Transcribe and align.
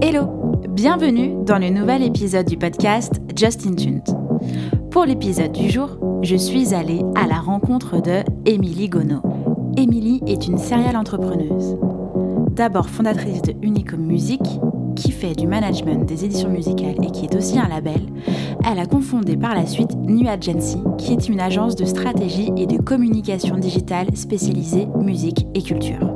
Hello, 0.00 0.60
bienvenue 0.68 1.44
dans 1.44 1.58
le 1.58 1.70
nouvel 1.70 2.02
épisode 2.02 2.46
du 2.46 2.56
podcast 2.56 3.20
Justin 3.36 3.74
Tuned. 3.74 4.04
Pour 4.90 5.04
l'épisode 5.04 5.52
du 5.52 5.70
jour, 5.70 6.20
je 6.22 6.36
suis 6.36 6.74
allée 6.74 7.02
à 7.14 7.26
la 7.26 7.38
rencontre 7.40 8.02
de 8.02 8.22
Émilie 8.44 8.88
Gonneau. 8.88 9.22
Émilie 9.76 10.22
est 10.26 10.46
une 10.46 10.58
serial 10.58 10.96
entrepreneuse. 10.96 11.76
D'abord 12.50 12.88
fondatrice 12.88 13.42
de 13.42 13.54
Unicom 13.62 14.00
Music, 14.00 14.42
qui 14.98 15.12
fait 15.12 15.34
du 15.34 15.46
management 15.46 16.04
des 16.04 16.24
éditions 16.24 16.50
musicales 16.50 16.96
et 17.04 17.10
qui 17.12 17.24
est 17.24 17.36
aussi 17.36 17.58
un 17.58 17.68
label, 17.68 18.00
elle 18.68 18.80
a 18.80 18.86
confondé 18.86 19.36
par 19.36 19.54
la 19.54 19.64
suite 19.64 19.96
New 19.96 20.28
Agency, 20.28 20.78
qui 20.98 21.12
est 21.12 21.28
une 21.28 21.40
agence 21.40 21.76
de 21.76 21.84
stratégie 21.84 22.50
et 22.56 22.66
de 22.66 22.82
communication 22.82 23.56
digitale 23.56 24.08
spécialisée 24.14 24.88
musique 25.00 25.46
et 25.54 25.62
culture. 25.62 26.14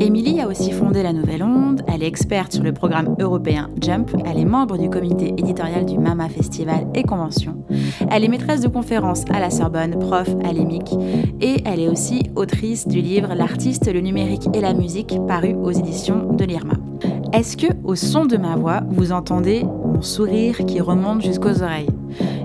Émilie 0.00 0.40
a 0.40 0.48
aussi 0.48 0.72
fondé 0.72 1.02
La 1.02 1.12
Nouvelle 1.12 1.42
Onde, 1.44 1.82
elle 1.86 2.02
est 2.02 2.06
experte 2.06 2.52
sur 2.52 2.64
le 2.64 2.72
programme 2.72 3.14
européen 3.20 3.70
Jump, 3.80 4.10
elle 4.24 4.38
est 4.38 4.44
membre 4.44 4.76
du 4.76 4.90
comité 4.90 5.28
éditorial 5.36 5.86
du 5.86 5.98
Mama 5.98 6.28
Festival 6.28 6.88
et 6.94 7.04
Convention, 7.04 7.64
elle 8.10 8.24
est 8.24 8.28
maîtresse 8.28 8.60
de 8.60 8.68
conférences 8.68 9.24
à 9.30 9.38
la 9.38 9.50
Sorbonne, 9.50 9.98
prof 10.00 10.28
à 10.44 10.52
l'EMIC, 10.52 10.94
et 11.40 11.62
elle 11.64 11.80
est 11.80 11.88
aussi 11.88 12.24
autrice 12.34 12.88
du 12.88 13.00
livre 13.00 13.34
L'artiste, 13.34 13.92
le 13.92 14.00
numérique 14.00 14.48
et 14.52 14.60
la 14.60 14.74
musique, 14.74 15.16
paru 15.28 15.54
aux 15.54 15.70
éditions 15.70 16.32
de 16.32 16.44
l'IRMA. 16.44 16.74
Est-ce 17.34 17.56
que, 17.56 17.66
au 17.82 17.96
son 17.96 18.26
de 18.26 18.36
ma 18.36 18.54
voix, 18.54 18.82
vous 18.88 19.10
entendez 19.10 19.64
mon 19.64 20.02
sourire 20.02 20.58
qui 20.66 20.80
remonte 20.80 21.20
jusqu'aux 21.20 21.64
oreilles? 21.64 21.90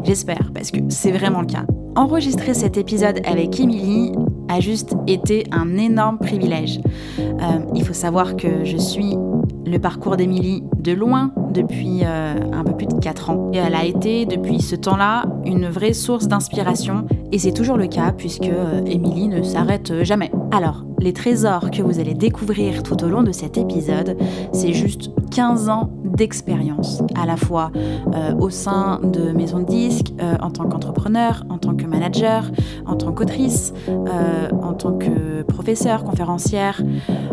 J'espère, 0.04 0.50
parce 0.52 0.72
que 0.72 0.80
c'est 0.90 1.12
vraiment 1.12 1.42
le 1.42 1.46
cas. 1.46 1.64
Enregistrer 1.96 2.56
cet 2.56 2.76
épisode 2.76 3.22
avec 3.24 3.60
Émilie 3.60 4.14
a 4.48 4.60
juste 4.60 4.96
été 5.06 5.44
un 5.52 5.78
énorme 5.78 6.18
privilège. 6.18 6.82
Euh, 7.20 7.60
il 7.76 7.86
faut 7.86 7.94
savoir 7.94 8.36
que 8.36 8.66
je 8.66 8.78
suis 8.78 9.16
le 9.64 9.78
parcours 9.78 10.18
d'Émilie 10.18 10.64
de 10.80 10.94
loin 10.94 11.34
depuis 11.54 12.00
euh, 12.04 12.34
un 12.52 12.64
peu 12.64 12.76
plus 12.76 12.88
de 12.88 12.96
4 12.96 13.30
ans. 13.30 13.52
Et 13.54 13.58
elle 13.58 13.76
a 13.76 13.86
été, 13.86 14.26
depuis 14.26 14.60
ce 14.60 14.76
temps-là, 14.76 15.26
une 15.46 15.68
vraie 15.68 15.94
source 15.94 16.28
d'inspiration. 16.28 17.06
Et 17.32 17.38
c'est 17.38 17.54
toujours 17.54 17.78
le 17.78 17.86
cas 17.86 18.12
puisque 18.12 18.48
euh, 18.48 18.84
Émilie 18.88 19.28
ne 19.28 19.44
s'arrête 19.44 20.04
jamais. 20.04 20.32
Alors, 20.52 20.84
les 21.00 21.14
trésors 21.14 21.70
que 21.70 21.82
vous 21.84 22.00
allez 22.00 22.16
découvrir 22.16 22.82
tout 22.82 23.04
au 23.04 23.08
long 23.08 23.22
de 23.22 23.32
cet 23.32 23.58
épisode, 23.58 24.18
c'est 24.52 24.74
juste 24.74 25.12
15 25.32 25.70
ans 25.70 25.92
d'expérience, 26.04 27.04
à 27.16 27.26
la 27.26 27.38
fois 27.38 27.72
euh, 28.14 28.34
au 28.36 28.50
sein 28.50 29.00
de 29.04 29.32
maisons 29.32 29.60
de 29.60 29.66
disques, 29.66 30.12
euh, 30.22 30.36
en 30.42 30.50
tant 30.50 30.68
qu'entrepreneur, 30.68 31.46
en 31.50 31.60
tant 31.60 31.76
que 31.76 31.86
manager, 31.86 32.50
en 32.86 32.96
tant 32.96 33.12
qu'autrice, 33.12 33.74
euh, 33.88 34.50
en 34.62 34.74
tant 34.74 34.98
que 34.98 35.44
professeur, 35.44 36.04
conférencière, 36.04 36.82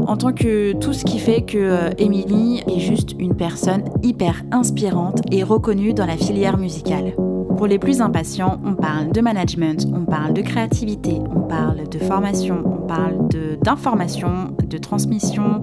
en 0.06 0.16
tant 0.16 0.32
que 0.32 0.74
tout 0.74 0.92
ce 0.92 1.04
qui 1.04 1.18
fait 1.18 1.42
que 1.42 1.90
est 1.98 2.78
juste 2.78 3.14
une 3.18 3.34
personne 3.34 3.84
hyper 4.02 4.42
inspirante 4.52 5.22
et 5.32 5.42
reconnue 5.42 5.94
dans 5.94 6.06
la 6.06 6.16
filière 6.16 6.58
musicale. 6.58 7.14
Pour 7.56 7.66
les 7.66 7.78
plus 7.78 8.02
impatients, 8.02 8.60
on 8.66 8.74
parle 8.74 9.12
de 9.12 9.20
management, 9.22 9.86
on 9.94 10.04
parle 10.04 10.34
de 10.34 10.42
créativité, 10.42 11.20
on 11.34 11.40
parle 11.40 11.88
de 11.88 11.98
formation, 11.98 12.62
on 12.66 12.75
parle 12.86 13.28
d'information, 13.62 14.56
de, 14.66 14.78
transmission, 14.78 15.62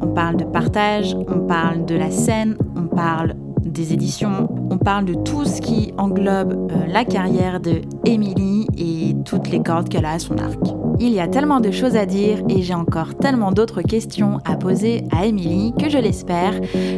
on 0.00 0.08
parle 0.08 0.36
de 0.36 0.44
partage, 0.44 1.16
on 1.28 1.40
parle 1.40 1.84
de 1.84 1.94
la 1.94 2.10
scène, 2.10 2.56
on 2.76 2.86
parle 2.86 3.34
des 3.64 3.92
éditions, 3.92 4.48
on 4.70 4.78
parle 4.78 5.04
de 5.04 5.14
tout 5.14 5.44
ce 5.44 5.60
qui 5.60 5.92
englobe 5.98 6.70
euh, 6.72 6.86
la 6.86 7.04
carrière 7.04 7.60
de 7.60 7.82
Émilie 8.04 8.66
et 8.76 9.14
toutes 9.24 9.50
les 9.50 9.62
cordes 9.62 9.88
qu'elle 9.88 10.04
a 10.04 10.12
à 10.12 10.18
son 10.18 10.38
arc. 10.38 10.58
Il 11.00 11.10
y 11.10 11.20
a 11.20 11.28
tellement 11.28 11.60
de 11.60 11.70
choses 11.70 11.94
à 11.94 12.06
dire 12.06 12.42
et 12.48 12.62
j'ai 12.62 12.74
encore 12.74 13.14
tellement 13.14 13.52
d'autres 13.52 13.82
questions 13.82 14.40
à 14.44 14.56
poser 14.56 15.04
à 15.12 15.26
Émilie 15.26 15.72
que 15.78 15.88
je 15.88 15.98
l'espère, 15.98 16.54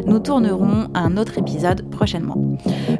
nous 0.06 0.18
tournerons 0.20 0.88
un 0.94 1.16
autre 1.18 1.36
épisode 1.36 1.88
prochainement. 1.90 2.56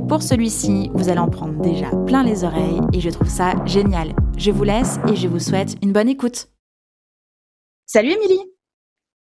Pour 0.09 0.23
celui-ci, 0.23 0.91
vous 0.93 1.09
allez 1.09 1.21
en 1.21 1.29
prendre 1.29 1.59
déjà 1.63 1.89
plein 2.07 2.23
les 2.23 2.45
oreilles 2.45 2.81
et 2.93 3.01
je 3.01 3.09
trouve 3.09 3.29
ça 3.29 3.55
génial. 3.65 4.09
Je 4.37 4.51
vous 4.51 4.65
laisse 4.65 5.01
et 5.09 5.17
je 5.17 5.29
vous 5.29 5.39
souhaite 5.39 5.77
une 5.83 5.93
bonne 5.93 6.09
écoute. 6.09 6.49
Salut 7.93 8.13
Émilie 8.13 8.45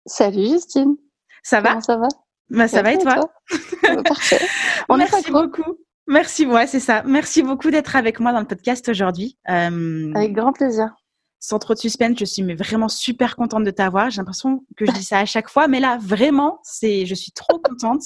Salut 0.07 0.49
Justine 0.49 0.97
Ça 1.45 1.61
va? 1.61 1.81
Ça 1.83 1.99
va? 1.99 2.09
Bah, 2.51 2.67
Ça 2.67 2.83
va 2.83 2.95
et 2.95 2.99
toi, 2.99 3.31
Parfait. 4.05 4.41
On 4.89 4.97
Merci 4.97 5.31
beaucoup. 5.31 5.79
Merci, 6.09 6.47
ouais, 6.47 6.67
c'est 6.67 6.81
ça. 6.81 7.05
Merci 7.05 7.45
beaucoup 7.45 7.71
d'être 7.71 7.95
avec 7.95 8.19
moi 8.19 8.33
dans 8.33 8.41
le 8.41 8.47
podcast 8.47 8.89
aujourd'hui. 8.89 9.39
Euh, 9.49 10.13
avec 10.17 10.33
grand 10.33 10.53
plaisir 10.53 10.97
sans 11.39 11.61
trop 11.61 11.75
de 11.75 11.79
suspense, 11.79 12.19
je 12.19 12.25
suis 12.25 12.43
mais 12.43 12.57
vraiment 12.57 12.89
super 12.89 13.37
contente 13.37 13.63
de 13.63 13.71
t'avoir. 13.71 14.11
J'ai 14.11 14.17
l'impression 14.21 14.65
que 14.77 14.85
je 14.85 14.91
dis 14.91 15.05
ça 15.05 15.21
à 15.21 15.27
chaque 15.27 15.49
fois, 15.49 15.69
mais 15.69 15.79
là, 15.79 15.97
vraiment, 16.01 16.59
c'est, 16.65 17.07
je 17.07 17.15
suis 17.15 17.31
trop 17.31 17.61
contente. 17.61 18.03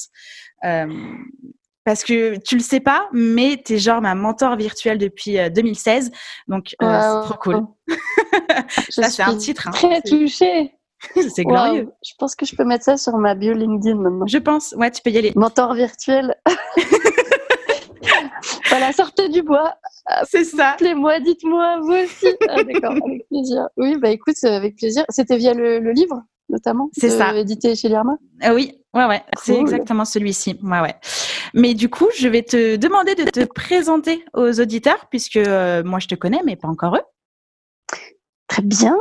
Euh, 0.64 0.86
parce 1.84 2.04
que 2.04 2.36
tu 2.38 2.56
le 2.56 2.62
sais 2.62 2.80
pas, 2.80 3.08
mais 3.12 3.60
tu 3.64 3.74
es 3.74 3.78
genre 3.78 4.00
ma 4.00 4.14
mentor 4.14 4.56
virtuelle 4.56 4.98
depuis 4.98 5.38
2016. 5.50 6.06
Euh, 6.06 6.10
donc, 6.48 6.74
euh, 6.82 7.00
c'est 7.00 7.28
trop 7.28 7.38
cool. 7.38 7.66
ça, 8.90 9.02
c'est 9.10 9.22
un 9.22 9.36
titre. 9.36 9.68
Hein. 9.68 9.72
Très 9.72 10.00
touchée. 10.02 10.72
c'est 11.34 11.44
glorieux. 11.44 11.88
Je 12.04 12.12
pense 12.18 12.34
que 12.34 12.44
je 12.44 12.54
peux 12.54 12.64
mettre 12.64 12.84
ça 12.84 12.96
sur 12.96 13.16
ma 13.16 13.34
bio 13.34 13.54
LinkedIn 13.54 13.96
maintenant. 13.96 14.26
Je 14.26 14.38
pense. 14.38 14.74
Ouais, 14.76 14.90
tu 14.90 15.02
peux 15.02 15.10
y 15.10 15.18
aller. 15.18 15.32
Mentor 15.34 15.74
virtuel. 15.74 16.34
voilà, 18.68 18.92
sortez 18.92 19.28
du 19.28 19.42
bois. 19.42 19.74
C'est 20.24 20.44
ça. 20.44 20.70
Appelez-moi, 20.70 21.20
dites-moi, 21.20 21.78
vous 21.80 21.92
aussi. 21.92 22.34
Ah, 22.48 22.62
d'accord, 22.64 22.92
avec 22.92 23.26
plaisir. 23.28 23.68
Oui, 23.76 23.96
bah 23.98 24.10
écoute, 24.10 24.36
avec 24.42 24.76
plaisir. 24.76 25.04
C'était 25.08 25.36
via 25.36 25.54
le, 25.54 25.92
livre, 25.92 26.22
notamment 26.48 26.90
C'est 26.92 27.10
ça. 27.10 27.34
Édité 27.34 27.74
chez 27.74 27.88
Lirma 27.88 28.16
ah 28.42 28.54
Oui, 28.54 28.82
ouais, 28.94 29.06
ouais. 29.06 29.22
C'est 29.42 29.56
exactement 29.56 30.04
celui-ci. 30.04 30.58
Ouais, 30.62 30.80
ouais. 30.80 30.94
Mais 31.54 31.74
du 31.74 31.88
coup, 31.88 32.06
je 32.16 32.28
vais 32.28 32.42
te 32.42 32.76
demander 32.76 33.14
de 33.14 33.24
te 33.24 33.44
présenter 33.44 34.24
aux 34.34 34.60
auditeurs, 34.60 35.06
puisque 35.10 35.36
euh, 35.36 35.82
moi, 35.84 35.98
je 35.98 36.08
te 36.08 36.14
connais, 36.14 36.40
mais 36.44 36.56
pas 36.56 36.68
encore 36.68 36.96
eux. 36.96 37.98
Très 38.48 38.62
bien. 38.62 38.96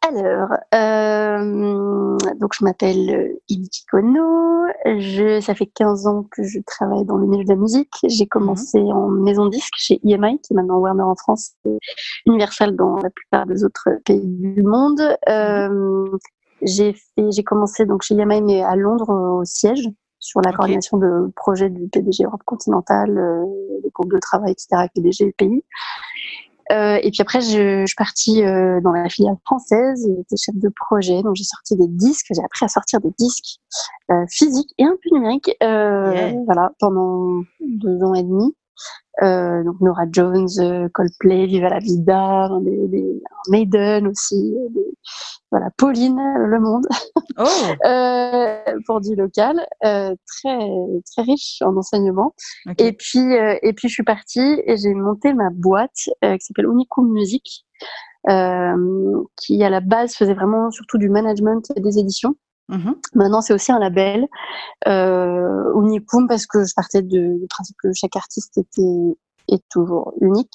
Alors, 0.00 0.48
euh, 0.74 2.16
donc 2.40 2.52
je 2.58 2.64
m'appelle 2.64 3.36
Iliki 3.48 3.84
Kono. 3.90 4.66
Je, 4.84 5.40
ça 5.40 5.54
fait 5.54 5.66
15 5.66 6.06
ans 6.06 6.26
que 6.30 6.42
je 6.42 6.58
travaille 6.66 7.04
dans 7.04 7.16
le 7.16 7.26
milieu 7.26 7.44
de 7.44 7.48
la 7.48 7.56
musique. 7.56 7.92
J'ai 8.04 8.26
commencé 8.26 8.80
mhm. 8.80 8.92
en 8.92 9.08
maison 9.08 9.46
disque 9.46 9.74
chez 9.76 10.00
EMI, 10.04 10.40
qui 10.40 10.52
est 10.52 10.56
maintenant 10.56 10.78
Warner 10.78 11.02
en 11.02 11.16
France, 11.16 11.52
et 11.66 11.78
Universal 12.26 12.76
dans 12.76 12.96
la 12.96 13.10
plupart 13.10 13.46
des 13.46 13.64
autres 13.64 13.88
pays 14.04 14.22
du 14.24 14.62
monde. 14.62 15.00
Euh, 15.28 16.06
j'ai 16.62 16.94
fait, 16.94 17.30
j'ai 17.30 17.44
commencé 17.44 17.84
donc 17.84 18.02
chez 18.02 18.14
EMI, 18.14 18.40
mais 18.40 18.62
à 18.62 18.74
Londres 18.76 19.10
au 19.10 19.44
siège 19.44 19.88
sur 20.24 20.40
la 20.40 20.52
coordination 20.52 20.96
de 20.96 21.30
projets 21.36 21.68
du 21.68 21.86
PDG 21.88 22.24
Europe 22.24 22.42
continentale, 22.46 23.18
euh, 23.18 23.44
les 23.82 23.90
groupes 23.90 24.10
de 24.10 24.18
travail, 24.18 24.52
etc., 24.52 24.88
PDG 24.94 25.34
pays. 25.36 25.62
Euh, 26.72 26.98
et 27.02 27.10
puis 27.10 27.20
après, 27.20 27.42
je, 27.42 27.82
je 27.82 27.86
suis 27.86 27.94
partie 27.94 28.42
euh, 28.42 28.80
dans 28.80 28.92
la 28.92 29.06
filiale 29.10 29.36
française, 29.44 30.08
j'étais 30.16 30.36
chef 30.38 30.56
de 30.56 30.70
projet, 30.74 31.22
donc 31.22 31.34
j'ai 31.34 31.44
sorti 31.44 31.76
des 31.76 31.88
disques, 31.88 32.28
j'ai 32.34 32.42
appris 32.42 32.64
à 32.64 32.68
sortir 32.68 33.00
des 33.00 33.12
disques 33.18 33.58
euh, 34.10 34.24
physiques 34.30 34.72
et 34.78 34.84
un 34.84 34.96
peu 35.02 35.14
numériques, 35.14 35.54
euh, 35.62 36.32
voilà, 36.46 36.72
pendant 36.80 37.42
deux 37.60 38.02
ans 38.02 38.14
et 38.14 38.22
demi. 38.22 38.56
Euh, 39.22 39.62
donc 39.62 39.80
Nora 39.80 40.06
Jones, 40.10 40.48
euh, 40.58 40.88
Coldplay, 40.92 41.46
Viva 41.46 41.68
la 41.68 41.78
Vida, 41.78 42.50
des, 42.62 42.88
des, 42.88 43.22
Maiden 43.48 44.08
aussi, 44.08 44.54
des, 44.70 44.86
voilà, 45.52 45.70
Pauline, 45.78 46.18
Le 46.18 46.58
Monde, 46.58 46.84
oh. 47.38 47.44
euh, 47.86 48.58
pour 48.86 49.00
du 49.00 49.14
local, 49.14 49.64
euh, 49.84 50.16
très 50.26 50.58
très 51.06 51.22
riche 51.22 51.62
en 51.62 51.76
enseignement. 51.76 52.34
Et 52.78 52.92
puis 52.92 53.36
euh, 53.36 53.56
et 53.62 53.72
puis 53.72 53.88
je 53.88 53.94
suis 53.94 54.02
partie 54.02 54.60
et 54.66 54.76
j'ai 54.76 54.92
monté 54.94 55.32
ma 55.32 55.50
boîte 55.50 56.08
euh, 56.24 56.36
qui 56.36 56.46
s'appelle 56.46 56.66
Unicum 56.66 57.08
Music, 57.12 57.64
qui 58.26 59.62
à 59.62 59.70
la 59.70 59.80
base 59.80 60.14
faisait 60.14 60.34
vraiment 60.34 60.72
surtout 60.72 60.98
du 60.98 61.08
management 61.08 61.70
et 61.76 61.80
des 61.80 62.00
éditions. 62.00 62.34
Mm-hmm. 62.70 62.94
Maintenant, 63.14 63.40
c'est 63.40 63.52
aussi 63.52 63.72
un 63.72 63.78
label 63.78 64.26
euh, 64.88 65.72
Unicum 65.82 66.26
parce 66.28 66.46
que 66.46 66.64
je 66.64 66.72
partais 66.74 67.02
de, 67.02 67.38
du 67.40 67.46
principe 67.48 67.76
que 67.82 67.88
chaque 67.94 68.16
artiste 68.16 68.56
était 68.58 69.16
est 69.48 69.62
toujours 69.70 70.14
unique. 70.22 70.54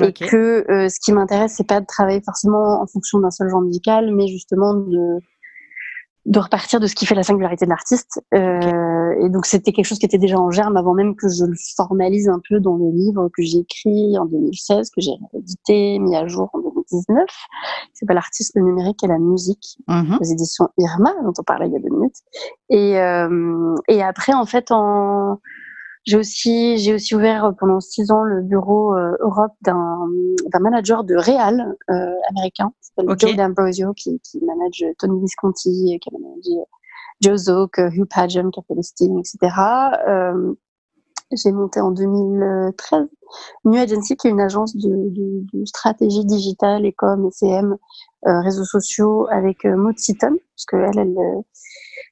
Et 0.00 0.12
que 0.12 0.64
euh, 0.70 0.88
ce 0.88 0.98
qui 0.98 1.12
m'intéresse 1.12 1.54
c'est 1.56 1.66
pas 1.66 1.80
de 1.80 1.86
travailler 1.86 2.22
forcément 2.24 2.80
en 2.80 2.86
fonction 2.86 3.18
d'un 3.18 3.30
seul 3.30 3.48
genre 3.50 3.60
musical 3.60 4.14
mais 4.14 4.26
justement 4.28 4.74
de 4.74 5.18
de 6.26 6.38
repartir 6.38 6.80
de 6.80 6.86
ce 6.86 6.94
qui 6.94 7.04
fait 7.04 7.14
la 7.14 7.22
singularité 7.22 7.66
de 7.66 7.70
l'artiste. 7.70 8.22
Euh, 8.32 9.12
et 9.22 9.28
donc 9.28 9.44
c'était 9.44 9.72
quelque 9.72 9.84
chose 9.84 9.98
qui 9.98 10.06
était 10.06 10.18
déjà 10.18 10.38
en 10.38 10.50
germe 10.50 10.76
avant 10.78 10.94
même 10.94 11.16
que 11.16 11.28
je 11.28 11.44
le 11.44 11.54
formalise 11.76 12.28
un 12.28 12.40
peu 12.48 12.60
dans 12.60 12.76
le 12.76 12.90
livre 12.90 13.28
que 13.36 13.42
j'ai 13.42 13.58
écrit 13.58 14.16
en 14.18 14.24
2016 14.24 14.90
que 14.90 15.02
j'ai 15.02 15.12
édité 15.34 15.98
mis 15.98 16.16
à 16.16 16.26
jour 16.26 16.48
en 16.54 16.60
2019 16.90 17.26
c'est 17.92 18.06
pas 18.06 18.14
l'artiste 18.14 18.52
le 18.54 18.62
numérique 18.62 19.02
et 19.02 19.06
la 19.06 19.18
musique 19.18 19.78
mm-hmm. 19.88 20.18
aux 20.20 20.24
éditions 20.24 20.68
Irma 20.78 21.12
dont 21.22 21.32
on 21.38 21.42
parlait 21.42 21.66
il 21.66 21.72
y 21.72 21.76
a 21.76 21.80
deux 21.80 21.94
minutes 21.94 22.16
et 22.70 22.98
euh, 22.98 23.74
et 23.88 24.02
après 24.02 24.32
en 24.32 24.46
fait 24.46 24.70
en 24.70 25.40
J'ai 26.06 26.18
aussi, 26.18 26.76
j'ai 26.76 26.92
aussi 26.92 27.14
ouvert 27.14 27.54
pendant 27.58 27.80
six 27.80 28.10
ans 28.10 28.22
le 28.24 28.42
bureau 28.42 28.94
Europe 29.20 29.54
d'un, 29.62 29.98
d'un 30.52 30.58
manager 30.60 31.02
de 31.02 31.16
Real 31.16 31.74
américain, 32.28 32.72
qui 32.78 32.88
s'appelle 32.88 33.18
Joe 33.18 33.34
D'Ambrosio, 33.36 33.94
qui, 33.94 34.20
qui 34.20 34.38
manage 34.44 34.84
Tony 34.98 35.18
Visconti, 35.20 35.98
qui 35.98 36.08
a 36.10 36.18
managé 36.18 36.62
Joe 37.22 37.36
Zoke, 37.36 37.78
Hugh 37.78 38.06
Padgham, 38.06 38.50
qui 38.50 38.60
a 38.60 38.62
fait 38.68 38.74
le 38.74 38.82
Sting, 38.82 39.18
etc. 39.18 39.56
J'ai 41.32 41.52
monté 41.52 41.80
en 41.80 41.90
2013 41.90 43.08
New 43.64 43.78
Agency, 43.80 44.16
qui 44.16 44.28
est 44.28 44.30
une 44.30 44.40
agence 44.40 44.76
de, 44.76 45.44
stratégie 45.64 46.24
digitale, 46.24 46.84
com, 46.92 47.28
ECM, 47.28 47.76
euh, 48.26 48.40
réseaux 48.40 48.64
sociaux 48.64 49.26
avec 49.30 49.64
euh, 49.64 49.76
Maud 49.76 49.96
parce 49.96 50.66
elle, 50.76 51.18
euh, 51.18 51.42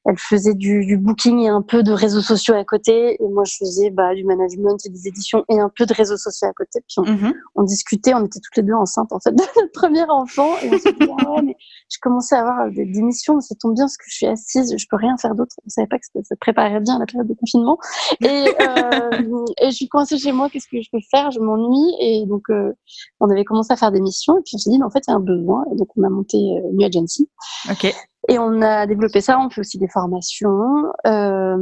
elle 0.05 0.19
faisait 0.19 0.55
du, 0.55 0.85
du, 0.85 0.97
booking 0.97 1.41
et 1.41 1.49
un 1.49 1.63
peu 1.63 1.83
de 1.83 1.93
réseaux 1.93 2.21
sociaux 2.21 2.55
à 2.55 2.65
côté. 2.65 3.17
Et 3.23 3.29
moi, 3.29 3.45
je 3.45 3.57
faisais 3.57 3.91
bah, 3.91 4.15
du 4.15 4.25
management 4.25 4.77
et 4.85 4.89
des 4.89 5.09
éditions 5.09 5.45
et 5.49 5.61
un 5.61 5.71
peu 5.75 5.87
de 5.87 5.95
réseaux 5.95 6.17
sociaux 6.17 6.49
à 6.49 6.53
côté. 6.53 6.81
Puis 6.89 6.97
on, 6.99 7.03
mm-hmm. 7.03 7.33
on 7.55 7.63
discutait, 7.63 8.15
on 8.15 8.25
était 8.25 8.41
toutes 8.41 8.57
les 8.57 8.63
deux 8.65 8.75
enceintes 8.75 9.13
en 9.13 9.21
fait 9.21 9.31
de 9.35 9.43
notre 9.43 9.73
premier 9.73 10.05
enfant. 10.09 10.57
Et 10.63 10.71
on 10.75 10.79
se 10.79 10.89
dit, 10.89 11.11
ah 11.21 11.31
ouais, 11.31 11.43
mais 11.43 11.57
je 11.91 11.99
commençais 12.01 12.35
à 12.35 12.41
avoir 12.41 12.71
des, 12.71 12.85
des 12.85 13.03
missions, 13.03 13.41
ça 13.41 13.55
tombe 13.61 13.75
bien 13.75 13.85
parce 13.85 13.97
que 13.97 14.05
je 14.09 14.15
suis 14.17 14.27
assise, 14.27 14.75
je 14.77 14.87
peux 14.91 14.97
rien 14.97 15.17
faire 15.19 15.35
d'autre. 15.35 15.55
Je 15.65 15.71
savais 15.71 15.87
pas 15.87 15.99
que 15.99 16.07
ça, 16.13 16.21
ça 16.25 16.37
préparait 16.37 16.81
bien 16.81 16.97
à 16.97 16.99
la 16.99 17.07
période 17.07 17.29
de 17.29 17.35
confinement. 17.35 17.79
Et, 18.21 18.27
euh, 18.61 19.45
et 19.61 19.71
je 19.71 19.77
suis 19.77 19.89
coincée 19.89 20.19
chez 20.19 20.33
moi, 20.33 20.51
qu'est-ce 20.51 20.69
que 20.69 20.83
je 20.83 20.89
peux 20.91 21.01
faire? 21.11 21.31
Je 21.31 21.41
m'ennuie. 21.41 21.95
Et 22.01 22.25
donc, 22.27 22.51
euh, 22.51 22.73
on 23.21 23.31
avait 23.31 23.45
commencé 23.45 23.73
à 23.73 23.77
faire 23.77 23.93
des 23.93 24.01
missions. 24.01 24.39
Et 24.39 24.43
puis 24.45 24.57
on 24.57 24.59
s'est 24.59 24.71
dit, 24.71 24.79
mais 24.79 24.85
en 24.85 24.91
fait, 24.91 25.03
il 25.07 25.11
y 25.11 25.15
a 25.15 25.17
un 25.17 25.21
besoin. 25.21 25.65
Et 25.73 25.77
donc, 25.77 25.89
on 25.97 26.03
a 26.03 26.09
monté 26.09 26.37
euh, 26.37 26.73
New 26.73 26.87
Agency. 26.87 27.29
Ok. 27.71 27.95
Et 28.29 28.39
on 28.39 28.63
a 28.63 28.87
développé 28.87 29.21
ça, 29.21 29.39
on 29.41 29.51
fait 29.51 29.61
aussi 29.61 29.79
des 29.79 29.89
formations. 29.89 30.87
Euh, 31.07 31.57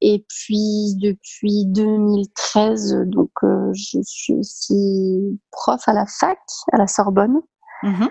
et 0.00 0.24
puis 0.28 0.94
depuis 1.00 1.66
2013, 1.66 3.06
donc 3.06 3.30
euh, 3.42 3.72
je 3.72 3.98
suis 4.02 4.34
aussi 4.34 5.40
prof 5.50 5.80
à 5.86 5.92
la 5.92 6.06
fac, 6.06 6.38
à 6.72 6.78
la 6.78 6.86
Sorbonne. 6.86 7.40
Mm-hmm. 7.82 8.08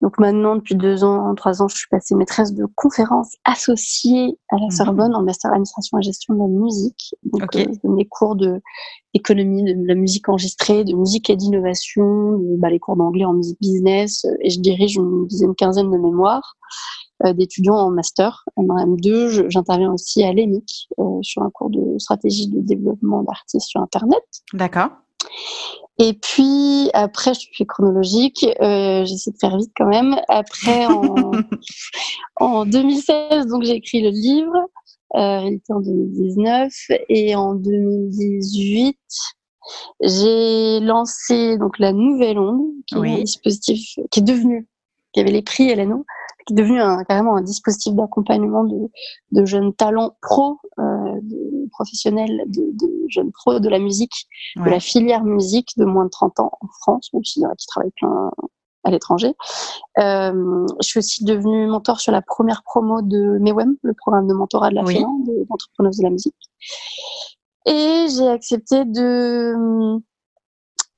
Donc 0.00 0.18
maintenant, 0.18 0.56
depuis 0.56 0.76
deux 0.76 1.04
ans, 1.04 1.34
trois 1.34 1.60
ans, 1.60 1.68
je 1.68 1.76
suis 1.76 1.88
passée 1.90 2.14
maîtresse 2.14 2.54
de 2.54 2.64
conférences 2.74 3.36
associée 3.44 4.38
à 4.48 4.56
la 4.56 4.68
mm-hmm. 4.68 4.76
Sorbonne 4.76 5.14
en 5.14 5.22
master 5.22 5.50
administration 5.50 5.98
et 5.98 6.02
gestion 6.02 6.32
de 6.32 6.38
la 6.38 6.46
musique. 6.46 7.14
Donc 7.24 7.42
okay. 7.42 7.68
euh, 7.68 7.72
je 7.74 7.86
donne 7.86 7.96
des 7.96 8.06
cours 8.06 8.34
de 8.34 8.62
économie, 9.12 9.62
de 9.62 9.86
la 9.86 9.94
musique 9.94 10.26
enregistrée, 10.30 10.84
de 10.84 10.94
musique 10.94 11.28
et 11.28 11.36
d'innovation, 11.36 12.38
bah, 12.58 12.70
les 12.70 12.78
cours 12.78 12.96
d'anglais 12.96 13.26
en 13.26 13.34
musique 13.34 13.60
business. 13.60 14.24
Et 14.40 14.48
je 14.48 14.60
dirige 14.60 14.96
une 14.96 15.26
dizaine, 15.26 15.54
quinzaine 15.54 15.90
de 15.90 15.98
mémoires. 15.98 16.56
Euh, 17.26 17.34
d'étudiants 17.34 17.76
en 17.76 17.90
master, 17.90 18.44
en 18.56 18.64
M2. 18.64 19.50
J'interviens 19.50 19.92
aussi 19.92 20.22
à 20.22 20.32
l'EMIC 20.32 20.88
euh, 20.98 21.18
sur 21.20 21.42
un 21.42 21.50
cours 21.50 21.68
de 21.68 21.98
stratégie 21.98 22.48
de 22.48 22.60
développement 22.60 23.22
d'artistes 23.22 23.68
sur 23.68 23.82
Internet. 23.82 24.22
D'accord. 24.54 24.88
Et 25.98 26.14
puis 26.14 26.88
après, 26.94 27.34
je 27.34 27.40
suis 27.40 27.66
chronologique, 27.66 28.46
euh, 28.62 29.04
j'essaie 29.04 29.32
de 29.32 29.36
faire 29.38 29.58
vite 29.58 29.70
quand 29.76 29.86
même. 29.86 30.16
Après, 30.28 30.86
en, 30.86 31.32
en 32.40 32.64
2016, 32.64 33.48
donc 33.48 33.64
j'ai 33.64 33.74
écrit 33.74 34.00
le 34.00 34.08
livre, 34.08 34.56
euh, 35.16 35.40
réalité 35.40 35.74
en 35.74 35.80
2019, 35.80 36.72
et 37.10 37.36
en 37.36 37.54
2018, 37.54 38.96
j'ai 40.02 40.80
lancé 40.80 41.58
donc 41.58 41.78
la 41.78 41.92
Nouvelle 41.92 42.38
Onde, 42.38 42.72
qui 42.86 42.94
est 42.94 43.20
un 43.20 43.22
dispositif 43.22 43.98
qui 44.10 44.20
est 44.20 44.22
devenu, 44.22 44.69
qui 45.12 45.20
avait 45.20 45.30
les 45.30 45.42
prix 45.42 45.74
LNO, 45.74 46.04
qui 46.46 46.54
est 46.54 46.56
devenu 46.56 46.80
un, 46.80 47.04
carrément 47.04 47.36
un 47.36 47.42
dispositif 47.42 47.94
d'accompagnement 47.94 48.64
de, 48.64 48.90
de, 49.32 49.44
jeunes 49.44 49.74
talents 49.74 50.16
pro, 50.22 50.58
euh, 50.78 50.82
de, 51.22 51.68
professionnels, 51.70 52.44
de, 52.46 52.62
de, 52.72 52.90
jeunes 53.08 53.32
pros 53.32 53.58
de 53.58 53.68
la 53.68 53.78
musique, 53.78 54.26
ouais. 54.56 54.64
de 54.64 54.70
la 54.70 54.80
filière 54.80 55.24
musique 55.24 55.70
de 55.76 55.84
moins 55.84 56.04
de 56.04 56.10
30 56.10 56.40
ans 56.40 56.52
en 56.60 56.68
France, 56.80 57.10
même 57.12 57.24
s'il 57.24 57.42
y 57.42 57.46
en 57.46 57.50
a 57.50 57.54
qui 57.56 57.66
travaillent 57.66 57.92
plein 57.96 58.30
à 58.84 58.90
l'étranger. 58.90 59.34
Euh, 59.98 60.66
je 60.80 60.88
suis 60.88 60.98
aussi 60.98 61.24
devenue 61.24 61.66
mentor 61.66 62.00
sur 62.00 62.12
la 62.12 62.22
première 62.22 62.62
promo 62.62 63.02
de 63.02 63.38
MEWEM, 63.38 63.76
le 63.82 63.94
programme 63.94 64.26
de 64.26 64.32
mentorat 64.32 64.70
de 64.70 64.76
la 64.76 64.84
oui. 64.84 64.94
Finlande, 64.94 65.28
d'entrepreneurs 65.48 65.92
de 65.92 66.02
la 66.02 66.10
musique. 66.10 66.34
Et 67.66 68.06
j'ai 68.16 68.28
accepté 68.28 68.84
de 68.86 70.00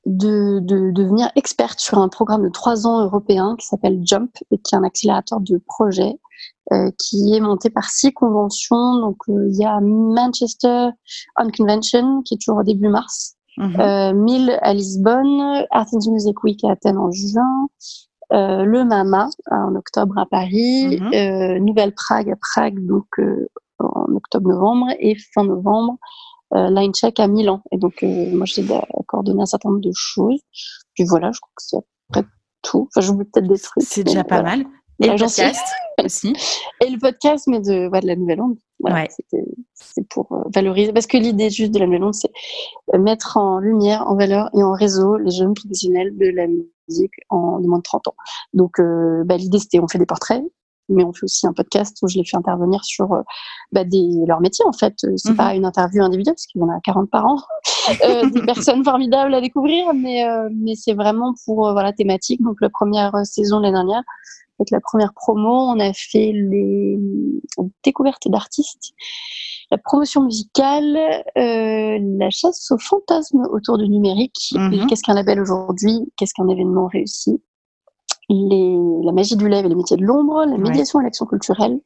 de, 0.06 0.58
de, 0.60 0.90
devenir 0.90 1.30
experte 1.36 1.78
sur 1.78 1.98
un 1.98 2.08
programme 2.08 2.42
de 2.42 2.48
trois 2.48 2.86
ans 2.86 3.02
européen 3.02 3.56
qui 3.58 3.66
s'appelle 3.66 4.00
Jump 4.04 4.30
et 4.50 4.58
qui 4.58 4.74
est 4.74 4.78
un 4.78 4.84
accélérateur 4.84 5.40
de 5.40 5.58
projets 5.66 6.18
euh, 6.72 6.90
qui 6.98 7.34
est 7.34 7.40
monté 7.40 7.70
par 7.70 7.84
six 7.84 8.12
conventions. 8.12 8.98
Donc 8.98 9.18
euh, 9.28 9.48
il 9.48 9.56
y 9.56 9.64
a 9.64 9.80
Manchester 9.80 10.88
On 11.38 11.48
Convention 11.56 12.22
qui 12.22 12.34
est 12.34 12.38
toujours 12.38 12.60
au 12.60 12.64
début 12.64 12.88
mars, 12.88 13.36
mm 13.58 13.66
-hmm. 13.66 14.50
euh, 14.50 14.58
à 14.60 14.74
Lisbonne, 14.74 15.66
Athens 15.70 16.08
Music 16.10 16.42
Week 16.42 16.64
à 16.64 16.72
Athènes 16.72 16.98
en 16.98 17.10
juin, 17.12 17.68
euh, 18.32 18.64
le 18.64 18.84
MAMA 18.84 19.28
en 19.50 19.74
octobre 19.76 20.18
à 20.18 20.26
Paris, 20.26 20.98
mm 21.00 21.10
-hmm. 21.10 21.58
Nouvelle 21.66 21.94
Prague 21.94 22.30
à 22.30 22.38
Prague 22.46 22.78
donc 22.92 23.08
en 23.78 24.06
octobre-novembre 24.20 24.88
et 25.06 25.14
fin 25.32 25.44
novembre 25.44 25.94
line 26.52 26.92
check 26.92 27.20
à 27.20 27.28
Milan. 27.28 27.62
Et 27.70 27.78
donc, 27.78 28.02
euh, 28.02 28.30
moi, 28.32 28.46
j'ai 28.46 28.64
coordonné 29.06 29.42
un 29.42 29.46
certain 29.46 29.70
nombre 29.70 29.80
de 29.80 29.92
choses. 29.94 30.40
Puis 30.94 31.04
voilà, 31.04 31.30
je 31.32 31.40
crois 31.40 31.52
que 31.56 31.62
c'est 31.62 31.76
à 31.76 31.80
peu 31.80 31.86
près 32.08 32.24
tout. 32.62 32.88
Enfin, 32.90 33.04
j'oublie 33.04 33.24
peut-être 33.24 33.48
des 33.48 33.58
trucs. 33.58 33.82
C'est 33.82 34.04
déjà 34.04 34.24
pas 34.24 34.40
voilà. 34.40 34.56
mal. 34.58 34.66
Et 35.00 35.08
le 35.08 35.16
podcast 35.16 35.64
aussi. 36.04 36.34
Et 36.80 36.90
le 36.90 36.98
podcast, 36.98 37.46
mais 37.48 37.60
de, 37.60 37.88
ouais, 37.88 38.00
de 38.00 38.06
la 38.06 38.16
Nouvelle 38.16 38.40
Onde. 38.40 38.58
Voilà, 38.78 39.02
ouais. 39.02 39.08
C'est 39.74 40.06
pour 40.08 40.32
euh, 40.32 40.42
valoriser. 40.54 40.92
Parce 40.92 41.06
que 41.06 41.16
l'idée 41.16 41.50
juste 41.50 41.72
de 41.72 41.78
la 41.78 41.86
Nouvelle 41.86 42.04
Onde, 42.04 42.14
c'est 42.14 42.30
mettre 42.98 43.36
en 43.36 43.58
lumière, 43.58 44.06
en 44.06 44.16
valeur 44.16 44.48
et 44.54 44.62
en 44.62 44.72
réseau 44.72 45.16
les 45.16 45.30
jeunes 45.30 45.54
professionnels 45.54 46.16
de 46.16 46.28
la 46.28 46.46
musique 46.46 47.14
en 47.30 47.60
moins 47.60 47.78
de 47.78 47.82
30 47.82 48.08
ans. 48.08 48.14
Donc, 48.52 48.78
euh, 48.78 49.22
bah, 49.24 49.36
l'idée, 49.36 49.58
c'était 49.58 49.80
on 49.80 49.88
fait 49.88 49.98
des 49.98 50.06
portraits, 50.06 50.42
mais 50.88 51.04
on 51.04 51.12
fait 51.12 51.24
aussi 51.24 51.46
un 51.46 51.52
podcast 51.52 51.96
où 52.02 52.08
je 52.08 52.18
les 52.18 52.24
fais 52.24 52.36
intervenir 52.36 52.84
sur 52.84 53.12
euh, 53.12 53.22
bah, 53.72 53.84
des, 53.84 54.08
leur 54.26 54.40
métier 54.40 54.64
en 54.66 54.72
fait. 54.72 54.94
C'est 54.98 55.08
mm 55.08 55.32
-hmm. 55.32 55.36
pas 55.36 55.54
une 55.54 55.64
interview 55.64 56.02
individuelle 56.02 56.34
parce 56.34 56.46
qu'il 56.46 56.60
y 56.60 56.64
en 56.64 56.68
a 56.68 56.80
40 56.80 57.10
par 57.10 57.24
an, 57.26 57.38
euh, 58.04 58.30
des 58.36 58.42
personnes 58.42 58.84
formidables 58.84 59.34
à 59.34 59.40
découvrir, 59.40 59.94
mais, 59.94 60.18
euh, 60.28 60.48
mais 60.52 60.74
c'est 60.74 60.94
vraiment 60.94 61.34
pour 61.44 61.66
euh, 61.66 61.72
voilà 61.72 61.92
thématique. 61.92 62.40
Donc 62.42 62.56
la 62.60 62.70
première 62.70 63.12
saison 63.24 63.60
l'année 63.60 63.78
dernière, 63.80 64.02
avec 64.58 64.70
la 64.70 64.80
première 64.80 65.12
promo, 65.14 65.54
on 65.74 65.78
a 65.80 65.92
fait 65.92 66.32
les 66.32 66.98
découvertes 67.84 68.28
d'artistes, 68.28 68.92
la 69.70 69.78
promotion 69.78 70.22
musicale, 70.22 70.96
euh, 71.38 71.98
la 72.18 72.30
chasse 72.30 72.70
aux 72.70 72.78
fantasmes 72.78 73.44
autour 73.50 73.78
du 73.78 73.88
numérique. 73.88 74.40
Mm 74.52 74.58
-hmm. 74.58 74.86
Qu'est-ce 74.86 75.02
qu'un 75.02 75.14
label 75.14 75.40
aujourd'hui? 75.40 75.96
Qu'est-ce 76.16 76.34
qu'un 76.36 76.48
événement 76.48 76.86
réussi? 76.96 77.32
Les, 78.32 78.76
la 79.04 79.12
magie 79.12 79.36
du 79.36 79.48
live 79.48 79.64
et 79.64 79.68
les 79.68 79.74
métiers 79.74 79.96
de 79.96 80.04
l'ombre, 80.04 80.44
la 80.44 80.58
médiation 80.58 80.98
ouais. 80.98 81.04
et 81.04 81.06
l'action 81.06 81.26
culturelle, 81.26 81.80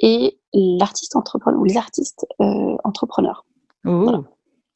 et 0.00 0.38
l'artiste 0.52 1.16
entrepreneur 1.16 1.60
ou 1.60 1.64
les 1.64 1.76
artistes 1.76 2.26
euh, 2.40 2.76
entrepreneurs. 2.84 3.44
Oh, 3.84 4.02
voilà. 4.02 4.22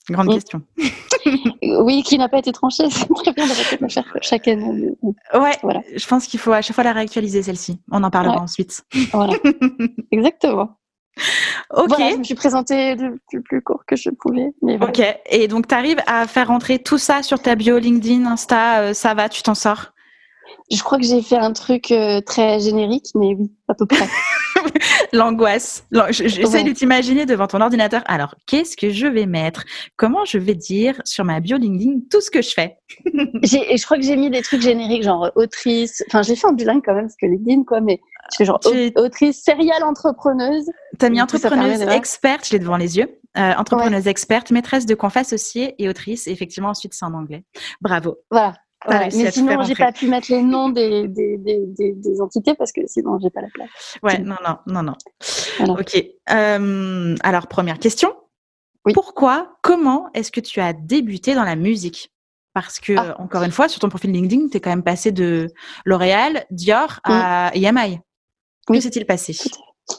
Grande 0.08 0.32
question. 0.32 0.62
oui, 1.80 2.02
qui 2.04 2.16
n'a 2.16 2.28
pas 2.28 2.38
été 2.38 2.52
tranchée. 2.52 2.88
C'est 2.90 3.08
très 3.12 3.32
bien 3.32 3.44
de 3.44 3.50
le 3.80 3.88
faire 3.88 4.16
chaque 4.22 4.46
année. 4.46 4.90
Ouais, 5.34 5.56
voilà. 5.62 5.82
je 5.94 6.06
pense 6.06 6.26
qu'il 6.26 6.38
faut 6.38 6.52
à 6.52 6.62
chaque 6.62 6.74
fois 6.74 6.84
la 6.84 6.92
réactualiser, 6.92 7.42
celle-ci. 7.42 7.80
On 7.90 8.02
en 8.04 8.10
parlera 8.10 8.36
ouais. 8.36 8.42
ensuite. 8.42 8.84
Voilà. 9.12 9.34
Exactement. 10.12 10.78
Ok. 11.74 11.88
Voilà, 11.88 12.10
je 12.12 12.16
me 12.18 12.24
suis 12.24 12.34
présentée 12.34 12.94
le 12.94 13.18
plus, 13.28 13.42
plus 13.42 13.62
court 13.62 13.84
que 13.86 13.96
je 13.96 14.10
pouvais. 14.10 14.54
Mais 14.62 14.76
voilà. 14.76 14.92
Ok. 14.92 15.20
Et 15.30 15.48
donc, 15.48 15.66
tu 15.66 15.74
arrives 15.74 16.00
à 16.06 16.26
faire 16.28 16.48
rentrer 16.48 16.78
tout 16.78 16.98
ça 16.98 17.22
sur 17.22 17.40
ta 17.40 17.56
bio 17.56 17.78
LinkedIn, 17.78 18.26
Insta, 18.26 18.80
euh, 18.80 18.94
ça 18.94 19.14
va, 19.14 19.28
tu 19.28 19.42
t'en 19.42 19.54
sors? 19.54 19.92
Je 20.70 20.82
crois 20.82 20.98
que 20.98 21.04
j'ai 21.04 21.22
fait 21.22 21.36
un 21.36 21.52
truc 21.52 21.90
euh, 21.90 22.20
très 22.20 22.60
générique, 22.60 23.06
mais 23.14 23.34
oui, 23.34 23.50
à 23.68 23.74
peu 23.74 23.86
près. 23.86 24.06
L'angoisse. 25.12 25.86
J'essaie 26.10 26.44
ouais. 26.46 26.64
de 26.64 26.72
t'imaginer 26.72 27.26
devant 27.26 27.46
ton 27.46 27.60
ordinateur. 27.60 28.02
Alors, 28.06 28.34
qu'est-ce 28.46 28.76
que 28.76 28.90
je 28.90 29.06
vais 29.06 29.26
mettre? 29.26 29.64
Comment 29.96 30.24
je 30.24 30.38
vais 30.38 30.54
dire 30.54 31.00
sur 31.04 31.24
ma 31.24 31.40
bio 31.40 31.56
LinkedIn 31.56 32.00
tout 32.10 32.20
ce 32.20 32.30
que 32.30 32.42
je 32.42 32.50
fais? 32.50 32.76
Je 33.06 33.84
crois 33.84 33.96
que 33.96 34.04
j'ai 34.04 34.16
mis 34.16 34.30
des 34.30 34.42
trucs 34.42 34.62
génériques, 34.62 35.02
genre 35.02 35.30
autrice. 35.34 36.02
Enfin, 36.08 36.22
j'ai 36.22 36.36
fait 36.36 36.46
en 36.46 36.52
bilingue 36.52 36.82
quand 36.84 36.94
même, 36.94 37.06
parce 37.06 37.16
que 37.16 37.26
LinkedIn, 37.26 37.64
quoi, 37.64 37.80
mais 37.80 38.00
je 38.32 38.36
fais 38.38 38.44
genre 38.44 38.60
autrice, 38.96 39.42
serial 39.42 39.84
entrepreneuse. 39.84 40.66
T'as 40.98 41.10
mis 41.10 41.20
entrepreneuse 41.20 41.82
experte, 41.82 42.46
je 42.46 42.52
l'ai 42.52 42.58
devant 42.58 42.76
les 42.76 42.98
yeux. 42.98 43.20
Euh, 43.36 43.52
entrepreneuse 43.58 44.04
ouais. 44.04 44.10
experte, 44.10 44.50
maîtresse 44.50 44.86
de 44.86 44.94
confs 44.94 45.16
associée 45.16 45.74
et 45.78 45.88
autrice. 45.88 46.26
Et 46.26 46.30
effectivement, 46.30 46.70
ensuite, 46.70 46.94
c'est 46.94 47.04
en 47.04 47.12
anglais. 47.12 47.44
Bravo. 47.80 48.16
Voilà. 48.30 48.54
Ouais, 48.88 49.08
mais 49.14 49.30
sinon, 49.30 49.62
j'ai 49.62 49.74
pas 49.74 49.92
pu 49.92 50.08
mettre 50.08 50.30
les 50.30 50.42
noms 50.42 50.68
des, 50.68 51.08
des, 51.08 51.38
des, 51.38 52.20
entités 52.20 52.54
parce 52.54 52.72
que 52.72 52.80
sinon, 52.86 53.18
j'ai 53.20 53.30
pas 53.30 53.40
la 53.40 53.48
place. 53.48 53.98
Ouais, 54.02 54.18
non, 54.18 54.36
non, 54.44 54.58
non, 54.66 54.82
non. 54.82 54.94
Voilà. 55.58 55.72
Ok. 55.74 56.04
Euh, 56.30 57.14
alors, 57.22 57.46
première 57.46 57.78
question. 57.78 58.14
Oui. 58.84 58.92
Pourquoi, 58.92 59.56
comment 59.62 60.08
est-ce 60.14 60.30
que 60.30 60.40
tu 60.40 60.60
as 60.60 60.72
débuté 60.72 61.34
dans 61.34 61.42
la 61.42 61.56
musique? 61.56 62.12
Parce 62.54 62.80
que, 62.80 62.94
ah. 62.96 63.20
encore 63.20 63.42
une 63.42 63.50
fois, 63.50 63.68
sur 63.68 63.80
ton 63.80 63.88
profil 63.88 64.12
LinkedIn, 64.12 64.48
tu 64.48 64.56
es 64.56 64.60
quand 64.60 64.70
même 64.70 64.84
passé 64.84 65.12
de 65.12 65.48
L'Oréal, 65.84 66.46
Dior 66.50 67.00
à 67.04 67.50
mm. 67.54 67.64
EMI. 67.64 68.00
Oui. 68.68 68.78
Que 68.78 68.82
s'est-il 68.82 69.04
passé? 69.04 69.36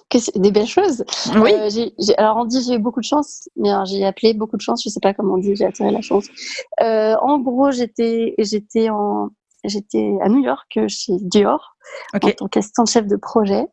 Que 0.09 0.19
c'est 0.19 0.37
des 0.37 0.51
belles 0.51 0.67
choses. 0.67 1.03
Oui. 1.35 1.53
Euh, 1.53 1.69
j'ai- 1.69 2.17
alors 2.17 2.37
on 2.37 2.45
dit 2.45 2.61
j'ai 2.63 2.75
eu 2.75 2.79
beaucoup 2.79 2.99
de 2.99 3.05
chance, 3.05 3.47
mais 3.55 3.69
alors, 3.69 3.85
j'ai 3.85 4.05
appelé 4.05 4.33
beaucoup 4.33 4.57
de 4.57 4.61
chance. 4.61 4.81
Je 4.83 4.89
sais 4.89 4.99
pas 5.01 5.13
comment 5.13 5.35
on 5.35 5.37
dit. 5.37 5.55
J'ai 5.55 5.65
attiré 5.65 5.91
la 5.91 6.01
chance. 6.01 6.25
Euh, 6.81 7.15
en 7.21 7.39
gros, 7.39 7.71
j'étais 7.71 8.35
j'étais 8.37 8.89
en 8.89 9.29
j'étais 9.63 10.13
à 10.21 10.29
New 10.29 10.39
York 10.43 10.79
chez 10.87 11.13
Dior 11.21 11.75
en 12.13 12.19
tant 12.19 12.47
qu'assistante 12.47 12.89
chef 12.89 13.07
de 13.07 13.15
projet. 13.15 13.65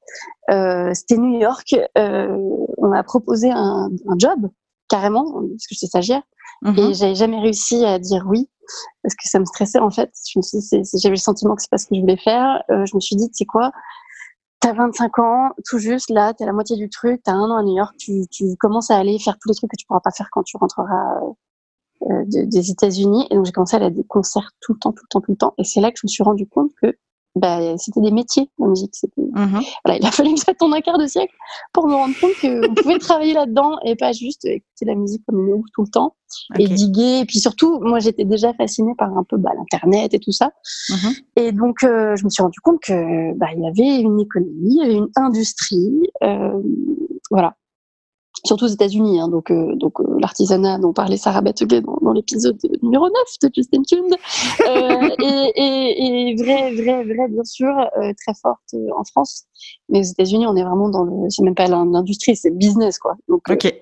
Euh, 0.50 0.92
C'était 0.94 1.16
New 1.16 1.38
York. 1.40 1.75
Euh, 1.99 2.37
on 2.78 2.88
m'a 2.88 3.02
proposé 3.02 3.50
un, 3.50 3.88
un 4.09 4.18
job 4.18 4.49
carrément 4.88 5.25
parce 5.33 5.66
que 5.68 5.75
j'étais 5.75 5.87
stagiaire 5.87 6.23
Mhm. 6.62 6.78
et 6.78 6.94
j'avais 6.94 7.14
jamais 7.16 7.40
réussi 7.40 7.85
à 7.85 7.99
dire 7.99 8.25
oui 8.28 8.49
parce 9.02 9.14
que 9.14 9.28
ça 9.28 9.38
me 9.40 9.44
stressait 9.44 9.78
en 9.80 9.90
fait. 9.90 10.11
Je 10.33 10.38
me 10.38 10.42
suis 10.42 10.59
dit, 10.59 10.64
c'est- 10.66 10.85
c'est- 10.85 10.99
j'avais 10.99 11.16
le 11.16 11.21
sentiment 11.21 11.54
que 11.56 11.62
c'est 11.62 11.71
pas 11.71 11.78
ce 11.78 11.87
que 11.87 11.94
je 11.97 12.00
voulais 12.00 12.16
faire. 12.16 12.62
Euh, 12.71 12.87
je 12.87 12.94
me 12.94 13.00
suis 13.00 13.16
dit, 13.16 13.28
tu 13.28 13.35
sais 13.38 13.44
quoi, 13.44 13.73
t'as 14.64 14.73
25 14.73 15.18
ans, 15.18 15.50
tout 15.68 15.78
juste 15.78 16.09
là, 16.11 16.33
t'es 16.33 16.47
la 16.47 16.52
moitié 16.52 16.76
du 16.76 16.88
truc, 16.88 17.21
t'as 17.23 17.33
un 17.33 17.50
an 17.50 17.56
à 17.56 17.62
New 17.62 17.76
York, 17.76 17.94
tu, 17.99 18.26
commences 18.59 18.90
à 18.90 18.97
aller 18.97 19.18
faire 19.18 19.37
tous 19.38 19.50
les 19.50 19.54
trucs 19.54 19.71
que 19.71 19.76
tu 19.76 19.87
pourras 19.87 20.00
pas 20.00 20.11
faire 20.11 20.28
quand 20.33 20.42
tu 20.42 20.56
rentreras 20.56 21.21
euh, 22.02 22.25
de- 22.26 22.44
des 22.47 22.71
États-Unis. 22.71 23.26
Et 23.30 23.35
donc 23.37 23.44
j'ai 23.44 23.52
commencé 23.52 23.75
à 23.75 23.78
aller 23.78 23.87
à 23.87 23.90
des 23.90 24.04
concerts 24.04 24.52
tout 24.61 24.73
le 24.73 24.78
temps, 24.78 24.92
tout 24.92 25.04
le 25.04 25.09
temps, 25.09 25.21
tout 25.21 25.33
le 25.33 25.37
temps. 25.37 25.54
Et 25.59 25.64
c'est 25.64 25.80
là 25.80 25.90
que 25.92 25.99
je 25.99 26.06
me 26.06 26.09
suis 26.09 26.23
rendu 26.23 26.47
compte 26.47 26.71
que 26.80 26.97
bah, 27.34 27.76
c'était 27.78 28.00
des 28.00 28.10
métiers 28.10 28.48
la 28.58 28.68
musique. 28.68 28.92
Mhm. 29.16 29.60
voilà, 29.84 29.98
il 30.00 30.06
a 30.06 30.10
fallu 30.10 30.34
que 30.34 30.40
j'attende 30.46 30.74
un 30.74 30.80
quart 30.80 30.98
de 30.98 31.06
siècle 31.06 31.34
pour 31.72 31.88
me 31.88 31.94
rendre 31.94 32.14
compte 32.20 32.32
qu'on 32.40 32.74
pouvait 32.74 32.98
travailler 32.98 33.34
là-dedans 33.34 33.76
et 33.84 33.96
pas 33.96 34.12
juste 34.12 34.44
écouter 34.44 34.84
la 34.84 34.94
musique 34.94 35.22
comme 35.26 35.40
une 35.48 35.62
tout 35.74 35.82
le 35.82 35.88
temps 35.88 36.14
et 36.58 36.66
Ok. 36.66 36.72
diguer. 36.72 37.20
Et 37.20 37.24
puis 37.24 37.38
surtout, 37.38 37.80
moi, 37.80 37.98
j'étais 37.98 38.24
déjà 38.24 38.52
fascinée 38.54 38.94
par 38.96 39.16
un 39.16 39.24
peu 39.24 39.36
bah, 39.36 39.50
l'internet 39.56 40.14
et 40.14 40.18
tout 40.18 40.32
ça. 40.32 40.52
Mhm. 40.90 41.12
Et 41.36 41.52
donc, 41.52 41.82
euh, 41.82 42.14
je 42.16 42.24
me 42.24 42.30
suis 42.30 42.42
rendu 42.42 42.60
compte 42.60 42.80
que 42.80 43.36
bah, 43.36 43.46
il 43.56 43.62
y 43.62 43.66
avait 43.66 44.00
une 44.00 44.20
économie, 44.20 44.76
il 44.76 44.78
y 44.78 44.82
avait 44.82 44.94
une 44.94 45.10
industrie, 45.16 46.02
euh, 46.22 46.60
voilà. 47.30 47.56
Surtout 48.46 48.66
aux 48.66 48.68
États-Unis, 48.68 49.20
hein, 49.20 49.28
donc 49.28 49.50
euh, 49.50 49.74
donc 49.76 50.00
euh, 50.00 50.04
l'artisanat 50.20 50.78
dont 50.78 50.92
parlait 50.92 51.16
Sarah 51.16 51.40
Batuguet 51.40 51.80
dans, 51.80 51.96
dans 52.02 52.12
l'épisode 52.12 52.58
numéro 52.82 53.06
9 53.06 53.14
de 53.42 53.50
Justin 53.54 53.82
Tune, 53.82 54.14
euh, 54.68 55.08
et, 55.22 55.52
et, 55.56 56.30
et 56.30 56.36
vrai 56.36 56.74
vrai 56.74 57.04
vrai 57.04 57.28
bien 57.30 57.44
sûr 57.44 57.70
euh, 57.70 58.12
très 58.22 58.34
forte 58.40 58.60
euh, 58.74 58.88
en 58.98 59.04
France, 59.04 59.44
mais 59.88 60.00
aux 60.00 60.02
États-Unis 60.02 60.46
on 60.46 60.56
est 60.56 60.62
vraiment 60.62 60.90
dans 60.90 61.04
le 61.04 61.30
c'est 61.30 61.42
même 61.42 61.54
pas 61.54 61.68
l'industrie 61.68 62.36
c'est 62.36 62.50
le 62.50 62.56
business 62.56 62.98
quoi. 62.98 63.14
Donc 63.28 63.48
euh, 63.48 63.54
Ok. 63.54 63.74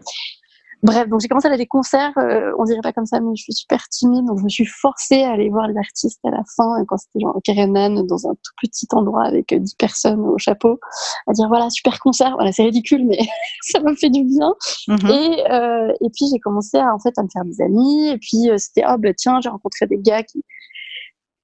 Bref, 0.82 1.08
donc 1.08 1.20
j'ai 1.20 1.28
commencé 1.28 1.46
à 1.46 1.50
aller 1.50 1.54
à 1.54 1.58
des 1.58 1.66
concerts, 1.66 2.12
euh, 2.18 2.52
on 2.58 2.64
dirait 2.64 2.80
pas 2.82 2.92
comme 2.92 3.06
ça, 3.06 3.20
mais 3.20 3.36
je 3.36 3.42
suis 3.44 3.52
super 3.52 3.88
timide, 3.88 4.24
donc 4.24 4.38
je 4.40 4.44
me 4.44 4.48
suis 4.48 4.66
forcée 4.66 5.22
à 5.22 5.30
aller 5.30 5.48
voir 5.48 5.68
les 5.68 5.76
artistes 5.76 6.18
à 6.24 6.30
la 6.30 6.42
fin, 6.56 6.84
quand 6.86 6.96
c'était 6.96 7.20
genre 7.20 7.38
Kerenan 7.44 8.02
dans 8.02 8.26
un 8.26 8.34
tout 8.34 8.52
petit 8.60 8.88
endroit 8.90 9.24
avec 9.24 9.52
euh, 9.52 9.60
10 9.60 9.76
personnes 9.76 10.20
au 10.20 10.38
chapeau, 10.38 10.80
à 11.28 11.32
dire 11.34 11.46
voilà, 11.46 11.70
super 11.70 12.00
concert, 12.00 12.32
voilà, 12.34 12.50
c'est 12.50 12.64
ridicule, 12.64 13.06
mais 13.06 13.18
ça 13.62 13.78
m'a 13.80 13.94
fait 13.94 14.10
du 14.10 14.24
bien. 14.24 14.54
Mhm. 14.88 15.10
Et, 15.10 15.52
euh, 15.52 15.92
et 16.00 16.10
puis 16.10 16.26
j'ai 16.32 16.40
commencé 16.40 16.78
à, 16.78 16.92
en 16.92 16.98
fait, 16.98 17.16
à 17.16 17.22
me 17.22 17.28
faire 17.32 17.44
des 17.44 17.60
amis, 17.62 18.08
et 18.08 18.18
puis 18.18 18.50
euh, 18.50 18.58
c'était, 18.58 18.82
ah 18.84 18.96
bah 18.96 19.14
tiens, 19.14 19.40
j'ai 19.40 19.50
rencontré 19.50 19.86
des 19.86 19.98
gars 19.98 20.24
qui, 20.24 20.44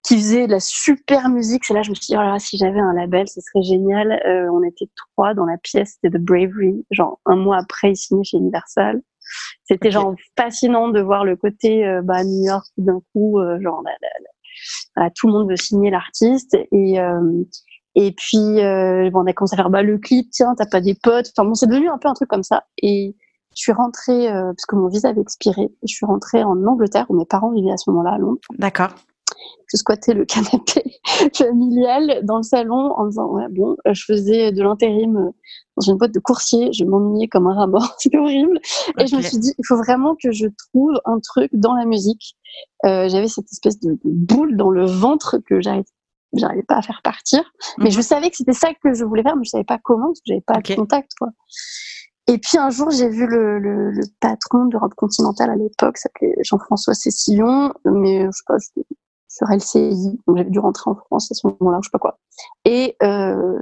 qui 0.08 0.16
faisaient 0.16 0.46
de 0.46 0.52
la 0.52 0.60
super 0.60 1.28
musique. 1.28 1.64
C'est 1.64 1.74
là 1.74 1.82
je 1.82 1.90
me 1.90 1.94
suis 1.94 2.06
dit, 2.06 2.16
oh 2.16 2.22
là, 2.22 2.38
si 2.38 2.56
j'avais 2.56 2.80
un 2.80 2.94
label, 2.94 3.28
ce 3.28 3.40
serait 3.40 3.62
génial. 3.62 4.12
Euh, 4.26 4.50
on 4.50 4.62
était 4.62 4.88
trois 4.96 5.34
dans 5.34 5.44
la 5.44 5.58
pièce, 5.58 5.98
c'était 6.00 6.16
The 6.16 6.20
Bravery. 6.20 6.86
Genre, 6.90 7.20
un 7.26 7.36
mois 7.36 7.58
après, 7.58 7.90
ils 7.90 7.96
signaient 7.96 8.24
chez 8.24 8.38
Universal. 8.38 9.02
C'était 9.64 9.90
genre 9.90 10.14
fascinant 10.36 10.88
de 10.88 11.00
voir 11.00 11.24
le 11.24 11.36
côté 11.36 11.86
euh, 11.86 12.02
bah, 12.02 12.24
New 12.24 12.44
York 12.46 12.66
d'un 12.76 13.00
coup, 13.12 13.38
euh, 13.38 13.60
genre 13.60 13.82
la- 13.84 13.90
la- 14.02 14.08
la- 14.20 14.30
voilà, 14.96 15.10
tout 15.14 15.26
le 15.28 15.32
monde 15.34 15.50
veut 15.50 15.56
signer 15.56 15.90
l'artiste 15.90 16.56
et 16.72 17.00
euh, 17.00 17.42
et 17.94 18.12
puis 18.12 18.38
bon, 19.10 19.22
on 19.22 19.26
a 19.26 19.32
commencé 19.32 19.54
à 19.54 19.56
faire 19.56 19.70
bah, 19.70 19.82
le 19.82 19.98
clip, 19.98 20.30
tiens, 20.30 20.54
t'as 20.56 20.66
pas 20.66 20.80
des 20.80 20.94
potes. 20.94 21.30
Enfin 21.36 21.46
bon, 21.48 21.54
c'est 21.54 21.66
devenu 21.66 21.88
un 21.88 21.98
peu 21.98 22.08
un 22.08 22.14
truc 22.14 22.28
comme 22.28 22.42
ça. 22.44 22.64
Et 22.82 23.16
je 23.56 23.60
suis 23.60 23.72
rentrée 23.72 24.28
parce 24.28 24.66
que 24.66 24.76
mon 24.76 24.88
visa 24.88 25.08
avait 25.08 25.20
expiré. 25.20 25.68
Je 25.82 25.92
suis 25.92 26.06
rentrée 26.06 26.44
en 26.44 26.64
Angleterre 26.64 27.06
où 27.08 27.16
mes 27.16 27.24
parents 27.24 27.50
vivaient 27.52 27.72
à 27.72 27.76
ce 27.76 27.90
moment-là 27.90 28.12
à 28.12 28.18
Londres 28.18 28.38
D'accord. 28.56 28.90
Je 29.70 29.76
squattais 29.76 30.14
le 30.14 30.24
canapé 30.26 30.82
familial 31.34 32.20
dans 32.24 32.38
le 32.38 32.42
salon 32.42 32.92
en 32.96 33.06
disant 33.06 33.26
ouais 33.26 33.46
bon 33.50 33.76
euh, 33.86 33.94
je 33.94 34.04
faisais 34.04 34.52
de 34.52 34.62
l'intérim 34.62 35.16
euh, 35.16 35.30
dans 35.76 35.86
une 35.86 35.96
boîte 35.96 36.12
de 36.12 36.20
coursier 36.20 36.72
je 36.72 36.84
m'ennuyais 36.84 37.28
comme 37.28 37.46
un 37.46 37.54
rat 37.54 37.66
mort 37.66 37.94
c'était 37.98 38.18
horrible. 38.18 38.58
Et 38.98 39.06
je 39.06 39.16
me 39.16 39.22
suis 39.22 39.38
dit 39.38 39.52
il 39.58 39.64
faut 39.66 39.76
vraiment 39.76 40.14
que 40.22 40.32
je 40.32 40.46
trouve 40.68 40.92
un 41.04 41.18
truc 41.20 41.50
dans 41.52 41.74
la 41.74 41.84
musique. 41.84 42.36
Euh, 42.86 43.08
j'avais 43.08 43.28
cette 43.28 43.50
espèce 43.52 43.78
de, 43.80 43.98
boule 44.04 44.56
dans 44.56 44.70
le 44.70 44.86
ventre 44.86 45.38
que 45.46 45.60
j'arrivais 45.60 45.84
j'arrivais 46.34 46.62
pas 46.62 46.76
à 46.76 46.82
faire 46.82 47.00
partir. 47.02 47.42
Mais 47.78 47.86
Mhm. 47.86 47.90
je 47.92 48.00
savais 48.02 48.28
que 48.30 48.36
c'était 48.36 48.52
ça 48.52 48.68
que 48.82 48.92
je 48.92 49.04
voulais 49.04 49.22
faire 49.22 49.36
mais 49.36 49.44
je 49.44 49.50
savais 49.50 49.64
pas 49.64 49.78
comment 49.82 50.08
parce 50.08 50.20
que 50.20 50.24
j'avais 50.26 50.40
pas 50.42 50.58
Ok. 50.58 50.70
de 50.70 50.74
contact 50.76 51.10
quoi. 51.18 51.28
Et 52.30 52.36
puis 52.36 52.58
un 52.58 52.68
jour, 52.68 52.90
j'ai 52.90 53.08
vu 53.08 53.26
le, 53.26 53.58
le, 53.58 53.90
le 53.90 54.02
patron 54.20 54.66
d'Europe 54.66 54.92
continentale 54.94 55.48
à 55.48 55.56
l'époque, 55.56 55.96
s'appelait 55.96 56.34
Jean-François 56.42 56.92
Cécillon, 56.92 57.72
mais 57.86 58.26
je 58.26 58.30
sais 58.30 58.42
pas, 58.46 58.56
sur 59.28 59.46
LCI, 59.48 60.18
donc 60.26 60.36
j'avais 60.38 60.50
dû 60.50 60.58
rentrer 60.58 60.90
en 60.90 60.94
France 60.94 61.30
à 61.30 61.34
ce 61.34 61.46
moment-là, 61.46 61.78
je 61.82 61.88
sais 61.88 61.92
pas 61.92 61.98
quoi. 61.98 62.18
Et 62.64 62.96
euh, 63.02 63.58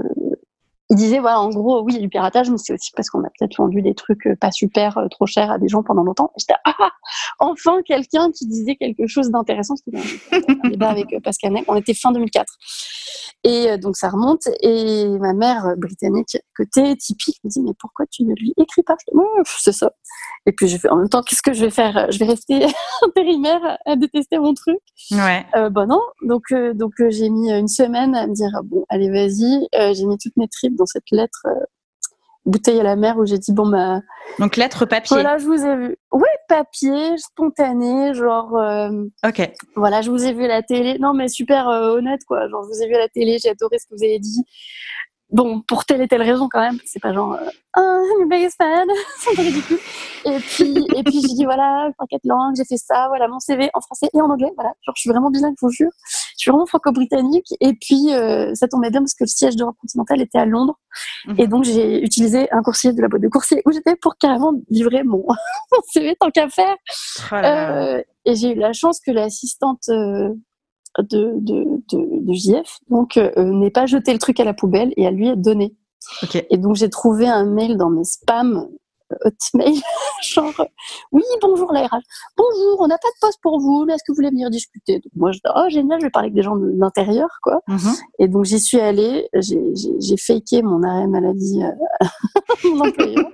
il 0.88 0.96
disait, 0.96 1.18
voilà, 1.18 1.40
en 1.40 1.50
gros, 1.50 1.82
oui, 1.82 1.94
il 1.94 1.96
y 1.96 1.99
a 1.99 2.02
du 2.02 2.08
piratage, 2.08 2.49
mais 2.49 2.58
c'est 2.58 2.73
aussi 2.73 2.92
parce 2.94 3.11
qu'on 3.11 3.25
a 3.25 3.30
peut-être 3.38 3.56
vendu 3.56 3.82
des 3.82 3.94
trucs 3.94 4.26
euh, 4.26 4.37
pas 4.37 4.52
super, 4.52 4.99
euh, 4.99 5.08
trop 5.08 5.26
chers 5.26 5.50
à 5.50 5.58
des 5.58 5.68
gens 5.68 5.82
pendant 5.82 6.04
longtemps. 6.04 6.30
Et 6.37 6.40
j'étais, 6.40 6.54
ah, 6.64 6.90
enfin 7.40 7.82
quelqu'un 7.82 8.30
qui 8.30 8.46
disait 8.46 8.76
quelque 8.76 9.08
chose 9.08 9.30
d'intéressant. 9.30 9.75
C'était 9.76 9.99
un, 10.32 10.68
débat 10.68 10.90
avec 10.90 11.16
Pascal 11.25 11.52
Nec. 11.52 11.64
On 11.66 11.75
était 11.75 11.94
fin 11.94 12.12
2004. 12.12 12.46
Et 13.42 13.78
donc 13.78 13.96
ça 13.96 14.08
remonte. 14.08 14.49
Et 14.61 15.08
ma 15.18 15.32
mère 15.32 15.75
britannique 15.76 16.38
côté, 16.56 16.96
typique, 16.96 17.36
me 17.44 17.50
dit 17.50 17.60
mais 17.60 17.72
pourquoi 17.78 18.06
tu 18.10 18.25
ne 18.25 18.34
lui 18.34 18.52
écris 18.56 18.82
pas? 18.82 18.96
Je 19.06 19.12
dis, 19.12 19.20
c'est 19.58 19.72
ça. 19.72 19.92
Et 20.46 20.52
puis 20.52 20.68
j'ai 20.68 20.78
fait 20.78 20.88
en 20.88 20.96
même 20.96 21.08
temps 21.08 21.22
qu'est-ce 21.22 21.42
que 21.42 21.52
je 21.52 21.64
vais 21.64 21.70
faire? 21.70 22.10
Je 22.10 22.18
vais 22.18 22.26
rester 22.26 22.66
intérimaire 23.02 23.60
à, 23.64 23.78
à 23.92 23.96
détester 23.96 24.38
mon 24.38 24.54
truc. 24.54 24.78
Ouais. 25.10 25.44
Euh, 25.56 25.70
bah 25.70 25.86
non. 25.86 26.00
Donc 26.22 26.44
euh, 26.52 26.72
donc 26.75 26.92
euh, 27.00 27.10
j'ai 27.10 27.28
mis 27.30 27.50
une 27.52 27.68
semaine 27.68 28.14
à 28.14 28.26
me 28.26 28.34
dire 28.34 28.50
ah 28.56 28.60
bon 28.64 28.84
allez 28.88 29.10
vas-y. 29.10 29.68
Euh, 29.75 29.92
j'ai 29.94 30.04
mis 30.06 30.18
toutes 30.18 30.36
mes 30.36 30.48
tripes 30.48 30.76
dans 30.76 30.86
cette 30.86 31.10
lettre. 31.10 31.46
bouteille 32.44 32.78
à 32.80 32.84
la 32.84 32.94
mer 32.96 33.16
où 33.18 33.26
j'ai 33.26 33.38
dit 33.38 33.52
bon 33.52 33.68
bah 33.68 34.00
Donc 34.38 34.56
lettre 34.56 34.84
papier. 34.86 35.16
voilà 35.16 35.36
je 35.38 35.44
vous 35.46 35.64
ai 35.64 35.76
vu 35.76 35.96
ouais 36.12 36.28
papier 36.48 37.18
spontané 37.18 38.14
genre 38.14 38.54
euh, 38.56 38.90
Ok. 39.26 39.50
voilà, 39.75 40.00
je 40.00 40.10
vous 40.12 40.25
ai 40.25 40.32
vu 40.32 40.44
à 40.44 40.48
la 40.48 40.62
télé. 40.62 40.96
Non, 41.00 41.12
mais 41.12 41.26
super 41.26 41.68
euh, 41.68 41.96
honnête, 41.96 42.20
quoi. 42.28 42.48
Genre, 42.48 42.62
je 42.62 42.68
vous 42.68 42.82
ai 42.84 42.86
vu 42.86 42.94
à 42.94 42.98
la 42.98 43.08
télé, 43.08 43.38
j'ai 43.42 43.48
adoré 43.50 43.78
ce 43.80 43.86
que 43.86 43.96
vous 43.98 44.04
avez 44.04 44.20
dit. 44.20 44.44
Bon, 45.30 45.61
pour 45.61 45.85
telle 45.85 46.00
et 46.02 46.09
telle 46.09 46.23
raison, 46.23 46.49
quand 46.49 46.61
même. 46.61 46.78
C'est 46.85 47.00
pas 47.00 47.12
genre, 47.12 47.33
euh, 47.35 47.49
ah, 47.75 48.00
I'm 48.21 48.28
biggest 48.28 48.56
fan. 48.56 48.87
c'est 49.18 49.30
un 49.30 49.35
peu 49.35 49.42
ridicule. 49.42 49.78
Et 50.25 50.38
puis, 50.38 50.87
et 50.97 51.02
puis, 51.02 51.21
j'ai 51.21 51.35
dit, 51.35 51.45
voilà, 51.45 51.90
en 51.99 52.06
quatre 52.06 52.25
langues, 52.25 52.54
j'ai 52.56 52.64
fait 52.64 52.76
ça, 52.76 53.09
voilà, 53.09 53.26
mon 53.26 53.40
CV 53.40 53.68
en 53.75 53.80
français 53.80 54.09
et 54.14 54.21
en 54.21 54.30
anglais, 54.30 54.52
voilà. 54.54 54.73
Genre, 54.83 54.95
je 54.95 55.00
suis 55.00 55.11
vraiment 55.11 55.30
bilingue, 55.30 55.54
je 55.61 55.66
vous 55.66 55.73
jure. 55.73 55.90
Je 56.06 56.35
suis 56.37 56.50
vraiment 56.50 56.66
franco-britannique. 56.66 57.49
Et 57.61 57.75
puis, 57.75 58.14
euh, 58.14 58.54
ça 58.54 58.68
tombait 58.68 58.90
bien 58.90 59.00
parce 59.00 59.14
que 59.14 59.25
le 59.25 59.28
siège 59.28 59.56
d'Europe 59.56 59.76
continentale 59.80 60.21
était 60.21 60.38
à 60.38 60.47
Londres. 60.47 60.78
Mhm. 61.26 61.35
Et 61.38 61.47
donc, 61.49 61.64
j'ai 61.64 62.04
utilisé 62.04 62.49
un 62.52 62.62
coursier 62.62 62.92
de 62.92 63.02
la 63.02 63.09
boîte 63.09 63.23
de 63.23 63.28
coursier 63.28 63.62
où 63.66 63.73
j'étais 63.73 63.97
pour 63.97 64.16
carrément 64.18 64.52
livrer 64.71 65.02
mon, 65.02 65.25
mon 65.73 65.78
CV 65.92 66.14
tant 66.21 66.30
qu'à 66.30 66.49
faire. 66.49 66.76
Oh 67.33 67.35
là 67.35 67.42
là. 67.42 67.76
Euh, 67.97 68.02
et 68.25 68.37
j'ai 68.37 68.52
eu 68.52 68.54
la 68.54 68.73
chance 68.73 69.00
que 69.00 69.11
l'assistante 69.11 69.88
euh, 69.88 70.30
de, 71.02 71.32
de, 71.40 71.64
de, 71.90 72.26
de 72.26 72.32
JF 72.32 72.78
donc 72.90 73.16
euh, 73.16 73.30
n'ait 73.36 73.70
pas 73.70 73.86
jeté 73.86 74.12
le 74.12 74.18
truc 74.18 74.40
à 74.40 74.44
la 74.44 74.54
poubelle 74.54 74.92
et 74.96 75.06
à 75.06 75.10
lui 75.10 75.28
être 75.28 75.40
donné. 75.40 75.74
Ok. 76.22 76.44
Et 76.50 76.56
donc 76.56 76.76
j'ai 76.76 76.90
trouvé 76.90 77.26
un 77.26 77.44
mail 77.44 77.76
dans 77.76 77.90
mes 77.90 78.04
spams 78.04 78.56
euh, 78.58 78.76
Hotmail, 79.25 79.80
genre 80.22 80.66
oui 81.12 81.22
bonjour 81.40 81.72
la 81.72 81.86
RH, 81.86 82.00
bonjour 82.36 82.80
on 82.80 82.88
n'a 82.88 82.98
pas 82.98 83.08
de 83.08 83.20
poste 83.20 83.38
pour 83.42 83.60
vous, 83.60 83.84
mais 83.86 83.94
est-ce 83.94 84.02
que 84.02 84.12
vous 84.12 84.16
voulez 84.16 84.30
venir 84.30 84.50
discuter? 84.50 84.94
Donc 84.94 85.12
moi 85.14 85.32
je 85.32 85.38
dis 85.38 85.52
oh 85.54 85.68
génial, 85.68 86.00
je 86.00 86.06
vais 86.06 86.10
parler 86.10 86.26
avec 86.26 86.34
des 86.34 86.42
gens 86.42 86.56
de 86.56 86.72
l'intérieur 86.76 87.28
quoi. 87.42 87.60
Mhm. 87.68 87.94
Et 88.18 88.28
donc 88.28 88.44
j'y 88.44 88.58
suis 88.58 88.80
allée, 88.80 89.28
j'ai 89.34 90.16
faké 90.16 90.62
mon 90.62 90.82
arrêt 90.82 91.06
maladie 91.06 91.62
euh, 91.62 92.06
mon 92.64 92.88
employeur. 92.88 93.30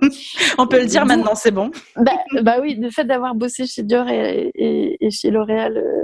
On 0.57 0.67
peut 0.67 0.79
le 0.79 0.85
dire 0.85 1.05
maintenant, 1.05 1.35
c'est 1.35 1.51
bon. 1.51 1.71
Bah, 1.95 2.11
bah 2.41 2.57
oui, 2.61 2.75
le 2.75 2.89
fait 2.89 3.05
d'avoir 3.05 3.35
bossé 3.35 3.65
chez 3.65 3.83
Dior 3.83 4.07
et, 4.09 4.51
et, 4.55 5.05
et 5.05 5.11
chez 5.11 5.31
L'Oréal 5.31 5.77
euh, 5.77 6.03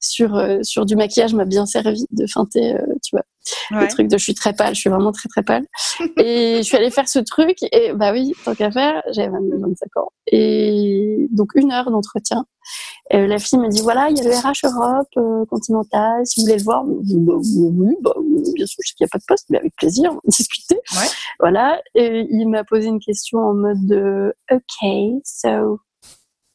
sur, 0.00 0.34
euh, 0.34 0.58
sur 0.62 0.86
du 0.86 0.96
maquillage 0.96 1.34
m'a 1.34 1.44
bien 1.44 1.66
servi 1.66 2.06
de 2.10 2.26
feinter, 2.26 2.76
tu 3.02 3.14
vois, 3.14 3.24
Ouais. 3.70 3.82
le 3.82 3.88
truc 3.88 4.08
de 4.08 4.18
je 4.18 4.22
suis 4.22 4.34
très 4.34 4.52
pâle, 4.52 4.74
je 4.74 4.80
suis 4.80 4.90
vraiment 4.90 5.12
très 5.12 5.28
très 5.28 5.42
pâle. 5.42 5.66
et 6.18 6.58
je 6.58 6.62
suis 6.62 6.76
allée 6.76 6.90
faire 6.90 7.08
ce 7.08 7.18
truc 7.18 7.58
et 7.72 7.92
bah 7.92 8.12
oui, 8.12 8.34
tant 8.44 8.54
qu'à 8.54 8.70
faire, 8.70 9.02
j'avais 9.12 9.28
22, 9.28 9.58
25 9.58 9.96
ans. 9.96 10.08
Et 10.26 11.28
donc 11.30 11.50
une 11.54 11.72
heure 11.72 11.90
d'entretien. 11.90 12.44
La 13.10 13.38
fille 13.38 13.58
me 13.58 13.68
dit 13.68 13.80
voilà, 13.80 14.08
il 14.10 14.16
y 14.16 14.20
a 14.20 14.24
le 14.24 14.30
RH 14.30 14.64
Europe 14.64 15.08
euh, 15.16 15.44
continental, 15.46 16.24
si 16.24 16.40
vous 16.40 16.46
voulez 16.46 16.58
le 16.58 16.62
voir. 16.62 16.84
Bah, 16.84 16.92
oui, 17.02 17.96
bah, 18.00 18.12
oui, 18.16 18.42
bien 18.54 18.66
sûr, 18.66 18.76
je 18.84 18.88
sais 18.88 18.94
qu'il 18.94 19.04
n'y 19.04 19.08
a 19.08 19.12
pas 19.12 19.18
de 19.18 19.24
poste, 19.26 19.46
mais 19.50 19.58
avec 19.58 19.74
plaisir, 19.74 20.10
on 20.12 20.14
va 20.14 20.20
discuter. 20.26 20.76
Ouais. 20.92 21.08
Voilà. 21.40 21.80
Et 21.94 22.26
il 22.30 22.46
m'a 22.46 22.62
posé 22.62 22.86
une 22.86 23.00
question 23.00 23.38
en 23.40 23.54
mode 23.54 23.84
de 23.86 24.32
OK, 24.52 25.22
so 25.24 25.80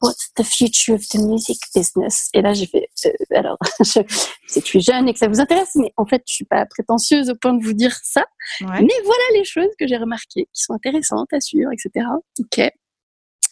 What's 0.05 0.31
the 0.35 0.43
future 0.43 0.93
of 0.93 1.01
the 1.09 1.17
music 1.17 1.57
business? 1.73 2.29
Et 2.33 2.41
là, 2.41 2.53
j'ai 2.53 2.67
fait 2.67 2.87
euh, 3.05 3.11
alors, 3.31 3.57
je, 3.79 4.59
tu 4.59 4.77
es 4.77 4.81
jeune 4.81 5.07
et 5.09 5.13
que 5.13 5.19
ça 5.19 5.27
vous 5.27 5.39
intéresse, 5.39 5.71
mais 5.75 5.91
en 5.97 6.05
fait, 6.05 6.21
je 6.27 6.33
suis 6.33 6.45
pas 6.45 6.65
prétentieuse 6.65 7.29
au 7.29 7.35
point 7.35 7.53
de 7.53 7.63
vous 7.63 7.73
dire 7.73 7.95
ça. 8.03 8.23
Mais 8.61 8.93
voilà 9.03 9.23
les 9.33 9.43
choses 9.43 9.69
que 9.79 9.87
j'ai 9.87 9.97
remarquées 9.97 10.47
qui 10.53 10.63
sont 10.63 10.73
intéressantes 10.73 11.33
à 11.33 11.39
suivre, 11.39 11.71
etc. 11.71 12.05
Ok. 12.39 12.71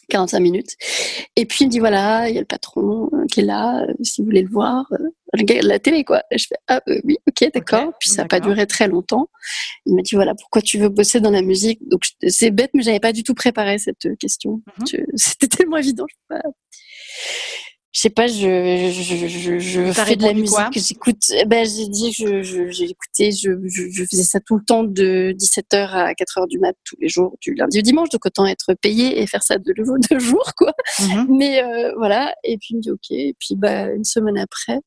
45 0.08 0.40
minutes. 0.40 0.76
Et 1.36 1.46
puis 1.46 1.58
il 1.62 1.66
me 1.66 1.70
dit 1.70 1.78
voilà, 1.78 2.28
il 2.28 2.34
y 2.34 2.38
a 2.38 2.40
le 2.40 2.46
patron 2.46 3.08
euh, 3.12 3.26
qui 3.30 3.40
est 3.40 3.44
là, 3.44 3.82
euh, 3.82 3.94
si 4.02 4.20
vous 4.20 4.26
voulez 4.26 4.42
le 4.42 4.50
voir, 4.50 4.86
euh, 4.92 5.60
la 5.62 5.78
télé 5.78 6.04
quoi. 6.04 6.22
Et 6.30 6.38
je 6.38 6.46
fais 6.48 6.56
ah 6.68 6.80
oui, 7.04 7.16
ok, 7.28 7.50
d'accord. 7.52 7.92
puis 7.98 8.08
ça 8.10 8.22
n'a 8.22 8.28
pas 8.28 8.40
duré 8.40 8.66
très 8.66 8.88
longtemps. 8.88 9.28
Il 9.86 9.94
m'a 9.94 10.02
dit 10.02 10.14
voilà, 10.14 10.34
pourquoi 10.34 10.62
tu 10.62 10.78
veux 10.78 10.88
bosser 10.88 11.20
dans 11.20 11.30
la 11.30 11.42
musique? 11.42 11.80
Donc 11.88 12.02
c'est 12.26 12.50
bête, 12.50 12.70
mais 12.74 12.82
j'avais 12.82 13.00
pas 13.00 13.12
du 13.12 13.22
tout 13.22 13.34
préparé 13.34 13.78
cette 13.78 14.16
question. 14.18 14.62
Mhm. 14.78 15.04
C'était 15.14 15.48
tellement 15.48 15.76
évident. 15.76 16.06
Je 16.08 16.36
je 17.94 18.00
sais 18.00 18.10
pas, 18.10 18.26
je, 18.26 18.90
je, 18.92 19.28
je, 19.28 19.58
je 19.60 19.92
fais 19.92 20.16
de 20.16 20.24
la 20.24 20.32
musique, 20.32 20.56
j'écoute. 20.72 21.22
Eh 21.32 21.44
ben, 21.44 21.64
j'ai 21.64 21.86
dit, 21.86 22.12
je, 22.12 22.42
j'ai 22.42 22.84
écouté, 22.86 23.30
je, 23.30 23.50
je, 23.66 24.04
faisais 24.10 24.24
ça 24.24 24.40
tout 24.40 24.56
le 24.56 24.64
temps 24.64 24.82
de 24.82 25.32
17h 25.38 25.90
à 25.90 26.12
4h 26.12 26.48
du 26.48 26.58
mat 26.58 26.74
tous 26.84 26.96
les 27.00 27.08
jours, 27.08 27.36
du 27.40 27.54
lundi 27.54 27.78
au 27.78 27.82
dimanche, 27.82 28.08
donc 28.08 28.26
autant 28.26 28.46
être 28.46 28.74
payé 28.74 29.22
et 29.22 29.28
faire 29.28 29.44
ça 29.44 29.58
de 29.58 29.72
nouveau 29.78 29.96
deux 30.10 30.18
jours, 30.18 30.54
quoi. 30.56 30.72
Mm-hmm. 30.98 31.26
Mais 31.28 31.62
euh, 31.62 31.92
voilà, 31.96 32.34
et 32.42 32.58
puis 32.58 32.70
il 32.70 32.76
me 32.78 32.82
dit 32.82 32.90
ok, 32.90 33.10
et 33.12 33.36
puis 33.38 33.54
bah 33.54 33.86
une 33.92 34.04
semaine 34.04 34.38
après, 34.38 34.80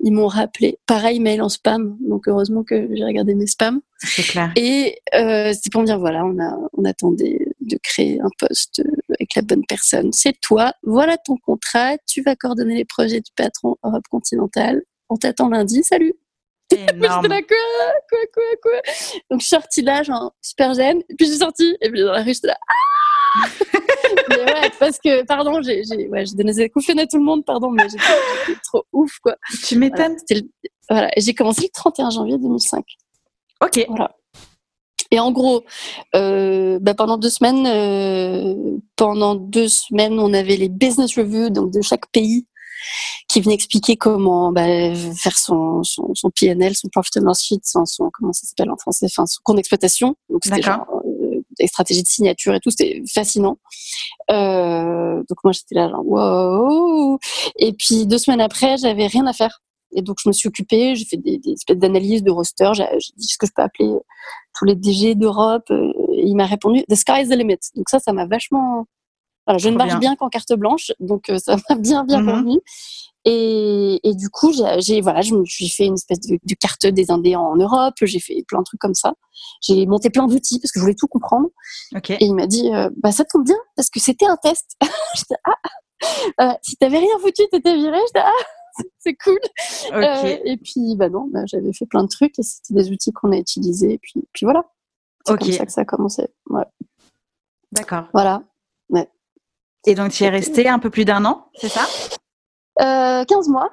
ils 0.00 0.12
m'ont 0.12 0.26
rappelé. 0.26 0.78
Pareil, 0.86 1.20
mail 1.20 1.42
en 1.42 1.50
spam. 1.50 1.98
Donc 2.00 2.28
heureusement 2.28 2.64
que 2.64 2.88
j'ai 2.94 3.04
regardé 3.04 3.34
mes 3.34 3.46
spams. 3.46 3.80
C'est 3.98 4.22
clair. 4.22 4.52
Et 4.56 4.98
euh, 5.14 5.52
c'est 5.52 5.70
pour 5.70 5.82
me 5.82 5.86
dire 5.86 5.98
voilà, 5.98 6.24
on 6.24 6.38
a 6.38 6.56
on 6.72 6.84
attendait 6.84 7.46
de 7.66 7.78
créer 7.82 8.20
un 8.20 8.28
poste 8.38 8.82
avec 9.10 9.34
la 9.34 9.42
bonne 9.42 9.64
personne. 9.66 10.12
C'est 10.12 10.40
toi. 10.40 10.72
Voilà 10.82 11.16
ton 11.18 11.36
contrat. 11.36 11.96
Tu 12.06 12.22
vas 12.22 12.36
coordonner 12.36 12.76
les 12.76 12.84
projets 12.84 13.20
du 13.20 13.30
patron 13.36 13.76
Europe 13.82 14.04
continentale. 14.10 14.82
On 15.08 15.16
t'attend 15.16 15.48
lundi. 15.48 15.82
Salut. 15.84 16.14
Énorme. 16.70 17.28
là, 17.28 17.42
quoi, 17.42 17.56
quoi, 18.08 18.18
quoi, 18.32 18.42
quoi. 18.62 18.80
Donc 19.30 19.40
je 19.40 19.46
suis 19.46 19.54
sortie 19.54 19.82
là, 19.82 20.02
genre 20.02 20.34
super. 20.42 20.78
Et 20.78 20.94
puis 21.16 21.26
je 21.26 21.30
suis 21.30 21.38
sortie. 21.38 21.76
Et 21.80 21.90
puis 21.90 22.00
dans 22.00 22.12
la 22.12 22.22
rue, 22.22 22.34
j'étais 22.34 22.48
là. 22.48 22.58
Ah 22.68 23.48
mais 24.28 24.36
ouais, 24.38 24.70
parce 24.78 24.98
que, 24.98 25.24
pardon, 25.24 25.60
j'ai 25.62 25.82
ouais, 26.08 26.24
donné 26.34 26.52
des 26.52 26.70
coups 26.70 26.88
à 26.90 27.06
tout 27.06 27.18
le 27.18 27.24
monde, 27.24 27.44
pardon, 27.44 27.70
mais 27.70 27.88
j'étais 27.88 28.60
trop 28.64 28.84
ouf, 28.92 29.18
quoi. 29.22 29.36
Tu 29.66 29.76
m'étonnes. 29.76 30.16
Voilà, 30.88 31.10
et 31.16 31.20
j'ai 31.20 31.34
commencé 31.34 31.62
le 31.62 31.68
31 31.72 32.10
janvier 32.10 32.38
2005. 32.38 32.84
Ok. 33.62 33.84
Voilà. 33.88 34.14
Et 35.10 35.20
en 35.20 35.32
gros, 35.32 35.64
euh, 36.14 36.78
bah 36.80 36.94
pendant 36.94 37.18
deux 37.18 37.30
semaines, 37.30 37.66
euh, 37.66 38.78
pendant 38.96 39.34
deux 39.34 39.68
semaines, 39.68 40.18
on 40.18 40.32
avait 40.32 40.56
les 40.56 40.68
business 40.68 41.16
reviews 41.16 41.50
donc 41.50 41.72
de 41.72 41.82
chaque 41.82 42.06
pays 42.12 42.46
qui 43.28 43.40
venaient 43.40 43.54
expliquer 43.54 43.96
comment 43.96 44.52
bah, 44.52 44.66
faire 45.14 45.36
son, 45.36 45.82
son, 45.82 46.14
son 46.14 46.30
PNL, 46.30 46.74
son 46.74 46.88
profit 46.88 47.18
and 47.18 47.22
loss 47.22 47.42
sheet, 47.42 47.60
son, 47.64 47.84
son 47.84 48.10
comment 48.12 48.32
ça 48.32 48.46
s'appelle 48.46 48.70
en 48.70 48.76
français, 48.76 49.06
enfin 49.06 49.26
son 49.26 49.40
compte 49.42 49.56
d'exploitation. 49.56 50.16
Donc 50.30 50.44
c'était 50.44 50.62
genre 50.62 50.86
euh, 51.04 51.40
des 51.58 51.66
stratégies 51.66 52.02
de 52.02 52.08
signature 52.08 52.54
et 52.54 52.60
tout, 52.60 52.70
c'était 52.70 53.02
fascinant. 53.12 53.58
Euh, 54.30 55.16
donc 55.28 55.38
moi 55.44 55.52
j'étais 55.52 55.74
là 55.74 55.88
genre 55.88 56.06
wow. 56.06 57.18
Et 57.58 57.72
puis 57.72 58.06
deux 58.06 58.18
semaines 58.18 58.40
après, 58.40 58.76
j'avais 58.78 59.06
rien 59.06 59.26
à 59.26 59.32
faire. 59.32 59.62
Et 59.92 60.02
donc, 60.02 60.16
je 60.22 60.28
me 60.28 60.32
suis 60.32 60.48
occupée, 60.48 60.94
j'ai 60.94 61.04
fait 61.04 61.16
des, 61.16 61.38
des 61.38 61.52
espèces 61.52 61.78
d'analyses 61.78 62.22
de 62.22 62.30
roster, 62.30 62.70
j'ai 62.74 62.84
dit 63.16 63.26
ce 63.26 63.38
que 63.38 63.46
je 63.46 63.52
peux 63.54 63.62
appeler 63.62 63.88
euh, 63.88 64.00
tous 64.54 64.64
les 64.64 64.74
DG 64.74 65.14
d'Europe. 65.14 65.70
Euh, 65.70 65.92
il 66.14 66.34
m'a 66.36 66.46
répondu 66.46 66.82
The 66.88 66.94
sky 66.94 67.22
is 67.22 67.28
the 67.28 67.36
limit. 67.36 67.58
Donc 67.74 67.88
ça, 67.88 67.98
ça 67.98 68.12
m'a 68.12 68.26
vachement. 68.26 68.86
Voilà, 69.46 69.58
je 69.58 69.68
ne 69.68 69.76
marche 69.76 69.98
bien, 70.00 70.16
qu'en 70.16 70.28
carte 70.28 70.52
blanche, 70.54 70.90
donc 70.98 71.30
euh, 71.30 71.38
ça 71.38 71.56
m'a 71.70 71.76
bien 71.76 72.02
bien 72.04 72.20
mm 72.20 72.58
Et, 73.24 74.00
et, 74.02 74.14
du 74.14 74.28
coup, 74.28 74.52
j'ai 74.78 75.00
voilà, 75.00 75.20
je 75.20 75.34
me 75.34 75.44
suis 75.44 75.68
fait 75.68 75.84
une 75.84 75.94
espèce 75.94 76.18
de, 76.20 76.36
de, 76.42 76.54
carte 76.54 76.86
des 76.86 77.10
Indés 77.12 77.36
en 77.36 77.54
Europe. 77.54 77.94
J'ai 78.02 78.18
fait 78.18 78.44
plein 78.48 78.58
de 78.58 78.64
trucs 78.64 78.80
comme 78.80 78.94
ça. 78.94 79.14
J'ai 79.62 79.86
monté 79.86 80.10
plein 80.10 80.26
d'outils 80.26 80.58
parce 80.58 80.72
que 80.72 80.80
je 80.80 80.82
voulais 80.82 80.96
tout 80.98 81.06
comprendre. 81.06 81.48
Okay. 81.94 82.14
Et 82.14 82.24
il 82.24 82.34
m'a 82.34 82.46
dit, 82.48 82.70
bah 82.96 83.12
ça 83.12 83.24
tombe 83.24 83.44
bien 83.44 83.58
parce 83.76 83.88
que 83.88 84.00
c'était 84.00 84.26
un 84.26 84.36
test. 84.36 84.76
ah, 85.44 85.52
euh, 86.40 86.52
si 86.62 86.76
t'avais 86.76 86.98
rien 86.98 87.18
foutu, 87.20 87.42
t'étais 87.50 87.74
viré. 87.74 87.98
J'étais 88.06 88.24
ah. 88.24 88.44
c'est 88.98 89.14
cool. 89.14 89.38
Euh, 89.92 90.38
et 90.44 90.56
puis, 90.56 90.96
bah 90.96 91.08
non, 91.08 91.28
bah, 91.32 91.40
j'avais 91.46 91.72
fait 91.72 91.86
plein 91.86 92.02
de 92.02 92.08
trucs 92.08 92.38
et 92.38 92.42
c'était 92.42 92.74
des 92.74 92.90
outils 92.90 93.12
qu'on 93.12 93.32
a 93.32 93.36
utilisés. 93.36 93.94
Et 93.94 93.98
puis, 93.98 94.24
puis 94.32 94.44
voilà. 94.44 94.64
C'est 95.26 95.38
comme 95.38 95.52
ça 95.52 95.66
que 95.66 95.72
ça 95.72 95.80
a 95.80 95.84
commencé. 95.84 96.28
Ouais. 96.50 96.64
D'accord. 97.72 98.04
Voilà. 98.12 98.42
Ouais. 98.90 99.08
Et 99.86 99.94
donc, 99.94 100.12
tu 100.12 100.24
es 100.24 100.28
resté 100.28 100.68
un 100.68 100.78
peu 100.78 100.90
plus 100.90 101.04
d'un 101.04 101.24
an, 101.24 101.48
c'est 101.54 101.68
ça? 101.68 101.86
Euh, 102.80 103.24
15 103.24 103.48
mois. 103.48 103.70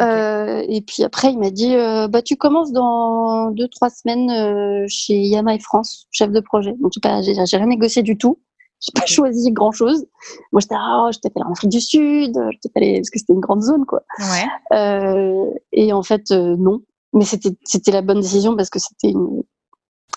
Euh, 0.00 0.64
et 0.68 0.80
puis 0.80 1.04
après, 1.04 1.32
il 1.32 1.38
m'a 1.38 1.50
dit 1.50 1.74
euh, 1.74 2.08
bah, 2.08 2.22
Tu 2.22 2.36
commences 2.36 2.72
dans 2.72 3.50
2-3 3.52 4.00
semaines 4.02 4.30
euh, 4.30 4.86
chez 4.88 5.18
Yamaha 5.18 5.58
France, 5.58 6.06
chef 6.10 6.30
de 6.30 6.40
projet. 6.40 6.74
Donc, 6.80 6.92
j'ai 6.94 7.56
rien 7.56 7.66
négocié 7.66 8.02
du 8.02 8.16
tout 8.16 8.38
j'ai 8.80 8.92
pas 8.94 9.06
choisi 9.06 9.52
grand 9.52 9.72
chose. 9.72 10.06
Moi, 10.52 10.60
j'étais, 10.60 10.74
oh, 10.78 11.08
j'étais 11.12 11.30
allée 11.34 11.46
en 11.48 11.52
Afrique 11.52 11.70
du 11.70 11.80
Sud, 11.80 12.38
j'étais 12.52 12.70
allée, 12.76 13.00
parce 13.00 13.10
que 13.10 13.18
c'était 13.18 13.32
une 13.32 13.40
grande 13.40 13.62
zone, 13.62 13.86
quoi. 13.86 14.02
Ouais. 14.18 14.76
Euh, 14.76 15.50
et 15.72 15.92
en 15.92 16.02
fait, 16.02 16.30
euh, 16.30 16.56
non. 16.56 16.82
Mais 17.12 17.24
c'était, 17.24 17.56
c'était 17.64 17.92
la 17.92 18.02
bonne 18.02 18.20
décision 18.20 18.54
parce 18.56 18.68
que 18.68 18.78
c'était 18.78 19.10
une, 19.10 19.42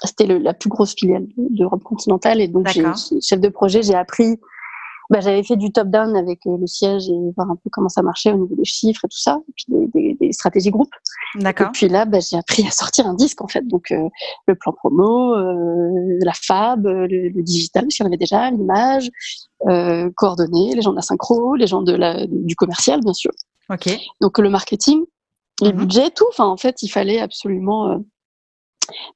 c'était 0.04 0.26
la 0.28 0.54
plus 0.54 0.70
grosse 0.70 0.94
filiale 0.94 1.28
d'Europe 1.38 1.84
continentale. 1.84 2.42
Et 2.42 2.48
donc, 2.48 2.68
j'ai, 2.68 2.84
chef 3.22 3.40
de 3.40 3.50
projet, 3.50 3.82
j'ai 3.82 3.96
appris 3.96 4.40
bah, 5.10 5.22
j'avais 5.22 5.42
fait 5.44 5.56
du 5.56 5.72
top-down 5.72 6.16
avec 6.16 6.46
euh, 6.46 6.58
le 6.60 6.68
siège 6.68 7.10
et 7.10 7.18
voir 7.36 7.50
un 7.50 7.56
peu 7.56 7.70
comment 7.72 7.90
ça 7.90 8.02
marchait 8.04 8.32
au 8.32 8.38
niveau 8.38 8.56
des 8.56 8.66
chiffres 8.66 9.06
et 9.06 9.08
tout 9.08 9.18
ça, 9.18 9.40
et 9.48 9.52
puis 9.56 9.66
des, 9.68 9.88
des, 9.88 10.14
des 10.16 10.32
stratégies 10.32 10.70
groupes. 10.70 10.94
D'accord. 11.36 11.68
Et 11.68 11.72
puis 11.72 11.88
là, 11.90 12.06
bah, 12.06 12.20
j'ai 12.20 12.38
appris 12.38 12.66
à 12.68 12.72
sortir 12.72 13.08
un 13.08 13.16
disque 13.16 13.42
en 13.42 13.48
fait, 13.48 13.68
donc 13.68 13.92
euh, 13.92 14.08
le 14.48 14.56
plan 14.56 14.72
promo, 14.72 15.36
euh, 15.36 16.18
la 16.22 16.34
fab, 16.34 16.86
le, 16.86 17.08
le, 17.08 17.42
digital, 17.42 17.84
parce 17.86 17.96
qu'il 17.96 18.04
y 18.04 18.08
en 18.08 18.10
avait 18.10 18.18
déjà, 18.18 18.52
l'image, 18.52 19.10
euh, 19.68 20.10
coordonner 20.16 20.76
les 20.76 20.82
gens 20.82 20.92
de 20.92 20.96
la 20.98 21.02
synchro, 21.02 21.56
les 21.56 21.68
gens 21.68 21.82
de 21.82 21.94
la, 21.94 22.26
du 22.28 22.56
commercial 22.56 23.02
bien 23.02 23.14
sûr. 23.14 23.32
Ok. 23.72 23.90
Donc 24.22 24.38
le 24.40 24.50
marketing, 24.50 25.04
les 25.62 25.74
Mhm. 25.74 25.80
budgets, 25.80 26.10
tout. 26.12 26.26
Enfin, 26.30 26.46
en 26.46 26.58
fait, 26.58 26.82
il 26.84 26.88
fallait 26.90 27.20
absolument 27.20 28.00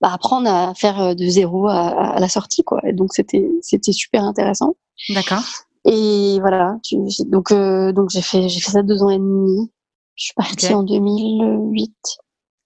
bah, 0.01 0.11
apprendre 0.13 0.49
à 0.49 0.73
faire 0.75 1.15
de 1.15 1.25
zéro 1.27 1.67
à, 1.67 2.15
à 2.15 2.19
la 2.19 2.27
sortie, 2.29 2.63
quoi. 2.63 2.79
Et 2.85 2.93
donc 2.93 3.13
c'était 3.13 3.49
c'était 3.61 3.93
super 3.93 4.23
intéressant. 4.23 4.75
D'accord. 5.09 5.43
Et 5.85 6.37
voilà, 6.39 6.77
tu, 6.83 6.97
donc 7.25 7.51
euh, 7.51 7.91
donc 7.91 8.09
j'ai 8.09 8.21
fait 8.21 8.47
j'ai 8.47 8.61
fait 8.61 8.71
ça 8.71 8.83
deux 8.83 9.03
ans 9.03 9.09
et 9.09 9.17
demi. 9.17 9.71
Je 10.15 10.25
suis 10.25 10.33
partie 10.35 10.73
en 10.73 10.83
2008 10.83 11.93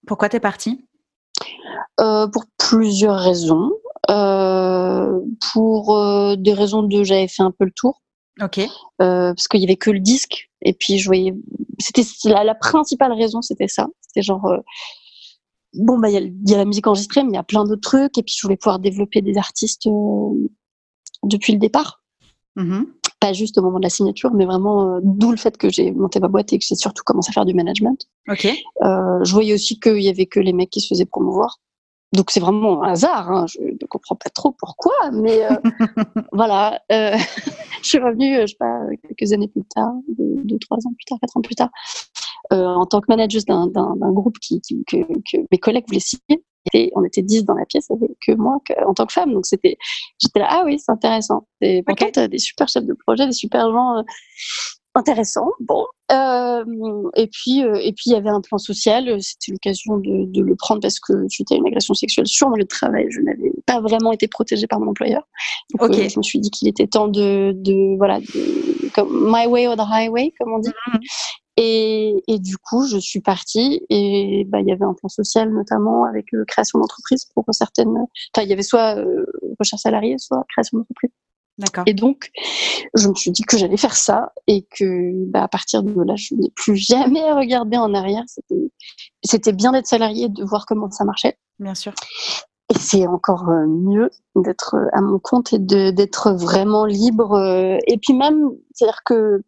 Pourquoi 0.05 0.29
t'es 0.29 0.39
partie? 0.39 0.85
Euh, 1.99 2.27
pour 2.27 2.43
plusieurs 2.57 3.19
raisons. 3.19 3.71
Euh, 4.09 5.19
pour 5.51 6.35
des 6.37 6.53
raisons 6.53 6.83
de 6.83 7.03
j'avais 7.03 7.27
fait 7.27 7.43
un 7.43 7.51
peu 7.51 7.65
le 7.65 7.71
tour 7.71 8.01
Ok. 8.41 8.61
parce 8.97 9.47
qu'il 9.47 9.59
y 9.59 9.63
avait 9.65 9.75
que 9.75 9.89
le 9.89 9.99
disque 9.99 10.49
et 10.61 10.73
puis 10.73 10.97
je 10.97 11.07
voyais 11.07 11.33
c'était 11.79 12.03
la, 12.25 12.45
la 12.45 12.55
principale 12.55 13.11
raison 13.11 13.41
c'était 13.41 13.67
ça 13.67 13.87
c'était 13.99 14.21
genre 14.21 14.49
bon 15.73 15.99
bah 15.99 16.09
il 16.09 16.13
y, 16.13 16.17
a 16.17 16.21
y 16.21 16.57
la 16.57 16.63
musique 16.63 16.87
enregistrée 16.87 17.23
mais 17.23 17.31
il 17.31 17.35
y 17.35 17.39
a 17.39 17.43
plein 17.43 17.65
d'autres 17.65 17.81
trucs 17.81 18.17
et 18.17 18.23
puis 18.23 18.33
je 18.37 18.41
voulais 18.43 18.55
pouvoir 18.55 18.79
développer 18.79 19.21
des 19.21 19.37
artistes 19.37 19.87
euh, 19.87 20.47
depuis 21.23 21.51
le 21.53 21.59
départ 21.59 22.01
Mhm. 22.55 22.87
Pas 23.19 23.33
juste 23.33 23.57
au 23.57 23.61
moment 23.61 23.79
de 23.79 23.83
la 23.83 23.89
signature 23.89 24.31
mais 24.33 24.45
vraiment 24.45 24.95
euh, 24.95 24.99
d'où 25.03 25.31
le 25.31 25.37
fait 25.37 25.57
que 25.57 25.69
j'ai 25.69 25.91
monté 25.91 26.19
ma 26.19 26.27
boîte 26.27 26.53
et 26.53 26.59
que 26.59 26.65
j'ai 26.67 26.75
surtout 26.75 27.03
commencé 27.03 27.29
à 27.29 27.33
faire 27.33 27.45
du 27.45 27.53
management 27.53 27.97
Ok. 28.29 28.45
euh, 28.45 29.23
je 29.23 29.31
voyais 29.33 29.53
aussi 29.53 29.79
qu'il 29.79 30.01
y 30.01 30.09
avait 30.09 30.25
que 30.27 30.39
les 30.39 30.53
mecs 30.53 30.69
qui 30.69 30.81
se 30.81 30.87
faisaient 30.87 31.05
promouvoir. 31.05 31.57
Donc 32.13 32.31
c'est 32.31 32.39
vraiment 32.39 32.83
un 32.83 32.91
hasard. 32.91 33.29
Hein. 33.29 33.45
Je 33.47 33.59
ne 33.61 33.87
comprends 33.89 34.15
pas 34.15 34.29
trop 34.29 34.55
pourquoi, 34.57 34.93
mais 35.11 35.43
euh, 35.43 35.49
voilà. 36.31 36.79
Euh, 36.91 37.17
je 37.83 37.87
suis 37.89 37.97
revenue, 37.99 38.35
euh, 38.37 38.41
je 38.45 38.51
sais 38.51 38.57
pas, 38.57 38.79
quelques 39.07 39.33
années 39.33 39.49
plus 39.49 39.63
tard, 39.65 39.91
deux, 40.17 40.41
deux, 40.45 40.57
trois 40.59 40.77
ans 40.77 40.93
plus 40.97 41.05
tard, 41.05 41.17
quatre 41.19 41.35
ans 41.35 41.41
plus 41.41 41.55
tard, 41.55 41.69
euh, 42.53 42.65
en 42.65 42.85
tant 42.85 43.01
que 43.01 43.07
manager 43.09 43.41
d'un 43.45 44.11
groupe 44.13 44.37
qui, 44.39 44.61
qui- 44.61 44.85
que, 44.85 44.97
que 45.29 45.37
mes 45.51 45.57
collègues 45.57 45.83
voulaient 45.87 45.99
signer. 45.99 46.41
Et 46.73 46.91
on 46.95 47.03
était 47.03 47.21
dix 47.21 47.43
dans 47.45 47.55
la 47.55 47.65
pièce, 47.65 47.89
avec 47.91 48.11
que 48.25 48.33
moi 48.33 48.57
que, 48.65 48.73
en 48.85 48.93
tant 48.93 49.05
que 49.05 49.13
femme. 49.13 49.33
Donc 49.33 49.45
c'était, 49.45 49.77
j'étais 50.21 50.39
là, 50.39 50.47
ah 50.49 50.63
oui, 50.65 50.79
c'est 50.79 50.91
intéressant. 50.91 51.47
Et 51.61 51.83
pourtant, 51.83 52.05
Ok. 52.05 52.11
t'as 52.13 52.27
des 52.27 52.39
super 52.39 52.67
chefs 52.67 52.85
de 52.85 52.93
projet, 52.93 53.25
des 53.25 53.31
super 53.31 53.71
gens 53.71 53.97
euh, 53.97 54.01
intéressants. 54.95 55.51
Bon. 55.59 55.85
Euh, 56.11 56.63
et 57.15 57.27
puis, 57.27 57.63
euh, 57.63 57.75
et 57.75 57.91
puis 57.93 58.03
il 58.07 58.13
y 58.13 58.15
avait 58.15 58.29
un 58.29 58.41
plan 58.41 58.57
social. 58.57 59.21
C'était 59.21 59.51
l'occasion 59.51 59.97
de, 59.97 60.25
de 60.25 60.41
le 60.41 60.55
prendre 60.55 60.81
parce 60.81 60.99
que 60.99 61.27
suite 61.29 61.51
à 61.51 61.55
une 61.55 61.67
agression 61.67 61.93
sexuelle 61.93 62.27
sur 62.27 62.49
mon 62.49 62.55
lieu 62.55 62.63
de 62.63 62.67
travail, 62.67 63.07
je 63.09 63.21
n'avais 63.21 63.51
pas 63.65 63.79
vraiment 63.81 64.11
été 64.11 64.27
protégée 64.27 64.67
par 64.67 64.79
mon 64.79 64.91
employeur. 64.91 65.23
Donc, 65.79 65.93
je 65.93 66.17
me 66.17 66.23
suis 66.23 66.39
dit 66.39 66.49
qu'il 66.49 66.67
était 66.67 66.87
temps 66.87 67.07
de, 67.07 67.53
de 67.55 67.97
voilà, 67.97 68.19
de, 68.19 68.89
comme 68.93 69.29
my 69.31 69.45
way 69.47 69.67
or 69.67 69.75
the 69.75 69.81
highway, 69.81 70.33
comme 70.39 70.53
on 70.53 70.59
dit. 70.59 70.71
Mhm. 70.93 70.99
Et, 71.59 72.23
et 72.27 72.37
du 72.37 72.55
coup, 72.57 72.85
je 72.85 72.97
suis 72.97 73.19
partie 73.19 73.81
et 73.89 74.45
bah, 74.47 74.59
il 74.61 74.67
y 74.67 74.71
avait 74.71 74.85
un 74.85 74.93
plan 74.93 75.09
social 75.09 75.51
notamment 75.51 76.05
avec 76.05 76.31
euh, 76.35 76.45
création 76.45 76.77
d'entreprise 76.77 77.25
pour 77.33 77.43
certaines. 77.51 77.89
Enfin, 77.97 78.43
il 78.43 78.47
y 78.47 78.53
avait 78.53 78.61
soit 78.61 78.95
euh, 78.97 79.25
recherche 79.59 79.81
salariée, 79.81 80.17
soit 80.19 80.45
création 80.49 80.77
d'entreprise. 80.77 81.09
D'accord. 81.57 81.85
Et 81.87 81.95
donc, 81.95 82.29
je 82.93 83.07
me 83.09 83.15
suis 83.15 83.31
dit 83.31 83.41
que 83.41 83.57
j'allais 83.57 83.77
faire 83.77 83.95
ça 83.95 84.33
et 84.45 84.67
que 84.69 85.11
bah, 85.31 85.43
à 85.43 85.47
partir 85.47 85.81
de 85.81 85.91
là, 86.03 86.15
je 86.15 86.35
n'ai 86.35 86.51
plus 86.55 86.75
jamais 86.75 87.31
regardé 87.33 87.75
en 87.77 87.95
arrière. 87.95 88.23
C'était 89.23 89.53
bien 89.53 89.71
d'être 89.71 89.87
salarié, 89.87 90.29
de 90.29 90.43
voir 90.43 90.67
comment 90.67 90.91
ça 90.91 91.05
marchait. 91.05 91.39
Bien 91.57 91.73
sûr. 91.73 91.93
Et 92.69 92.77
c'est 92.77 93.07
encore 93.07 93.49
euh, 93.49 93.65
mieux 93.65 94.11
d'être 94.35 94.75
euh, 94.75 94.85
à 94.93 95.01
mon 95.01 95.17
compte 95.17 95.53
et 95.53 95.59
d'être 95.59 96.33
vraiment 96.33 96.85
libre. 96.85 97.79
Et 97.87 97.97
puis 97.97 98.13
même, 98.13 98.51
c'est-à-dire 98.75 99.01
que 99.03 99.41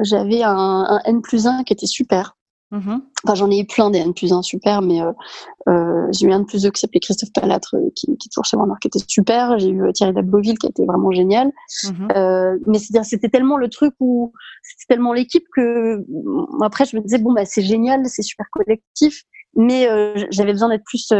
j'avais 0.00 0.42
un, 0.42 0.86
un, 0.88 1.00
N 1.04 1.22
plus 1.22 1.46
1 1.46 1.64
qui 1.64 1.72
était 1.72 1.86
super. 1.86 2.36
Mm-hmm. 2.72 3.00
Enfin, 3.24 3.34
j'en 3.34 3.50
ai 3.50 3.58
eu 3.58 3.66
plein 3.66 3.90
des 3.90 3.98
N 3.98 4.14
plus 4.14 4.32
1 4.32 4.40
super, 4.42 4.80
mais 4.80 5.02
euh, 5.02 5.12
euh, 5.68 6.06
j'ai 6.10 6.26
eu 6.26 6.32
un 6.32 6.38
N 6.38 6.46
plus 6.46 6.62
2 6.62 6.70
qui 6.70 6.80
s'appelait 6.80 7.00
Christophe 7.00 7.32
Palatre, 7.34 7.76
qui, 7.94 8.06
qui 8.16 8.28
est 8.28 8.30
toujours 8.32 8.46
chez 8.46 8.56
moi, 8.56 8.66
qui 8.80 8.88
était 8.88 8.98
super. 9.06 9.58
J'ai 9.58 9.68
eu 9.68 9.92
Thierry 9.92 10.14
Daboville 10.14 10.58
qui 10.58 10.66
était 10.66 10.86
vraiment 10.86 11.10
génial. 11.10 11.52
Euh, 12.16 12.58
mais 12.66 12.78
c'est-à-dire, 12.78 13.04
c'était 13.04 13.28
tellement 13.28 13.58
le 13.58 13.68
truc 13.68 13.94
où 14.00 14.32
c'était 14.62 14.94
tellement 14.94 15.12
l'équipe 15.12 15.44
que 15.54 16.04
après, 16.62 16.86
je 16.86 16.96
me 16.96 17.02
disais, 17.02 17.18
bon, 17.18 17.32
bah, 17.32 17.44
c'est 17.44 17.62
génial, 17.62 18.06
c'est 18.06 18.22
super 18.22 18.46
collectif, 18.50 19.22
mais 19.54 19.86
j'avais 20.30 20.52
besoin 20.52 20.70
d'être 20.70 20.84
plus 20.84 21.12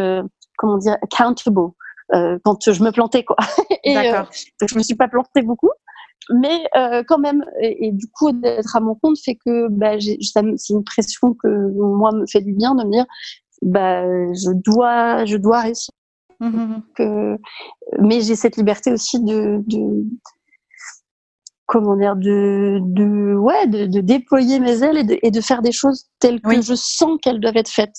comment 0.57 0.79
dire, 0.79 0.97
accountable. 1.03 1.73
Euh, 2.15 2.39
quand 2.45 2.71
je 2.71 2.83
me 2.83 2.91
plantais 2.91 3.25
quoi. 3.25 3.37
et 3.85 3.97
euh, 3.97 4.23
je 4.67 4.77
me 4.77 4.83
suis 4.83 4.95
pas 4.95 5.09
plantée 5.09 5.43
beaucoup, 5.43 5.71
mais 6.31 6.67
euh, 6.77 7.03
quand 7.07 7.19
même. 7.19 7.45
Et, 7.61 7.93
du 7.93 8.07
coup, 8.09 8.33
d'être 8.33 8.77
à 8.77 8.81
mon 8.81 8.95
compte 8.95 9.19
fait 9.19 9.37
que 9.37 9.69
bah, 9.69 9.97
c'est 9.99 10.73
une 10.73 10.85
pression 10.85 11.35
que 11.35 11.49
moi 11.75 12.13
me 12.13 12.27
fait 12.27 12.41
du 12.41 12.53
bien 12.53 12.75
de 12.75 12.85
me 12.85 12.93
dire, 12.93 13.07
bah, 13.63 14.05
je 14.33 14.53
dois, 14.53 15.25
je 15.25 15.37
dois 15.37 15.61
réussir. 15.61 15.93
Mmh 16.41 16.83
que, 16.97 17.37
mais 18.01 18.21
j'ai 18.21 18.35
cette 18.35 18.57
liberté 18.57 18.91
aussi 18.91 19.23
de, 19.23 19.63
de 19.65 20.05
comment 21.67 21.97
dire, 21.97 22.17
de, 22.17 22.81
de, 22.83 23.35
ouais, 23.37 23.69
de, 23.69 23.87
de, 23.87 24.01
déployer 24.01 24.59
mes 24.59 24.83
ailes 24.83 24.99
et 24.99 25.05
de, 25.05 25.19
et 25.23 25.31
de 25.31 25.41
faire 25.41 25.63
des 25.63 25.71
choses 25.71 26.07
telles 26.19 26.41
que 26.41 26.61
je 26.61 26.75
sens 26.75 27.17
qu'elles 27.23 27.39
doivent 27.39 27.57
être 27.57 27.71
faites. 27.71 27.95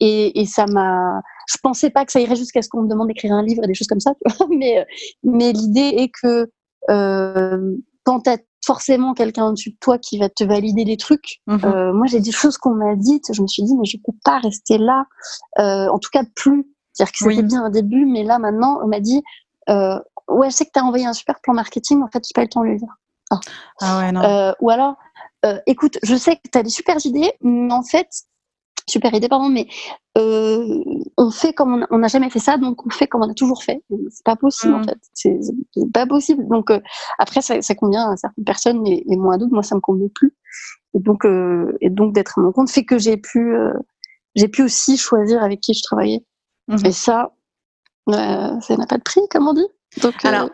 Et, 0.00 0.40
et 0.40 0.44
ça 0.44 0.66
m'a, 0.66 1.22
je 1.48 1.56
pensais 1.62 1.90
pas 1.90 2.04
que 2.04 2.12
ça 2.12 2.20
irait 2.20 2.36
jusqu'à 2.36 2.62
ce 2.62 2.68
qu'on 2.68 2.82
me 2.82 2.88
demande 2.88 3.08
d'écrire 3.08 3.32
un 3.32 3.42
livre 3.42 3.62
et 3.64 3.66
des 3.66 3.74
choses 3.74 3.86
comme 3.86 4.00
ça, 4.00 4.12
mais, 4.50 4.84
mais 5.22 5.52
l'idée 5.52 5.94
est 5.98 6.10
que 6.22 6.50
quand 6.88 8.20
tu 8.20 8.30
as 8.30 8.38
forcément 8.64 9.14
quelqu'un 9.14 9.46
au-dessus 9.46 9.70
de 9.70 9.76
toi 9.80 9.98
qui 9.98 10.18
va 10.18 10.28
te 10.28 10.44
valider 10.44 10.84
des 10.84 10.96
trucs, 10.96 11.40
mhm. 11.46 11.60
euh, 11.64 11.92
moi 11.92 12.06
j'ai 12.06 12.20
des 12.20 12.32
choses 12.32 12.56
qu'on 12.58 12.74
m'a 12.74 12.96
dites, 12.96 13.32
je 13.32 13.42
me 13.42 13.46
suis 13.46 13.62
dit 13.62 13.76
mais 13.76 13.84
je 13.84 13.98
peux 14.04 14.16
pas 14.24 14.38
rester 14.38 14.78
là, 14.78 15.06
euh, 15.58 15.88
en 15.88 15.98
tout 15.98 16.10
cas 16.12 16.22
plus. 16.34 16.66
C'est-à-dire 16.92 17.12
que 17.12 17.18
c'était 17.18 17.42
bien 17.42 17.66
au 17.66 17.70
début, 17.70 18.06
mais 18.06 18.22
là 18.22 18.38
maintenant 18.38 18.80
on 18.82 18.86
m'a 18.86 19.00
dit 19.00 19.22
euh, 19.68 19.98
ouais 20.28 20.50
je 20.50 20.54
sais 20.54 20.64
que 20.64 20.70
tu 20.72 20.80
as 20.80 20.84
envoyé 20.84 21.06
un 21.06 21.12
super 21.12 21.40
plan 21.40 21.54
marketing, 21.54 22.02
en 22.02 22.08
fait 22.08 22.24
j'ai 22.26 22.32
pas 22.34 22.42
eu 22.42 22.44
le 22.44 22.50
temps 22.50 22.60
de 22.62 22.66
le 22.66 22.74
lire. 22.74 22.94
Ah. 23.30 23.40
ah 23.80 23.98
ouais, 23.98 24.12
non. 24.12 24.22
Euh, 24.22 24.52
ou 24.60 24.70
alors 24.70 24.96
écoute, 25.66 25.98
je 26.02 26.16
sais 26.16 26.36
que 26.36 26.48
tu 26.50 26.56
as 26.58 26.62
des 26.62 26.70
super 26.70 26.96
idées, 27.04 27.32
mais 27.42 27.72
en 27.72 27.82
fait 27.82 28.08
super 28.88 29.14
idée, 29.14 29.28
pardon, 29.28 29.48
mais 29.48 29.66
euh, 30.18 30.82
on 31.16 31.30
fait 31.30 31.52
comme 31.52 31.86
on 31.90 31.98
n'a 31.98 32.08
jamais 32.08 32.30
fait 32.30 32.38
ça, 32.38 32.56
donc 32.56 32.84
on 32.86 32.90
fait 32.90 33.06
comme 33.06 33.22
on 33.22 33.30
a 33.30 33.34
toujours 33.34 33.62
fait. 33.62 33.82
C'est 34.10 34.24
pas 34.24 34.36
possible 34.36 34.74
en 34.74 34.80
mm. 34.80 34.84
fait, 34.84 34.98
c'est 35.12 35.38
pas 35.92 36.06
possible. 36.06 36.46
Donc 36.48 36.70
euh, 36.70 36.80
après, 37.18 37.40
ça, 37.40 37.60
ça, 37.62 37.74
convient 37.74 38.10
à 38.10 38.16
certaines 38.16 38.44
personnes, 38.44 38.82
mais, 38.82 39.02
mais 39.06 39.16
moi 39.16 39.34
à 39.34 39.38
d'autres, 39.38 39.52
moi 39.52 39.62
ça 39.62 39.74
me 39.74 39.80
convient 39.80 40.08
plus. 40.14 40.34
Et 40.94 41.00
donc, 41.00 41.24
euh, 41.24 41.76
et 41.80 41.90
donc 41.90 42.14
d'être 42.14 42.38
à 42.38 42.42
mon 42.42 42.52
compte 42.52 42.70
fait 42.70 42.84
que 42.84 42.98
j'ai 42.98 43.16
pu, 43.16 43.54
euh, 43.54 43.72
j'ai 44.34 44.48
pu 44.48 44.62
aussi 44.62 44.96
choisir 44.96 45.42
avec 45.42 45.60
qui 45.60 45.74
je 45.74 45.82
travaillais. 45.82 46.24
Mm-hmm. 46.68 46.86
Et 46.86 46.92
ça, 46.92 47.32
euh, 48.10 48.60
ça 48.60 48.76
n'a 48.76 48.86
pas 48.86 48.98
de 48.98 49.02
prix, 49.02 49.20
comme 49.30 49.48
on 49.48 49.54
dit. 49.54 49.66
Donc, 50.02 50.24
Alors, 50.24 50.50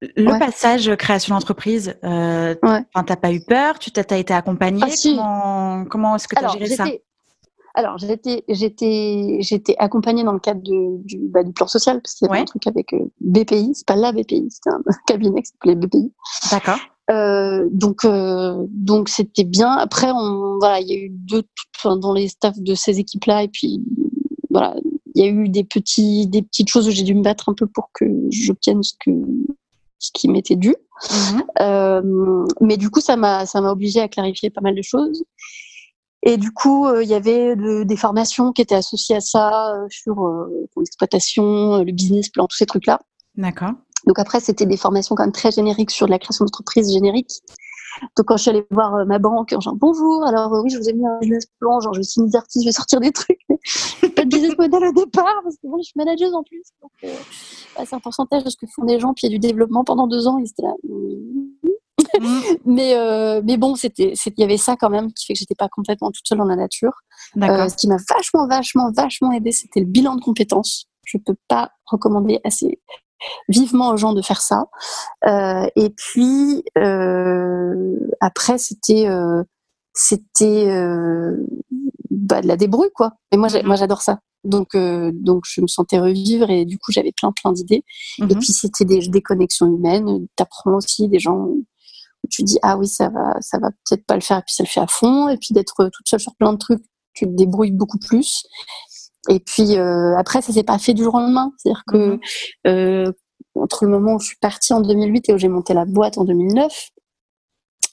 le 0.00 0.38
passage 0.38 0.94
création 0.96 1.34
d'entreprise, 1.34 1.96
euh, 2.04 2.54
ouais. 2.62 2.84
t'as 3.06 3.16
pas 3.16 3.32
eu 3.32 3.40
peur, 3.40 3.78
tu 3.78 3.90
t'as 3.90 4.16
été 4.16 4.32
accompagnée? 4.34 4.82
Ah, 4.84 4.90
si. 4.90 5.16
Comment, 5.16 5.84
comment 5.86 6.16
est-ce 6.16 6.28
que 6.28 6.38
tu 6.38 6.44
as 6.44 6.48
géré 6.48 6.66
ça? 6.66 6.84
Alors, 7.78 7.96
j'étais, 7.96 8.42
j'étais, 8.48 9.38
j'étais 9.38 9.76
accompagnée 9.78 10.24
dans 10.24 10.32
le 10.32 10.40
cadre 10.40 10.60
de, 10.62 11.00
du, 11.04 11.28
bah, 11.28 11.44
du 11.44 11.52
plan 11.52 11.68
social, 11.68 12.02
parce 12.02 12.14
qu'il 12.14 12.26
y 12.26 12.30
avait 12.30 12.40
un 12.40 12.44
truc 12.44 12.66
avec 12.66 12.92
euh, 12.92 13.04
BPI, 13.20 13.70
c'est 13.72 13.86
pas 13.86 13.94
la 13.94 14.10
BPI, 14.10 14.48
c'était 14.50 14.70
un 14.70 14.82
cabinet 15.06 15.42
qui 15.42 15.52
s'appelait 15.52 15.76
BPI. 15.76 16.12
D'accord. 16.50 16.78
Euh, 17.12 17.68
donc, 17.70 18.04
euh, 18.04 18.66
donc 18.70 19.08
c'était 19.08 19.44
bien. 19.44 19.70
Après, 19.70 20.10
on, 20.10 20.58
voilà, 20.58 20.80
il 20.80 20.88
y 20.88 20.92
a 20.92 20.96
eu 20.96 21.08
deux, 21.08 21.44
enfin, 21.76 21.96
dans 21.96 22.12
les 22.12 22.26
staffs 22.26 22.58
de 22.58 22.74
ces 22.74 22.98
équipes-là, 22.98 23.44
et 23.44 23.48
puis 23.48 23.80
voilà, 24.50 24.74
il 25.14 25.24
y 25.24 25.28
a 25.28 25.30
eu 25.30 25.48
des 25.48 25.62
petits, 25.62 26.26
des 26.26 26.42
petites 26.42 26.70
choses 26.70 26.88
où 26.88 26.90
j'ai 26.90 27.04
dû 27.04 27.14
me 27.14 27.22
battre 27.22 27.48
un 27.48 27.54
peu 27.54 27.68
pour 27.68 27.90
que 27.94 28.04
j'obtienne 28.30 28.82
ce 28.82 28.94
que, 28.98 29.12
ce 30.00 30.10
qui 30.12 30.26
m'était 30.26 30.56
dû. 30.56 30.74
Euh, 31.60 32.44
mais 32.60 32.76
du 32.76 32.90
coup, 32.90 33.00
ça 33.00 33.14
m'a, 33.14 33.46
ça 33.46 33.60
m'a 33.60 33.70
obligé 33.70 34.00
à 34.00 34.08
clarifier 34.08 34.50
pas 34.50 34.62
mal 34.62 34.74
de 34.74 34.82
choses. 34.82 35.22
Et 36.22 36.36
du 36.36 36.50
coup, 36.50 36.86
euh, 36.86 37.02
il 37.02 37.08
y 37.08 37.14
avait 37.14 37.54
des 37.56 37.96
formations 37.96 38.52
qui 38.52 38.62
étaient 38.62 38.74
associées 38.74 39.16
à 39.16 39.20
ça 39.20 39.74
euh, 39.74 39.86
sur 39.88 40.26
euh, 40.26 40.66
l'exploitation, 40.76 41.84
le 41.84 41.92
business 41.92 42.28
plan, 42.28 42.46
tous 42.46 42.56
ces 42.56 42.66
trucs-là. 42.66 43.00
D'accord. 43.36 43.72
Donc 44.06 44.18
après, 44.18 44.40
c'était 44.40 44.66
des 44.66 44.76
formations 44.76 45.14
quand 45.14 45.24
même 45.24 45.32
très 45.32 45.52
génériques 45.52 45.90
sur 45.90 46.08
la 46.08 46.18
création 46.18 46.44
d'entreprise 46.44 46.92
générique. 46.92 47.30
Donc 48.16 48.26
quand 48.26 48.36
je 48.36 48.42
suis 48.42 48.50
allée 48.50 48.64
voir 48.70 49.04
ma 49.06 49.18
banque, 49.18 49.50
genre 49.60 49.74
bonjour, 49.74 50.24
alors 50.24 50.52
oui, 50.62 50.70
je 50.70 50.78
vous 50.78 50.88
ai 50.88 50.92
mis 50.92 51.04
un 51.04 51.18
business 51.20 51.46
plan, 51.58 51.80
genre 51.80 51.94
je 51.94 52.02
signer 52.02 52.28
des 52.28 52.36
articles, 52.36 52.62
je 52.62 52.68
vais 52.68 52.72
sortir 52.72 53.00
des 53.00 53.10
trucs, 53.10 53.40
mais 53.48 53.58
pas 54.10 54.24
de 54.24 54.28
business 54.28 54.56
model 54.56 54.84
au 54.84 54.92
départ 54.92 55.40
parce 55.42 55.56
que 55.56 55.66
bon, 55.66 55.78
je 55.78 55.84
suis 55.84 55.94
manageuse 55.96 56.32
en 56.32 56.44
plus, 56.44 56.62
donc 56.80 56.92
bah, 57.76 57.82
c'est 57.84 57.96
un 57.96 57.98
pourcentage 57.98 58.44
de 58.44 58.50
ce 58.50 58.56
que 58.56 58.66
font 58.72 58.84
des 58.84 59.00
gens, 59.00 59.14
puis 59.14 59.26
il 59.26 59.32
y 59.32 59.34
a 59.34 59.38
du 59.38 59.44
développement 59.44 59.82
pendant 59.82 60.06
deux 60.06 60.28
ans, 60.28 60.38
et 60.38 60.46
c'était 60.46 60.62
là. 60.62 60.74
Mm. 62.20 62.40
mais 62.64 62.96
euh, 62.96 63.42
mais 63.44 63.56
bon, 63.56 63.76
c'était 63.76 64.12
il 64.12 64.40
y 64.40 64.42
avait 64.42 64.56
ça 64.56 64.76
quand 64.76 64.90
même 64.90 65.12
qui 65.12 65.24
fait 65.24 65.34
que 65.34 65.38
j'étais 65.38 65.54
pas 65.54 65.68
complètement 65.68 66.10
toute 66.10 66.26
seule 66.26 66.38
dans 66.38 66.44
la 66.44 66.56
nature. 66.56 66.92
Euh, 67.36 67.68
ce 67.68 67.76
qui 67.76 67.86
m'a 67.86 67.96
vachement 68.08 68.48
vachement 68.48 68.90
vachement 68.90 69.30
aidé, 69.32 69.52
c'était 69.52 69.80
le 69.80 69.86
bilan 69.86 70.16
de 70.16 70.20
compétences. 70.20 70.86
Je 71.04 71.18
peux 71.18 71.36
pas 71.46 71.70
recommander 71.86 72.40
assez 72.44 72.80
vivement 73.48 73.90
aux 73.90 73.96
gens 73.96 74.14
de 74.14 74.22
faire 74.22 74.40
ça. 74.40 74.66
Euh, 75.26 75.66
et 75.76 75.90
puis 75.90 76.64
après, 78.20 78.58
c'était 78.58 79.06
c'était 79.98 80.68
euh, 80.68 81.36
bah, 82.10 82.40
de 82.40 82.46
la 82.46 82.56
débrouille 82.56 82.92
quoi. 82.94 83.14
Et 83.32 83.36
moi, 83.36 83.48
mm-hmm. 83.48 83.66
moi 83.66 83.76
j'adore 83.76 84.02
ça. 84.02 84.20
Donc, 84.44 84.76
euh, 84.76 85.10
donc 85.12 85.42
je 85.46 85.60
me 85.60 85.66
sentais 85.66 85.98
revivre 85.98 86.48
et 86.50 86.64
du 86.64 86.78
coup 86.78 86.92
j'avais 86.92 87.12
plein 87.12 87.32
plein 87.32 87.52
d'idées. 87.52 87.82
Et 88.18 88.22
mm-hmm. 88.22 88.38
puis 88.38 88.52
c'était 88.52 88.84
des, 88.84 89.08
des 89.08 89.22
connexions 89.22 89.66
humaines. 89.66 90.26
T'apprends 90.36 90.76
aussi 90.76 91.08
des 91.08 91.18
gens 91.18 91.48
tu 92.30 92.42
dis 92.42 92.58
ah 92.62 92.76
oui 92.76 92.86
ça 92.86 93.08
va 93.08 93.34
ça 93.40 93.58
va 93.58 93.70
peut-être 93.70 94.04
pas 94.06 94.14
le 94.14 94.20
faire 94.20 94.38
et 94.38 94.42
puis 94.42 94.54
ça 94.54 94.62
le 94.62 94.68
fait 94.68 94.80
à 94.80 94.86
fond 94.86 95.28
et 95.28 95.36
puis 95.36 95.52
d'être 95.52 95.88
toute 95.92 96.08
seule 96.08 96.20
sur 96.20 96.34
plein 96.36 96.52
de 96.52 96.58
trucs 96.58 96.82
tu 97.14 97.26
te 97.26 97.30
débrouilles 97.30 97.72
beaucoup 97.72 97.98
plus 97.98 98.44
et 99.28 99.40
puis 99.40 99.76
euh, 99.76 100.16
après 100.16 100.42
ça 100.42 100.52
s'est 100.52 100.62
pas 100.62 100.78
fait 100.78 100.94
du 100.94 101.02
jour 101.02 101.14
au 101.14 101.20
lendemain 101.20 101.52
c'est-à-dire 101.58 101.84
que 101.86 101.96
mhm. 101.96 102.20
euh, 102.66 103.12
entre 103.54 103.84
le 103.84 103.90
moment 103.90 104.14
où 104.14 104.20
je 104.20 104.26
suis 104.26 104.38
partie 104.40 104.72
en 104.72 104.80
2008 104.80 105.28
et 105.28 105.32
où 105.32 105.38
j'ai 105.38 105.48
monté 105.48 105.74
la 105.74 105.84
boîte 105.84 106.18
en 106.18 106.24
2009 106.24 106.90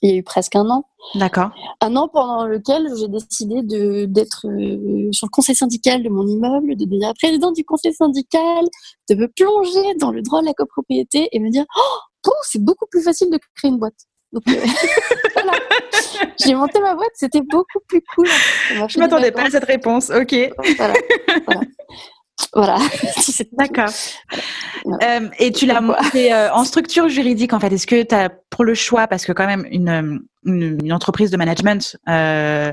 il 0.01 0.09
y 0.09 0.13
a 0.13 0.17
eu 0.17 0.23
presque 0.23 0.55
un 0.55 0.69
an. 0.69 0.85
D'accord. 1.15 1.51
Un 1.81 1.95
an 1.95 2.07
pendant 2.07 2.45
lequel 2.45 2.88
j'ai 2.97 3.07
décidé 3.07 3.63
de 3.63 4.05
d'être 4.05 4.45
euh, 4.47 5.11
sur 5.11 5.27
le 5.27 5.31
conseil 5.31 5.55
syndical 5.55 6.03
de 6.03 6.09
mon 6.09 6.27
immeuble, 6.27 6.75
de 6.75 6.85
devenir 6.85 7.13
président 7.19 7.51
du 7.51 7.63
conseil 7.63 7.93
syndical, 7.93 8.65
de 9.09 9.15
me 9.15 9.27
plonger 9.27 9.95
dans 9.99 10.11
le 10.11 10.21
droit 10.21 10.41
de 10.41 10.45
la 10.45 10.53
copropriété 10.53 11.29
et 11.31 11.39
me 11.39 11.49
dire 11.49 11.65
oh, 11.77 12.31
c'est 12.43 12.63
beaucoup 12.63 12.85
plus 12.89 13.01
facile 13.01 13.29
de 13.31 13.39
créer 13.55 13.71
une 13.71 13.77
boîte. 13.77 14.07
Donc, 14.36 14.43
euh, 14.50 14.65
voilà. 15.34 15.54
J'ai 16.43 16.54
monté 16.56 16.82
ma 16.82 16.93
boîte, 16.93 17.12
c'était 17.13 17.41
beaucoup 17.41 17.80
plus 17.88 18.02
cool. 18.13 18.28
Je 18.89 19.00
m'attendais 19.00 19.32
pas 19.32 19.43
à 19.43 19.50
cette 19.50 19.63
réponse, 19.63 20.10
ok. 20.10 20.36
Voilà. 20.76 20.93
voilà. 22.54 22.78
D'accord. 23.54 23.89
Euh, 25.04 25.30
et 25.39 25.54
tu 25.54 25.65
l'as 25.65 25.80
monté 25.80 26.34
euh, 26.34 26.52
en 26.52 26.65
structure 26.65 27.08
juridique, 27.08 27.54
en 27.54 27.62
fait. 27.62 27.71
Est-ce 27.71 27.88
que 27.88 28.04
tu 28.04 28.13
as, 28.13 28.30
pour 28.50 28.65
le 28.65 28.74
choix, 28.74 29.08
parce 29.08 29.26
que 29.26 29.32
quand 29.32 29.48
même, 29.48 29.65
une, 29.71 30.21
une, 30.43 30.91
entreprise 30.91 31.32
de 31.32 31.38
management, 31.38 31.95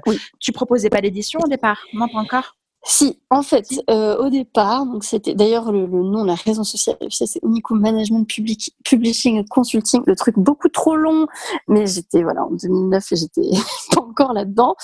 oui. 0.06 0.18
tu 0.40 0.50
proposais 0.50 0.90
pas 0.90 1.00
d'édition 1.00 1.38
au 1.44 1.48
départ? 1.48 1.84
Non, 1.94 2.08
pas 2.08 2.18
encore? 2.18 2.56
Si, 2.84 3.20
en 3.30 3.42
fait, 3.42 3.66
euh, 3.90 4.16
au 4.16 4.28
départ, 4.28 4.86
donc 4.86 5.04
c'était 5.04 5.34
d'ailleurs 5.34 5.70
le, 5.70 5.86
nom, 5.86 6.24
la 6.24 6.34
raison 6.34 6.64
sociale, 6.64 6.96
c'est 7.10 7.40
Unicum 7.44 7.80
Management 7.80 8.24
Public, 8.24 8.74
Publishing 8.84 9.46
Consulting, 9.48 10.02
le 10.04 10.16
truc 10.16 10.36
beaucoup 10.36 10.68
trop 10.68 10.96
long, 10.96 11.28
mais 11.68 11.86
j'étais 11.86 12.24
voilà 12.24 12.44
en 12.44 12.50
2009 12.50 13.12
et 13.12 13.16
j'étais 13.16 13.50
pas 13.94 14.00
encore 14.00 14.32
là-dedans. 14.32 14.74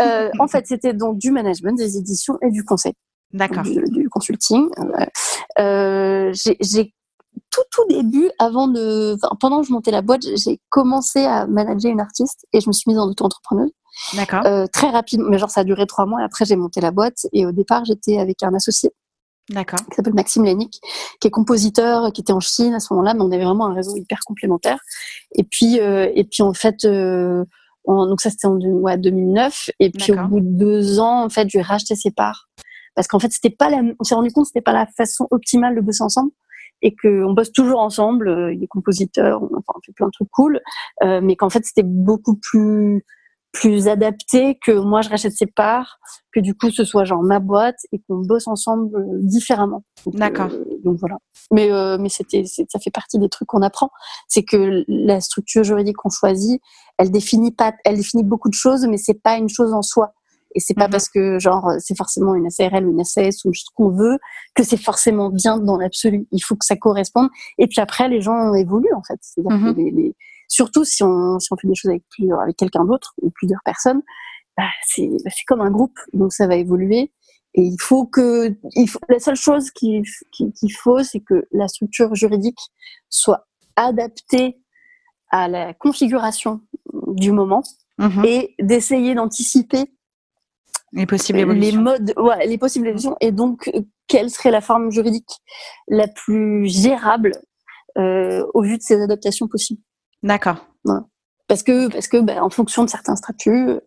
Euh, 0.00 0.30
en 0.38 0.48
fait, 0.48 0.66
c'était 0.66 0.92
donc 0.92 1.16
du 1.16 1.30
management, 1.30 1.78
des 1.78 1.96
éditions 1.96 2.38
et 2.42 2.50
du 2.50 2.62
conseil. 2.62 2.92
D'accord. 3.32 3.62
Du, 3.62 4.08
consulting. 4.10 4.68
Euh, 5.58 6.32
j'ai 6.34 6.94
tout 7.50 7.62
tout 7.70 7.84
début, 7.88 8.30
avant 8.38 8.68
de, 8.68 9.16
pendant 9.40 9.60
que 9.60 9.66
je 9.66 9.72
montais 9.72 9.90
la 9.90 10.02
boîte, 10.02 10.22
j'ai 10.36 10.60
commencé 10.68 11.24
à 11.24 11.46
manager 11.46 11.90
une 11.90 12.00
artiste 12.00 12.46
et 12.52 12.60
je 12.60 12.68
me 12.68 12.72
suis 12.72 12.90
mise 12.90 12.98
en 12.98 13.08
auto-entrepreneuse. 13.08 13.70
D'accord. 14.14 14.44
Euh, 14.46 14.66
très 14.72 14.90
rapidement, 14.90 15.28
mais 15.30 15.38
genre 15.38 15.50
ça 15.50 15.60
a 15.60 15.64
duré 15.64 15.86
trois 15.86 16.06
mois. 16.06 16.20
Et 16.20 16.24
après, 16.24 16.44
j'ai 16.44 16.56
monté 16.56 16.80
la 16.80 16.90
boîte 16.90 17.26
et 17.32 17.46
au 17.46 17.52
départ, 17.52 17.84
j'étais 17.84 18.18
avec 18.18 18.42
un 18.42 18.54
associé. 18.54 18.90
D'accord. 19.48 19.78
Qui 19.78 19.94
s'appelle 19.94 20.14
Maxime 20.14 20.44
Lénic, 20.44 20.80
qui 21.20 21.28
est 21.28 21.30
compositeur, 21.30 22.12
qui 22.12 22.20
était 22.20 22.32
en 22.32 22.40
Chine 22.40 22.74
à 22.74 22.80
ce 22.80 22.92
moment-là, 22.92 23.14
mais 23.14 23.20
on 23.22 23.30
avait 23.30 23.44
vraiment 23.44 23.66
un 23.66 23.74
réseau 23.74 23.96
hyper 23.96 24.20
complémentaire. 24.26 24.78
Et 25.36 25.44
puis, 25.44 25.80
euh, 25.80 26.10
et 26.14 26.24
puis 26.24 26.42
en 26.42 26.52
fait, 26.52 26.84
euh, 26.84 27.44
donc 27.86 28.20
ça 28.20 28.30
c'était 28.30 28.48
en 28.48 28.56
ouais, 28.56 28.98
2009. 28.98 29.70
Et 29.78 29.90
puis 29.90 30.12
au 30.12 30.26
bout 30.26 30.40
de 30.40 30.58
deux 30.58 30.98
ans, 30.98 31.24
en 31.24 31.28
fait, 31.28 31.48
je 31.48 31.58
lui 31.58 31.60
ai 31.60 31.62
racheté 31.62 31.94
ses 31.94 32.10
parts 32.10 32.48
parce 32.96 33.06
qu'en 33.06 33.20
fait, 33.20 33.30
c'était 33.30 33.50
pas 33.50 33.68
la, 33.68 33.82
on 34.00 34.04
s'est 34.04 34.14
rendu 34.16 34.32
compte 34.32 34.44
que 34.44 34.48
c'était 34.48 34.62
pas 34.62 34.72
la 34.72 34.86
façon 34.86 35.28
optimale 35.30 35.76
de 35.76 35.80
bosser 35.82 36.02
ensemble 36.02 36.32
et 36.82 36.96
qu'on 36.96 37.34
bosse 37.34 37.52
toujours 37.52 37.80
ensemble. 37.80 38.28
Euh, 38.28 38.54
il 38.54 38.64
est 38.64 38.66
compositeur, 38.66 39.42
on, 39.42 39.46
enfin, 39.46 39.74
on 39.76 39.80
fait 39.84 39.92
plein 39.92 40.06
de 40.06 40.12
trucs 40.12 40.30
cool, 40.30 40.60
euh, 41.04 41.20
mais 41.22 41.36
qu'en 41.36 41.50
fait, 41.50 41.64
c'était 41.64 41.84
beaucoup 41.84 42.36
plus 42.36 43.04
plus 43.56 43.88
adapté 43.88 44.58
que 44.62 44.72
moi 44.72 45.00
je 45.00 45.08
rachète 45.08 45.32
ses 45.32 45.46
parts, 45.46 45.98
que 46.32 46.40
du 46.40 46.54
coup 46.54 46.70
ce 46.70 46.84
soit 46.84 47.04
genre 47.04 47.22
ma 47.22 47.38
boîte 47.38 47.78
et 47.90 48.00
qu'on 48.06 48.18
bosse 48.18 48.46
ensemble 48.46 48.94
euh, 48.94 49.18
différemment. 49.22 49.82
D'accord. 50.06 50.50
donc 50.84 50.98
voilà. 51.00 51.16
Mais 51.50 51.70
mais 51.98 52.08
c'était 52.08 52.44
ça 52.44 52.78
fait 52.78 52.90
partie 52.90 53.18
des 53.18 53.28
trucs 53.28 53.48
qu'on 53.48 53.62
apprend, 53.62 53.90
c'est 54.28 54.42
que 54.42 54.84
la 54.88 55.20
structure 55.20 55.64
juridique 55.64 55.96
qu'on 55.96 56.10
choisit, 56.10 56.60
elle 56.98 57.10
définit 57.10 57.52
pas, 57.52 57.72
elle 57.84 57.96
définit 57.96 58.24
beaucoup 58.24 58.48
de 58.48 58.54
choses, 58.54 58.86
mais 58.86 58.98
c'est 58.98 59.20
pas 59.22 59.36
une 59.36 59.48
chose 59.48 59.72
en 59.72 59.82
soi. 59.82 60.12
Et 60.54 60.60
c'est 60.60 60.74
pas 60.74 60.86
mhm. 60.86 60.92
parce 60.92 61.08
que 61.08 61.38
genre 61.38 61.70
c'est 61.78 61.96
forcément 61.96 62.34
une 62.34 62.50
SARL 62.50 62.86
ou 62.86 62.92
une 62.92 63.04
SAS 63.04 63.44
ou 63.44 63.52
ce 63.52 63.64
qu'on 63.74 63.90
veut 63.90 64.18
que 64.54 64.64
c'est 64.64 64.78
forcément 64.78 65.28
bien 65.30 65.58
dans 65.58 65.76
l'absolu. 65.76 66.26
Il 66.32 66.40
faut 66.40 66.56
que 66.56 66.64
ça 66.64 66.76
corresponde. 66.76 67.28
Et 67.58 67.66
puis 67.66 67.80
après, 67.80 68.08
les 68.08 68.22
gens 68.22 68.54
évoluent 68.54 68.94
en 68.94 69.02
fait. 69.02 69.20
Mhm. 69.36 70.12
Surtout 70.56 70.84
si 70.84 71.02
on, 71.02 71.38
si 71.38 71.52
on 71.52 71.56
fait 71.56 71.68
des 71.68 71.74
choses 71.74 71.90
avec 71.90 72.04
avec 72.42 72.56
quelqu'un 72.56 72.84
d'autre 72.84 73.12
ou 73.20 73.30
plusieurs 73.30 73.60
personnes, 73.64 74.02
bah, 74.56 74.70
c'est 74.86 75.10
comme 75.46 75.60
un 75.60 75.70
groupe, 75.70 75.98
donc 76.14 76.32
ça 76.32 76.46
va 76.46 76.56
évoluer. 76.56 77.12
Et 77.54 77.62
il 77.62 77.76
faut 77.80 78.06
que, 78.06 78.54
il 78.74 78.88
faut, 78.88 78.98
la 79.08 79.18
seule 79.18 79.36
chose 79.36 79.70
qu'il 79.70 80.02
faut, 80.82 81.02
c'est 81.02 81.20
que 81.20 81.46
la 81.52 81.68
structure 81.68 82.14
juridique 82.14 82.58
soit 83.08 83.46
adaptée 83.76 84.58
à 85.30 85.48
la 85.48 85.74
configuration 85.74 86.60
du 87.08 87.32
moment 87.32 87.62
mhm. 87.98 88.24
et 88.24 88.54
d'essayer 88.58 89.14
d'anticiper 89.14 89.84
les 90.92 91.06
possibles 91.06 91.38
évolutions. 91.38 91.78
Les 91.78 91.82
modes, 91.82 92.12
ouais, 92.16 92.46
les 92.46 92.58
possibles 92.58 92.86
évolutions. 92.86 93.16
Et 93.20 93.32
donc, 93.32 93.70
quelle 94.06 94.30
serait 94.30 94.50
la 94.50 94.62
forme 94.62 94.90
juridique 94.90 95.30
la 95.88 96.08
plus 96.08 96.66
gérable 96.66 97.32
euh, 97.98 98.46
au 98.54 98.62
vu 98.62 98.78
de 98.78 98.82
ces 98.82 99.02
adaptations 99.02 99.48
possibles? 99.48 99.82
D'accord. 100.22 100.66
Parce 101.48 101.62
que, 101.62 101.88
parce 101.88 102.08
que 102.08 102.16
bah, 102.16 102.42
en 102.42 102.50
fonction 102.50 102.82
de 102.82 102.90
certains 102.90 103.14
statuts, 103.14 103.78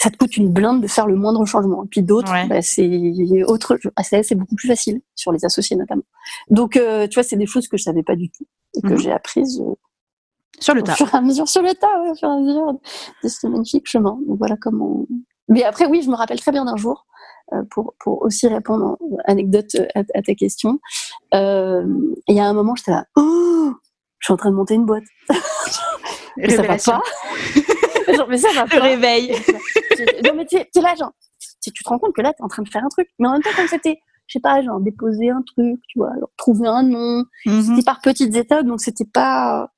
ça 0.00 0.10
te 0.10 0.16
coûte 0.16 0.36
une 0.36 0.52
blinde 0.52 0.82
de 0.82 0.88
faire 0.88 1.06
le 1.06 1.14
moindre 1.14 1.44
changement. 1.46 1.84
Et 1.84 1.86
puis 1.86 2.02
d'autres, 2.02 2.32
bah, 2.48 2.60
c'est 2.60 3.44
autre, 3.46 3.78
c'est 4.02 4.34
beaucoup 4.34 4.56
plus 4.56 4.66
facile 4.66 5.00
sur 5.14 5.30
les 5.30 5.44
associés 5.44 5.76
notamment. 5.76 6.02
Donc, 6.50 6.76
euh, 6.76 7.06
tu 7.06 7.14
vois, 7.14 7.22
c'est 7.22 7.36
des 7.36 7.46
choses 7.46 7.68
que 7.68 7.76
je 7.76 7.84
savais 7.84 8.02
pas 8.02 8.16
du 8.16 8.30
tout 8.30 8.46
et 8.74 8.80
que 8.80 8.88
mhm. 8.88 8.98
j'ai 8.98 9.12
apprises 9.12 9.60
euh, 9.60 9.74
sur 10.58 10.74
le 10.74 10.82
tas. 10.82 10.96
Sur 10.96 11.22
mesure, 11.22 11.48
sur 11.48 11.62
le 11.62 11.72
tas, 11.74 12.02
ouais, 12.02 12.14
sur 12.16 12.28
mesure 12.40 12.80
de 13.22 13.28
ce 13.28 13.46
magnifique 13.46 13.88
chemin. 13.88 14.18
Donc 14.26 14.38
voilà 14.38 14.56
comment, 14.56 15.06
mais 15.48 15.62
après, 15.62 15.86
oui, 15.86 16.02
je 16.02 16.10
me 16.10 16.16
rappelle 16.16 16.40
très 16.40 16.50
bien 16.50 16.64
d'un 16.64 16.76
jour, 16.76 17.06
euh, 17.52 17.62
pour, 17.70 17.94
pour 18.00 18.22
aussi 18.22 18.48
répondre 18.48 18.96
en 19.00 19.16
anecdote 19.26 19.76
à, 19.94 20.02
ta 20.02 20.34
question. 20.34 20.80
Il 21.32 22.18
y 22.28 22.40
a 22.40 22.44
un 22.44 22.54
moment, 22.54 22.74
j'étais 22.74 22.90
là, 22.90 23.04
oh, 23.14 23.72
je 24.24 24.28
suis 24.28 24.32
en 24.32 24.38
train 24.38 24.50
de 24.50 24.56
monter 24.56 24.72
une 24.72 24.86
boîte. 24.86 25.04
mais 26.38 26.48
ça 26.48 26.62
va 26.62 26.68
pas. 26.68 26.78
genre, 28.16 28.26
mais 28.26 28.38
ça 28.38 28.48
va 28.54 28.64
pas. 28.64 28.76
Le 28.76 28.82
réveil. 28.82 29.32
non, 30.24 30.30
mais 30.34 30.46
tu 30.46 30.56
es 30.56 30.80
là, 30.80 30.94
genre, 30.94 31.12
tu 31.62 31.70
te 31.70 31.86
rends 31.86 31.98
compte 31.98 32.14
que 32.14 32.22
là, 32.22 32.32
tu 32.32 32.40
es 32.40 32.42
en 32.42 32.48
train 32.48 32.62
de 32.62 32.68
faire 32.70 32.82
un 32.82 32.88
truc. 32.88 33.06
Mais 33.18 33.28
en 33.28 33.32
même 33.32 33.42
temps, 33.42 33.50
comme 33.54 33.68
c'était, 33.68 33.98
je 34.26 34.32
sais 34.32 34.40
pas, 34.40 34.62
genre, 34.62 34.80
déposer 34.80 35.28
un 35.28 35.42
truc, 35.42 35.78
tu 35.88 35.98
vois, 35.98 36.10
alors, 36.12 36.30
trouver 36.38 36.68
un 36.68 36.84
nom. 36.84 37.24
Mm-hmm. 37.44 37.62
C'était 37.66 37.82
par 37.84 38.00
petites 38.00 38.34
étapes, 38.34 38.64
donc 38.64 38.80
c'était 38.80 39.04
pas 39.04 39.68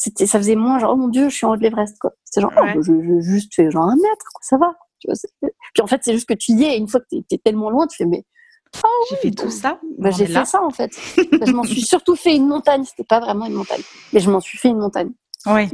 c'était 0.00 0.26
ça 0.26 0.38
faisait 0.38 0.54
moins 0.54 0.78
genre 0.78 0.92
oh 0.92 0.96
mon 0.96 1.08
dieu 1.08 1.28
je 1.28 1.34
suis 1.34 1.44
en 1.44 1.50
haut 1.50 1.56
de 1.56 1.62
l'Everest 1.62 1.98
quoi 1.98 2.12
c'est 2.24 2.40
genre 2.40 2.52
oh, 2.56 2.80
je, 2.80 2.92
je, 2.92 3.20
juste 3.20 3.52
fais 3.52 3.68
genre 3.68 3.88
un 3.88 3.96
mètre 3.96 4.26
quoi 4.32 4.40
ça 4.42 4.56
va 4.56 4.76
tu 5.00 5.08
vois, 5.08 5.50
puis 5.74 5.82
en 5.82 5.88
fait 5.88 6.00
c'est 6.04 6.12
juste 6.12 6.28
que 6.28 6.34
tu 6.34 6.52
y 6.52 6.62
es 6.62 6.74
et 6.74 6.78
une 6.78 6.86
fois 6.86 7.00
que 7.00 7.06
tu 7.10 7.24
es, 7.32 7.38
tellement 7.38 7.68
loin 7.68 7.88
tu 7.88 7.96
fais 7.96 8.06
mais 8.06 8.24
oh, 8.84 9.04
j'ai 9.10 9.16
fait 9.16 9.30
tout 9.30 9.50
ça. 9.50 9.80
bah, 9.98 10.10
j'ai 10.10 10.26
fait 10.26 10.44
ça 10.44 10.62
en 10.62 10.70
fait. 10.70 10.90
Bah, 11.38 11.46
je 11.46 11.52
m'en 11.52 11.64
suis 11.64 11.82
surtout 11.82 12.16
fait 12.16 12.34
une 12.34 12.46
montagne. 12.46 12.84
C'était 12.84 13.04
pas 13.04 13.20
vraiment 13.20 13.46
une 13.46 13.54
montagne. 13.54 13.82
Mais 14.12 14.20
je 14.20 14.30
m'en 14.30 14.40
suis 14.40 14.58
fait 14.58 14.68
une 14.68 14.78
montagne. 14.78 15.10
Oui. 15.46 15.68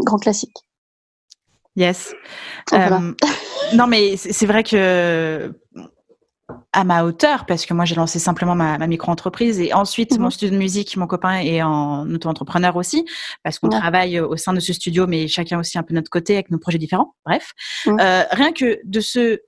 Grand 0.00 0.18
classique. 0.18 0.56
Yes. 1.76 2.14
Euh, 2.72 3.12
non 3.74 3.86
mais 3.86 4.16
c'est 4.16 4.46
vrai 4.46 4.64
que 4.64 5.54
à 6.72 6.84
ma 6.84 7.04
hauteur 7.04 7.46
parce 7.46 7.64
que 7.66 7.74
moi 7.74 7.84
j'ai 7.84 7.94
lancé 7.94 8.18
simplement 8.18 8.54
ma, 8.54 8.78
micro-entreprise 8.86 9.60
et 9.60 9.72
ensuite 9.72 10.18
mon 10.18 10.26
mhm. 10.26 10.30
studio 10.30 10.54
de 10.54 10.58
musique, 10.58 10.96
mon 10.96 11.06
copain 11.06 11.38
est 11.38 11.62
en 11.62 12.08
auto-entrepreneur 12.12 12.76
aussi 12.76 13.04
parce 13.42 13.58
qu'on 13.58 13.68
travaille 13.68 14.20
au 14.20 14.36
sein 14.36 14.52
de 14.52 14.60
ce 14.60 14.72
studio 14.72 15.06
mais 15.06 15.28
chacun 15.28 15.58
aussi 15.58 15.78
un 15.78 15.82
peu 15.82 15.94
notre 15.94 16.10
côté 16.10 16.34
avec 16.34 16.50
nos 16.50 16.58
projets 16.58 16.78
différents. 16.78 17.14
Bref, 17.24 17.52
euh, 17.86 18.24
rien 18.30 18.52
que 18.52 18.80
de 18.84 19.00
se 19.00 19.40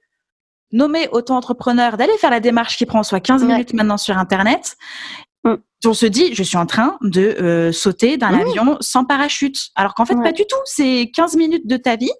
nommer 0.72 1.08
auto-entrepreneur, 1.12 1.96
d'aller 1.96 2.16
faire 2.18 2.30
la 2.30 2.40
démarche 2.40 2.76
qui 2.76 2.86
prend 2.86 3.02
soit 3.02 3.20
15 3.20 3.44
minutes 3.44 3.74
maintenant 3.74 3.96
sur 3.96 4.18
internet 4.18 4.76
mm. 5.44 5.54
on 5.86 5.94
se 5.94 6.06
dit, 6.06 6.34
je 6.34 6.42
suis 6.42 6.56
en 6.56 6.66
train 6.66 6.98
de 7.02 7.20
euh, 7.20 7.72
sauter 7.72 8.16
d'un 8.16 8.34
avion 8.34 8.76
sans 8.80 9.04
parachute. 9.04 9.58
Alors 9.76 9.94
qu'en 9.94 10.04
fait, 10.04 10.16
pas 10.16 10.32
du 10.32 10.46
tout. 10.46 10.56
C'est 10.64 11.10
15 11.14 11.36
minutes 11.36 11.66
de 11.66 11.76
ta 11.76 11.96
vie. 11.96 12.12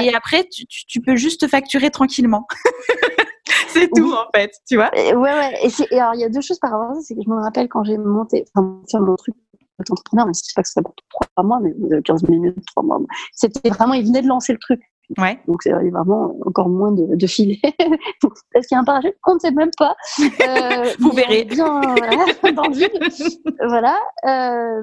Et 0.00 0.14
après, 0.14 0.44
tu, 0.44 0.66
tu, 0.66 1.00
peux 1.00 1.16
juste 1.16 1.48
facturer 1.48 1.90
tranquillement. 1.90 2.46
c'est 3.68 3.88
tout 3.94 4.12
en 4.12 4.26
fait, 4.34 4.52
tu 4.68 4.76
vois. 4.76 4.90
ouais, 4.94 5.14
ouais. 5.14 5.58
Et, 5.90 5.98
alors, 5.98 6.14
il 6.14 6.20
y 6.20 6.24
a 6.24 6.28
deux 6.28 6.40
choses 6.40 6.58
par 6.58 6.70
rapport 6.70 6.90
à 6.90 6.94
ça. 6.94 7.00
C'est 7.02 7.14
que 7.14 7.20
je 7.24 7.30
me 7.30 7.40
rappelle 7.40 7.68
quand 7.68 7.84
j'ai 7.84 7.98
monté, 7.98 8.44
enfin, 8.54 8.76
mon 9.00 9.16
truc 9.16 9.34
d'entrepreneur, 9.78 10.26
mais 10.26 10.34
c'est 10.34 10.54
pas 10.54 10.62
que 10.62 10.68
ça 10.68 10.82
pour 10.82 10.94
trois 11.10 11.44
mois, 11.44 11.60
mais 11.60 11.72
15 12.02 12.28
minutes, 12.28 12.56
trois 12.68 12.82
mois. 12.82 12.98
C'était 13.32 13.68
vraiment, 13.70 13.94
il 13.94 14.06
venait 14.06 14.22
de 14.22 14.28
lancer 14.28 14.52
le 14.52 14.58
truc. 14.58 14.80
Ouais. 15.18 15.38
Donc 15.46 15.62
c'est 15.62 15.72
vraiment 15.72 16.36
encore 16.46 16.68
moins 16.68 16.92
de, 16.92 17.14
de 17.14 17.26
filet. 17.26 17.60
Est-ce 18.54 18.68
qu'il 18.68 18.74
y 18.74 18.78
a 18.78 18.80
un 18.80 18.84
parachute? 18.84 19.14
On 19.26 19.34
ne 19.34 19.38
sait 19.38 19.50
même 19.50 19.70
pas. 19.76 19.94
Euh, 20.20 20.90
Vous 20.98 21.10
verrez. 21.10 21.44
Bien 21.44 21.80
voilà, 21.80 22.52
dans 22.52 22.68
le 22.68 22.74
vide. 22.74 23.56
voilà. 23.66 23.98
Euh, 24.26 24.82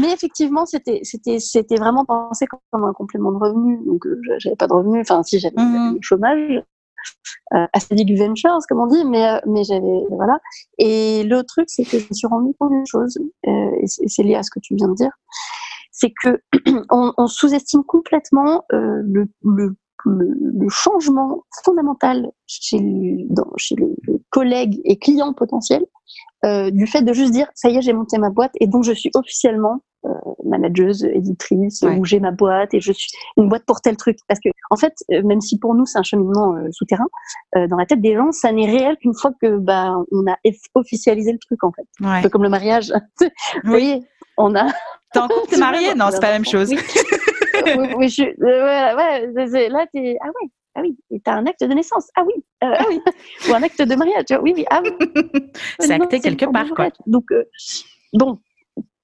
mais 0.00 0.12
effectivement, 0.12 0.66
c'était 0.66 1.00
c'était 1.02 1.38
c'était 1.38 1.76
vraiment 1.76 2.04
pensé 2.04 2.46
comme 2.70 2.84
un 2.84 2.92
complément 2.92 3.32
de 3.32 3.38
revenu. 3.38 3.78
Donc 3.84 4.06
euh, 4.06 4.20
j'avais 4.38 4.56
pas 4.56 4.66
de 4.66 4.72
revenu. 4.72 5.00
Enfin 5.00 5.22
si 5.22 5.38
j'avais 5.38 5.56
mmh. 5.56 5.94
le 5.94 5.98
chômage, 6.00 6.62
euh, 7.54 7.66
du 7.90 8.16
Ventures, 8.16 8.58
comme 8.68 8.80
on 8.80 8.86
dit, 8.86 9.04
mais, 9.04 9.26
euh, 9.26 9.40
mais 9.46 9.64
j'avais, 9.64 10.04
voilà. 10.10 10.38
Et 10.78 11.24
le 11.24 11.42
truc, 11.42 11.66
c'est 11.68 11.84
que 11.84 11.98
je 11.98 12.06
me 12.08 12.14
suis 12.14 12.26
rendu 12.26 12.52
compte 12.58 12.70
d'une 12.70 12.86
chose, 12.86 13.18
euh, 13.46 13.70
et 13.80 13.86
c'est 13.86 14.22
lié 14.22 14.36
à 14.36 14.42
ce 14.42 14.50
que 14.50 14.60
tu 14.60 14.74
viens 14.74 14.88
de 14.88 14.94
dire, 14.94 15.10
c'est 16.00 16.12
que 16.22 16.40
on, 16.90 17.12
on 17.16 17.26
sous-estime 17.26 17.84
complètement 17.84 18.64
euh, 18.72 19.02
le, 19.04 19.28
le, 19.44 19.76
le, 20.06 20.68
changement 20.68 21.44
fondamental 21.64 22.30
chez, 22.46 22.78
dans, 23.28 23.50
chez 23.56 23.74
les, 23.76 23.94
collègues 24.30 24.80
et 24.84 24.98
clients 24.98 25.34
potentiels 25.34 25.84
euh, 26.44 26.70
du 26.70 26.86
fait 26.86 27.02
de 27.02 27.12
juste 27.12 27.32
dire 27.32 27.48
ça 27.54 27.68
y 27.68 27.76
est 27.76 27.82
j'ai 27.82 27.92
monté 27.92 28.16
ma 28.18 28.30
boîte 28.30 28.52
et 28.60 28.66
donc 28.66 28.84
je 28.84 28.92
suis 28.92 29.10
officiellement 29.14 29.82
euh, 30.06 30.14
manageuse, 30.46 31.04
éditrice, 31.04 31.82
où 31.82 32.06
j'ai 32.06 32.20
ma 32.20 32.30
boîte 32.30 32.72
et 32.72 32.80
je 32.80 32.90
suis 32.90 33.10
une 33.36 33.50
boîte 33.50 33.66
pour 33.66 33.82
tel 33.82 33.98
truc. 33.98 34.16
Parce 34.28 34.40
que, 34.40 34.48
en 34.70 34.76
fait, 34.76 34.94
euh, 35.12 35.22
même 35.24 35.42
si 35.42 35.58
pour 35.58 35.74
nous 35.74 35.84
c'est 35.84 35.98
un 35.98 36.02
cheminement 36.02 36.56
euh, 36.56 36.68
souterrain, 36.72 37.04
dans 37.54 37.76
la 37.76 37.84
tête 37.84 38.00
des 38.00 38.14
gens, 38.14 38.32
ça 38.32 38.50
n'est 38.50 38.64
réel 38.64 38.96
qu'une 38.96 39.12
fois 39.14 39.32
que 39.42 39.58
bah 39.58 39.94
on 40.10 40.26
a 40.26 40.36
officialisé 40.74 41.32
le 41.32 41.38
truc 41.38 41.62
en 41.64 41.72
fait. 41.72 41.86
Un 42.02 42.22
peu 42.22 42.30
comme 42.30 42.42
le 42.42 42.48
mariage. 42.48 42.90
Vous 43.20 43.70
voyez, 43.70 44.02
on 44.38 44.54
a. 44.54 44.68
T'es 45.12 45.20
en 45.20 45.28
couple, 45.28 45.48
t'es 45.48 45.58
marié 45.58 45.94
Non, 45.94 46.08
c'est 46.10 46.20
pas 46.20 46.28
la 46.28 46.34
même 46.34 46.44
chose. 46.44 46.70
oui, 46.72 47.88
oui, 47.96 48.08
je, 48.08 48.22
ouais, 48.22 49.68
là 49.68 49.86
t'es 49.92 50.16
ah 50.20 50.26
ouais. 50.26 50.50
Ah 50.76 50.82
oui, 50.82 50.96
et 51.10 51.18
t'as 51.18 51.34
un 51.34 51.46
acte 51.46 51.64
de 51.64 51.74
naissance. 51.74 52.10
Ah 52.14 52.22
oui, 52.24 52.44
ah 52.60 52.84
oui. 52.88 53.00
ou 53.50 53.54
un 53.54 53.62
acte 53.62 53.82
de 53.82 53.94
mariage. 53.96 54.26
Oui, 54.40 54.52
oui. 54.54 54.64
Ah 54.70 54.80
oui. 54.84 54.90
c'est 55.80 55.90
acté 55.90 56.20
quelque 56.20 56.46
part, 56.46 56.68
quoi. 56.76 56.90
Donc, 57.06 57.26
bon, 58.12 58.38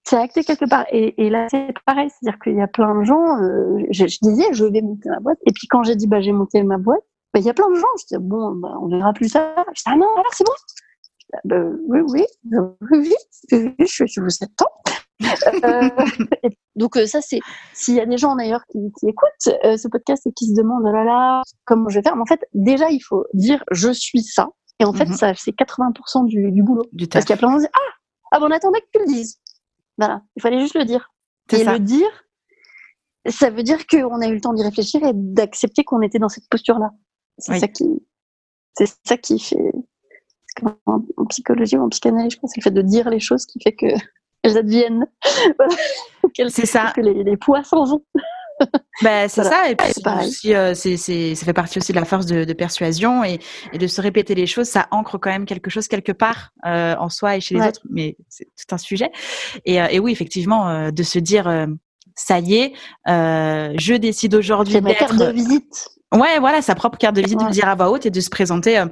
c'est 0.04 0.16
acté 0.16 0.44
quelque 0.44 0.68
part. 0.68 0.86
Et, 0.90 1.28
là, 1.30 1.48
c'est 1.50 1.74
pareil, 1.84 2.08
c'est-à-dire 2.10 2.38
qu'il 2.38 2.54
y 2.54 2.60
a 2.60 2.68
plein 2.68 3.00
de 3.00 3.04
gens. 3.04 3.42
Euh, 3.42 3.84
je, 3.90 4.04
disais, 4.22 4.44
je 4.52 4.64
vais 4.64 4.80
monter 4.80 5.08
ma 5.08 5.18
boîte. 5.18 5.38
Et 5.46 5.52
puis 5.52 5.66
quand 5.66 5.82
j'ai 5.82 5.96
dit, 5.96 6.06
bah, 6.06 6.20
j'ai 6.20 6.32
monté 6.32 6.62
ma 6.62 6.78
boîte, 6.78 7.02
bah, 7.34 7.40
il 7.40 7.46
y 7.46 7.50
a 7.50 7.54
plein 7.54 7.68
de 7.68 7.74
gens. 7.74 7.86
Je 7.98 8.16
dis, 8.16 8.22
bon, 8.22 8.52
bah, 8.52 8.78
on 8.80 8.88
verra 8.88 9.12
plus 9.12 9.30
tard. 9.30 9.64
Je 9.74 9.82
dis, 9.82 9.82
ah 9.86 9.96
non, 9.96 10.06
alors 10.12 10.32
c'est 10.32 10.46
bon. 10.46 10.52
Bah, 11.44 11.56
oui, 11.88 12.00
oui, 12.08 12.24
oui, 12.44 13.14
oui, 13.52 13.74
je, 13.80 14.06
je 14.06 14.20
vous 14.20 14.44
attends. 14.44 14.70
Euh, 15.22 15.88
donc 16.76 16.96
euh, 16.96 17.06
ça 17.06 17.20
c'est 17.22 17.40
s'il 17.72 17.94
y 17.94 18.00
a 18.00 18.06
des 18.06 18.18
gens 18.18 18.36
d'ailleurs 18.36 18.62
qui, 18.70 18.78
qui 18.98 19.08
écoutent 19.08 19.54
euh, 19.64 19.76
ce 19.76 19.88
podcast 19.88 20.26
et 20.26 20.32
qui 20.32 20.46
se 20.46 20.54
demandent 20.54 20.84
oh 20.86 20.92
là 20.92 21.04
là 21.04 21.42
comment 21.64 21.88
je 21.88 21.98
vais 21.98 22.02
faire? 22.02 22.16
Mais 22.16 22.22
en 22.22 22.26
fait 22.26 22.40
déjà 22.52 22.90
il 22.90 23.00
faut 23.00 23.24
dire 23.32 23.64
je 23.70 23.90
suis 23.90 24.22
ça. 24.22 24.48
Et 24.78 24.84
en 24.84 24.92
fait 24.92 25.06
mhm. 25.06 25.14
ça 25.14 25.32
c'est 25.34 25.52
80% 25.52 26.26
du, 26.26 26.50
du 26.52 26.62
boulot. 26.62 26.84
Du 26.92 27.06
parce 27.06 27.24
qu'il 27.24 27.34
y 27.34 27.38
a 27.38 27.38
plein 27.38 27.48
de 27.48 27.52
gens 27.52 27.58
qui 27.58 27.64
disent 27.64 27.72
ah! 27.74 27.92
Ah 28.32 28.40
bon 28.40 28.46
on 28.46 28.50
attendait 28.50 28.80
que 28.80 28.86
tu 28.92 28.98
le 29.00 29.06
dises. 29.06 29.40
Voilà, 29.98 30.22
il 30.36 30.42
fallait 30.42 30.60
juste 30.60 30.74
le 30.74 30.84
dire. 30.84 31.10
Et 31.52 31.64
le 31.64 31.78
dire, 31.78 32.08
ça 33.28 33.50
veut 33.50 33.62
dire 33.62 33.86
qu'on 33.86 34.20
a 34.20 34.26
eu 34.26 34.34
le 34.34 34.40
temps 34.40 34.52
d'y 34.52 34.62
réfléchir 34.62 35.02
et 35.04 35.12
d'accepter 35.14 35.84
qu'on 35.84 36.02
était 36.02 36.18
dans 36.18 36.28
cette 36.28 36.48
posture-là. 36.48 36.90
C'est 37.38 37.58
ça 37.58 37.68
qui, 37.68 37.84
c'est 38.76 38.92
ça 39.04 39.16
qui 39.16 39.38
fait, 39.38 39.72
qu'en 40.56 41.02
psychologie 41.28 41.76
ou 41.76 41.84
en 41.84 41.88
psychanalyse, 41.88 42.32
je 42.32 42.38
pense, 42.38 42.50
c'est 42.52 42.60
le 42.60 42.64
fait 42.64 42.70
de 42.70 42.82
dire 42.82 43.08
les 43.10 43.20
choses 43.20 43.46
qui 43.46 43.60
fait 43.62 43.74
que 43.74 43.86
elles 44.46 44.58
adviennent. 44.58 45.06
c'est 46.48 46.66
ça. 46.66 46.92
Que 46.94 47.00
les, 47.00 47.36
s'en 47.64 47.84
vont. 47.84 48.02
Ben, 49.02 49.28
c'est 49.28 49.44
ça, 49.44 49.68
et 49.68 49.76
puis 49.76 49.92
aussi, 50.20 50.54
euh, 50.54 50.74
c'est, 50.74 50.96
c'est, 50.96 51.34
ça 51.34 51.44
fait 51.44 51.52
partie 51.52 51.78
aussi 51.78 51.92
de 51.92 51.98
la 51.98 52.06
force 52.06 52.24
de, 52.26 52.44
de 52.44 52.52
persuasion 52.54 53.22
et, 53.24 53.38
et, 53.72 53.78
de 53.78 53.86
se 53.86 54.00
répéter 54.00 54.34
les 54.34 54.46
choses, 54.46 54.68
ça 54.68 54.86
ancre 54.90 55.18
quand 55.18 55.30
même 55.30 55.44
quelque 55.44 55.68
chose 55.68 55.88
quelque 55.88 56.12
part 56.12 56.52
euh, 56.64 56.94
en 56.98 57.10
soi 57.10 57.36
et 57.36 57.40
chez 57.40 57.56
les 57.56 57.66
autres, 57.66 57.82
mais 57.90 58.16
c'est 58.28 58.46
tout 58.46 58.74
un 58.74 58.78
sujet. 58.78 59.10
Et, 59.66 59.82
euh, 59.82 59.88
et 59.90 60.00
oui, 60.00 60.12
effectivement, 60.12 60.68
euh, 60.68 60.90
de 60.90 61.02
se 61.02 61.18
dire, 61.18 61.66
ça 62.14 62.38
y 62.40 62.54
est, 62.54 62.72
je 63.06 63.94
décide 63.94 64.34
aujourd'hui 64.34 64.74
d'être... 64.74 64.84
ma 64.84 64.94
carte 64.94 65.16
de 65.18 65.30
visite. 65.30 65.88
Ouais, 66.14 66.38
voilà, 66.40 66.62
sa 66.62 66.74
propre 66.74 66.96
carte 66.96 67.16
de 67.16 67.20
visite, 67.20 67.40
ouais. 67.40 67.48
de 67.48 67.52
dire 67.52 67.68
à 67.68 67.74
voix 67.74 67.90
haute 67.90 68.06
et 68.06 68.10
de 68.10 68.20
se 68.20 68.30
présenter. 68.30 68.82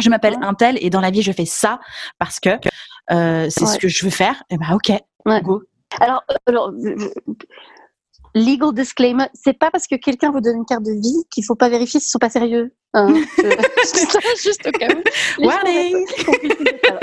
je 0.00 0.10
m'appelle 0.10 0.34
ouais. 0.34 0.44
un 0.44 0.54
tel 0.54 0.78
et 0.80 0.90
dans 0.90 1.00
la 1.00 1.10
vie 1.10 1.22
je 1.22 1.30
fais 1.30 1.44
ça 1.44 1.78
parce 2.18 2.40
que 2.40 2.50
c'est 3.08 3.14
ouais. 3.14 3.50
ce 3.50 3.78
que 3.78 3.88
je 3.88 4.04
veux 4.04 4.10
faire. 4.10 4.42
Et 4.50 4.58
ben 4.58 4.74
ok, 4.74 4.92
go. 5.42 5.62
Alors, 6.00 6.24
alors 6.46 6.72
legal 8.36 8.74
disclaimer, 8.74 9.24
c'est 9.32 9.58
pas 9.58 9.70
parce 9.70 9.86
que 9.86 9.96
quelqu'un 9.96 10.30
vous 10.30 10.40
donne 10.40 10.58
une 10.58 10.66
carte 10.66 10.84
de 10.84 10.92
visite 10.92 11.28
qu'il 11.30 11.44
faut 11.44 11.54
pas 11.54 11.68
vérifier 11.68 12.00
s'ils 12.00 12.10
sont 12.10 12.18
pas 12.18 12.30
sérieux. 12.30 12.72
Hein, 12.92 13.14
je... 13.38 13.42
juste 14.42 14.66
au 14.66 14.70
cas 14.70 14.88
où. 14.88 15.44
Warning. 15.44 16.06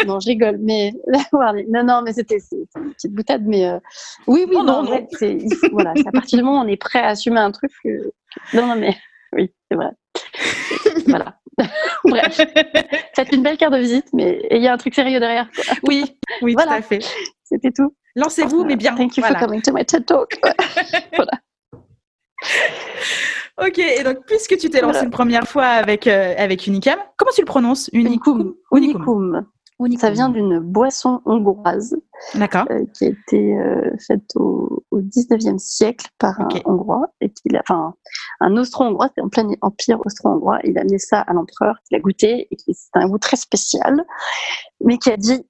non, 0.06 0.20
je 0.20 0.28
rigole, 0.28 0.58
mais 0.62 0.94
warning. 1.34 1.66
Non, 1.70 1.84
non, 1.84 2.02
mais 2.04 2.13
c'était 2.13 2.38
une 2.52 2.94
petite 2.94 3.13
boutade, 3.13 3.44
mais 3.46 3.66
euh... 3.66 3.80
oui, 4.28 4.46
oui, 4.48 4.56
oh, 4.60 4.63
non, 4.63 4.84
non, 4.84 4.94
en 4.94 5.08
fait, 5.10 5.50
faut, 5.56 5.70
voilà, 5.72 5.94
à 6.06 6.12
partir 6.12 6.38
du 6.38 6.44
moment 6.44 6.62
où 6.62 6.66
on 6.66 6.68
est 6.68 6.78
prêt 6.78 7.00
à 7.00 7.08
assumer 7.08 7.39
un 7.39 7.52
truc, 7.52 7.72
euh... 7.86 8.12
non, 8.54 8.68
non, 8.68 8.76
mais 8.76 8.96
oui, 9.34 9.52
c'est 9.70 9.76
vrai. 9.76 9.89
voilà. 11.08 11.38
Bref, 12.06 12.42
faites 13.16 13.32
une 13.32 13.44
belle 13.44 13.58
carte 13.58 13.74
de 13.74 13.80
visite, 13.80 14.08
mais 14.13 14.46
il 14.52 14.62
y 14.62 14.68
a 14.68 14.74
un 14.74 14.78
truc 14.78 14.96
sérieux 14.96 15.20
derrière. 15.20 15.50
Oui, 15.84 16.04
oui, 16.42 16.54
voilà. 16.54 16.72
tout 16.72 16.78
à 16.78 16.82
fait. 16.82 17.00
C'était 17.44 17.72
tout. 17.72 17.94
Lancez-vous, 18.16 18.66
mais 18.66 18.76
bien. 18.76 18.96
Thank 18.96 19.18
you 19.18 19.22
voilà. 19.22 19.39
for 19.39 19.48
coming 19.48 19.62
to 19.62 19.74
my 19.74 19.86
TED 19.86 20.06
Talk. 20.06 20.39
voilà. 21.16 21.32
Ok, 23.62 23.78
et 23.78 24.04
donc 24.04 24.26
puisque 24.26 24.58
tu 24.58 24.70
t'es 24.70 24.82
lancé 24.82 24.94
voilà. 24.94 25.04
une 25.06 25.12
première 25.12 25.48
fois 25.48 25.66
avec, 25.66 26.08
euh, 26.08 26.34
avec 26.38 26.66
Unicam, 26.66 27.00
comment 27.18 27.32
tu 27.34 27.42
le 27.42 27.46
prononces? 27.46 27.89
Unicum. 27.94 28.56
Unicum. 28.72 29.02
Unicum. 29.02 29.46
Ça 30.00 30.10
vient 30.12 30.30
d'une 30.30 30.60
boisson 30.60 31.22
hongroise 31.26 31.96
euh, 32.36 32.86
qui 32.93 33.06
a 33.06 33.08
été 33.08 33.58
euh, 33.58 33.91
faite 34.06 34.36
au, 34.36 34.84
au 34.91 35.02
19e 35.02 35.58
siècle 35.58 36.08
par 36.17 36.39
okay. 36.39 36.62
un 36.65 36.72
Hongrois, 36.72 37.08
et 37.22 37.30
qu'il 37.30 37.56
a, 37.56 37.62
enfin, 37.62 37.93
un 38.39 38.56
Austro-Hongrois, 38.58 39.08
c'était 39.10 39.22
en 39.22 39.30
plein 39.30 39.48
empire 39.62 40.00
austro-hongrois. 40.06 40.60
Il 40.63 40.78
a 40.78 40.82
amené 40.82 41.00
ça 41.00 41.22
à 41.22 41.34
l'empereur, 41.34 41.76
qui 41.88 41.96
l'a 41.96 42.00
goûté, 42.00 42.48
et 42.52 42.58
c'est 42.67 42.89
un 42.96 43.08
goût 43.08 43.17
très 43.17 43.38
spécial, 43.38 44.06
mais 44.84 44.98
qui 44.98 45.12
a 45.12 45.17
dit 45.17 45.46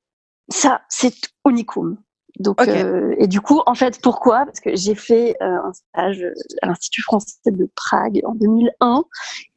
ça, 0.49 0.81
c'est 0.89 1.15
Unicum. 1.47 1.97
Donc, 2.39 2.61
okay. 2.61 2.83
euh, 2.83 3.15
et 3.19 3.27
du 3.27 3.41
coup, 3.41 3.61
en 3.67 3.75
fait, 3.75 4.01
pourquoi? 4.01 4.45
Parce 4.45 4.59
que 4.59 4.75
j'ai 4.75 4.95
fait 4.95 5.35
euh, 5.41 5.45
un 5.45 5.73
stage 5.73 6.25
à 6.63 6.67
l'Institut 6.67 7.03
français 7.03 7.35
de 7.45 7.69
Prague 7.75 8.21
en 8.25 8.33
2001 8.33 9.03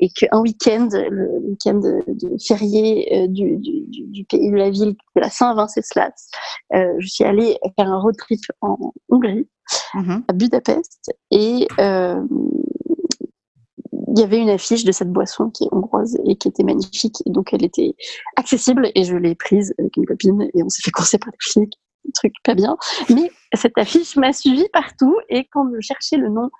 et 0.00 0.10
qu'un 0.10 0.40
week-end, 0.40 0.88
le 0.92 1.38
week-end 1.48 1.74
de, 1.74 2.04
de 2.06 2.36
férié 2.46 3.08
euh, 3.14 3.26
du, 3.28 3.56
du, 3.56 3.86
du, 3.88 4.24
pays 4.24 4.50
de 4.50 4.56
la 4.56 4.68
ville, 4.70 4.94
de 5.16 5.20
la 5.20 5.30
Saint-Venceslas, 5.30 6.28
euh, 6.74 6.92
je 6.98 7.08
suis 7.08 7.24
allée 7.24 7.56
faire 7.78 7.88
un 7.88 7.98
road 7.98 8.16
trip 8.18 8.40
en 8.60 8.76
Hongrie, 9.08 9.48
mm 9.94 10.02
-hmm. 10.02 10.22
à 10.28 10.32
Budapest, 10.34 11.10
et 11.30 11.66
euh, 11.80 12.22
il 14.08 14.20
y 14.20 14.22
avait 14.22 14.38
une 14.38 14.50
affiche 14.50 14.84
de 14.84 14.92
cette 14.92 15.10
boisson 15.10 15.50
qui 15.50 15.64
est 15.64 15.72
hongroise 15.72 16.18
et 16.26 16.36
qui 16.36 16.48
était 16.48 16.62
magnifique. 16.62 17.22
Et 17.26 17.30
donc, 17.30 17.52
elle 17.52 17.64
était 17.64 17.94
accessible 18.36 18.90
et 18.94 19.04
je 19.04 19.16
l'ai 19.16 19.34
prise 19.34 19.74
avec 19.78 19.96
une 19.96 20.06
copine 20.06 20.42
et 20.54 20.62
on 20.62 20.68
s'est 20.68 20.82
fait 20.82 20.90
courser 20.90 21.18
par 21.18 21.30
des 21.32 21.38
flics 21.40 21.78
truc 22.12 22.32
pas 22.44 22.54
bien. 22.54 22.76
Mais 23.10 23.30
cette 23.54 23.76
affiche 23.78 24.16
m'a 24.16 24.32
suivi 24.32 24.64
partout 24.72 25.16
et 25.28 25.46
quand 25.50 25.70
je 25.74 25.80
cherchais 25.80 26.16
le 26.16 26.28
nom, 26.28 26.50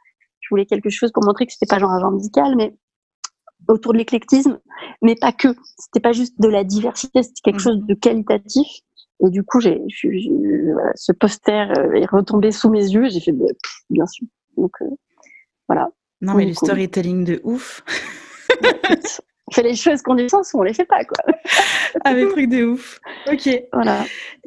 je 0.40 0.48
voulais 0.50 0.66
quelque 0.66 0.90
chose 0.90 1.10
pour 1.12 1.24
montrer 1.24 1.46
que 1.46 1.52
c'était 1.52 1.66
pas 1.66 1.78
genre 1.78 1.90
un 1.90 2.00
genre 2.00 2.12
musical, 2.12 2.54
mais 2.56 2.74
autour 3.68 3.92
de 3.92 3.98
l'éclectisme, 3.98 4.60
mais 5.02 5.14
pas 5.14 5.32
que. 5.32 5.48
C'était 5.78 6.00
pas 6.00 6.12
juste 6.12 6.40
de 6.40 6.48
la 6.48 6.64
diversité, 6.64 7.22
c'était 7.22 7.40
quelque 7.42 7.60
chose 7.60 7.80
de 7.80 7.94
qualitatif. 7.94 8.68
Et 9.24 9.30
du 9.30 9.42
coup, 9.42 9.60
j'ai, 9.60 9.80
voilà, 10.72 10.92
ce 10.94 11.12
poster 11.12 11.72
est 11.94 12.06
retombé 12.06 12.52
sous 12.52 12.68
mes 12.68 12.84
yeux. 12.84 13.08
J'ai 13.08 13.20
fait, 13.20 13.32
bah, 13.32 13.46
pff, 13.46 13.80
bien 13.88 14.06
sûr. 14.06 14.26
Donc 14.56 14.72
euh, 14.82 14.90
voilà. 15.68 15.88
Non, 16.20 16.34
mais 16.34 16.46
le 16.46 16.54
storytelling 16.54 17.24
de 17.24 17.40
ouf. 17.44 17.82
on 19.48 19.54
fait 19.54 19.62
les 19.62 19.76
choses 19.76 20.02
qui 20.02 20.10
ont 20.10 20.14
du 20.14 20.28
sens 20.28 20.52
ou 20.54 20.60
on 20.60 20.62
les 20.62 20.74
fait 20.74 20.84
pas, 20.84 21.04
quoi. 21.04 21.18
ah, 22.04 22.14
mais 22.14 22.26
trucs 22.26 22.48
de 22.48 22.64
ouf. 22.64 23.00
Ok. 23.30 23.48
Voilà. 23.72 24.04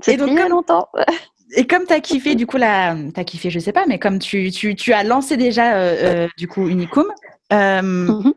Et 0.08 0.18
donc, 0.18 0.38
a 0.38 0.48
longtemps. 0.50 0.90
Et 1.56 1.66
comme 1.66 1.86
tu 1.86 1.94
as 1.94 2.00
kiffé, 2.00 2.36
du 2.36 2.46
coup, 2.46 2.58
la... 2.58 2.96
tu 2.96 3.20
as 3.20 3.24
kiffé, 3.24 3.50
je 3.50 3.60
sais 3.60 3.72
pas, 3.72 3.86
mais 3.88 3.98
comme 3.98 4.20
tu, 4.20 4.52
tu, 4.52 4.76
tu 4.76 4.94
as 4.94 5.04
lancé 5.04 5.36
déjà, 5.36 5.78
euh, 5.78 5.96
euh, 6.04 6.28
du 6.38 6.48
coup, 6.48 6.68
Unicum, 6.68 7.08
euh, 7.52 7.82
mm 7.82 8.22
-hmm. 8.22 8.34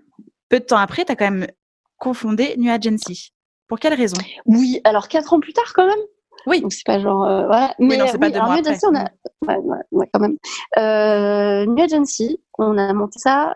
peu 0.49 0.61
de 0.61 0.65
temps 0.65 0.79
après, 0.79 1.05
tu 1.05 1.13
as 1.13 1.17
quand 1.17 1.31
même 1.31 1.47
confondé 1.99 2.55
New 2.57 2.73
Agency. 2.73 3.33
Pour 3.69 3.79
quelle 3.79 3.95
raison? 3.95 4.17
Oui, 4.47 4.81
alors 4.85 5.09
quatre 5.09 5.35
ans 5.35 5.41
plus 5.41 5.53
tard, 5.53 5.73
quand 5.75 5.87
même. 5.87 6.05
Oui. 6.47 6.63
Donc, 6.63 6.73
c'est 6.73 6.87
pas 6.87 7.01
genre. 7.01 7.25
Euh, 7.25 7.47
voilà. 7.47 7.75
Oui, 7.79 7.89
mais, 7.89 7.97
non, 7.99 8.07
c'est 8.07 8.19
pas 8.19 8.27
oui, 8.27 8.33
deux 8.33 8.41
mois 8.41 8.57
New 8.57 8.67
Agency, 8.67 8.87
on 8.91 8.97
a. 8.97 9.07
Ouais, 9.47 9.59
ouais, 9.59 9.85
ouais, 9.91 10.09
quand 10.11 10.21
même. 10.21 10.37
New 11.73 11.83
Agency, 11.83 12.41
on 12.59 12.79
a 12.79 12.93
monté 12.95 13.19
ça 13.19 13.55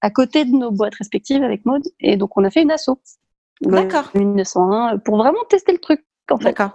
à 0.00 0.10
côté 0.10 0.44
de 0.44 0.50
nos 0.50 0.70
boîtes 0.70 0.94
respectives 0.94 1.42
avec 1.42 1.64
Maud. 1.66 1.82
Et 2.00 2.16
donc, 2.16 2.36
on 2.36 2.44
a 2.44 2.50
fait 2.50 2.62
une 2.62 2.70
asso. 2.70 2.90
D'accord. 3.60 4.10
1901 4.14 4.98
pour 4.98 5.16
vraiment 5.16 5.44
tester 5.48 5.72
le 5.72 5.78
truc, 5.78 6.04
en 6.30 6.38
fait. 6.38 6.44
D'accord. 6.44 6.72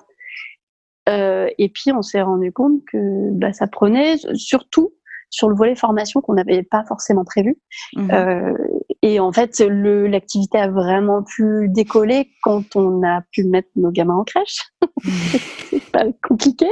Euh, 1.10 1.50
et 1.58 1.70
puis, 1.70 1.92
on 1.92 2.02
s'est 2.02 2.22
rendu 2.22 2.52
compte 2.52 2.84
que 2.86 3.32
bah, 3.32 3.54
ça 3.54 3.68
prenait 3.68 4.18
surtout 4.36 4.94
sur 5.30 5.50
le 5.50 5.56
volet 5.56 5.76
formation 5.76 6.22
qu'on 6.22 6.34
n'avait 6.34 6.64
pas 6.64 6.84
forcément 6.86 7.26
prévu. 7.26 7.58
Mmh. 7.96 8.12
Euh, 8.12 8.54
et 9.06 9.20
en 9.20 9.34
fait, 9.34 9.60
l'activité 9.60 10.58
a 10.58 10.70
vraiment 10.70 11.24
pu 11.24 11.68
décoller 11.68 12.32
quand 12.42 12.78
on 12.78 13.04
a 13.04 13.22
pu 13.34 13.44
mettre 13.44 13.68
nos 13.76 13.92
gamins 13.92 14.16
en 14.16 14.24
crèche. 14.24 14.60
c'est 15.70 15.92
pas 15.92 16.06
compliqué. 16.26 16.68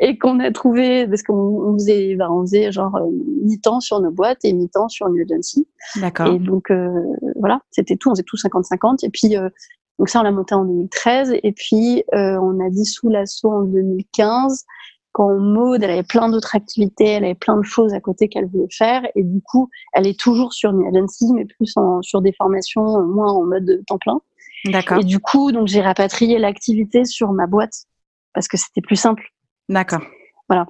Et 0.00 0.18
qu'on 0.18 0.40
a 0.40 0.50
trouvé, 0.50 1.06
parce 1.06 1.22
qu'on 1.22 1.74
faisait, 1.74 2.16
bah, 2.16 2.32
on 2.32 2.40
faisait 2.40 2.72
genre 2.72 2.96
euh, 2.96 3.06
mi-temps 3.44 3.78
sur 3.78 4.00
nos 4.00 4.10
boîtes 4.10 4.44
et 4.44 4.52
mi-temps 4.52 4.88
sur 4.88 5.08
New 5.08 5.22
Agency. 5.22 5.68
D'accord. 6.00 6.34
Et 6.34 6.40
donc, 6.40 6.72
euh, 6.72 6.90
voilà, 7.36 7.60
c'était 7.70 7.96
tout. 7.96 8.10
On 8.10 8.14
faisait 8.14 8.24
tout 8.24 8.36
50-50. 8.36 9.06
Et 9.06 9.10
puis, 9.10 9.36
euh, 9.36 9.48
donc 10.00 10.08
ça, 10.08 10.18
on 10.18 10.24
l'a 10.24 10.32
monté 10.32 10.56
en 10.56 10.64
2013. 10.64 11.36
Et 11.44 11.52
puis, 11.52 12.02
euh, 12.12 12.40
on 12.42 12.58
a 12.58 12.70
dissous 12.70 13.08
l'assaut 13.08 13.52
en 13.52 13.62
2015 13.62 14.64
quand 15.18 15.36
Maud, 15.36 15.82
elle 15.82 15.90
avait 15.90 16.04
plein 16.04 16.28
d'autres 16.28 16.54
activités, 16.54 17.06
elle 17.06 17.24
avait 17.24 17.34
plein 17.34 17.56
de 17.56 17.64
choses 17.64 17.92
à 17.92 17.98
côté 17.98 18.28
qu'elle 18.28 18.46
voulait 18.46 18.68
faire, 18.70 19.02
et 19.16 19.24
du 19.24 19.40
coup, 19.42 19.68
elle 19.92 20.06
est 20.06 20.16
toujours 20.16 20.52
sur 20.52 20.70
une 20.70 20.86
agency, 20.86 21.32
mais 21.34 21.44
plus 21.44 21.76
en, 21.76 22.02
sur 22.02 22.22
des 22.22 22.32
formations, 22.32 23.02
moins 23.02 23.32
en 23.32 23.44
mode 23.44 23.82
temps 23.88 23.98
plein. 23.98 24.20
D'accord. 24.66 25.00
Et 25.00 25.04
du 25.04 25.18
coup, 25.18 25.50
donc 25.50 25.66
j'ai 25.66 25.80
rapatrié 25.80 26.38
l'activité 26.38 27.04
sur 27.04 27.32
ma 27.32 27.48
boîte 27.48 27.86
parce 28.32 28.46
que 28.46 28.56
c'était 28.56 28.80
plus 28.80 28.94
simple. 28.94 29.24
D'accord. 29.68 30.02
Voilà. 30.48 30.68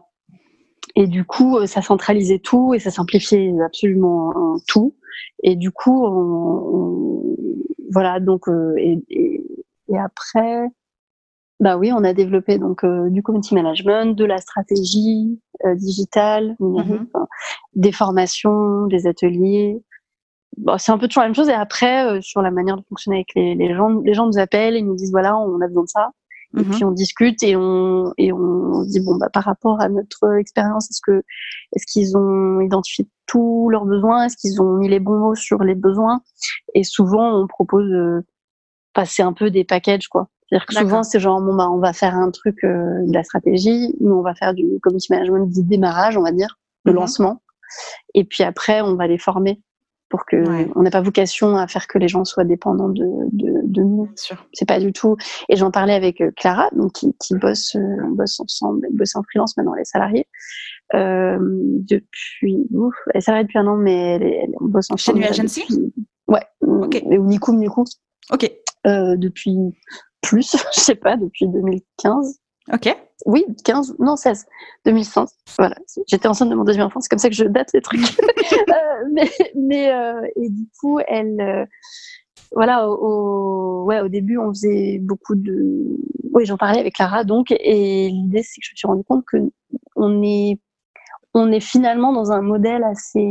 Et 0.96 1.06
du 1.06 1.26
coup, 1.26 1.66
ça 1.66 1.82
centralisait 1.82 2.38
tout 2.38 2.72
et 2.72 2.78
ça 2.78 2.90
simplifiait 2.90 3.52
absolument 3.62 4.56
tout. 4.66 4.96
Et 5.42 5.56
du 5.56 5.70
coup, 5.70 6.06
on, 6.06 6.74
on, 6.74 7.36
voilà. 7.92 8.18
Donc, 8.18 8.48
euh, 8.48 8.74
et, 8.78 8.98
et, 9.10 9.42
et 9.88 9.98
après. 9.98 10.68
Bah 11.60 11.76
oui, 11.76 11.90
on 11.92 12.04
a 12.04 12.12
développé 12.12 12.58
donc 12.58 12.84
euh, 12.84 13.10
du 13.10 13.22
community 13.22 13.54
management, 13.54 14.16
de 14.16 14.24
la 14.24 14.38
stratégie 14.38 15.40
euh, 15.64 15.74
digitale, 15.74 16.56
numérique, 16.60 17.00
mm 17.00 17.08
-hmm. 17.14 17.26
des 17.74 17.92
formations, 17.92 18.86
des 18.86 19.06
ateliers. 19.06 19.82
Bon, 20.56 20.78
c'est 20.78 20.92
un 20.92 20.98
peu 20.98 21.08
toujours 21.08 21.22
la 21.22 21.28
même 21.28 21.34
chose. 21.34 21.48
Et 21.48 21.52
après, 21.66 21.96
euh, 22.06 22.20
sur 22.20 22.42
la 22.42 22.50
manière 22.50 22.76
de 22.76 22.84
fonctionner 22.88 23.18
avec 23.18 23.30
les, 23.34 23.54
les, 23.56 23.74
gens, 23.74 23.90
les 24.08 24.14
gens 24.14 24.26
nous 24.26 24.38
appellent, 24.38 24.76
ils 24.76 24.86
nous 24.86 24.96
disent 24.96 25.10
voilà, 25.10 25.36
on 25.36 25.60
a 25.60 25.66
besoin 25.66 25.84
de 25.84 25.88
ça. 25.88 26.06
Mm 26.52 26.60
-hmm. 26.60 26.62
Et 26.62 26.64
puis 26.70 26.84
on 26.84 26.92
discute 26.92 27.42
et 27.42 27.54
on 27.56 28.12
et 28.24 28.32
on 28.32 28.82
se 28.84 28.88
dit 28.94 29.00
bon 29.06 29.14
bah 29.20 29.30
par 29.38 29.44
rapport 29.50 29.76
à 29.84 29.88
notre 29.96 30.22
expérience, 30.44 30.84
est-ce 30.90 31.02
que 31.08 31.16
est-ce 31.74 31.86
qu'ils 31.90 32.10
ont 32.22 32.60
identifié 32.68 33.02
tous 33.30 33.68
leurs 33.72 33.86
besoins, 33.94 34.18
est-ce 34.24 34.36
qu'ils 34.40 34.56
ont 34.62 34.72
mis 34.80 34.88
les 34.94 35.00
bons 35.06 35.18
mots 35.24 35.34
sur 35.48 35.58
les 35.68 35.74
besoins? 35.86 36.18
Et 36.78 36.84
souvent 36.96 37.26
on 37.40 37.46
propose 37.56 37.88
de 37.98 38.06
passer 38.98 39.22
un 39.30 39.34
peu 39.40 39.46
des 39.56 39.64
packages 39.72 40.08
quoi. 40.14 40.24
C'est-à-dire 40.48 40.66
que 40.66 40.74
souvent, 40.74 41.02
c'est 41.02 41.20
genre, 41.20 41.40
bon, 41.40 41.54
bah, 41.54 41.68
on 41.70 41.78
va 41.78 41.92
faire 41.92 42.14
un 42.14 42.30
truc 42.30 42.64
euh, 42.64 43.06
de 43.06 43.12
la 43.12 43.22
stratégie, 43.22 43.94
nous, 44.00 44.14
on 44.14 44.22
va 44.22 44.34
faire 44.34 44.54
du 44.54 44.64
community 44.82 45.12
management 45.12 45.46
du 45.46 45.62
démarrage, 45.62 46.16
on 46.16 46.22
va 46.22 46.32
dire, 46.32 46.58
le 46.84 46.92
mm 46.92 46.94
-hmm. 46.94 47.00
lancement. 47.00 47.42
Et 48.14 48.24
puis 48.24 48.42
après, 48.44 48.80
on 48.80 48.94
va 48.96 49.06
les 49.06 49.18
former 49.18 49.60
pour 50.08 50.24
que 50.24 50.36
ouais. 50.36 50.70
on 50.74 50.82
n'a 50.82 50.90
pas 50.90 51.02
vocation 51.02 51.56
à 51.56 51.66
faire 51.66 51.86
que 51.86 51.98
les 51.98 52.08
gens 52.08 52.24
soient 52.24 52.44
dépendants 52.44 52.88
de, 52.88 53.04
de, 53.32 53.60
de 53.64 53.82
nous. 53.82 54.08
C'est 54.52 54.66
pas 54.66 54.80
du 54.80 54.92
tout. 54.92 55.16
Et 55.50 55.56
j'en 55.56 55.70
parlais 55.70 55.94
avec 55.94 56.20
euh, 56.20 56.30
Clara, 56.34 56.68
donc 56.72 56.92
qui, 56.92 57.14
qui 57.22 57.34
bosse, 57.36 57.76
euh, 57.76 58.06
on 58.06 58.10
bosse 58.10 58.40
ensemble, 58.40 58.86
elle 58.86 58.96
bosse 58.96 59.14
en 59.16 59.22
freelance 59.22 59.56
maintenant, 59.56 59.74
elle 59.74 59.82
est 59.82 59.84
salariée. 59.84 60.26
Euh, 60.94 61.38
depuis, 61.94 62.66
ouf, 62.72 62.94
elle 63.12 63.18
est 63.18 63.20
salariée 63.20 63.44
depuis 63.44 63.58
un 63.58 63.66
an, 63.66 63.76
mais 63.76 64.14
elle, 64.14 64.22
elle, 64.22 64.54
on 64.60 64.66
bosse 64.66 64.90
ensemble. 64.90 65.18
Chez 65.18 65.24
New 65.24 65.30
Agency 65.30 65.64
depuis, 65.68 65.92
Ouais. 66.26 66.44
Ok. 66.60 66.94
Et 66.96 67.14
Unicum, 67.14 67.60
du 67.60 67.70
coup. 67.70 67.84
Ok. 68.32 68.50
Euh, 68.86 69.16
depuis 69.16 69.56
plus, 70.20 70.56
je 70.74 70.80
sais 70.80 70.94
pas, 70.94 71.16
depuis 71.16 71.46
2015. 71.48 72.38
Ok. 72.72 72.96
Oui, 73.26 73.44
15, 73.64 73.96
non, 73.98 74.16
16, 74.16 74.46
2005. 74.84 75.28
Voilà, 75.58 75.74
j'étais 76.06 76.28
enceinte 76.28 76.50
de 76.50 76.54
mon 76.54 76.64
deuxième 76.64 76.86
enfant, 76.86 77.00
c'est 77.00 77.08
comme 77.08 77.18
ça 77.18 77.28
que 77.28 77.34
je 77.34 77.44
date 77.44 77.70
les 77.74 77.80
trucs. 77.80 78.00
euh, 78.52 79.08
mais, 79.12 79.30
mais 79.56 79.92
euh, 79.92 80.22
et 80.36 80.48
du 80.50 80.68
coup, 80.80 81.00
elle, 81.08 81.40
euh, 81.40 81.64
voilà, 82.52 82.88
au, 82.88 83.84
ouais, 83.84 84.00
au 84.00 84.08
début, 84.08 84.38
on 84.38 84.50
faisait 84.50 84.98
beaucoup 85.00 85.34
de, 85.34 85.98
oui, 86.32 86.46
j'en 86.46 86.56
parlais 86.56 86.78
avec 86.78 86.94
Clara, 86.94 87.24
donc, 87.24 87.50
et 87.50 88.08
l'idée, 88.08 88.42
c'est 88.42 88.60
que 88.60 88.66
je 88.66 88.72
me 88.72 88.76
suis 88.76 88.86
rendu 88.86 89.02
compte 89.02 89.24
que 89.26 89.38
on 89.96 90.22
est, 90.22 90.60
on 91.34 91.50
est 91.50 91.60
finalement 91.60 92.12
dans 92.12 92.30
un 92.30 92.40
modèle 92.40 92.84
assez, 92.84 93.26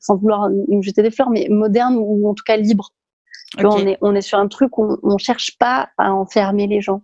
sans 0.00 0.16
vouloir 0.16 0.50
me 0.50 0.82
jeter 0.82 1.02
des 1.02 1.10
fleurs, 1.10 1.30
mais 1.30 1.46
moderne 1.48 1.96
ou 1.98 2.28
en 2.28 2.34
tout 2.34 2.44
cas 2.44 2.56
libre. 2.56 2.92
Okay. 3.54 3.66
On, 3.66 3.86
est, 3.86 3.98
on 4.00 4.14
est 4.14 4.22
sur 4.22 4.38
un 4.38 4.48
truc 4.48 4.76
où 4.78 4.98
on 5.02 5.14
ne 5.14 5.18
cherche 5.18 5.56
pas 5.58 5.88
à 5.98 6.12
enfermer 6.12 6.66
les 6.66 6.80
gens. 6.80 7.02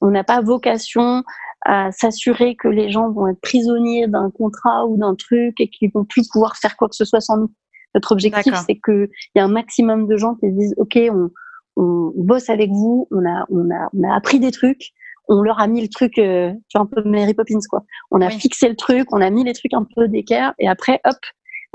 On 0.00 0.10
n'a 0.10 0.24
pas 0.24 0.40
vocation 0.40 1.22
à 1.64 1.92
s'assurer 1.92 2.56
que 2.56 2.66
les 2.66 2.90
gens 2.90 3.10
vont 3.10 3.28
être 3.28 3.40
prisonniers 3.40 4.08
d'un 4.08 4.30
contrat 4.30 4.86
ou 4.86 4.96
d'un 4.96 5.14
truc 5.14 5.60
et 5.60 5.68
qu'ils 5.68 5.92
vont 5.92 6.04
plus 6.04 6.26
pouvoir 6.28 6.56
faire 6.56 6.76
quoi 6.76 6.88
que 6.88 6.96
ce 6.96 7.04
soit 7.04 7.20
sans 7.20 7.36
nous. 7.36 7.52
Notre 7.94 8.12
objectif, 8.12 8.54
c'est 8.66 8.80
qu'il 8.84 9.08
y 9.34 9.38
a 9.38 9.44
un 9.44 9.48
maximum 9.48 10.08
de 10.08 10.16
gens 10.16 10.34
qui 10.36 10.48
se 10.48 10.56
disent, 10.56 10.74
OK, 10.78 10.98
on, 11.10 11.30
on 11.76 12.12
bosse 12.16 12.48
avec 12.48 12.70
vous, 12.70 13.06
on 13.10 13.24
a, 13.26 13.44
on, 13.50 13.70
a, 13.70 13.90
on 13.94 14.02
a 14.10 14.14
appris 14.14 14.40
des 14.40 14.50
trucs, 14.50 14.92
on 15.28 15.42
leur 15.42 15.60
a 15.60 15.66
mis 15.66 15.82
le 15.82 15.88
truc, 15.88 16.18
euh, 16.18 16.52
tu 16.68 16.78
vois, 16.78 16.82
un 16.82 16.86
peu 16.86 17.08
Mary 17.08 17.34
Poppins, 17.34 17.58
quoi. 17.68 17.84
On 18.10 18.20
a 18.22 18.28
oui. 18.28 18.40
fixé 18.40 18.68
le 18.68 18.76
truc, 18.76 19.12
on 19.12 19.20
a 19.20 19.30
mis 19.30 19.44
les 19.44 19.52
trucs 19.52 19.74
un 19.74 19.86
peu 19.94 20.08
d'équerre 20.08 20.54
et 20.58 20.68
après, 20.68 21.00
hop, 21.04 21.16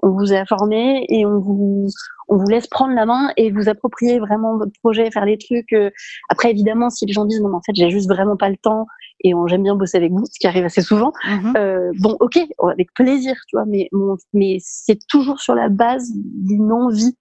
on 0.04 0.12
vous 0.12 0.34
a 0.34 0.46
formé 0.46 1.06
et 1.10 1.26
on 1.26 1.40
vous, 1.40 1.88
on 2.28 2.38
vous 2.38 2.48
laisse 2.48 2.68
prendre 2.68 2.94
la 2.94 3.06
main 3.06 3.32
et 3.38 3.52
vous 3.52 3.68
approprier 3.70 4.20
vraiment 4.20 4.58
votre 4.58 4.74
projet, 4.82 5.10
faire 5.12 5.26
les 5.26 5.38
trucs. 5.38 5.74
Euh. 5.74 5.90
Après, 6.30 6.52
évidemment, 6.52 6.90
si 6.90 7.06
les 7.06 7.14
gens 7.14 7.26
disent 7.26 7.42
non, 7.42 7.50
mais 7.50 7.56
en 7.56 7.62
fait, 7.62 7.76
j'ai 7.76 7.90
juste 7.90 8.10
vraiment 8.10 8.38
pas 8.38 8.50
le 8.50 8.58
temps 8.58 8.86
et 9.24 9.34
j'aime 9.48 9.64
bien 9.64 9.76
bosser 9.76 9.98
avec 9.98 10.12
vous, 10.12 10.26
ce 10.26 10.40
qui 10.40 10.48
arrive 10.48 10.66
assez 10.66 10.82
souvent. 10.82 11.12
Mhm. 11.28 11.54
Euh, 11.58 11.92
bon, 12.00 12.16
ok, 12.20 12.40
avec 12.72 12.94
plaisir, 12.94 13.36
tu 13.48 13.56
vois, 13.56 13.66
mais 13.66 13.90
mais 14.34 14.58
c'est 14.62 15.00
toujours 15.08 15.40
sur 15.40 15.56
la 15.56 15.70
base 15.70 16.12
d'une 16.14 16.72
envie 16.72 17.16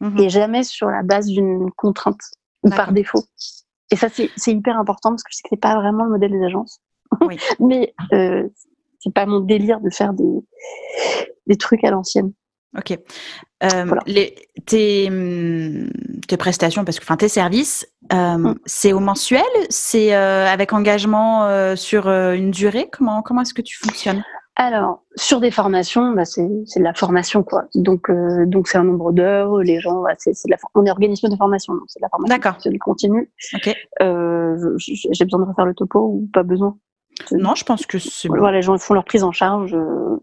Mhm. 0.00 0.08
mm 0.08 0.16
-hmm. 0.16 0.22
et 0.22 0.28
jamais 0.30 0.62
sur 0.64 0.88
la 0.88 1.02
base 1.02 1.26
d'une 1.26 1.70
contrainte 1.72 2.20
ou 2.62 2.70
par 2.70 2.92
défaut. 2.92 3.24
Et 3.90 3.96
ça, 3.96 4.08
c'est 4.08 4.52
hyper 4.52 4.78
important 4.78 5.10
parce 5.10 5.22
que 5.22 5.30
je 5.32 5.36
sais 5.36 5.42
que 5.42 5.48
c'est 5.50 5.60
pas 5.60 5.76
vraiment 5.76 6.04
le 6.04 6.10
modèle 6.10 6.30
des 6.32 6.44
agences. 6.44 6.80
Oui. 7.20 7.36
mais 7.60 7.94
euh, 8.12 8.48
c'est 9.00 9.12
pas 9.12 9.26
mon 9.26 9.40
délire 9.40 9.80
de 9.80 9.90
faire 9.90 10.12
des, 10.12 10.44
des 11.46 11.56
trucs 11.56 11.82
à 11.84 11.90
l'ancienne. 11.90 12.32
Ok. 12.78 12.92
Euh, 12.92 13.84
voilà. 13.84 14.02
les, 14.06 14.34
tes, 14.66 15.10
tes, 16.28 16.36
prestations, 16.36 16.84
parce 16.84 16.98
que 16.98 17.04
enfin 17.04 17.16
tes 17.16 17.28
services, 17.28 17.86
euh, 18.12 18.38
mm. 18.38 18.54
c'est 18.64 18.92
au 18.92 19.00
mensuel, 19.00 19.42
c'est 19.68 20.14
euh, 20.14 20.46
avec 20.46 20.72
engagement 20.72 21.74
sur 21.76 22.08
une 22.08 22.50
durée? 22.50 22.88
Comment 22.92 23.22
comment 23.22 23.42
est-ce 23.42 23.54
que 23.54 23.62
tu 23.62 23.76
fonctionnes? 23.76 24.22
Alors, 24.56 25.04
sur 25.16 25.40
des 25.40 25.50
formations, 25.50 26.12
bah, 26.12 26.24
c'est 26.24 26.46
de 26.46 26.82
la 26.82 26.92
formation, 26.92 27.42
quoi. 27.42 27.64
Donc, 27.74 28.10
donc 28.46 28.68
c'est 28.68 28.78
un 28.78 28.84
nombre 28.84 29.12
d'heures. 29.12 29.58
Les 29.58 29.80
gens, 29.80 30.02
bah, 30.02 30.12
c'est 30.18 30.32
on 30.74 30.84
est 30.84 30.90
organisme 30.90 31.28
de 31.28 31.36
formation, 31.36 31.72
donc 31.74 31.84
c'est 31.88 31.98
de 31.98 32.04
la 32.04 32.08
formation. 32.10 32.36
D'accord. 32.36 32.56
C'est 32.60 32.70
du 32.70 32.78
continu. 32.78 33.32
Ok. 33.54 33.74
J'ai 33.98 35.24
besoin 35.24 35.40
de 35.40 35.46
refaire 35.46 35.66
le 35.66 35.74
topo 35.74 36.00
ou 36.00 36.28
pas 36.32 36.42
besoin 36.42 36.76
Non, 37.32 37.54
je 37.54 37.64
pense 37.64 37.86
que 37.86 37.98
c'est. 37.98 38.28
Voilà, 38.28 38.52
les 38.52 38.62
gens 38.62 38.76
font 38.78 38.94
leur 38.94 39.04
prise 39.04 39.24
en 39.24 39.32
charge. 39.32 39.74
Euh, 39.74 40.22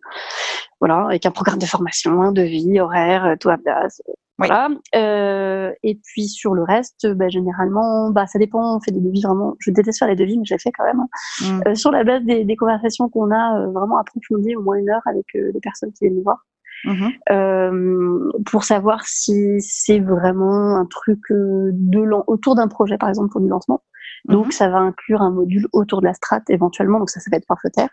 voilà, 0.80 1.06
avec 1.06 1.26
un 1.26 1.32
programme 1.32 1.60
de 1.60 1.66
formation, 1.66 2.22
un 2.22 2.32
devis, 2.32 2.80
horaire, 2.80 3.36
tout 3.39 3.50
à 3.50 3.58
place. 3.58 4.02
Voilà. 4.38 4.70
Oui. 4.70 4.78
Euh, 4.95 5.72
et 5.84 5.95
puis 5.95 6.28
sur 6.28 6.54
le 6.54 6.64
reste, 6.64 7.08
bah, 7.14 7.28
généralement, 7.28 8.12
bah, 8.12 8.28
ça 8.28 8.38
dépend. 8.38 8.78
On 8.78 8.80
fait 8.80 8.91
des 8.91 9.00
devis 9.00 9.22
vraiment. 9.22 9.56
Je 9.60 9.72
déteste 9.72 10.00
faire 10.00 10.08
les 10.08 10.16
devis, 10.16 10.38
mais 10.38 10.45
je 10.45 10.54
les 10.54 10.60
fais 10.60 10.72
quand 10.72 10.86
même. 10.86 11.06
Mm. 11.41 11.62
Euh, 11.68 11.76
sur 11.76 11.91
la 11.91 12.04
base 12.04 12.24
des, 12.24 12.45
des 12.45 12.56
conversations 12.56 13.10
qu'on 13.10 13.32
a 13.32 13.60
euh, 13.60 13.72
vraiment 13.72 13.98
approfondies, 13.98 14.56
au 14.56 14.62
moins 14.62 14.78
une 14.78 14.89
heure 14.89 15.02
avec 15.06 15.26
euh, 15.36 15.52
les 15.54 15.60
personnes 15.60 15.91
qui 15.93 16.06
viennent 16.06 16.18
nous 16.18 16.24
voir, 16.24 16.45
mm 16.86 16.93
-hmm. 16.93 18.43
pour 18.49 18.63
savoir 18.63 19.05
si 19.05 19.59
c'est 19.59 19.99
vraiment 19.99 20.75
un 20.75 20.86
truc 20.86 21.21
de 21.30 21.99
autour 22.28 22.55
d'un 22.55 22.67
projet, 22.67 22.97
par 22.97 23.09
exemple 23.09 23.30
pour 23.32 23.41
du 23.41 23.49
lancement. 23.49 23.82
Donc 24.25 24.47
-hmm. 24.47 24.51
ça 24.51 24.69
va 24.69 24.80
inclure 24.80 25.21
un 25.21 25.32
module 25.32 25.67
autour 25.73 26.01
de 26.01 26.07
la 26.07 26.13
strat 26.13 26.43
éventuellement. 26.49 26.99
Donc 26.99 27.09
ça, 27.09 27.19
ça 27.19 27.30
va 27.32 27.38
être 27.38 27.47
forfaitaire. 27.47 27.89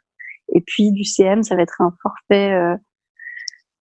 Et 0.57 0.63
puis 0.67 0.93
du 0.93 1.05
CM, 1.05 1.43
ça 1.43 1.57
va 1.57 1.63
être 1.63 1.81
un 1.81 1.93
forfait 2.03 2.79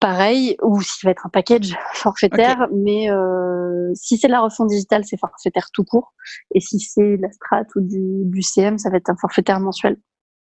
pareil, 0.01 0.57
ou 0.63 0.81
s'il 0.81 1.07
va 1.07 1.13
être 1.13 1.27
un 1.27 1.29
package 1.29 1.77
forfaitaire, 1.93 2.63
okay. 2.63 2.75
mais 2.75 3.11
euh, 3.11 3.93
si 3.95 4.17
c'est 4.17 4.27
de 4.27 4.33
la 4.33 4.41
refonte 4.41 4.69
digitale, 4.69 5.05
c'est 5.05 5.19
forfaitaire 5.19 5.69
tout 5.73 5.85
court, 5.85 6.13
et 6.55 6.61
si 6.61 6.81
c'est 6.81 7.17
la 7.19 7.31
strat 7.31 7.67
ou 7.77 7.81
du, 7.81 8.25
du, 8.25 8.43
CM, 8.43 8.79
ça 8.79 8.91
va 8.91 8.97
être 8.97 9.11
un 9.11 9.17
forfaitaire 9.17 9.61
mensuel. 9.61 9.97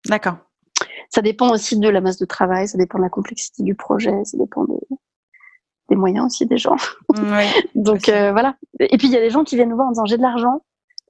D'accord. 0.06 0.38
Ça 1.10 1.22
dépend 1.22 1.50
aussi 1.50 1.78
de 1.78 1.88
la 1.88 2.00
masse 2.00 2.18
de 2.18 2.26
travail, 2.26 2.68
ça 2.68 2.78
dépend 2.78 2.98
de 2.98 3.04
la 3.04 3.08
complexité 3.08 3.62
du 3.62 3.74
projet, 3.74 4.24
ça 4.24 4.36
dépend 4.36 4.64
de, 4.64 4.78
des 5.88 5.96
moyens 5.96 6.26
aussi 6.26 6.46
des 6.46 6.58
gens. 6.58 6.76
Oui, 7.10 7.44
Donc 7.74 8.08
euh, 8.08 8.32
voilà. 8.32 8.56
Et 8.80 8.98
puis 8.98 9.08
il 9.08 9.12
y 9.12 9.16
a 9.16 9.20
des 9.20 9.30
gens 9.30 9.44
qui 9.44 9.56
viennent 9.56 9.70
nous 9.70 9.76
voir 9.76 9.88
en 9.88 9.92
disant 9.92 10.06
j'ai 10.06 10.16
de 10.16 10.22
l'argent. 10.22 10.62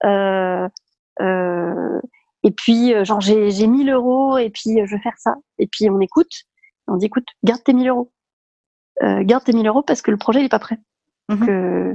Euh, 0.05 0.69
euh, 1.21 2.01
et 2.45 2.53
puis, 2.53 2.95
genre, 3.05 3.21
j'ai 3.21 3.67
1000 3.67 3.91
euros 3.91 4.39
et 4.39 4.49
puis 4.49 4.79
je 4.87 4.95
veux 4.95 5.01
faire 5.03 5.19
ça. 5.19 5.35
Et 5.59 5.67
puis, 5.67 5.91
on 5.91 6.01
écoute. 6.01 6.31
On 6.87 6.97
dit, 6.97 7.07
écoute, 7.07 7.27
garde 7.43 7.63
tes 7.65 7.73
1000 7.73 7.89
euros 7.89 8.13
euh, 9.03 9.23
garde 9.23 9.45
tes 9.45 9.53
1000 9.53 9.67
euros 9.67 9.83
parce 9.83 10.03
que 10.03 10.11
le 10.11 10.17
projet 10.17 10.41
il 10.41 10.47
est 10.47 10.51
pas 10.51 10.59
prêt. 10.59 10.79
Donc, 11.29 11.49
euh, 11.49 11.95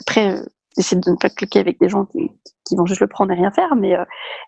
après, 0.00 0.40
euh, 0.78 0.80
essaie 0.80 0.96
de 0.96 1.10
ne 1.10 1.16
pas 1.16 1.30
cliquer 1.30 1.60
avec 1.60 1.80
des 1.80 1.88
gens 1.88 2.04
qui, 2.06 2.30
qui, 2.64 2.76
vont 2.76 2.86
juste 2.86 3.00
le 3.00 3.06
prendre 3.06 3.32
et 3.32 3.36
rien 3.36 3.50
faire, 3.50 3.74
mais 3.76 3.96
euh, 3.96 4.04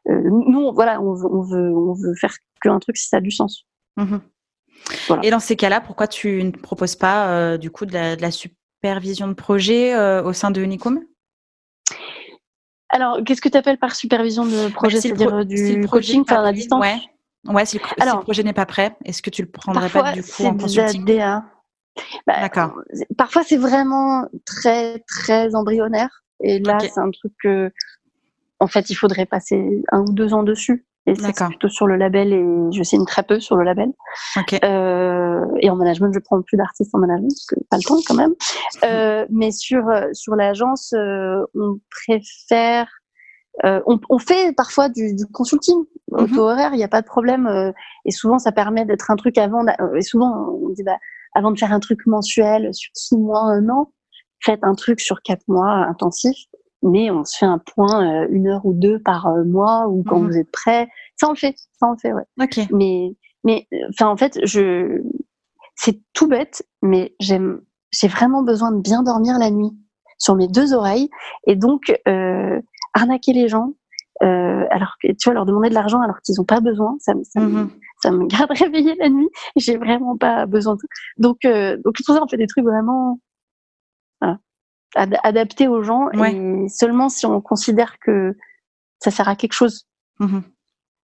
nous, 0.06 0.72
voilà, 0.72 1.00
on 1.00 1.14
veut, 1.14 1.28
on 1.30 1.42
veut, 1.42 1.76
on 1.76 1.94
veut 1.94 2.14
faire 2.14 2.34
qu'un 2.60 2.78
truc 2.78 2.96
si 2.96 3.08
ça 3.08 3.18
a 3.18 3.20
du 3.20 3.30
sens. 3.30 3.64
Mm 3.96 4.04
-hmm. 4.04 4.20
voilà. 5.08 5.24
Et 5.24 5.30
dans 5.30 5.40
ces 5.40 5.56
cas-là, 5.56 5.80
pourquoi 5.80 6.08
tu 6.08 6.42
ne 6.44 6.50
proposes 6.50 6.96
pas 6.96 7.58
du 7.58 7.70
coup 7.70 7.86
de 7.86 7.92
la, 7.92 8.16
de 8.16 8.22
la, 8.22 8.30
supervision 8.30 9.26
de 9.28 9.34
projet 9.34 9.96
au 10.20 10.32
sein 10.32 10.50
de 10.50 10.60
Unicum 10.62 11.00
alors, 12.88 13.18
qu'est-ce 13.24 13.40
que 13.40 13.48
tu 13.48 13.58
appelles 13.58 13.78
par 13.78 13.94
supervision 13.94 14.44
de 14.46 14.72
projet? 14.72 15.00
C'est-à-dire 15.00 15.28
pro 15.28 15.44
du 15.44 15.56
si 15.56 15.80
coaching 15.88 16.24
par 16.24 16.42
la 16.42 16.52
distance? 16.52 16.80
Ouais, 16.80 16.98
ouais 17.44 17.66
si, 17.66 17.78
le, 17.78 17.84
alors, 18.00 18.14
si 18.14 18.18
le 18.18 18.22
projet 18.22 18.42
n'est 18.42 18.52
pas 18.52 18.66
prêt, 18.66 18.96
est-ce 19.04 19.22
que 19.22 19.30
tu 19.30 19.42
le 19.42 19.50
prendrais 19.50 19.90
pas 19.90 20.12
du 20.12 20.22
coup 20.22 20.44
en 20.44 20.56
consulting? 20.56 21.04
DA. 21.04 21.44
Bah, 22.26 22.40
D'accord. 22.40 22.72
Parfois, 23.16 23.42
c'est 23.44 23.56
vraiment 23.56 24.26
très, 24.44 25.00
très 25.00 25.54
embryonnaire. 25.54 26.24
Et 26.40 26.58
là, 26.58 26.76
okay. 26.76 26.90
c'est 26.92 27.00
un 27.00 27.10
truc 27.10 27.32
que, 27.42 27.72
en 28.60 28.66
fait, 28.66 28.90
il 28.90 28.94
faudrait 28.94 29.26
passer 29.26 29.82
un 29.92 30.00
ou 30.00 30.12
deux 30.12 30.34
ans 30.34 30.42
dessus. 30.42 30.84
Et 31.08 31.14
c'est 31.14 31.32
plutôt 31.46 31.68
sur 31.68 31.86
le 31.86 31.96
label 31.96 32.32
et 32.32 32.44
je 32.72 32.82
signe 32.82 33.04
très 33.04 33.22
peu 33.22 33.38
sur 33.38 33.54
le 33.56 33.62
label. 33.62 33.92
Okay. 34.36 34.58
Euh, 34.64 35.44
et 35.60 35.70
en 35.70 35.76
management, 35.76 36.12
je 36.12 36.18
prends 36.18 36.42
plus 36.42 36.56
d'artistes 36.56 36.92
en 36.94 36.98
management 36.98 37.28
parce 37.30 37.46
que 37.46 37.54
pas 37.70 37.76
le 37.76 37.82
temps 37.84 38.00
quand 38.08 38.14
même. 38.14 38.34
Euh, 38.84 39.24
mais 39.30 39.52
sur 39.52 39.84
sur 40.12 40.34
l'agence, 40.34 40.92
euh, 40.94 41.44
on 41.54 41.78
préfère, 41.90 42.88
euh, 43.64 43.80
on, 43.86 44.00
on, 44.10 44.18
fait 44.18 44.52
parfois 44.56 44.88
du, 44.88 45.14
du 45.14 45.26
consulting 45.26 45.78
mm 45.78 46.16
-hmm. 46.16 46.22
auto-horaire, 46.24 46.70
il 46.72 46.78
n'y 46.78 46.84
a 46.84 46.88
pas 46.88 47.02
de 47.02 47.06
problème. 47.06 47.46
euh, 47.46 47.70
et 48.04 48.10
souvent, 48.10 48.38
ça 48.40 48.50
permet 48.50 48.84
d'être 48.84 49.08
un 49.12 49.16
truc 49.16 49.38
avant. 49.38 49.62
Et 50.00 50.02
souvent, 50.02 50.30
on 50.64 50.70
dit 50.70 50.82
bah 50.82 50.98
avant 51.36 51.50
de 51.52 51.58
faire 51.58 51.72
un 51.72 51.80
truc 51.80 52.06
mensuel 52.06 52.72
sur 52.74 52.90
six 52.94 53.16
mois, 53.16 53.42
un 53.42 53.68
an, 53.68 53.92
faites 54.44 54.60
un 54.62 54.74
truc 54.74 55.00
sur 55.00 55.22
quatre 55.22 55.46
mois 55.48 55.70
intensif 55.88 56.36
mais 56.82 57.10
on 57.10 57.24
se 57.24 57.38
fait 57.38 57.46
un 57.46 57.58
point 57.58 58.04
euh, 58.22 58.26
une 58.30 58.46
heure 58.48 58.64
ou 58.64 58.72
deux 58.72 59.00
par 59.00 59.26
euh, 59.26 59.44
mois 59.44 59.88
ou 59.88 60.04
quand 60.04 60.20
Mhm. 60.20 60.26
vous 60.30 60.36
êtes 60.36 60.50
prêt. 60.52 60.86
Ça 61.16 61.26
on 61.26 61.30
le 61.30 61.36
fait, 61.36 61.56
ça 61.80 61.88
on 61.88 61.92
le 61.92 61.96
fait, 61.96 62.12
ouais. 62.12 62.22
Ok. 62.40 62.60
Mais, 62.70 63.16
mais, 63.44 63.66
enfin, 63.88 64.06
en 64.08 64.16
fait, 64.16 64.38
je, 64.44 65.00
c'est 65.74 65.98
tout 66.12 66.28
bête, 66.28 66.64
mais 66.82 67.14
j'aime, 67.18 67.60
j'ai 67.90 68.06
vraiment 68.08 68.42
besoin 68.42 68.70
de 68.72 68.80
bien 68.82 69.02
dormir 69.02 69.38
la 69.38 69.50
nuit 69.50 69.72
sur 70.18 70.36
mes 70.36 70.46
deux 70.48 70.74
oreilles 70.74 71.08
et 71.46 71.56
donc 71.56 71.92
euh, 72.06 72.60
arnaquer 72.92 73.32
les 73.32 73.48
gens. 73.48 73.72
Euh, 74.22 74.64
alors 74.70 74.94
que 75.02 75.08
tu 75.08 75.24
vois 75.24 75.34
leur 75.34 75.44
demander 75.46 75.68
de 75.70 75.74
l'argent 75.74 76.00
alors 76.00 76.20
qu'ils 76.22 76.36
n'ont 76.38 76.44
pas 76.44 76.60
besoin, 76.60 76.96
ça, 77.00 77.14
ça, 77.24 77.40
Mhm. 77.40 77.52
me, 77.64 77.68
ça 78.06 78.12
me 78.12 78.26
garde 78.26 78.50
réveillée 78.64 78.94
la 78.96 79.08
nuit. 79.08 79.28
J'ai 79.56 79.76
vraiment 79.76 80.16
pas 80.16 80.46
besoin 80.46 80.74
de 80.74 80.80
donc 81.18 81.44
euh, 81.44 81.76
donc 81.84 81.96
pour 82.04 82.14
ça 82.14 82.22
on 82.22 82.28
fait 82.28 82.36
des 82.36 82.46
trucs 82.46 82.64
vraiment 82.64 83.18
voilà, 84.20 84.38
ad- 84.94 85.18
adaptés 85.22 85.68
aux 85.68 85.82
gens 85.82 86.06
Ouais. 86.14 86.34
et 86.34 86.68
seulement 86.68 87.08
si 87.08 87.26
on 87.26 87.40
considère 87.40 87.98
que 87.98 88.36
ça 89.00 89.10
sert 89.10 89.28
à 89.28 89.36
quelque 89.36 89.52
chose. 89.54 89.86
Mhm. 90.20 90.42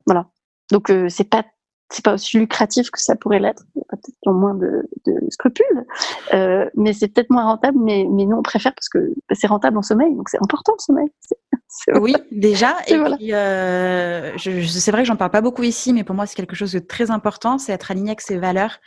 Voilà. 0.05 0.27
Donc 0.71 0.89
euh, 0.89 1.07
c'est 1.09 1.29
pas 1.29 1.43
c'est 1.89 2.03
pas 2.03 2.15
aussi 2.15 2.37
lucratif 2.37 2.91
que 2.91 2.99
ça 2.99 3.15
pourrait 3.15 3.39
l'être. 3.39 3.63
Peut-être 3.73 4.05
qui 4.21 4.27
ont 4.29 4.33
moins 4.33 4.55
de, 4.55 4.89
de 5.05 5.13
scrupules, 5.29 5.85
euh, 6.33 6.69
mais 6.75 6.91
c'est 6.91 7.07
peut-être 7.07 7.29
moins 7.29 7.45
rentable. 7.45 7.77
Mais 7.81 8.05
mais 8.11 8.25
nous 8.25 8.35
on 8.35 8.41
préfère 8.41 8.73
parce 8.75 8.89
que 8.89 9.13
c'est 9.31 9.47
rentable 9.47 9.77
en 9.77 9.81
sommeil, 9.83 10.13
donc 10.15 10.27
c'est 10.29 10.41
important 10.43 10.73
le 10.77 10.81
sommeil. 10.81 11.07
C'est 11.21 11.37
Oui, 11.95 12.13
déjà. 12.31 12.77
Et 12.87 12.97
puis, 12.97 13.33
euh, 13.33 14.37
je, 14.37 14.65
c'est 14.65 14.91
vrai 14.91 15.01
que 15.01 15.07
j'en 15.07 15.15
parle 15.15 15.31
pas 15.31 15.41
beaucoup 15.41 15.63
ici, 15.63 15.93
mais 15.93 16.03
pour 16.03 16.15
moi, 16.15 16.25
c'est 16.25 16.35
quelque 16.35 16.55
chose 16.55 16.71
de 16.71 16.79
très 16.79 17.11
important, 17.11 17.57
c'est 17.57 17.73
être 17.73 17.91
aligné 17.91 18.09
avec 18.09 18.21
ses 18.21 18.37
valeurs 18.37 18.79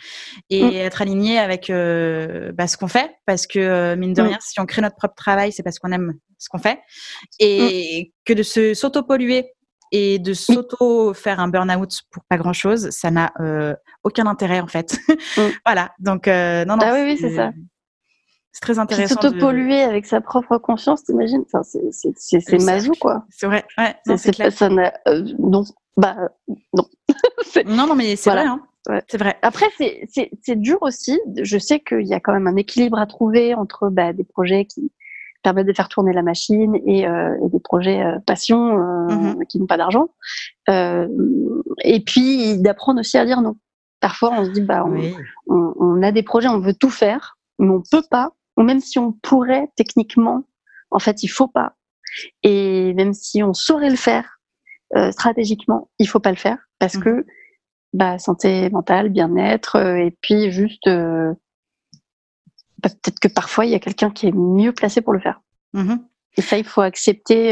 et 0.49 0.63
mm. 0.63 0.75
être 0.75 1.03
aligné 1.03 1.39
avec 1.39 1.71
euh, 1.71 2.53
bah, 2.53 2.67
ce 2.67 2.77
qu'on 2.77 2.89
fait, 2.89 3.11
parce 3.27 3.47
que 3.47 3.59
euh, 3.59 3.97
mine 3.97 4.15
de 4.15 4.23
mm. 4.23 4.27
rien, 4.27 4.39
si 4.41 4.61
on 4.61 4.67
crée 4.67 4.83
notre 4.83 4.97
propre 4.97 5.15
travail, 5.15 5.53
c'est 5.53 5.63
parce 5.63 5.79
qu'on 5.79 5.93
aime 5.93 6.15
ce 6.39 6.49
qu'on 6.49 6.59
fait, 6.59 6.81
et 7.39 8.05
mm. 8.05 8.13
que 8.25 8.33
de 8.33 8.43
se 8.43 8.75
s'auto-polluer 8.75 9.53
et 9.93 10.19
de 10.19 10.35
s'auto 10.35 11.13
faire 11.15 11.41
un 11.41 11.49
burn-out 11.49 12.03
pour 12.13 12.23
pas 12.29 12.37
grand 12.37 12.53
chose, 12.53 12.91
ça 12.91 13.11
n'a 13.11 13.33
aucun 14.05 14.27
intérêt 14.27 14.61
en 14.61 14.69
fait. 14.69 14.97
voilà. 15.67 15.91
Donc 15.99 16.29
non 16.29 16.65
non. 16.67 16.79
Ah 16.81 16.93
oui 16.95 17.03
oui 17.05 17.19
c'est 17.21 17.35
ça. 17.35 17.51
C'est 18.53 18.61
très 18.61 18.79
intéressant. 18.79 19.21
S'auto-polluer 19.21 19.83
avec 19.83 20.07
sa 20.07 20.21
propre 20.21 20.59
conscience, 20.59 21.05
t'imagines? 21.05 21.45
Enfin, 21.53 21.63
C'est 21.63 22.63
mazou, 22.63 22.93
quoi. 23.01 23.25
C'est 23.31 23.47
vrai, 23.47 23.65
ouais. 23.79 23.95
C'est 24.17 24.37
pas 24.37 24.51
ça. 24.51 24.67
Euh, 24.67 25.25
non, 25.39 25.63
bah, 25.97 26.17
non. 26.73 26.85
non, 27.67 27.87
non, 27.87 27.95
mais 27.95 28.17
c'est 28.17 28.31
vrai, 28.31 28.47
hein. 28.47 28.61
C'est 29.09 29.19
vrai. 29.19 29.37
Après, 29.43 29.67
c'est 29.77 30.57
dur 30.57 30.79
aussi. 30.81 31.21
Je 31.43 31.59
sais 31.59 31.81
qu'il 31.81 32.07
y 32.07 32.15
a 32.15 32.21
quand 32.21 32.33
même 32.33 32.47
un 32.47 32.57
équilibre 32.57 32.99
à 32.99 33.07
trouver 33.07 33.55
entre 33.55 33.89
bah, 33.91 34.13
des 34.13 34.25
projets 34.25 34.65
qui 34.65 34.91
permettent 35.43 35.67
de 35.67 35.73
faire 35.73 35.89
tourner 35.89 36.13
la 36.13 36.23
machine 36.23 36.77
et, 36.87 37.07
euh, 37.07 37.35
et 37.45 37.49
des 37.49 37.61
projets 37.61 38.03
euh, 38.03 38.19
passion 38.27 38.79
euh, 38.79 39.07
mm-hmm. 39.07 39.47
qui 39.47 39.59
n'ont 39.59 39.67
pas 39.67 39.77
d'argent. 39.77 40.09
Euh, 40.69 41.09
et 41.83 42.01
puis 42.01 42.59
d'apprendre 42.59 43.01
aussi 43.01 43.17
à 43.17 43.25
dire 43.25 43.41
non. 43.41 43.57
Parfois, 44.01 44.33
on 44.33 44.45
se 44.47 44.51
dit, 44.51 44.63
bah, 44.63 44.85
on, 44.87 44.99
on, 45.47 45.75
on, 45.79 46.03
a 46.03 46.11
des 46.11 46.23
projets, 46.23 46.49
on 46.49 46.59
veut 46.59 46.75
tout 46.75 46.91
faire, 46.91 47.37
mais 47.59 47.69
on 47.69 47.83
peut 47.91 48.03
pas 48.11 48.33
ou 48.61 48.63
même 48.63 48.81
si 48.81 48.99
on 48.99 49.13
pourrait 49.13 49.71
techniquement, 49.75 50.45
en 50.91 50.99
fait, 50.99 51.23
il 51.23 51.29
faut 51.29 51.49
pas. 51.49 51.73
Et 52.43 52.93
même 52.93 53.15
si 53.15 53.43
on 53.43 53.55
saurait 53.55 53.89
le 53.89 53.97
faire 53.97 54.39
euh, 54.97 55.11
stratégiquement, 55.13 55.91
il 55.99 56.07
faut 56.07 56.21
pas 56.21 56.31
le 56.31 56.37
faire 56.37 56.59
parce 56.79 56.97
mmh. 56.97 57.03
que 57.03 57.27
bah, 57.95 58.19
santé 58.19 58.69
mentale, 58.69 59.09
bien-être, 59.09 59.77
euh, 59.77 59.97
et 59.97 60.11
puis 60.21 60.51
juste 60.51 60.87
euh, 60.89 61.33
bah, 62.83 62.91
peut-être 62.91 63.19
que 63.19 63.29
parfois 63.29 63.65
il 63.65 63.71
y 63.71 63.75
a 63.75 63.79
quelqu'un 63.79 64.11
qui 64.11 64.27
est 64.27 64.35
mieux 64.35 64.73
placé 64.73 65.01
pour 65.01 65.15
le 65.15 65.21
faire. 65.21 65.41
Mmh 65.73 65.95
et 66.37 66.43
ça, 66.43 66.57
il 66.57 66.65
faut 66.65 66.81
accepter. 66.81 67.49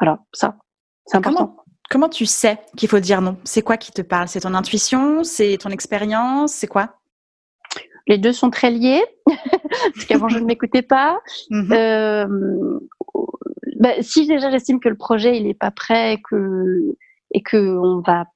voilà, 0.00 0.24
ça, 0.32 0.56
c'est 1.04 1.18
important. 1.18 1.46
Comment, 1.46 1.64
comment 1.90 2.08
tu 2.08 2.24
sais 2.24 2.58
qu'il 2.74 2.88
faut 2.88 3.00
dire 3.00 3.20
non? 3.20 3.36
C'est 3.44 3.60
quoi 3.60 3.76
qui 3.76 3.92
te 3.92 4.00
parle? 4.00 4.28
C'est 4.28 4.40
ton 4.40 4.54
intuition? 4.54 5.24
C'est 5.24 5.58
ton 5.58 5.68
expérience? 5.68 6.54
C'est 6.54 6.66
quoi? 6.66 6.96
Les 8.06 8.18
deux 8.18 8.32
sont 8.32 8.50
très 8.50 8.70
liés, 8.70 9.04
parce 9.26 10.04
qu'avant 10.06 10.28
je 10.28 10.38
ne 10.38 10.44
m'écoutais 10.44 10.82
pas. 10.82 11.20
Mhm. 11.50 11.72
euh, 11.72 12.78
bah, 13.80 13.90
si 14.00 14.26
déjà 14.26 14.50
j'estime 14.50 14.80
que 14.80 14.88
le 14.88 14.96
projet 14.96 15.36
il 15.36 15.46
est 15.46 15.58
pas 15.58 15.70
prêt 15.70 16.18
que, 16.30 16.96
et 17.32 17.42
que 17.42 17.76
on 17.76 18.00
va 18.00 18.26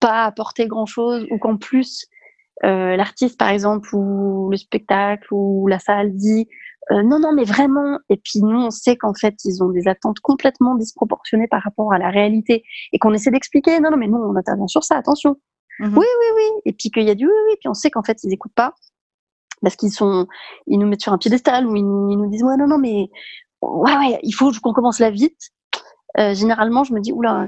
pas 0.00 0.24
apporter 0.24 0.66
grand 0.66 0.86
chose 0.86 1.26
ou 1.30 1.38
qu'en 1.38 1.56
plus 1.56 2.06
euh, 2.64 2.96
l'artiste 2.96 3.38
par 3.38 3.48
exemple 3.48 3.94
ou 3.94 4.48
le 4.50 4.56
spectacle 4.56 5.26
ou 5.32 5.66
la 5.68 5.78
salle 5.78 6.14
dit 6.14 6.48
euh, 6.90 7.02
non 7.02 7.18
non 7.18 7.32
mais 7.32 7.44
vraiment 7.44 7.98
et 8.10 8.16
puis 8.16 8.40
nous 8.40 8.58
on 8.58 8.70
sait 8.70 8.96
qu'en 8.96 9.14
fait 9.14 9.34
ils 9.44 9.62
ont 9.62 9.70
des 9.70 9.88
attentes 9.88 10.20
complètement 10.20 10.74
disproportionnées 10.74 11.48
par 11.48 11.62
rapport 11.62 11.92
à 11.92 11.98
la 11.98 12.10
réalité 12.10 12.64
et 12.92 12.98
qu'on 12.98 13.12
essaie 13.14 13.30
d'expliquer 13.30 13.80
non 13.80 13.90
non 13.90 13.96
mais 13.96 14.08
nous 14.08 14.18
on 14.18 14.36
intervient 14.36 14.68
sur 14.68 14.84
ça 14.84 14.96
attention 14.96 15.36
Mmh 15.78 15.96
oui, 15.96 16.06
oui, 16.06 16.26
oui. 16.36 16.60
Et 16.66 16.72
puis 16.72 16.90
qu'il 16.90 17.04
y 17.04 17.10
a 17.10 17.14
du 17.14 17.26
oui, 17.26 17.32
oui. 17.48 17.56
Puis 17.60 17.68
on 17.68 17.74
sait 17.74 17.90
qu'en 17.90 18.02
fait, 18.02 18.18
ils 18.22 18.28
n'écoutent 18.28 18.54
pas 18.54 18.74
parce 19.62 19.76
qu'ils 19.76 19.92
sont, 19.92 20.26
ils 20.66 20.78
nous 20.78 20.86
mettent 20.86 21.02
sur 21.02 21.12
un 21.12 21.18
piédestal 21.18 21.66
ou 21.66 21.76
ils, 21.76 21.84
nous 21.84 22.28
disent 22.30 22.42
ouais, 22.42 22.56
non, 22.56 22.66
non, 22.66 22.78
mais 22.78 23.08
ouais, 23.62 23.96
ouais, 23.96 24.18
il 24.22 24.32
faut 24.32 24.50
qu'on 24.62 24.72
commence 24.72 24.98
là 24.98 25.10
vite. 25.10 25.38
Euh, 26.18 26.34
généralement, 26.34 26.84
je 26.84 26.92
me 26.92 27.00
dis 27.00 27.12
oula, 27.12 27.46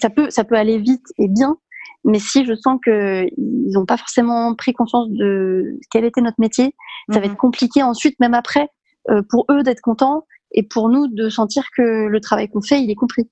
ça 0.00 0.10
peut, 0.10 0.28
ça 0.30 0.42
peut 0.42 0.56
aller 0.56 0.78
vite 0.78 1.04
et 1.18 1.28
bien, 1.28 1.56
mais 2.04 2.18
si 2.18 2.44
je 2.44 2.54
sens 2.54 2.80
que 2.84 3.24
ils 3.36 3.72
n'ont 3.72 3.86
pas 3.86 3.96
forcément 3.96 4.56
pris 4.56 4.72
conscience 4.72 5.08
de 5.10 5.78
quel 5.90 6.04
était 6.04 6.20
notre 6.20 6.40
métier, 6.40 6.74
ça 7.12 7.20
va 7.20 7.26
être 7.26 7.34
mmh 7.34 7.36
compliqué 7.36 7.82
ensuite, 7.82 8.18
même 8.18 8.34
après, 8.34 8.68
euh, 9.10 9.22
pour 9.28 9.46
eux 9.50 9.62
d'être 9.62 9.80
contents 9.80 10.26
et 10.50 10.64
pour 10.64 10.88
nous 10.88 11.06
de 11.06 11.28
sentir 11.28 11.64
que 11.76 12.06
le 12.06 12.20
travail 12.20 12.48
qu'on 12.48 12.60
fait, 12.60 12.82
il 12.82 12.90
est 12.90 12.96
compris. 12.96 13.30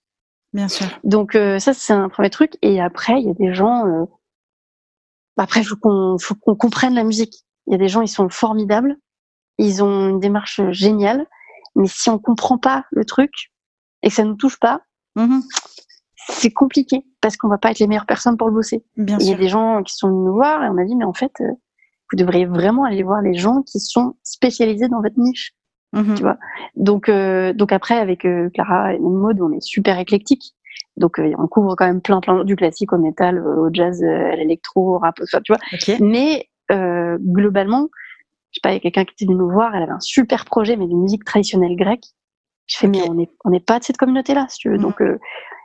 Bien 0.53 0.69
sûr. 0.69 0.87
Donc 1.03 1.35
euh, 1.35 1.59
ça, 1.59 1.73
c'est 1.73 1.93
un 1.93 2.09
premier 2.09 2.31
truc. 2.31 2.53
Et 2.63 2.81
après, 2.81 3.21
il 3.21 3.27
y 3.27 3.31
a 3.31 3.35
des 3.35 3.55
gens, 3.55 4.07
euh, 5.41 5.43
après, 5.43 5.61
il 5.61 5.65
faut 5.65 5.77
qu'on 5.77 6.57
comprenne 6.57 6.95
la 6.95 7.05
musique. 7.05 7.45
Il 7.67 7.73
y 7.73 7.75
a 7.75 7.79
des 7.79 7.89
gens, 7.89 8.03
ils 8.03 8.09
sont 8.09 8.29
formidables, 8.29 8.97
ils 9.59 9.83
ont 9.83 10.09
une 10.09 10.21
démarche 10.21 10.61
géniale, 10.71 11.27
mais 11.77 11.87
si 11.87 12.11
on 12.11 12.19
comprend 12.19 12.59
pas 12.59 12.85
le 12.91 13.05
truc 13.05 13.31
et 14.03 14.09
que 14.09 14.15
ça 14.15 14.25
nous 14.25 14.35
touche 14.37 14.59
pas, 14.59 14.83
mmh 15.17 15.41
c'est 16.29 16.53
compliqué 16.53 17.05
parce 17.23 17.37
qu'on 17.37 17.49
va 17.49 17.59
pas 17.59 17.71
être 17.71 17.79
les 17.79 17.87
meilleures 17.87 18.07
personnes 18.07 18.37
pour 18.37 18.49
le 18.49 18.55
bosser. 18.55 18.85
Bien 18.97 19.19
il 19.19 19.27
y 19.27 19.33
a 19.33 19.37
des 19.37 19.49
gens 19.49 19.83
qui 19.83 19.97
sont 19.97 20.09
venus 20.09 20.27
nous 20.27 20.35
voir 20.35 20.63
et 20.63 20.69
on 20.69 20.77
a 20.77 20.85
dit 20.85 20.95
mais 20.95 21.05
en 21.05 21.15
fait, 21.15 21.33
euh, 21.41 21.51
vous 22.11 22.17
devriez 22.17 22.47
vraiment 22.47 22.85
aller 22.85 23.03
voir 23.03 23.23
les 23.23 23.35
gens 23.35 23.63
qui 23.63 23.81
sont 23.81 24.15
spécialisés 24.23 24.89
dans 24.89 25.01
votre 25.01 25.19
niche. 25.19 25.53
Mmh 25.93 26.15
tu 26.15 26.23
vois? 26.23 26.37
Donc, 26.77 27.09
euh, 27.09 27.53
donc 27.53 27.73
après 27.73 27.99
avec 27.99 28.25
euh, 28.27 28.49
Clara 28.51 28.95
et 28.95 28.99
Maud, 28.99 29.41
on 29.41 29.51
est 29.53 29.63
super 29.63 29.99
éclectique. 29.99 30.55
Donc 31.01 31.19
euh, 31.19 31.33
on 31.39 31.49
couvre 31.49 31.75
quand 31.75 31.87
même 31.87 32.01
plein 32.01 32.21
plein 32.21 32.45
du 32.45 32.55
classique 32.57 32.93
au 32.93 32.99
métal, 32.99 33.45
au 33.45 33.69
jazz, 33.73 34.03
à 34.03 34.37
l'électro, 34.37 34.95
au 34.95 34.99
rap, 34.99 35.21
tu 35.45 35.53
vois. 35.53 35.61
Mais 36.01 36.49
globalement, 36.71 37.89
je 38.53 38.59
sais 38.59 38.61
pas, 38.63 38.71
il 38.71 38.75
y 38.75 38.77
a 38.77 38.81
quelqu'un 38.81 39.05
qui 39.05 39.15
était 39.15 39.25
venu 39.25 39.37
nous 39.37 39.51
voir, 39.51 39.75
elle 39.75 39.83
avait 39.83 39.93
un 39.93 40.01
super 40.01 40.45
projet 40.45 40.77
mais 40.77 40.87
de 40.87 40.95
musique 40.95 41.25
traditionnelle 41.25 41.75
grecque. 41.75 42.07
Je 42.67 42.77
fais 42.77 42.87
mais 42.87 43.03
on 43.09 43.15
n'est 43.15 43.29
on 43.45 43.51
n'est 43.51 43.61
pas 43.61 43.81
de 43.81 43.85
cette 43.85 43.97
communauté 43.97 44.35
là, 44.35 44.47
si 44.49 44.59
tu 44.59 44.71
veux. 44.71 44.79
Mmh. 44.79 44.83
Donc 44.83 45.03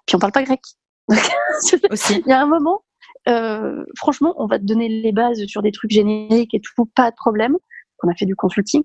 puis 0.06 0.16
on 0.16 0.20
parle 0.20 0.32
pas 0.32 0.44
grec. 0.44 0.62
Aussi. 1.92 2.24
Il 2.26 2.30
y 2.30 2.34
a 2.34 2.42
un 2.42 2.48
moment, 2.48 2.82
euh, 3.28 3.86
franchement, 3.96 4.34
on 4.38 4.48
va 4.48 4.60
te 4.60 4.64
donner 4.64 4.90
les 4.90 5.12
bases 5.12 5.46
sur 5.46 5.62
des 5.62 5.72
trucs 5.72 5.92
génériques 5.92 6.54
et 6.54 6.62
tout, 6.62 6.86
pas 6.86 7.12
de 7.12 7.16
problème. 7.16 7.58
On 8.04 8.10
a 8.10 8.16
fait 8.16 8.26
du 8.26 8.36
consulting, 8.36 8.84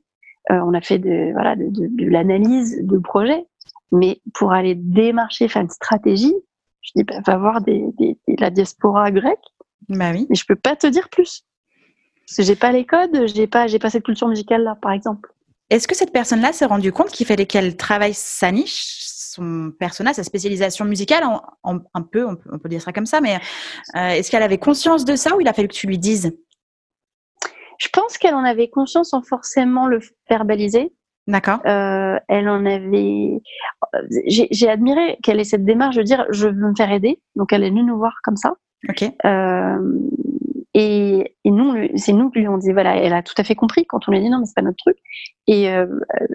euh, 0.51 0.61
on 0.65 0.73
a 0.73 0.81
fait 0.81 0.99
de 0.99 1.33
voilà 1.33 1.57
de, 1.57 1.65
de, 1.65 1.89
de 1.91 2.11
l'analyse 2.11 2.79
de 2.83 2.99
projet, 2.99 3.45
mais 3.93 4.21
pour 4.35 4.53
aller 4.53 4.75
démarcher, 4.75 5.49
faire 5.49 5.63
une 5.63 5.71
stratégie, 5.71 6.35
je 6.83 6.93
dis, 6.97 7.05
bah, 7.05 7.21
va 7.27 7.37
voir 7.37 7.61
des, 7.61 7.85
des, 7.99 8.17
la 8.39 8.51
diaspora 8.51 9.11
grecque. 9.11 9.39
Bah 9.89 10.13
oui. 10.13 10.27
Mais 10.31 10.37
je 10.37 10.45
peux 10.47 10.57
pas 10.57 10.77
te 10.77 10.87
dire 10.87 11.09
plus. 11.09 11.45
Parce 12.27 12.37
que 12.37 12.43
j'ai 12.43 12.57
pas 12.57 12.73
les 12.73 12.87
codes, 12.87 13.27
j'ai 13.27 13.47
pas, 13.47 13.67
j'ai 13.67 13.79
pas 13.79 13.91
cette 13.91 14.05
culture 14.05 14.29
musicale 14.29 14.63
là, 14.63 14.77
par 14.81 14.93
exemple. 14.93 15.33
Est-ce 15.69 15.87
que 15.87 15.97
cette 15.97 16.13
personne-là 16.13 16.53
s'est 16.53 16.65
rendue 16.65 16.93
compte 16.93 17.11
qu'il 17.11 17.27
fallait 17.27 17.47
qu'elle 17.47 17.77
travaille 17.77 18.15
sa 18.15 18.51
niche, 18.51 18.85
son 18.99 19.73
personnage, 19.79 20.17
sa 20.17 20.25
spécialisation 20.25 20.85
musicale, 20.85 21.25
en, 21.25 21.81
un 21.95 22.03
peu, 22.03 22.27
on 22.27 22.37
peut, 22.37 22.51
on 22.53 22.59
peut, 22.59 22.69
dire 22.69 22.83
ça 22.83 22.93
comme 22.93 23.07
ça, 23.07 23.21
mais 23.21 23.37
euh, 23.95 24.09
est-ce 24.11 24.31
qu'elle 24.31 24.43
avait 24.43 24.59
conscience 24.59 25.05
de 25.05 25.15
ça 25.15 25.37
ou 25.37 25.41
il 25.41 25.49
a 25.49 25.53
fallu 25.53 25.69
que 25.69 25.75
tu 25.75 25.87
lui 25.87 25.99
dises? 25.99 26.37
Je 27.79 27.89
pense 27.93 28.19
qu'elle 28.19 28.35
en 28.35 28.45
avait 28.45 28.69
conscience 28.69 29.11
sans 29.11 29.23
forcément 29.23 29.87
le 29.87 30.01
verbaliser. 30.29 30.93
D'accord. 31.27 31.61
Euh, 31.67 32.19
elle 32.29 32.49
en 32.49 32.65
avait. 32.67 33.41
J'ai 34.27 34.69
admiré 34.69 35.19
qu'elle 35.23 35.41
ait 35.41 35.45
cette 35.45 35.65
démarche 35.65 35.97
de 35.97 36.03
dire 36.03 36.27
je 36.31 36.49
veux 36.49 36.69
me 36.69 36.75
faire 36.75 36.91
aider. 36.91 37.21
Donc 37.37 37.53
elle 37.53 37.63
est 37.63 37.71
venue 37.71 37.85
nous 37.85 37.99
voir 37.99 38.19
comme 38.23 38.37
ça. 38.37 38.55
Ok. 38.89 39.05
Euh, 39.25 39.79
et, 40.73 41.37
et 41.45 41.51
nous, 41.51 41.89
c'est 41.97 42.13
nous 42.13 42.31
qui 42.31 42.39
lui 42.39 42.47
avons 42.47 42.59
dit 42.59 42.73
voilà, 42.73 42.97
elle 42.97 43.13
a 43.13 43.23
tout 43.23 43.35
à 43.37 43.45
fait 43.45 43.55
compris 43.55 43.87
quand 43.87 44.09
on 44.09 44.13
lui 44.13 44.19
a 44.19 44.23
dit 44.23 44.31
non 44.31 44.39
mais 44.39 44.47
c'est 44.47 44.55
pas 44.55 44.63
notre 44.63 44.79
truc. 44.79 44.97
Et 45.47 45.69
euh, 45.71 45.87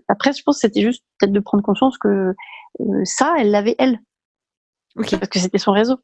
après, 0.08 0.34
je 0.34 0.44
pense 0.44 0.58
que 0.58 0.68
c'était 0.68 0.82
juste 0.82 1.04
peut-être 1.20 1.32
de 1.32 1.40
prendre 1.40 1.64
conscience 1.64 1.98
que 1.98 2.34
euh, 2.80 3.02
ça, 3.04 3.36
elle 3.40 3.52
l'avait 3.52 3.76
elle. 3.80 4.00
Okay. 4.98 5.18
Parce 5.18 5.30
que 5.30 5.40
c'était 5.40 5.58
son 5.58 5.72
réseau. 5.72 5.98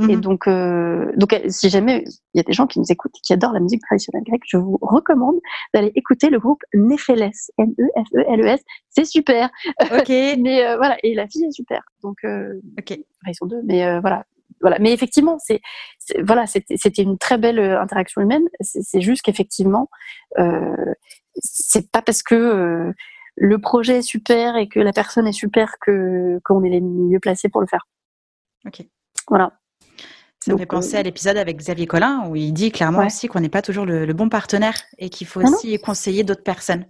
Et 0.00 0.16
mhm. 0.16 0.20
donc, 0.20 0.48
euh, 0.48 1.12
donc, 1.16 1.40
si 1.48 1.68
jamais 1.68 2.04
il 2.34 2.38
y 2.38 2.40
a 2.40 2.42
des 2.42 2.52
gens 2.52 2.66
qui 2.66 2.78
nous 2.78 2.90
écoutent, 2.90 3.14
qui 3.22 3.32
adorent 3.32 3.52
la 3.52 3.60
musique 3.60 3.82
traditionnelle 3.82 4.24
grecque, 4.24 4.42
je 4.46 4.56
vous 4.56 4.78
recommande 4.80 5.36
d'aller 5.74 5.92
écouter 5.94 6.30
le 6.30 6.38
groupe 6.38 6.62
Nepheles, 6.74 7.30
N-E-F-E-L-E-S. 7.58 8.60
C'est 8.90 9.04
super. 9.04 9.50
Ok. 9.80 10.08
mais 10.08 10.66
euh, 10.66 10.76
voilà, 10.76 10.96
et 11.02 11.14
la 11.14 11.26
fille 11.28 11.44
est 11.44 11.52
super. 11.52 11.82
Donc, 12.02 12.18
euh, 12.24 12.60
ok. 12.78 12.92
Enfin, 12.92 13.30
ils 13.30 13.34
sont 13.34 13.46
deux, 13.46 13.62
mais 13.64 13.84
euh, 13.86 14.00
voilà. 14.00 14.24
Voilà. 14.60 14.78
Mais 14.78 14.92
effectivement, 14.92 15.38
c'est 15.38 15.60
voilà, 16.22 16.46
c'était 16.46 17.02
une 17.02 17.18
très 17.18 17.38
belle 17.38 17.58
euh, 17.58 17.80
interaction 17.80 18.22
humaine. 18.22 18.44
C'est 18.60 19.00
juste 19.00 19.22
qu'effectivement, 19.22 19.88
euh, 20.38 20.94
c'est 21.34 21.90
pas 21.90 22.02
parce 22.02 22.22
que 22.22 22.34
euh, 22.34 22.92
le 23.36 23.58
projet 23.58 23.98
est 23.98 24.02
super 24.02 24.56
et 24.56 24.68
que 24.68 24.80
la 24.80 24.92
personne 24.92 25.26
est 25.26 25.32
super 25.32 25.74
que 25.80 26.40
qu'on 26.44 26.64
est 26.64 26.70
les 26.70 26.80
mieux 26.80 27.20
placés 27.20 27.48
pour 27.48 27.60
le 27.60 27.66
faire. 27.66 27.86
Ok. 28.66 28.86
Voilà. 29.28 29.52
Ça 30.46 30.52
me 30.52 30.58
fait 30.58 30.66
penser 30.66 30.96
à 30.96 31.02
l'épisode 31.02 31.36
avec 31.36 31.56
Xavier 31.56 31.86
Collin 31.86 32.28
où 32.28 32.36
il 32.36 32.52
dit 32.52 32.70
clairement 32.70 33.00
ouais. 33.00 33.06
aussi 33.06 33.26
qu'on 33.26 33.40
n'est 33.40 33.48
pas 33.48 33.62
toujours 33.62 33.84
le, 33.84 34.06
le, 34.06 34.12
bon 34.12 34.28
partenaire 34.28 34.76
et 34.98 35.08
qu'il 35.10 35.26
faut 35.26 35.40
ah 35.44 35.48
aussi 35.48 35.72
non. 35.72 35.78
conseiller 35.78 36.22
d'autres 36.22 36.44
personnes. 36.44 36.84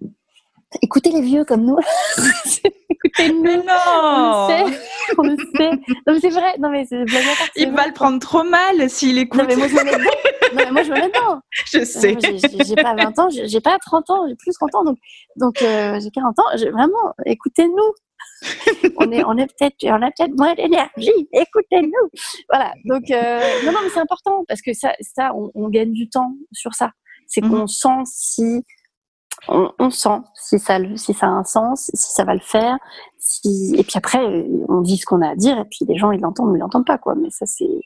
Écoutez 0.83 1.11
les 1.11 1.23
vieux 1.23 1.45
comme 1.45 1.65
nous. 1.65 1.79
Écoutez 2.97 3.33
nous. 3.33 3.43
Mais 3.43 3.57
non. 3.57 3.63
On 3.67 4.49
le 4.49 4.57
sait. 4.57 4.77
On 5.19 5.23
le 5.23 5.37
sait. 5.37 5.71
Non 6.07 6.13
mais 6.13 6.21
c'est 6.21 6.31
vrai. 6.31 6.55
Non 6.59 6.71
mais 6.71 6.87
c'est 6.89 7.05
Il 7.57 7.73
va 7.73 7.87
le 7.87 7.93
prendre 7.93 8.19
trop 8.19 8.43
mal 8.43 8.89
s'il 8.89 9.19
écoute. 9.19 9.41
Non 9.41 9.47
mais 9.49 9.57
moi 9.57 9.69
je 9.69 9.75
me 9.75 9.85
mets 9.85 9.93
dedans. 9.93 10.73
moi, 10.73 10.83
je 10.83 10.91
me 10.91 10.95
mets 10.95 11.09
dedans. 11.09 11.41
Je 11.67 11.85
sais. 11.85 12.17
j'ai 12.65 12.75
pas 12.77 12.95
20 12.95 13.19
ans, 13.19 13.29
j'ai 13.31 13.61
pas 13.61 13.79
30 13.79 14.11
ans, 14.11 14.29
j'ai 14.29 14.35
plus 14.37 14.53
30 14.53 14.75
ans, 14.77 14.85
donc, 14.85 14.99
donc 15.37 15.63
euh, 15.63 15.99
j'ai 16.01 16.11
40 16.11 16.39
ans. 16.39 16.71
Vraiment, 16.73 17.15
écoutez-nous. 17.25 17.93
on 18.99 19.11
est, 19.13 19.25
on 19.25 19.37
est 19.39 19.47
peut-être, 19.47 19.77
on 19.85 20.03
a 20.03 20.11
peut-être 20.11 20.37
moins 20.37 20.55
d'énergie. 20.55 21.29
Écoutez-nous. 21.33 22.11
Voilà. 22.51 22.73
Donc, 22.85 23.11
euh, 23.11 23.41
non, 23.65 23.73
non, 23.73 23.79
mais 23.83 23.89
c'est 23.91 24.01
important 24.01 24.45
parce 24.47 24.61
que 24.63 24.73
ça, 24.73 24.93
ça, 25.01 25.33
on, 25.35 25.69
gagne 25.69 25.93
du 25.93 26.09
temps 26.09 26.35
sur 26.53 26.75
ça. 26.75 26.93
C'est 27.27 27.41
qu'on 27.41 27.63
mhm. 27.63 27.69
sent 27.69 28.03
si, 28.05 28.65
on, 29.49 29.91
sent 29.91 30.21
si 30.35 30.59
ça, 30.59 30.79
si 30.97 31.15
ça 31.15 31.27
a 31.27 31.31
un 31.31 31.45
sens, 31.45 31.91
si 31.95 32.13
ça 32.13 32.25
va 32.25 32.35
le 32.35 32.41
faire. 32.41 32.77
Si, 33.19 33.75
et 33.77 33.83
puis 33.83 33.95
après, 33.97 34.19
on 34.69 34.81
dit 34.81 34.97
ce 34.97 35.07
qu'on 35.07 35.23
a 35.23 35.31
à 35.31 35.37
dire 35.37 35.59
et 35.59 35.65
puis 35.65 35.85
les 35.89 35.97
gens, 35.97 36.11
ils 36.11 36.21
l'entendent 36.21 36.51
ou 36.51 36.57
ils 36.57 36.61
l'entendent 36.61 36.87
pas, 36.87 36.99
quoi. 36.99 37.15
Mais 37.15 37.29
ça, 37.31 37.47
c'est, 37.47 37.81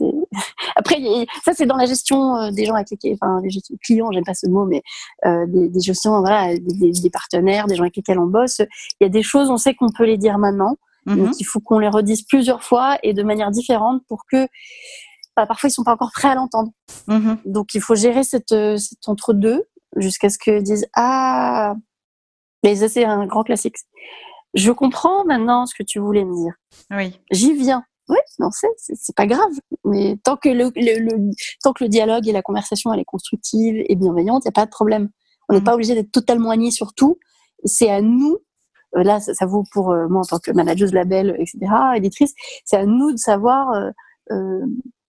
après, 0.76 0.96
ça 1.44 1.52
c'est 1.54 1.66
dans 1.66 1.76
la 1.76 1.86
gestion 1.86 2.36
euh, 2.36 2.50
des 2.50 2.64
gens 2.64 2.74
avec 2.74 2.90
lesquels, 2.90 3.16
enfin, 3.20 3.40
les 3.42 3.50
clients, 3.82 4.10
j'aime 4.12 4.24
pas 4.24 4.34
ce 4.34 4.46
mot, 4.46 4.64
mais 4.64 4.82
euh, 5.26 5.46
des, 5.46 5.68
des, 5.68 5.80
gestions, 5.80 6.20
voilà, 6.20 6.54
des, 6.56 7.10
partenaires, 7.10 7.66
des 7.66 7.74
gens 7.74 7.82
avec 7.82 7.96
lesquels 7.96 8.18
on 8.18 8.26
bosse. 8.26 8.60
Il 9.00 9.04
y 9.04 9.06
a 9.06 9.08
des 9.08 9.22
choses, 9.22 9.50
on 9.50 9.56
sait 9.56 9.74
qu'on 9.74 9.90
peut 9.90 10.04
les 10.04 10.18
dire 10.18 10.38
maintenant, 10.38 10.76
mais 11.06 11.22
mhm. 11.22 11.32
il 11.38 11.44
faut 11.44 11.60
qu'on 11.60 11.78
les 11.78 11.88
redise 11.88 12.22
plusieurs 12.22 12.62
fois 12.62 12.98
et 13.02 13.14
de 13.14 13.22
manière 13.22 13.50
différente 13.50 14.02
pour 14.08 14.24
que 14.30 14.46
bah, 15.36 15.46
parfois 15.46 15.68
ils 15.68 15.72
sont 15.72 15.84
pas 15.84 15.94
encore 15.94 16.10
prêts 16.12 16.28
à 16.28 16.34
l'entendre. 16.34 16.70
Mhm. 17.06 17.38
Donc 17.46 17.74
il 17.74 17.80
faut 17.80 17.94
gérer 17.94 18.24
cette, 18.24 18.52
euh, 18.52 18.76
cette 18.76 19.08
entre-deux 19.08 19.64
jusqu'à 19.96 20.28
ce 20.28 20.38
qu'ils 20.38 20.62
disent 20.62 20.86
ah, 20.94 21.74
mais 22.62 22.76
ça 22.76 22.88
c'est 22.88 23.04
un 23.04 23.26
grand 23.26 23.42
classique. 23.42 23.76
Je 24.54 24.72
comprends 24.72 25.24
maintenant 25.24 25.66
ce 25.66 25.74
que 25.74 25.82
tu 25.82 25.98
voulais 25.98 26.24
me 26.24 26.34
dire. 26.34 26.54
Oui. 26.90 27.20
J'y 27.30 27.54
viens. 27.54 27.84
Oui, 28.08 28.16
non, 28.38 28.48
c'est, 28.50 28.68
c'est 28.76 29.14
pas 29.14 29.26
grave. 29.26 29.50
Mais 29.84 30.16
tant 30.24 30.36
que 30.36 30.48
le, 30.48 30.72
le, 30.74 31.30
tant 31.62 31.74
que 31.74 31.84
le 31.84 31.90
dialogue 31.90 32.26
et 32.26 32.32
la 32.32 32.42
conversation 32.42 32.92
elle 32.92 33.00
est 33.00 33.04
constructive 33.04 33.84
et 33.86 33.96
bienveillante, 33.96 34.44
il 34.44 34.48
n'y 34.48 34.52
a 34.52 34.52
pas 34.52 34.64
de 34.64 34.70
problème. 34.70 35.10
On 35.48 35.54
n'est 35.54 35.60
mhm. 35.60 35.66
pas 35.66 35.74
obligé 35.74 35.94
d'être 35.94 36.12
totalement 36.12 36.50
aligné 36.50 36.70
sur 36.70 36.94
tout. 36.94 37.18
C'est 37.64 37.90
à 37.90 38.00
nous, 38.00 38.38
euh, 38.96 39.02
là, 39.02 39.20
ça, 39.20 39.46
vaut 39.46 39.64
pour 39.72 39.90
euh, 39.90 40.08
moi 40.08 40.22
en 40.22 40.24
tant 40.24 40.38
que 40.38 40.50
manager 40.52 40.88
de 40.88 40.94
label, 40.94 41.36
etc., 41.38 41.58
éditrice, 41.96 42.34
c'est 42.64 42.76
à 42.76 42.86
nous 42.86 43.12
de 43.12 43.18
savoir 43.18 43.70
euh, 43.72 43.90
euh 44.32 44.66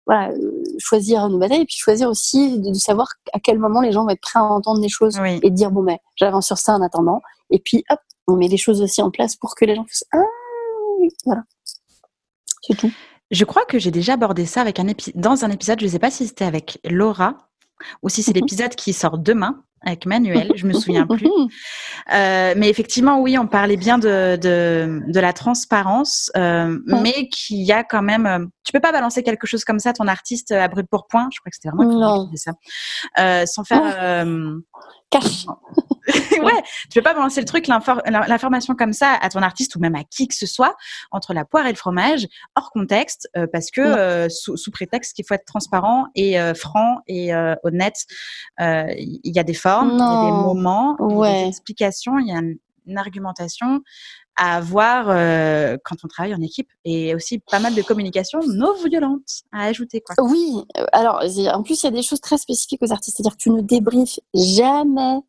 voilà, 0.10 0.34
choisir 0.80 1.30
nos 1.30 1.38
batailles 1.38 1.62
et 1.62 1.66
puis 1.66 1.76
choisir 1.78 2.10
aussi 2.10 2.58
de, 2.58 2.74
savoir 2.74 3.08
à 3.32 3.40
quel 3.40 3.60
moment 3.60 3.80
les 3.80 3.92
gens 3.92 4.06
vont 4.06 4.10
être 4.10 4.22
prêts 4.22 4.40
à 4.40 4.44
entendre 4.44 4.82
les 4.82 4.90
choses 4.90 5.20
et 5.20 5.52
de 5.52 5.56
dire 5.56 5.70
bon 5.70 5.84
ben 5.84 5.98
j'avance 6.16 6.48
sur 6.48 6.58
ça 6.58 6.74
en 6.74 6.82
attendant. 6.82 7.22
Et 7.52 7.60
puis 7.60 7.84
hop 7.92 8.00
on 8.28 8.36
met 8.36 8.48
les 8.48 8.58
choses 8.58 8.82
aussi 8.82 9.04
en 9.04 9.12
place 9.12 9.36
pour 9.36 9.54
que 9.54 9.66
les 9.66 9.76
gens 9.76 9.86
fassent 9.86 10.06
ah 10.14 10.24
voilà. 11.26 11.44
Je 13.30 13.46
crois 13.46 13.66
que 13.66 13.78
j'ai 13.78 13.92
déjà 13.92 14.14
abordé 14.14 14.48
ça 14.48 14.62
avec 14.62 14.80
un 14.80 14.88
dans 15.14 15.46
un 15.46 15.52
épisode, 15.52 15.80
je 15.80 15.86
ne 15.86 15.92
sais 15.92 16.00
pas 16.00 16.10
si 16.10 16.26
c'était 16.26 16.46
avec 16.46 16.80
Laura 16.90 17.38
ou 18.02 18.10
si 18.10 18.24
c'est 18.24 18.32
mhm. 18.32 18.42
l'épisode 18.42 18.74
qui 18.74 18.94
sort 18.94 19.20
demain 19.20 19.64
avec 19.82 20.06
Manuel, 20.06 20.52
je 20.56 20.66
me 20.66 20.74
souviens 20.74 21.06
plus. 21.08 21.30
Euh, 22.12 22.54
mais 22.58 22.70
effectivement, 22.70 23.22
oui, 23.22 23.38
on 23.38 23.46
parlait 23.46 23.78
bien 23.78 24.00
de, 24.00 24.36
de, 24.36 25.20
la 25.20 25.32
transparence, 25.32 26.32
euh, 26.36 26.80
mais 26.88 27.28
qu'il 27.30 27.62
y 27.62 27.72
a 27.72 27.84
quand 27.84 28.02
même. 28.02 28.26
Euh, 28.26 28.40
tu 28.64 28.72
peux 28.72 28.80
pas 28.80 28.92
balancer 28.92 29.22
quelque 29.22 29.46
chose 29.46 29.64
comme 29.64 29.78
ça, 29.78 29.94
ton 29.94 30.08
artiste 30.08 30.52
à 30.52 30.68
brut 30.68 30.88
pour 30.90 31.06
point. 31.08 31.30
Je 31.32 31.40
crois 31.40 31.52
que 31.52 31.56
c'était 31.56 31.70
vraiment 31.70 32.28
qui 32.32 32.38
ça, 32.38 32.54
sans 33.46 33.64
faire. 33.64 34.26
Cache. 35.10 35.46
ouais, 36.44 36.64
tu 36.90 37.00
peux 37.00 37.04
pas 37.04 37.14
balancer 37.14 37.42
le 37.42 37.46
truc, 37.46 37.68
l'information 37.68 38.76
comme 38.76 38.94
ça 38.94 39.18
à 39.22 39.30
ton 39.30 39.42
artiste 39.42 39.76
ou 39.76 39.80
même 39.80 39.96
à 39.96 40.04
qui 40.04 40.28
que 40.28 40.36
ce 40.36 40.46
soit 40.46 40.76
entre 41.12 41.34
la 41.34 41.46
poire 41.46 41.66
et 41.66 41.72
le 41.72 41.76
fromage, 41.76 42.28
hors 42.56 42.72
contexte, 42.72 43.30
euh, 43.38 43.48
parce 43.52 43.72
que 43.72 43.82
euh, 43.82 44.30
sous, 44.30 44.72
prétexte 44.72 45.16
qu'il 45.16 45.26
faut 45.26 45.34
être 45.34 45.46
transparent 45.46 46.08
et 46.16 46.40
euh, 46.40 46.54
franc 46.54 47.00
et 47.08 47.34
honnête. 47.64 48.06
Il 48.60 49.20
y 49.24 49.40
a 49.40 49.44
des 49.44 49.54
formes, 49.54 49.92
il 49.92 50.00
y 50.00 50.02
a 50.02 50.26
des 50.26 50.32
moments, 50.32 50.96
il 51.10 51.18
y 51.18 51.28
a 51.28 51.44
des 51.44 51.50
explications, 51.50 52.20
il 52.20 52.28
y 52.28 52.32
a 52.32 52.38
une, 52.38 52.58
argumentation 52.98 53.82
à 54.36 54.58
avoir 54.58 55.08
quand 55.84 55.98
on 56.04 56.08
travaille 56.08 56.34
en 56.34 56.42
équipe 56.42 56.70
et 56.86 57.14
aussi 57.14 57.40
pas 57.40 57.60
mal 57.60 57.76
de 57.76 57.82
communication 57.82 58.40
non 58.48 58.74
violente 58.86 59.44
à 59.52 59.64
ajouter. 59.64 60.02
Quoi. 60.02 60.16
Oui, 60.24 60.64
alors 60.92 61.22
en 61.54 61.64
plus 61.64 61.84
il 61.84 61.86
y 61.86 61.90
a 61.90 61.92
des 61.92 62.04
choses 62.04 62.22
très 62.22 62.38
spécifiques 62.38 62.82
aux 62.82 62.92
artistes, 62.92 63.18
c'est-à-dire 63.18 63.36
que 63.36 63.42
tu 63.42 63.50
ne 63.50 63.62
débriefes 63.62 64.20
jamais 64.34 65.22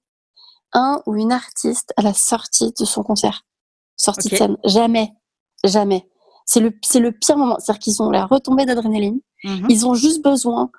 un 0.73 1.03
ou 1.07 1.17
une 1.17 1.33
artiste 1.33 1.93
à 1.97 2.03
la 2.03 2.15
sortie 2.15 2.73
de 2.79 2.85
son 2.85 3.03
concert, 3.03 3.43
sortie 3.97 4.29
de 4.29 4.37
scène. 4.37 4.57
Jamais, 4.65 5.13
jamais. 5.65 6.09
C'est 6.47 6.61
le, 6.61 6.73
c'est 6.83 7.01
le 7.01 7.13
pire 7.13 7.37
moment. 7.37 7.57
C'est-à-dire 7.59 7.81
qu'ils 7.81 8.03
ont 8.03 8.11
la 8.11 8.27
retombée 8.27 8.67
d'adrénaline. 8.67 9.21
Mhm. 9.45 9.67
Ils 9.69 9.87
ont 9.87 9.95
juste 9.95 10.23
besoin, 10.23 10.71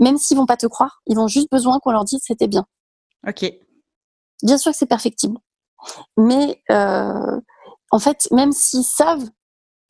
même 0.00 0.16
s'ils 0.16 0.36
vont 0.36 0.46
pas 0.46 0.56
te 0.56 0.66
croire, 0.66 1.02
ils 1.06 1.18
ont 1.18 1.28
juste 1.28 1.50
besoin 1.50 1.78
qu'on 1.78 1.92
leur 1.92 2.04
dise 2.04 2.20
c'était 2.22 2.48
bien. 2.48 2.66
Ok. 3.26 3.50
Bien 4.42 4.58
sûr 4.58 4.72
que 4.72 4.78
c'est 4.78 4.86
perfectible, 4.86 5.38
mais 6.16 6.62
euh, 6.70 7.40
en 7.92 7.98
fait, 7.98 8.26
même 8.32 8.52
s'ils 8.52 8.82
savent, 8.82 9.28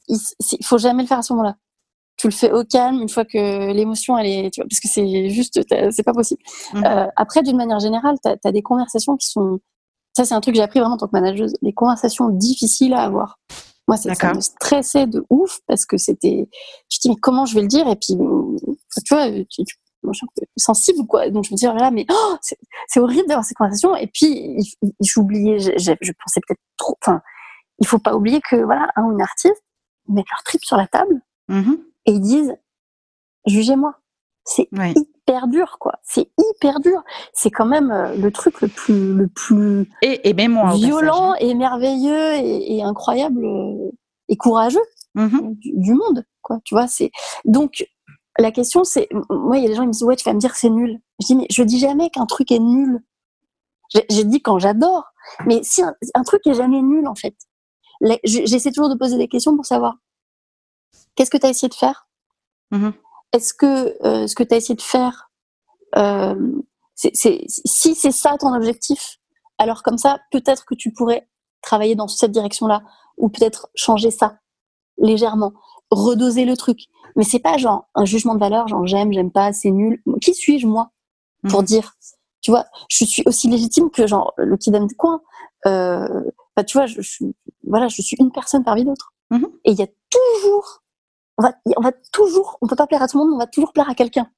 il, 0.08 0.18
faut 0.64 0.78
jamais 0.78 1.04
le 1.04 1.08
faire 1.08 1.20
à 1.20 1.22
ce 1.22 1.32
moment-là. 1.32 1.56
Tu 2.16 2.26
le 2.26 2.32
fais 2.32 2.52
au 2.52 2.64
calme 2.64 3.00
une 3.00 3.08
fois 3.08 3.24
que 3.24 3.72
l'émotion 3.72 4.18
elle 4.18 4.26
est 4.26 4.50
tu 4.52 4.60
vois, 4.60 4.68
parce 4.68 4.80
que 4.80 4.88
c'est 4.88 5.30
juste 5.30 5.60
c'est 5.68 6.02
pas 6.02 6.12
possible. 6.12 6.42
Mmh. 6.74 6.84
euh, 6.84 7.06
après 7.16 7.42
d'une 7.42 7.56
manière 7.56 7.80
générale 7.80 8.16
tu 8.22 8.28
as, 8.28 8.52
des 8.52 8.62
conversations 8.62 9.16
qui 9.16 9.28
sont 9.28 9.60
ça 10.14 10.24
c'est 10.24 10.34
un 10.34 10.40
truc 10.40 10.54
que 10.54 10.58
j'ai 10.58 10.62
appris 10.62 10.78
vraiment 10.78 10.96
en 10.96 10.98
tant 10.98 11.06
que 11.06 11.12
manageuse 11.18 11.54
les 11.62 11.72
conversations 11.72 12.28
difficiles 12.28 12.92
à 12.92 13.04
avoir. 13.04 13.38
Moi 13.88 13.96
ça, 13.96 14.10
me 14.34 14.40
stressait 14.40 15.06
de 15.06 15.24
ouf 15.30 15.60
parce 15.66 15.86
que 15.86 15.96
c'était 15.96 16.48
je 16.90 16.98
me 16.98 17.00
dis 17.00 17.08
mais 17.08 17.16
comment 17.20 17.46
je 17.46 17.54
vais 17.54 17.62
le 17.62 17.68
dire? 17.68 17.88
Et 17.88 17.96
puis 17.96 18.14
tu 19.06 19.14
vois 19.14 19.30
tu, 19.48 19.64
tu 19.64 19.76
sensible 20.56 21.06
quoi. 21.06 21.30
Donc 21.30 21.44
je 21.44 21.52
me 21.52 21.56
dis 21.56 21.64
là 21.64 21.90
mais 21.90 22.04
oh, 22.10 22.36
c'est 22.86 23.00
horrible 23.00 23.26
d'avoir 23.26 23.44
ces 23.44 23.54
conversations. 23.54 23.96
Et 23.96 24.06
puis 24.06 24.58
j'oubliais 25.00 25.58
je, 25.58 25.70
je, 25.78 26.12
pensais 26.12 26.40
peut-être 26.46 26.60
trop 26.76 26.96
enfin 27.02 27.22
il 27.78 27.86
faut 27.86 27.98
pas 27.98 28.14
oublier 28.14 28.40
que 28.40 28.56
voilà 28.56 28.88
un 28.96 29.04
ou 29.04 29.12
une 29.12 29.22
artiste 29.22 29.62
mettent 30.08 30.30
leur 30.30 30.42
trip 30.44 30.64
sur 30.64 30.76
la 30.76 30.86
table 30.86 31.20
mmh 31.48 31.74
et 32.04 32.12
ils 32.12 32.20
disent 32.20 32.56
jugez-moi. 33.46 33.94
C'est 34.44 34.68
hyper 34.72 35.46
dur, 35.46 35.76
quoi. 35.78 35.94
C'est 36.02 36.28
hyper 36.36 36.80
dur. 36.80 37.02
C'est 37.32 37.50
quand 37.50 37.64
même 37.64 37.90
euh, 37.92 38.16
le 38.16 38.30
truc 38.32 38.60
le 38.60 38.68
plus, 38.68 39.14
le 39.14 39.28
plus 39.28 39.88
et, 40.02 40.28
et 40.28 40.34
même 40.34 40.58
violent 40.74 41.34
et 41.34 41.54
merveilleux 41.54 42.34
et, 42.34 42.82
incroyable 42.82 43.44
euh, 43.44 43.90
et 44.28 44.36
courageux 44.36 44.82
mm-hmm. 45.16 45.58
du, 45.60 45.94
monde, 45.94 46.24
quoi. 46.40 46.58
Tu 46.64 46.74
vois, 46.74 46.88
c'est 46.88 47.12
donc 47.44 47.86
la 48.36 48.50
question, 48.50 48.82
c'est 48.82 49.08
moi, 49.30 49.58
il 49.58 49.62
y 49.62 49.66
a 49.66 49.68
des 49.68 49.74
gens 49.76 49.82
qui 49.82 49.88
me 49.88 49.92
disent 49.92 50.02
ouais, 50.02 50.16
tu 50.16 50.24
vas 50.24 50.34
me 50.34 50.40
dire 50.40 50.56
c'est 50.56 50.70
nul. 50.70 50.98
Je 51.20 51.26
dis 51.26 51.36
mais 51.36 51.46
je 51.48 51.62
dis 51.62 51.78
jamais 51.78 52.10
qu'un 52.10 52.26
truc 52.26 52.50
est 52.50 52.58
nul. 52.58 53.00
J'ai 54.10 54.24
dit 54.24 54.40
quand 54.40 54.58
j'adore, 54.58 55.04
mais 55.46 55.60
si 55.62 55.82
un, 55.82 55.94
un, 56.14 56.22
truc 56.22 56.46
est 56.46 56.54
jamais 56.54 56.80
nul 56.80 57.06
en 57.06 57.14
fait. 57.14 57.36
J'essaie 58.24 58.72
toujours 58.72 58.90
de 58.90 58.98
poser 58.98 59.16
des 59.16 59.28
questions 59.28 59.54
pour 59.56 59.66
savoir 59.66 59.96
Qu'est-ce 61.14 61.30
que 61.30 61.36
tu 61.36 61.46
as 61.46 61.50
essayé 61.50 61.68
de 61.68 61.74
faire? 61.74 62.08
Mmh 62.70 62.90
Est-ce 63.32 63.54
que 63.54 63.96
euh, 64.06 64.26
ce 64.26 64.34
que 64.34 64.42
tu 64.42 64.54
as 64.54 64.56
essayé 64.56 64.74
de 64.74 64.82
faire, 64.82 65.30
euh, 65.96 66.52
si 66.96 67.94
c'est 67.94 68.10
ça 68.10 68.36
ton 68.38 68.54
objectif, 68.54 69.18
alors 69.58 69.82
comme 69.82 69.98
ça, 69.98 70.20
peut-être 70.30 70.64
que 70.64 70.74
tu 70.74 70.92
pourrais 70.92 71.28
travailler 71.60 71.94
dans 71.94 72.08
cette 72.08 72.32
direction-là, 72.32 72.82
ou 73.18 73.28
peut-être 73.28 73.68
changer 73.74 74.10
ça 74.10 74.38
légèrement, 74.98 75.52
redoser 75.90 76.44
le 76.44 76.56
truc. 76.56 76.80
Mais 77.16 77.24
c'est 77.24 77.38
pas 77.38 77.58
genre 77.58 77.88
un 77.94 78.04
jugement 78.04 78.34
de 78.34 78.40
valeur, 78.40 78.68
genre 78.68 78.86
j'aime, 78.86 79.12
j'aime 79.12 79.30
pas, 79.30 79.52
c'est 79.52 79.70
nul. 79.70 80.02
Qui 80.22 80.34
suis-je 80.34 80.66
moi 80.66 80.90
pour 81.48 81.62
mmh 81.62 81.66
dire? 81.66 81.92
Tu 82.40 82.50
vois, 82.50 82.66
je 82.88 83.04
suis 83.04 83.22
aussi 83.26 83.48
légitime 83.48 83.90
que 83.90 84.06
genre 84.06 84.32
le 84.36 84.56
kidam 84.56 84.86
de 84.86 84.94
coin. 84.94 85.20
Euh, 85.66 86.22
tu 86.66 86.76
vois, 86.76 86.86
je, 86.86 87.00
voilà, 87.66 87.88
je 87.88 88.02
suis 88.02 88.16
une 88.18 88.30
personne 88.32 88.64
parmi 88.64 88.84
d'autres. 88.84 89.12
Mmh 89.30 89.46
Et 89.64 89.72
il 89.72 89.78
y 89.78 89.82
a 89.82 89.88
toujours 90.10 90.82
on 91.38 91.42
va, 91.42 91.54
on 91.76 91.80
va 91.80 91.92
toujours, 92.12 92.58
on 92.60 92.66
peut 92.66 92.76
pas 92.76 92.86
plaire 92.86 93.02
à 93.02 93.08
tout 93.08 93.18
le 93.18 93.24
monde, 93.24 93.34
on 93.34 93.38
va 93.38 93.46
toujours 93.46 93.72
plaire 93.72 93.88
à 93.88 93.94
quelqu'un. 93.94 94.28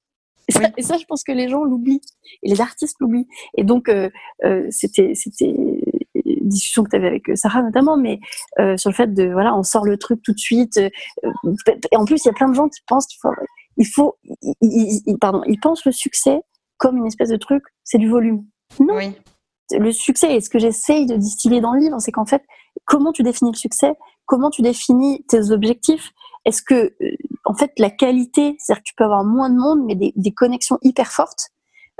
Et, 0.76 0.82
ça, 0.82 0.98
je 0.98 1.04
pense 1.06 1.24
que 1.24 1.32
les 1.32 1.48
gens 1.48 1.64
l'oublient 1.64 2.02
et 2.42 2.50
les 2.50 2.60
artistes 2.60 2.96
l'oublient. 3.00 3.26
Et 3.56 3.64
donc, 3.64 3.88
euh, 3.88 4.10
euh, 4.44 4.66
c'était, 4.70 5.14
c'était 5.14 5.54
une 6.14 6.48
discussion 6.48 6.84
que 6.84 6.90
tu 6.90 6.96
avais 6.96 7.06
avec 7.06 7.28
euh, 7.30 7.36
Sarah 7.36 7.62
notamment, 7.62 7.96
mais 7.96 8.20
euh, 8.60 8.76
sur 8.76 8.90
le 8.90 8.94
fait 8.94 9.12
de, 9.12 9.32
voilà, 9.32 9.56
on 9.56 9.62
sort 9.62 9.84
le 9.84 9.96
truc 9.96 10.22
tout 10.22 10.32
de 10.32 10.38
suite. 10.38 10.76
Euh, 10.76 10.90
et 11.90 11.96
en 11.96 12.04
plus, 12.04 12.24
il 12.24 12.28
y 12.28 12.30
a 12.30 12.34
plein 12.34 12.48
de 12.48 12.54
gens 12.54 12.68
qui 12.68 12.80
pensent 12.86 13.06
qu'il 13.06 13.18
faut, 13.20 13.32
il 13.78 13.86
faut, 13.86 14.18
pardon, 15.20 15.42
ils 15.46 15.58
pensent 15.58 15.84
le 15.86 15.92
succès 15.92 16.42
comme 16.76 16.98
une 16.98 17.06
espèce 17.06 17.30
de 17.30 17.36
truc, 17.36 17.62
c'est 17.82 17.98
du 17.98 18.08
volume. 18.08 18.44
Non. 18.80 18.96
Oui. 18.96 19.12
Le 19.70 19.92
succès, 19.92 20.34
et 20.34 20.40
ce 20.40 20.50
que 20.50 20.58
j'essaye 20.58 21.06
de 21.06 21.16
distiller 21.16 21.60
dans 21.60 21.72
le 21.72 21.80
livre, 21.80 21.96
c'est 21.98 22.12
qu'en 22.12 22.26
fait, 22.26 22.42
comment 22.84 23.12
tu 23.12 23.22
définis 23.22 23.52
le 23.52 23.56
succès, 23.56 23.94
comment 24.26 24.50
tu 24.50 24.62
définis 24.62 25.24
tes 25.28 25.50
objectifs, 25.50 26.12
est-ce 26.44 26.62
que, 26.62 26.94
euh, 27.00 27.16
en 27.44 27.54
fait, 27.54 27.72
la 27.78 27.90
qualité, 27.90 28.56
c'est-à-dire 28.58 28.82
que 28.82 28.88
tu 28.88 28.94
peux 28.94 29.04
avoir 29.04 29.24
moins 29.24 29.50
de 29.50 29.56
monde, 29.56 29.80
mais 29.86 29.94
des, 29.94 30.32
connexions 30.32 30.78
hyper 30.82 31.10
fortes, 31.10 31.50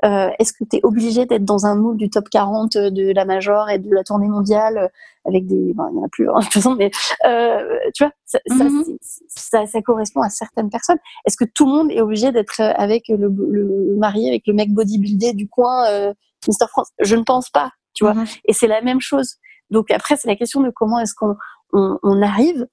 euh, 0.05 0.29
Est-ce 0.39 0.53
que 0.53 0.65
tu 0.69 0.77
es 0.77 0.81
obligé 0.83 1.25
d'être 1.25 1.45
dans 1.45 1.67
un 1.67 1.77
moule 1.77 1.97
du 1.97 2.11
top 2.11 2.29
40 2.29 2.77
de 2.77 3.13
la 3.15 3.25
Major 3.25 3.71
et 3.71 3.79
de 3.79 3.95
la 3.95 4.05
tournée 4.05 4.29
mondiale 4.29 4.91
avec 5.25 5.47
des... 5.47 5.55
il 5.55 5.75
n'y 5.75 5.79
en 5.79 6.05
a 6.05 6.09
plus 6.11 6.29
hein, 6.29 6.39
de 6.39 6.45
toute 6.45 6.53
façon, 6.55 6.75
mais 6.75 6.91
euh, 7.27 7.79
tu 7.95 8.05
vois, 8.05 8.13
ça, 8.27 8.39
mhm. 8.51 8.85
ça, 9.29 9.67
ça, 9.67 9.83
correspond 9.83 10.21
à 10.21 10.29
certaines 10.29 10.69
personnes. 10.69 10.99
Est-ce 11.27 11.37
que 11.37 11.45
tout 11.45 11.67
le 11.67 11.73
monde 11.73 11.91
est 11.91 12.01
obligé 12.01 12.33
d'être 12.33 12.61
avec 12.61 13.09
le, 13.09 13.29
le, 13.29 13.97
marié, 13.97 14.29
avec 14.29 14.47
le 14.47 14.53
mec 14.53 14.73
bodybuildé 14.73 15.33
du 15.33 15.49
coin, 15.49 15.87
euh, 15.89 16.13
Mister 16.49 16.67
France 16.69 16.91
Je 17.01 17.17
ne 17.17 17.23
pense 17.23 17.51
pas, 17.51 17.71
tu 17.95 18.05
vois. 18.05 18.15
Mhm. 18.15 18.27
Et 18.47 18.53
c'est 18.53 18.67
la 18.67 18.83
même 18.83 19.01
chose. 19.01 19.37
Donc 19.71 19.91
après, 19.91 20.17
c'est 20.17 20.29
la 20.29 20.37
question 20.37 20.61
de 20.61 20.71
comment 20.71 20.99
est-ce 21.01 21.15
qu'on 21.15 21.37
on, 21.73 21.99
on 22.03 22.23
arrive 22.23 22.67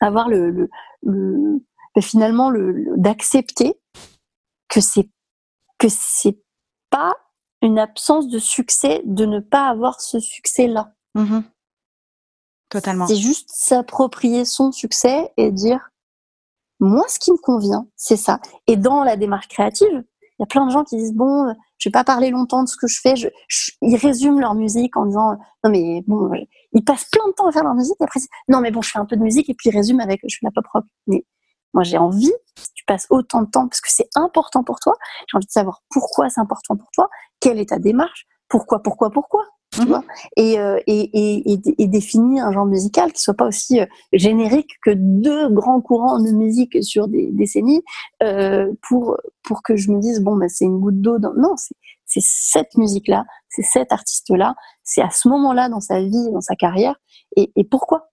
à 0.00 0.06
avoir 0.06 0.28
le, 0.28 0.50
le, 0.50 0.68
le 1.02 1.60
ben, 1.94 2.02
finalement 2.02 2.50
le, 2.50 2.84
d'accepter 2.96 3.74
que 4.68 4.80
c'est 4.80 5.08
que 5.78 5.88
c'est 5.88 6.38
pas 6.90 7.14
une 7.62 7.78
absence 7.78 8.28
de 8.28 8.38
succès 8.38 9.02
de 9.04 9.24
ne 9.26 9.40
pas 9.40 9.68
avoir 9.68 10.00
ce 10.00 10.20
succès-là. 10.20 10.92
Mmh 11.14 11.40
Totalement. 12.68 13.06
C'est 13.06 13.16
juste 13.16 13.48
s'approprier 13.50 14.44
son 14.44 14.72
succès 14.72 15.32
et 15.38 15.50
dire 15.50 15.90
moi 16.80 17.04
ce 17.08 17.18
qui 17.18 17.32
me 17.32 17.38
convient, 17.38 17.88
c'est 17.96 18.16
ça. 18.16 18.40
Et 18.66 18.76
dans 18.76 19.02
la 19.02 19.16
démarche 19.16 19.48
créative, 19.48 20.04
il 20.38 20.42
y 20.42 20.44
a 20.44 20.46
plein 20.46 20.66
de 20.66 20.70
gens 20.70 20.84
qui 20.84 20.96
disent 20.96 21.14
bon, 21.14 21.52
je 21.78 21.88
vais 21.88 21.92
pas 21.92 22.04
parler 22.04 22.30
longtemps 22.30 22.62
de 22.62 22.68
ce 22.68 22.76
que 22.76 22.86
je 22.86 23.00
fais. 23.00 23.16
Je, 23.16 23.28
ils 23.82 23.96
résument 23.96 24.40
leur 24.40 24.54
musique 24.54 24.96
en 24.96 25.06
disant 25.06 25.36
non 25.64 25.70
mais 25.70 26.02
bon, 26.06 26.30
ils 26.72 26.84
passent 26.84 27.08
plein 27.10 27.26
de 27.28 27.32
temps 27.32 27.48
à 27.48 27.52
faire 27.52 27.64
leur 27.64 27.74
musique 27.74 27.96
et 28.00 28.04
après 28.04 28.20
non 28.48 28.60
mais 28.60 28.70
bon, 28.70 28.82
je 28.82 28.90
fais 28.90 28.98
un 28.98 29.06
peu 29.06 29.16
de 29.16 29.22
musique 29.22 29.48
et 29.50 29.54
puis 29.54 29.70
ils 29.70 29.76
résument 29.76 30.02
avec 30.02 30.20
je 30.26 30.36
fais 30.36 30.46
la 30.46 30.50
pop 30.50 30.66
rock. 30.72 30.84
Mais 31.06 31.24
moi, 31.74 31.82
j'ai 31.84 31.98
envie, 31.98 32.32
si 32.56 32.72
tu 32.74 32.84
passes 32.84 33.06
autant 33.10 33.42
de 33.42 33.50
temps, 33.50 33.68
parce 33.68 33.80
que 33.80 33.90
c'est 33.90 34.08
important 34.14 34.64
pour 34.64 34.80
toi, 34.80 34.94
j'ai 35.28 35.36
envie 35.36 35.46
de 35.46 35.50
savoir 35.50 35.82
pourquoi 35.90 36.30
c'est 36.30 36.40
important 36.40 36.76
pour 36.76 36.90
toi, 36.92 37.08
quelle 37.40 37.58
est 37.58 37.68
ta 37.68 37.78
démarche, 37.78 38.26
pourquoi, 38.48 38.82
pourquoi, 38.82 39.10
pourquoi? 39.10 39.44
Tu 39.70 39.84
vois 39.84 40.02
et, 40.36 40.58
euh, 40.58 40.80
et, 40.86 41.10
et, 41.12 41.60
et, 41.78 41.86
définir 41.88 42.46
un 42.46 42.52
genre 42.52 42.64
musical 42.64 43.12
qui 43.12 43.20
soit 43.20 43.34
pas 43.34 43.46
aussi 43.46 43.80
euh, 43.80 43.86
générique 44.14 44.70
que 44.82 44.92
deux 44.94 45.50
grands 45.50 45.82
courants 45.82 46.18
de 46.18 46.30
musique 46.30 46.82
sur 46.82 47.06
des 47.06 47.28
décennies 47.32 47.82
euh, 48.22 48.72
pour 48.88 49.18
pour 49.44 49.62
que 49.62 49.76
je 49.76 49.90
me 49.90 50.00
dise 50.00 50.20
bon 50.20 50.36
bah 50.36 50.48
c'est 50.48 50.64
une 50.64 50.80
goutte 50.80 51.02
d'eau 51.02 51.18
dans... 51.18 51.34
non 51.34 51.54
c'est 51.56 51.74
c'est 52.06 52.22
cette 52.22 52.76
musique 52.78 53.08
là 53.08 53.26
c'est 53.50 53.62
cet 53.62 53.92
artiste 53.92 54.30
là 54.30 54.54
c'est 54.84 55.02
à 55.02 55.10
ce 55.10 55.28
moment 55.28 55.52
là 55.52 55.68
dans 55.68 55.80
sa 55.80 56.00
vie 56.00 56.30
dans 56.32 56.40
sa 56.40 56.54
carrière 56.54 56.96
et, 57.36 57.52
et 57.56 57.64
pourquoi? 57.64 58.08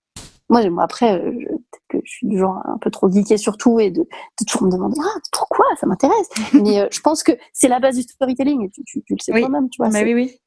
Moi, 0.48 0.68
moi 0.70 0.84
après, 0.84 1.12
euh, 1.12 1.32
peut-être 1.32 1.82
que 1.88 1.98
je 2.04 2.10
suis 2.10 2.26
du 2.28 2.38
genre 2.38 2.62
un 2.64 2.78
peu 2.78 2.90
trop 2.90 3.10
geekée 3.10 3.36
sur 3.36 3.56
tout 3.56 3.80
et 3.80 3.90
de, 3.90 4.02
de 4.02 4.44
toujours 4.46 4.68
me 4.68 4.72
demander 4.72 4.96
ah, 5.02 5.18
pourquoi? 5.32 5.64
Ça 5.80 5.86
m'intéresse. 5.86 6.28
Mais 6.52 6.80
euh, 6.80 6.88
je 6.92 7.00
pense 7.00 7.22
que 7.22 7.32
c'est 7.52 7.68
la 7.68 7.80
base 7.80 7.96
du 7.96 8.02
storytelling 8.02 8.64
et 8.64 8.70
tu, 8.70 8.84
tu, 8.84 9.02
tu 9.02 9.14
le 9.14 9.18
sais 9.20 9.32
toi-même, 9.32 9.68
tu 9.70 9.82
vois. 9.82 9.90
Bah 9.90 10.02
oui, 10.04 10.14
oui. 10.14 10.40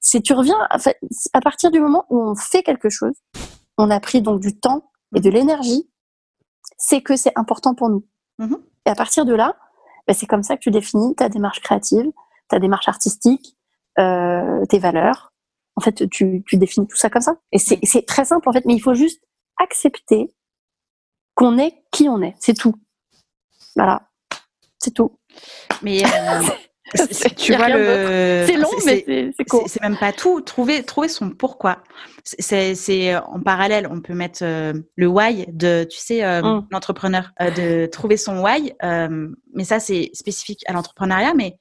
C'est, 0.00 0.22
tu 0.22 0.32
reviens 0.32 0.58
à 0.70 1.40
partir 1.40 1.70
du 1.70 1.80
moment 1.80 2.06
où 2.08 2.20
on 2.20 2.34
fait 2.34 2.62
quelque 2.62 2.88
chose, 2.88 3.14
on 3.76 3.90
a 3.90 4.00
pris 4.00 4.22
donc 4.22 4.40
du 4.40 4.58
temps 4.58 4.90
et 5.14 5.20
de 5.20 5.30
l'énergie, 5.30 5.90
c'est 6.78 7.02
que 7.02 7.16
c'est 7.16 7.32
important 7.36 7.74
pour 7.74 7.90
nous. 7.90 8.06
Mm-hmm. 8.38 8.60
Et 8.86 8.90
à 8.90 8.94
partir 8.94 9.24
de 9.24 9.34
là, 9.34 9.56
bah, 10.06 10.14
c'est 10.14 10.26
comme 10.26 10.42
ça 10.42 10.56
que 10.56 10.62
tu 10.62 10.70
définis 10.70 11.14
ta 11.14 11.28
démarche 11.28 11.60
créative, 11.60 12.10
ta 12.48 12.58
démarche 12.58 12.88
artistique, 12.88 13.56
euh, 13.98 14.64
tes 14.66 14.78
valeurs, 14.78 15.32
en 15.76 15.82
fait, 15.82 16.08
tu, 16.10 16.44
définis 16.52 16.86
tout 16.86 16.96
ça 16.96 17.10
comme 17.10 17.22
ça. 17.22 17.36
Et 17.52 17.58
c'est 17.58 18.06
très 18.06 18.24
simple, 18.24 18.48
en 18.48 18.52
fait, 18.52 18.64
mais 18.66 18.74
il 18.74 18.80
faut 18.80 18.94
juste 18.94 19.22
accepter 19.58 20.34
qu'on 21.34 21.58
est 21.58 21.84
qui 21.90 22.08
on 22.08 22.20
est. 22.22 22.34
C'est 22.38 22.54
tout. 22.54 22.74
Voilà. 23.76 24.08
C'est 24.78 24.92
tout. 24.92 25.18
Mais 25.82 26.04
euh, 26.04 26.42
tu 27.36 27.54
vois 27.54 27.68
le. 27.68 28.44
C'est 28.46 28.56
long, 28.56 28.70
mais 28.84 29.32
c'est 29.36 29.44
court. 29.44 29.64
C'est 29.66 29.82
même 29.82 29.96
pas 29.96 30.12
tout. 30.12 30.40
Trouver, 30.40 30.82
trouver 30.82 31.08
son 31.08 31.30
pourquoi. 31.30 31.82
C'est 32.24 33.16
en 33.16 33.40
parallèle. 33.40 33.88
On 33.90 34.00
peut 34.00 34.14
mettre 34.14 34.40
euh, 34.42 34.72
le 34.96 35.06
why 35.06 35.46
de, 35.48 35.86
tu 35.88 35.98
sais, 35.98 36.24
euh, 36.24 36.42
mm. 36.42 36.68
l'entrepreneur, 36.70 37.32
de 37.40 37.86
trouver 37.86 38.16
son 38.16 38.40
why. 38.40 38.72
mais 39.54 39.64
ça, 39.64 39.80
c'est 39.80 40.10
spécifique 40.14 40.62
à 40.66 40.72
l'entrepreneuriat. 40.72 41.34
Mais 41.34 41.56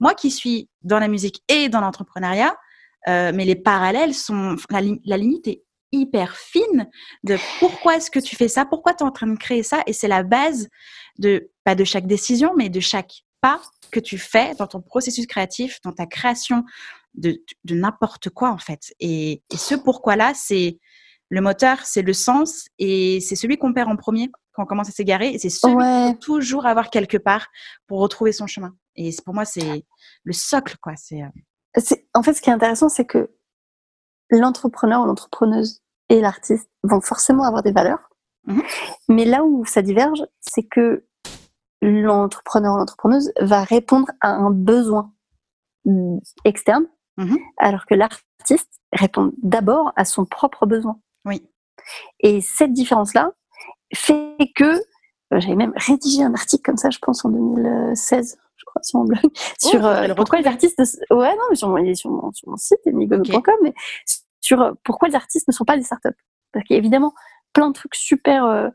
moi 0.00 0.14
qui 0.14 0.30
suis 0.30 0.68
dans 0.82 0.98
la 0.98 1.08
musique 1.08 1.42
et 1.48 1.68
dans 1.68 1.80
l'entrepreneuriat, 1.80 2.54
euh, 3.08 3.32
mais 3.34 3.44
les 3.44 3.56
parallèles 3.56 4.14
sont, 4.14 4.56
la, 4.70 4.80
la, 5.04 5.16
limite 5.16 5.46
est 5.46 5.62
hyper 5.92 6.36
fine 6.36 6.88
de 7.22 7.36
pourquoi 7.58 7.96
est-ce 7.96 8.10
que 8.10 8.18
tu 8.18 8.34
fais 8.34 8.48
ça, 8.48 8.64
pourquoi 8.64 8.94
tu 8.94 9.04
es 9.04 9.06
en 9.06 9.10
train 9.10 9.26
de 9.26 9.36
créer 9.36 9.62
ça, 9.62 9.82
et 9.86 9.92
c'est 9.92 10.08
la 10.08 10.22
base 10.22 10.68
de, 11.18 11.50
pas 11.64 11.74
de 11.74 11.84
chaque 11.84 12.06
décision, 12.06 12.52
mais 12.56 12.70
de 12.70 12.80
chaque 12.80 13.12
pas 13.44 13.60
que 13.90 14.00
tu 14.00 14.16
fais 14.16 14.54
dans 14.54 14.66
ton 14.66 14.80
processus 14.80 15.26
créatif, 15.26 15.78
dans 15.84 15.92
ta 15.92 16.06
création 16.06 16.64
de, 17.12 17.36
de 17.64 17.74
n'importe 17.74 18.30
quoi 18.30 18.50
en 18.50 18.56
fait. 18.56 18.94
Et, 19.00 19.42
et 19.52 19.56
ce 19.58 19.74
pourquoi-là, 19.74 20.32
c'est 20.34 20.78
le 21.28 21.42
moteur, 21.42 21.80
c'est 21.84 22.00
le 22.00 22.14
sens, 22.14 22.68
et 22.78 23.20
c'est 23.20 23.36
celui 23.36 23.58
qu'on 23.58 23.74
perd 23.74 23.90
en 23.90 23.96
premier 23.96 24.30
quand 24.52 24.62
on 24.62 24.66
commence 24.66 24.88
à 24.88 24.92
s'égarer, 24.92 25.28
et 25.28 25.38
c'est 25.38 25.50
celui 25.50 25.76
qu'il 25.76 26.14
faut 26.14 26.18
toujours 26.20 26.64
avoir 26.64 26.88
quelque 26.88 27.18
part 27.18 27.48
pour 27.86 28.00
retrouver 28.00 28.32
son 28.32 28.46
chemin. 28.46 28.74
Et 28.96 29.10
pour 29.26 29.34
moi, 29.34 29.44
c'est 29.44 29.84
le 30.22 30.32
socle, 30.32 30.76
quoi. 30.80 30.94
C'est 30.96 31.22
euh, 31.22 31.96
en 32.14 32.22
fait, 32.22 32.32
ce 32.32 32.40
qui 32.40 32.48
est 32.48 32.52
intéressant, 32.52 32.88
c'est 32.88 33.04
que 33.04 33.30
l'entrepreneur 34.30 35.02
ou 35.02 35.06
l'entrepreneuse 35.06 35.82
et 36.08 36.20
l'artiste 36.20 36.70
vont 36.82 37.02
forcément 37.02 37.44
avoir 37.44 37.62
des 37.62 37.72
valeurs. 37.72 38.08
Mhm. 38.46 38.62
Mais 39.08 39.24
là 39.26 39.44
où 39.44 39.66
ça 39.66 39.82
diverge, 39.82 40.24
c'est 40.40 40.62
que 40.62 41.04
l'entrepreneur 41.86 42.74
ou 42.74 42.78
l'entrepreneuse 42.78 43.32
va 43.40 43.64
répondre 43.64 44.08
à 44.20 44.30
un 44.30 44.50
besoin 44.50 45.12
externe, 46.44 46.86
mhm. 47.16 47.38
alors 47.58 47.86
que 47.86 47.94
l'artiste 47.94 48.80
répond 48.92 49.32
d'abord 49.42 49.92
à 49.96 50.04
son 50.04 50.24
propre 50.24 50.66
besoin. 50.66 50.98
Oui. 51.24 51.46
Et 52.20 52.40
cette 52.40 52.72
différence-là 52.72 53.32
fait 53.94 54.36
que 54.56 54.64
euh, 54.64 55.40
j'avais 55.40 55.56
même 55.56 55.72
rédigé 55.76 56.22
un 56.22 56.34
article 56.34 56.62
comme 56.62 56.76
ça, 56.76 56.90
je 56.90 56.98
pense, 57.00 57.24
en 57.24 57.30
2016, 57.30 58.38
sur 58.82 58.98
mon 58.98 59.04
blog, 59.04 59.30
sur 59.58 59.84
euh, 59.84 60.14
pourquoi 60.14 60.40
les 60.40 60.46
artistes. 60.46 60.78
Ouais, 61.10 61.34
non, 61.36 61.44
mais 61.50 61.56
sur 61.56 61.68
mon, 61.68 61.94
sur 61.94 62.10
mon, 62.10 62.32
sur 62.32 62.48
mon 62.48 62.56
site, 62.56 62.80
mais 62.86 63.74
sur 64.40 64.60
euh, 64.60 64.72
pourquoi 64.84 65.08
les 65.08 65.14
artistes 65.14 65.48
ne 65.48 65.52
sont 65.52 65.64
pas 65.64 65.76
des 65.76 65.82
startups? 65.82 66.08
Parce 66.52 66.64
qu'il 66.66 66.74
y 66.74 66.76
a 66.76 66.78
évidemment 66.78 67.14
plein 67.52 67.68
de 67.68 67.74
trucs 67.74 67.94
super. 67.94 68.44
Euh, 68.44 68.68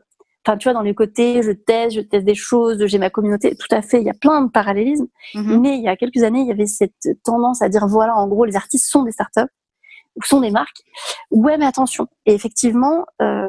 enfin, 0.46 0.56
tu 0.56 0.64
vois, 0.68 0.74
dans 0.74 0.82
les 0.82 0.94
côtés, 0.94 1.42
je 1.42 1.52
teste, 1.52 1.96
je 1.96 2.00
teste 2.00 2.24
des 2.24 2.34
choses, 2.34 2.84
j'ai 2.86 2.98
ma 2.98 3.10
communauté, 3.10 3.54
tout 3.56 3.74
à 3.74 3.82
fait, 3.82 4.00
il 4.00 4.06
y 4.06 4.10
a 4.10 4.14
plein 4.14 4.42
de 4.42 4.50
parallélismes. 4.50 5.08
Mm-hmm. 5.34 5.60
Mais 5.60 5.76
il 5.76 5.82
y 5.82 5.88
a 5.88 5.96
quelques 5.96 6.22
années, 6.22 6.40
il 6.40 6.46
y 6.46 6.52
avait 6.52 6.66
cette 6.66 7.08
tendance 7.24 7.62
à 7.62 7.68
dire 7.68 7.86
voilà, 7.86 8.16
en 8.16 8.28
gros, 8.28 8.44
les 8.44 8.56
artistes 8.56 8.88
sont 8.90 9.02
des 9.02 9.12
startups 9.12 9.52
ou 10.16 10.22
sont 10.24 10.40
des 10.40 10.50
marques. 10.50 10.82
Ouais, 11.30 11.58
mais 11.58 11.66
attention. 11.66 12.06
Et 12.26 12.34
effectivement, 12.34 13.04
euh, 13.22 13.48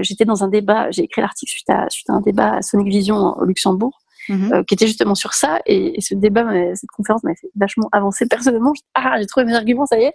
j'étais 0.00 0.24
dans 0.24 0.44
un 0.44 0.48
débat, 0.48 0.90
j'ai 0.90 1.02
écrit 1.02 1.20
l'article 1.20 1.50
suite 1.50 1.70
à, 1.70 1.88
suite 1.90 2.10
à 2.10 2.14
un 2.14 2.20
débat 2.20 2.54
à 2.54 2.62
Sonic 2.62 2.88
Vision 2.88 3.36
au 3.36 3.44
Luxembourg, 3.44 3.98
Mhm. 4.28 4.52
Euh, 4.52 4.62
qui 4.64 4.74
était 4.74 4.86
justement 4.86 5.14
sur 5.14 5.34
ça. 5.34 5.60
Et, 5.66 6.00
ce 6.00 6.14
débat, 6.14 6.46
cette 6.74 6.90
conférence 6.90 7.22
m'a 7.24 7.34
fait 7.34 7.48
vachement 7.54 7.88
avancer 7.92 8.26
personnellement. 8.26 8.72
Ah, 8.94 9.16
j'ai 9.18 9.26
trouvé 9.26 9.46
mes 9.46 9.54
arguments, 9.54 9.86
ça 9.86 9.98
y 9.98 10.04
est. 10.04 10.12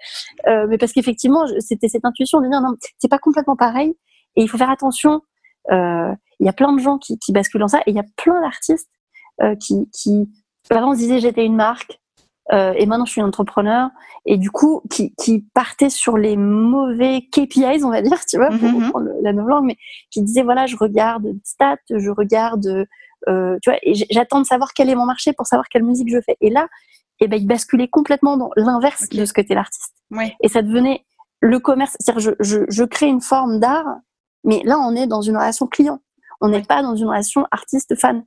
Euh, 0.47 0.67
mais 0.69 0.78
parce 0.78 0.91
qu'effectivement, 0.91 1.45
c'était 1.59 1.88
cette 1.88 2.05
intuition 2.05 2.41
de 2.41 2.49
dire 2.49 2.61
non, 2.61 2.76
c'est 2.97 3.09
pas 3.09 3.19
complètement 3.19 3.55
pareil. 3.55 3.95
Et 4.36 4.43
il 4.43 4.49
faut 4.49 4.57
faire 4.57 4.69
attention. 4.69 5.22
Euh, 5.70 6.14
il 6.39 6.45
y 6.45 6.49
a 6.49 6.53
plein 6.53 6.74
de 6.74 6.80
gens 6.80 6.97
qui, 6.97 7.20
qui, 7.20 7.32
basculent 7.32 7.62
dans 7.62 7.68
ça. 7.68 7.80
Et 7.86 7.91
il 7.91 7.95
y 7.95 7.99
a 7.99 8.05
plein 8.18 8.41
d'artistes 8.41 8.89
qui, 9.59 9.89
qui, 9.91 10.30
avant, 10.70 10.93
se 10.93 10.99
disaient 10.99 11.20
j'étais 11.20 11.45
une 11.45 11.55
marque. 11.55 11.99
et 12.51 12.86
maintenant, 12.86 13.05
je 13.05 13.12
suis 13.12 13.22
entrepreneur. 13.22 13.89
Et 14.26 14.38
du 14.38 14.51
coup, 14.51 14.82
qui, 14.91 15.16
qui 15.16 15.45
partaient 15.53 15.89
sur 15.89 16.18
les 16.18 16.38
mauvais 16.38 17.28
KPIs, 17.32 17.84
on 17.84 17.89
va 17.89 18.01
dire, 18.01 18.24
tu 18.26 18.38
vois, 18.38 18.49
pour 18.49 18.84
reprendre 18.84 19.09
la 19.22 19.34
même 19.34 19.47
langue, 19.47 19.66
mais 19.66 19.78
qui 20.12 20.22
disaient 20.22 20.43
voilà, 20.43 20.66
je 20.66 20.78
regarde 20.78 21.24
des 21.24 21.39
stats, 21.43 21.78
je 21.89 22.09
regarde 22.09 22.88
euh, 23.30 23.57
tu 23.62 23.70
vois, 23.70 23.80
et 23.84 23.93
j'attends 24.09 24.41
de 24.41 24.45
savoir 24.45 24.74
quel 24.74 24.89
est 24.89 24.95
mon 24.95 25.05
marché 25.05 25.34
pour 25.34 25.45
savoir 25.45 25.68
quelle 25.70 25.84
musique 25.84 26.09
je 26.09 26.20
fais. 26.22 26.38
Et 26.41 26.49
là, 26.49 26.68
eh 27.20 27.28
ben, 27.28 27.39
il 27.39 27.47
basculait 27.47 27.88
complètement 27.88 28.38
dans 28.38 28.49
l'inverse 28.55 29.09
de 29.09 29.26
ce 29.26 29.34
que 29.34 29.41
était 29.41 29.53
l'artiste. 29.53 29.93
Et 30.41 30.49
ça 30.49 30.62
devenait 30.62 31.05
le 31.39 31.59
commerce. 31.59 31.95
C'est-à-dire, 31.99 32.34
je, 32.39 32.43
je, 32.43 32.59
je, 32.68 32.84
crée 32.84 33.07
une 33.07 33.22
forme 33.22 33.59
d'art, 33.59 33.86
mais 34.44 34.62
là, 34.64 34.80
on 34.80 34.96
est 34.96 35.08
dans 35.08 35.22
une 35.22 35.36
relation 35.36 35.68
client. 35.68 36.00
On 36.39 36.50
n'est 36.50 36.64
pas 36.64 36.82
dans 36.82 36.96
une 36.96 37.08
relation 37.08 37.46
artiste-fan. 37.52 38.26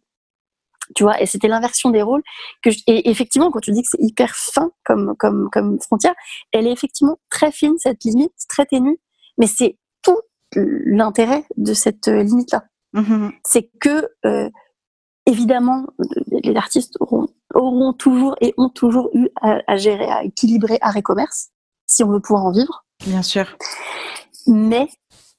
Tu 0.95 1.03
vois, 1.03 1.21
et 1.21 1.27
c'était 1.27 1.49
l'inversion 1.49 1.91
des 1.91 2.03
rôles. 2.03 2.23
Que 2.63 2.71
et 2.87 3.11
effectivement, 3.11 3.51
quand 3.51 3.61
tu 3.61 3.73
dis 3.73 3.83
que 3.83 3.89
c'est 3.91 4.03
hyper 4.03 4.35
fin 4.35 4.71
comme, 4.85 5.15
comme, 5.19 5.49
comme 5.51 5.81
frontière, 5.81 6.15
elle 6.53 6.67
est 6.67 6.73
effectivement 6.73 7.19
très 7.31 7.51
fine, 7.51 7.79
cette 7.79 8.05
limite, 8.05 8.33
très 8.49 8.67
ténue, 8.67 8.99
mais 9.39 9.47
c'est 9.47 9.79
tout 10.03 10.21
l'intérêt 10.55 11.45
de 11.57 11.73
cette 11.73 12.07
limite-là. 12.07 12.65
Mm-hmm. 12.95 13.33
C'est 13.45 13.71
que 13.81 14.09
euh, 14.27 14.51
évidemment, 15.27 15.87
les 16.31 16.57
artistes 16.57 16.97
auront, 17.01 17.27
auront 17.55 17.93
toujours 17.93 18.37
et 18.41 18.55
ont 18.57 18.69
toujours 18.69 19.11
eu 19.15 19.29
à, 19.41 19.77
gérer, 19.77 20.07
à 20.07 20.25
équilibrer 20.25 20.79
art 20.81 20.97
et 20.97 21.03
commerce, 21.03 21.49
si 21.87 22.05
on 22.05 22.09
veut 22.09 22.21
pouvoir 22.21 22.45
en 22.45 22.53
vivre. 22.53 22.85
Bien 23.07 23.23
sûr. 23.23 23.57
Mais 24.47 24.89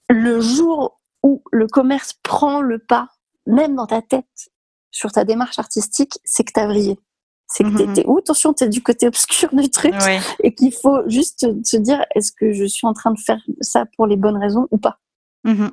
le 0.10 0.40
jour 0.42 1.02
où 1.24 1.44
le 1.52 1.68
commerce 1.68 2.14
prend 2.24 2.62
le 2.62 2.80
pas, 2.80 3.10
même 3.48 3.76
dans 3.76 3.88
ta 3.88 4.02
tête, 4.02 4.50
sur 4.92 5.12
ta 5.12 5.24
démarche 5.26 5.60
artistique, 5.60 6.20
c'est 6.24 6.44
que 6.44 6.52
tu 6.54 6.60
as 6.60 6.68
vrillé. 6.68 7.00
c'est 7.48 7.64
que 7.64 7.70
Mhm. 7.84 7.94
t'es 7.94 8.04
où 8.08 8.18
Attention, 8.18 8.54
t'es 8.54 8.68
du 8.68 8.82
côté 8.82 9.08
obscur 9.08 9.50
du 9.54 9.70
truc 9.70 9.94
et 10.44 10.56
qu'il 10.56 10.74
faut 10.74 11.08
juste 11.08 11.46
se 11.64 11.78
dire 11.78 12.04
est-ce 12.16 12.32
que 12.32 12.52
je 12.54 12.66
suis 12.66 12.88
en 12.88 12.94
train 12.94 13.12
de 13.12 13.20
faire 13.20 13.40
ça 13.62 13.86
pour 13.96 14.08
les 14.08 14.18
bonnes 14.18 14.38
raisons 14.38 14.68
ou 14.72 14.80
pas? 14.80 14.98
Mhm. 15.44 15.70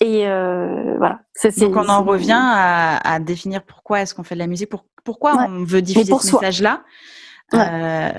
Et 0.00 0.26
euh, 0.26 0.96
voilà. 0.96 1.20
C'est- 1.34 1.60
Donc 1.60 1.76
on 1.76 1.86
en 1.88 2.02
c'est- 2.02 2.10
revient 2.10 2.32
à, 2.42 2.96
à 2.96 3.18
définir 3.20 3.62
pourquoi 3.62 4.00
est-ce 4.00 4.14
qu'on 4.14 4.22
fait 4.24 4.34
de 4.36 4.40
la 4.40 4.46
musique, 4.46 4.70
pour- 4.70 4.86
pourquoi 5.04 5.36
Ouais. 5.36 5.46
on 5.50 5.64
veut 5.64 5.82
diffuser 5.82 6.12
ce 6.18 6.28
soi. 6.28 6.40
message-là? 6.40 6.82
Euh, 7.52 8.10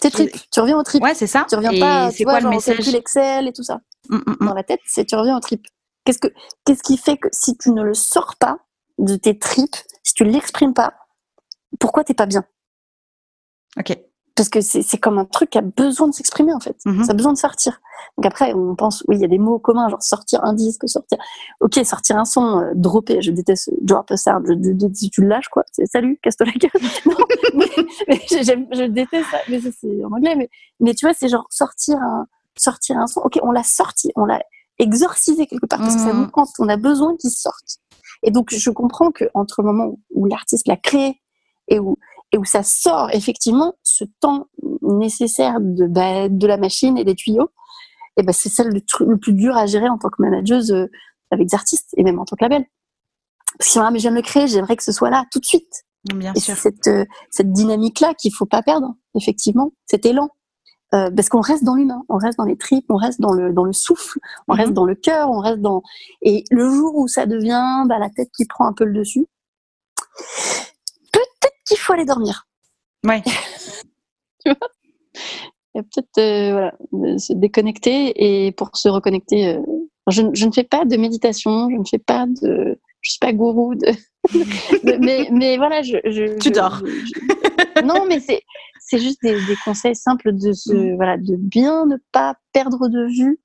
Tes 0.00 0.10
tripes. 0.10 0.36
Tu 0.50 0.60
reviens 0.60 0.78
au 0.78 0.82
trip. 0.82 1.02
ouais, 1.02 1.14
c'est 1.14 1.26
ça. 1.26 1.46
Tu 1.48 1.54
reviens 1.54 1.72
Et 1.72 1.80
pas, 1.80 2.10
c'est 2.10 2.24
quoi 2.24 2.32
vois, 2.32 2.40
le 2.40 2.42
genre 2.44 2.52
au 2.52 2.54
message 2.56 2.76
calcul 2.76 2.96
Excel 2.96 3.48
et 3.48 3.52
tout 3.52 3.62
ça. 3.62 3.80
Mm, 4.08 4.16
mm, 4.16 4.36
mm. 4.40 4.46
Dans 4.46 4.54
la 4.54 4.64
tête, 4.64 4.80
c'est 4.86 5.04
tu 5.04 5.14
reviens 5.14 5.36
au 5.36 5.40
trip. 5.40 5.66
Qu'est-ce 6.04 6.18
que, 6.18 6.28
qu'est-ce 6.64 6.82
qui 6.82 6.96
fait 6.96 7.16
que 7.16 7.28
si 7.32 7.56
tu 7.56 7.70
ne 7.70 7.82
le 7.82 7.94
sors 7.94 8.36
pas 8.36 8.58
de 8.98 9.16
tes 9.16 9.38
tripes, 9.38 9.76
si 10.02 10.14
tu 10.14 10.24
l'exprimes 10.24 10.74
pas, 10.74 10.94
pourquoi 11.78 12.02
t'es 12.02 12.14
pas 12.14 12.26
bien? 12.26 12.44
Ok. 13.78 13.96
Parce 14.34 14.48
que 14.48 14.60
c'est, 14.62 14.82
c'est 14.82 14.96
comme 14.98 15.18
un 15.18 15.24
truc 15.26 15.50
qui 15.50 15.58
a 15.58 15.62
besoin 15.62 16.08
de 16.08 16.14
s'exprimer 16.14 16.54
en 16.54 16.60
fait. 16.60 16.76
Mhm. 16.86 17.04
Ça 17.04 17.10
a 17.12 17.14
besoin 17.14 17.32
de 17.34 17.38
sortir. 17.38 17.80
Donc 18.16 18.24
après, 18.26 18.52
on 18.54 18.74
pense, 18.74 19.04
oui, 19.06 19.16
il 19.16 19.20
y 19.22 19.24
a 19.24 19.28
des 19.28 19.38
mots 19.38 19.58
communs, 19.58 19.88
genre 19.90 20.02
sortir 20.02 20.42
un 20.44 20.54
disque, 20.54 20.88
sortir. 20.88 21.18
Ok, 21.60 21.78
sortir 21.84 22.16
un 22.16 22.24
son, 22.24 22.60
euh, 22.60 22.70
dropper. 22.74 23.20
Je 23.20 23.30
déteste 23.30 23.70
drop 23.82 24.10
a 24.10 24.16
sound. 24.16 24.46
Je, 24.46 24.54
je- 24.54 24.78
je- 24.88 24.94
si 24.94 25.10
tu 25.10 25.20
le 25.20 25.28
lâches, 25.28 25.48
quoi. 25.48 25.64
C'est 25.72 25.86
salut, 25.86 26.18
casse-toi 26.22 26.46
la 26.46 26.52
gueule. 26.52 26.70
Non, 27.04 27.14
mais, 27.54 27.66
mais 28.08 28.20
je 28.28 28.86
déteste 28.86 29.30
ça. 29.30 29.38
Mais 29.48 29.60
c'est 29.60 30.04
en 30.04 30.12
anglais. 30.12 30.34
Mais, 30.36 30.48
mais 30.80 30.94
tu 30.94 31.04
vois, 31.06 31.14
c'est 31.14 31.28
genre 31.28 31.46
sortir 31.50 31.96
un, 31.98 32.26
sortir 32.56 32.96
un 32.98 33.06
son. 33.06 33.20
Ok, 33.20 33.38
on 33.42 33.50
l'a 33.52 33.62
sorti, 33.62 34.10
on 34.16 34.24
l'a 34.24 34.40
exorcisé 34.78 35.46
quelque 35.46 35.66
part 35.66 35.78
parce 35.78 35.94
que 35.96 36.00
ça 36.00 36.12
Mhm. 36.12 36.20
nous 36.22 36.28
prend. 36.28 36.44
On 36.58 36.68
a 36.68 36.76
besoin 36.76 37.16
qu'il 37.16 37.30
sorte. 37.30 37.78
Et 38.22 38.30
donc, 38.30 38.48
je 38.52 38.70
comprends 38.70 39.10
que 39.10 39.24
entre 39.34 39.62
le 39.62 39.66
moment 39.72 39.98
où 40.14 40.26
l'artiste 40.26 40.66
l'a 40.68 40.76
créé 40.76 41.20
et 41.68 41.78
où 41.78 41.96
et 42.32 42.38
où 42.38 42.44
ça 42.44 42.62
sort 42.62 43.10
effectivement 43.12 43.74
ce 43.82 44.04
temps 44.20 44.46
nécessaire 44.82 45.58
de, 45.60 45.86
bah, 45.86 46.28
de 46.28 46.46
la 46.46 46.56
machine 46.56 46.96
et 46.98 47.04
des 47.04 47.14
tuyaux, 47.14 47.50
et 48.16 48.22
ben 48.22 48.32
c'est 48.32 48.48
celle 48.48 48.68
le, 48.68 49.16
plus 49.18 49.32
dur 49.32 49.56
à 49.56 49.66
gérer 49.66 49.88
en 49.88 49.98
tant 49.98 50.08
que 50.08 50.20
manageuse 50.20 50.72
euh, 50.72 50.86
avec 51.30 51.48
des 51.48 51.54
artistes 51.54 51.90
et 51.96 52.02
même 52.02 52.18
en 52.18 52.24
tant 52.24 52.36
que 52.36 52.44
label. 52.44 52.64
Parce 53.58 53.72
que 53.74 53.78
ah, 53.80 53.90
mais 53.90 53.98
je 53.98 54.02
viens 54.02 54.10
de 54.10 54.16
le 54.16 54.22
créer, 54.22 54.46
j'aimerais 54.46 54.76
que 54.76 54.82
ce 54.84 54.92
soit 54.92 55.10
là 55.10 55.24
tout 55.30 55.38
de 55.38 55.44
suite. 55.44 55.84
Bien 56.04 56.32
Et 56.34 56.40
sûr. 56.40 56.56
cette, 56.56 56.88
euh, 56.88 57.04
cette 57.30 57.52
dynamique-là 57.52 58.14
qu'il 58.14 58.34
faut 58.34 58.46
pas 58.46 58.62
perdre, 58.62 58.94
effectivement, 59.14 59.72
cet 59.86 60.04
élan. 60.04 60.30
Euh, 60.94 61.10
parce 61.10 61.30
qu'on 61.30 61.40
reste 61.40 61.64
dans 61.64 61.74
l'humain, 61.74 62.02
on 62.10 62.18
reste 62.18 62.36
dans 62.36 62.44
les 62.44 62.56
tripes, 62.58 62.84
on 62.90 62.96
reste 62.96 63.18
dans 63.20 63.32
le, 63.32 63.52
dans 63.54 63.64
le 63.64 63.72
souffle, 63.72 64.18
on 64.46 64.52
Mhm. 64.54 64.60
reste 64.60 64.72
dans 64.74 64.84
le 64.84 64.94
cœur, 64.94 65.30
on 65.30 65.38
reste 65.38 65.60
dans... 65.60 65.82
Et 66.20 66.44
le 66.50 66.68
jour 66.68 66.96
où 66.96 67.08
ça 67.08 67.24
devient 67.24 67.84
bah, 67.86 67.98
la 67.98 68.10
tête 68.10 68.28
qui 68.36 68.44
prend 68.44 68.66
un 68.66 68.74
peu 68.74 68.84
le 68.84 68.92
dessus, 68.92 69.26
qu'il 71.66 71.78
faut 71.78 71.92
aller 71.92 72.04
dormir. 72.04 72.46
Ouais. 73.06 73.22
Il 75.74 75.78
y 75.78 75.80
a 75.80 75.82
peut-être 75.84 76.18
euh, 76.18 76.52
voilà, 76.52 76.74
de 76.92 77.18
se 77.18 77.32
déconnecter 77.32 78.46
et 78.46 78.52
pour 78.52 78.70
se 78.76 78.88
reconnecter. 78.88 79.48
euh, 79.56 79.60
je, 80.08 80.22
je 80.34 80.46
ne 80.46 80.52
fais 80.52 80.64
pas 80.64 80.84
de 80.84 80.96
méditation, 80.96 81.70
je 81.70 81.76
ne 81.76 81.84
fais 81.84 81.98
pas 81.98 82.26
de, 82.26 82.78
je 83.00 83.10
suis 83.10 83.18
pas 83.18 83.32
gourou 83.32 83.74
de, 83.74 83.86
de- 84.84 84.98
mais 85.04 85.28
mais 85.32 85.56
voilà, 85.56 85.80
je, 85.82 85.96
je 86.04 86.36
Tu 86.38 86.48
je- 86.48 86.54
dors. 86.54 86.82
non, 87.84 88.04
mais 88.06 88.20
c'est 88.20 88.42
c'est 88.80 88.98
juste 88.98 89.20
des, 89.22 89.34
des 89.34 89.56
conseils 89.64 89.96
simples 89.96 90.32
de 90.34 90.52
se 90.52 90.72
Mm. 90.74 90.96
voilà 90.96 91.16
de 91.16 91.36
bien 91.36 91.86
ne 91.86 91.96
pas 92.12 92.34
perdre 92.52 92.88
de 92.88 93.06
vue 93.06 93.40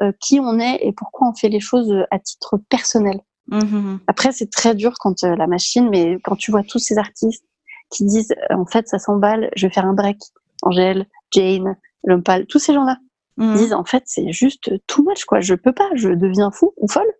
euh, 0.00 0.12
qui 0.20 0.40
on 0.40 0.58
est 0.60 0.78
et 0.82 0.92
pourquoi 0.92 1.28
on 1.28 1.34
fait 1.34 1.48
les 1.50 1.60
choses 1.60 1.90
euh, 1.90 2.04
à 2.10 2.18
titre 2.18 2.58
personnel. 2.70 3.20
Mhm. 3.48 4.00
Après, 4.06 4.32
c'est 4.32 4.50
très 4.50 4.74
dur 4.74 4.94
quand 4.98 5.24
euh, 5.24 5.34
la 5.36 5.46
machine, 5.46 5.88
mais 5.90 6.18
quand 6.22 6.36
tu 6.36 6.50
vois 6.50 6.62
tous 6.62 6.78
ces 6.78 6.98
artistes 6.98 7.44
qui 7.90 8.04
disent, 8.04 8.34
euh, 8.50 8.54
en 8.56 8.66
fait, 8.66 8.86
ça 8.88 8.98
s'emballe, 8.98 9.50
je 9.56 9.66
vais 9.66 9.72
faire 9.72 9.86
un 9.86 9.94
break. 9.94 10.18
Angèle, 10.62 11.06
Jane, 11.30 11.76
L'Homme 12.04 12.22
Pâle, 12.22 12.46
tous 12.46 12.58
ces 12.58 12.74
gens-là 12.74 12.98
Mhm. 13.36 13.56
disent, 13.56 13.72
en 13.72 13.84
fait, 13.84 14.02
c'est 14.06 14.32
juste 14.32 14.70
too 14.86 15.02
much, 15.04 15.24
quoi. 15.24 15.40
Je 15.40 15.54
peux 15.54 15.72
pas, 15.72 15.88
je 15.94 16.08
deviens 16.10 16.50
fou 16.50 16.74
ou 16.76 16.88
folle. 16.88 17.10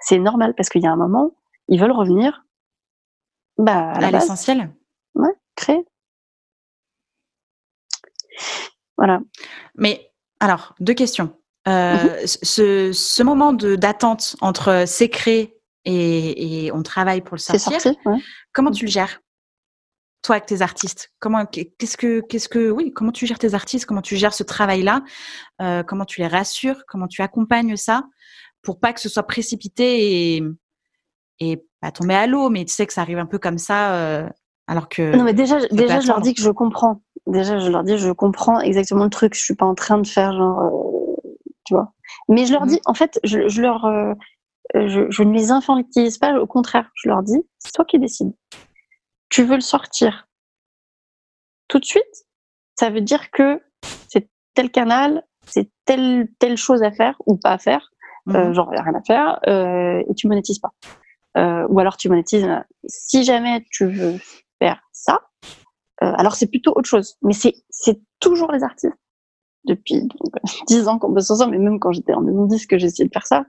C'est 0.00 0.18
normal 0.18 0.54
parce 0.56 0.68
qu'il 0.68 0.82
y 0.82 0.86
a 0.86 0.90
un 0.92 0.96
moment, 0.96 1.30
ils 1.68 1.78
veulent 1.80 1.92
revenir, 1.92 2.44
bah, 3.58 3.90
à 3.92 4.04
À 4.04 4.10
l'essentiel. 4.10 4.70
créer. 5.54 5.84
Voilà. 8.96 9.20
Mais 9.76 10.10
alors, 10.40 10.74
deux 10.80 10.94
questions. 10.94 11.36
Euh, 11.68 12.18
ce, 12.24 12.90
ce 12.92 13.22
moment 13.22 13.52
d'attente 13.52 14.34
entre 14.40 14.82
c'est 14.86 15.08
créé 15.08 15.56
et, 15.84 16.64
et 16.66 16.72
on 16.72 16.82
travaille 16.82 17.20
pour 17.20 17.36
le 17.36 17.40
sortir, 17.40 17.80
sorti. 17.80 17.96
ouais. 18.04 18.18
comment 18.52 18.72
tu 18.72 18.86
le 18.86 18.90
gères 18.90 19.20
toi 20.22 20.36
avec 20.36 20.46
tes 20.46 20.60
artistes? 20.62 21.10
Comment 21.20 21.46
qu'est-ce 21.46 21.96
que 21.96 22.20
qu'est-ce 22.20 22.48
que 22.48 22.70
oui 22.70 22.92
Comment 22.92 23.12
tu 23.12 23.26
gères 23.26 23.38
tes 23.38 23.54
artistes? 23.54 23.86
Comment 23.86 24.02
tu 24.02 24.16
gères 24.16 24.34
ce 24.34 24.42
travail-là? 24.44 25.02
Euh, 25.60 25.82
Comment 25.84 26.04
tu 26.04 26.20
les 26.20 26.26
rassures? 26.28 26.82
Comment 26.88 27.06
tu 27.08 27.22
accompagnes 27.22 27.76
ça 27.76 28.04
pour 28.62 28.78
pas 28.78 28.92
que 28.92 29.00
ce 29.00 29.08
soit 29.08 29.24
précipité 29.24 30.36
et 30.36 30.42
et 31.40 31.64
pas 31.80 31.90
tomber 31.90 32.14
à 32.14 32.26
l'eau 32.28 32.50
Mais 32.50 32.64
tu 32.64 32.72
sais 32.72 32.86
que 32.86 32.92
ça 32.92 33.00
arrive 33.02 33.18
un 33.18 33.26
peu 33.26 33.38
comme 33.38 33.58
ça, 33.58 33.94
euh, 33.94 34.28
alors 34.68 34.88
que 34.88 35.16
Non, 35.16 35.24
mais 35.24 35.32
déjà, 35.34 35.58
déjà, 35.72 35.98
je 36.00 36.06
leur 36.06 36.20
dis 36.20 36.34
que 36.34 36.42
je 36.42 36.50
comprends. 36.50 37.02
Déjà, 37.26 37.58
je 37.58 37.68
leur 37.68 37.82
dis, 37.82 37.98
je 37.98 38.10
comprends 38.12 38.60
exactement 38.60 39.04
le 39.04 39.10
truc. 39.10 39.34
Je 39.34 39.40
suis 39.40 39.54
pas 39.56 39.66
en 39.66 39.74
train 39.74 39.98
de 39.98 40.06
faire 40.06 40.32
genre, 40.32 40.72
tu 41.72 41.76
vois. 41.76 41.92
Mais 42.28 42.44
je 42.44 42.52
leur 42.52 42.62
Mhm. 42.62 42.68
dis, 42.68 42.80
en 42.84 42.92
fait, 42.94 43.18
je, 43.24 43.48
je 43.48 43.62
leur, 43.62 43.84
euh, 43.86 44.12
je, 44.74 45.10
je 45.10 45.22
ne 45.22 45.32
les 45.32 45.50
infantilise 45.50 46.18
pas. 46.18 46.38
Au 46.38 46.46
contraire, 46.46 46.90
je 46.94 47.08
leur 47.08 47.22
dis, 47.22 47.40
c'est 47.58 47.72
toi 47.72 47.84
qui 47.86 47.98
décides. 47.98 48.32
Tu 49.30 49.42
veux 49.44 49.54
le 49.54 49.62
sortir 49.62 50.28
tout 51.68 51.78
de 51.78 51.84
suite. 51.84 52.26
Ça 52.78 52.90
veut 52.90 53.00
dire 53.00 53.30
que 53.30 53.62
c'est 54.08 54.28
tel 54.54 54.70
canal, 54.70 55.24
c'est 55.46 55.70
telle 55.86 56.28
telle 56.38 56.56
chose 56.58 56.82
à 56.82 56.92
faire 56.92 57.16
ou 57.26 57.36
pas 57.36 57.52
à 57.52 57.58
faire. 57.58 57.90
Euh, 58.28 58.52
genre, 58.52 58.68
il 58.70 58.74
n'y 58.74 58.80
a 58.80 58.82
rien 58.84 58.94
à 58.94 59.02
faire, 59.02 59.40
euh, 59.48 60.02
et 60.08 60.14
tu 60.14 60.28
monétises 60.28 60.58
pas. 60.60 60.72
Euh, 61.38 61.66
ou 61.70 61.80
alors 61.80 61.96
tu 61.96 62.08
monétises, 62.08 62.44
euh, 62.44 62.60
si 62.86 63.24
jamais 63.24 63.64
tu 63.70 63.86
veux 63.86 64.18
faire 64.60 64.80
ça, 64.92 65.20
euh, 66.02 66.12
alors 66.18 66.34
c'est 66.36 66.46
plutôt 66.46 66.72
autre 66.76 66.88
chose. 66.88 67.16
Mais 67.22 67.32
c'est 67.32 68.00
toujours 68.20 68.52
les 68.52 68.62
artistes. 68.62 68.94
Depuis 69.64 70.00
donc, 70.02 70.32
10 70.68 70.88
ans 70.88 70.98
qu'on 70.98 71.10
bosse 71.10 71.30
ensemble, 71.30 71.52
mais 71.52 71.58
même 71.58 71.78
quand 71.78 71.92
j'étais 71.92 72.14
en 72.14 72.20
maison 72.20 72.46
disque, 72.46 72.76
j'ai 72.76 72.86
essayé 72.86 73.08
de 73.08 73.12
faire 73.12 73.26
ça, 73.26 73.44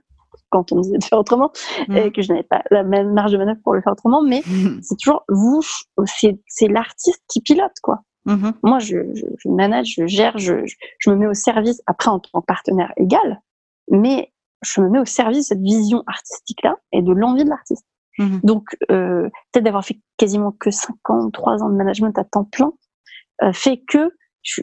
quand 0.50 0.70
on 0.72 0.76
me 0.76 0.82
disait 0.82 0.98
de 0.98 1.04
faire 1.04 1.18
autrement, 1.18 1.50
et 1.88 2.04
Mhm. 2.04 2.12
que 2.12 2.22
je 2.22 2.28
n'avais 2.32 2.44
pas 2.44 2.62
la 2.70 2.84
même 2.84 3.12
marge 3.12 3.32
de 3.32 3.38
manœuvre 3.38 3.60
pour 3.64 3.74
le 3.74 3.80
faire 3.82 3.92
autrement, 3.92 4.22
mais 4.22 4.42
c'est 4.82 4.96
toujours 4.96 5.24
vous, 5.28 5.60
c'est, 6.06 6.38
c'est 6.46 6.68
l'artiste 6.68 7.22
qui 7.28 7.40
pilote, 7.40 7.72
quoi. 7.82 8.00
Mhm. 8.26 8.52
Moi, 8.62 8.78
je, 8.78 8.96
je, 9.14 9.26
je 9.38 9.48
manage, 9.48 9.94
je 9.98 10.06
gère, 10.06 10.38
je, 10.38 10.64
je, 10.98 11.10
me 11.10 11.16
mets 11.16 11.26
au 11.26 11.34
service, 11.34 11.82
après 11.86 12.10
en 12.10 12.20
tant 12.20 12.40
que 12.40 12.46
partenaire 12.46 12.92
égal, 12.96 13.42
mais 13.90 14.32
je 14.64 14.80
me 14.80 14.88
mets 14.88 14.98
au 15.00 15.04
service 15.04 15.38
de 15.38 15.42
cette 15.42 15.60
vision 15.60 16.02
artistique-là 16.06 16.76
et 16.92 17.02
de 17.02 17.12
l'envie 17.12 17.44
de 17.44 17.50
l'artiste. 17.50 17.84
Mhm. 18.18 18.40
Donc, 18.44 18.64
euh, 18.90 19.28
peut-être 19.52 19.64
d'avoir 19.64 19.84
fait 19.84 19.98
quasiment 20.16 20.52
que 20.52 20.70
5 20.70 20.94
ans, 21.10 21.30
3 21.30 21.62
ans 21.62 21.68
de 21.68 21.74
management 21.74 22.16
à 22.16 22.24
temps 22.24 22.44
plein, 22.44 22.72
euh, 23.42 23.52
fait 23.52 23.78
que 23.86 24.12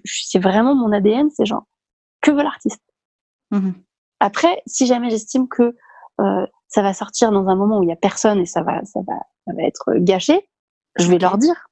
c'est 0.06 0.40
vraiment 0.40 0.76
mon 0.76 0.92
ADN, 0.92 1.30
c'est 1.32 1.46
genre, 1.46 1.66
que 2.22 2.32
veut 2.32 2.44
l'artiste 2.44 2.82
Mhm. 3.52 3.74
Après, 4.22 4.62
si 4.66 4.86
jamais 4.86 5.10
j'estime 5.10 5.48
que 5.50 5.76
euh, 6.22 6.46
ça 6.70 6.82
va 6.82 6.94
sortir 6.94 7.32
dans 7.32 7.48
un 7.48 7.56
moment 7.56 7.80
où 7.80 7.84
il 7.84 7.90
y 7.90 7.92
a 7.92 7.98
personne 7.98 8.40
et 8.40 8.46
ça 8.46 8.62
va, 8.62 8.84
ça 8.86 9.02
va, 9.06 9.16
ça 9.46 9.54
va 9.54 9.64
être 9.64 9.94
gâché, 9.98 10.48
je 10.98 11.10
vais 11.10 11.18
leur 11.18 11.38
dire. 11.38 11.68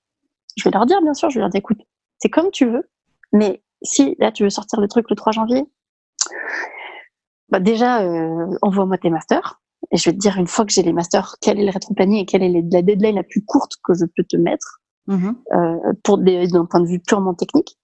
Je 0.57 0.63
vais 0.65 0.71
leur 0.71 0.85
dire, 0.85 1.01
bien 1.01 1.13
sûr, 1.13 1.29
je 1.29 1.35
vais 1.35 1.41
leur 1.41 1.49
dire, 1.49 1.59
écoute, 1.59 1.79
c'est 2.17 2.29
comme 2.29 2.51
tu 2.51 2.65
veux, 2.69 2.89
mais 3.31 3.63
si 3.81 4.15
là 4.19 4.31
tu 4.33 4.43
veux 4.43 4.49
sortir 4.49 4.81
le 4.81 4.87
truc 4.89 5.09
le 5.09 5.15
3 5.15 5.31
janvier, 5.31 5.63
bah 7.49 7.59
déjà, 7.59 8.01
euh, 8.01 8.57
envoie-moi 8.61 8.97
tes 8.97 9.09
masters. 9.09 9.61
Et 9.91 9.97
je 9.97 10.09
vais 10.09 10.13
te 10.13 10.19
dire, 10.19 10.37
une 10.37 10.47
fois 10.47 10.65
que 10.65 10.73
j'ai 10.73 10.83
les 10.83 10.93
masters, 10.93 11.35
quel 11.41 11.59
est 11.59 11.65
le 11.65 11.71
rétro-planning 11.71 12.23
et 12.23 12.25
quelle 12.25 12.43
est 12.43 12.49
la 12.71 12.81
deadline 12.81 13.15
la 13.15 13.23
plus 13.23 13.43
courte 13.45 13.73
que 13.83 13.93
je 13.93 14.05
peux 14.05 14.23
te 14.23 14.35
mettre 14.35 14.81
Mhm. 15.07 15.35
euh, 15.53 15.93
pour 16.03 16.17
d'un 16.19 16.65
point 16.65 16.81
de 16.81 16.87
vue 16.87 16.99
purement 16.99 17.33
technique. 17.33 17.78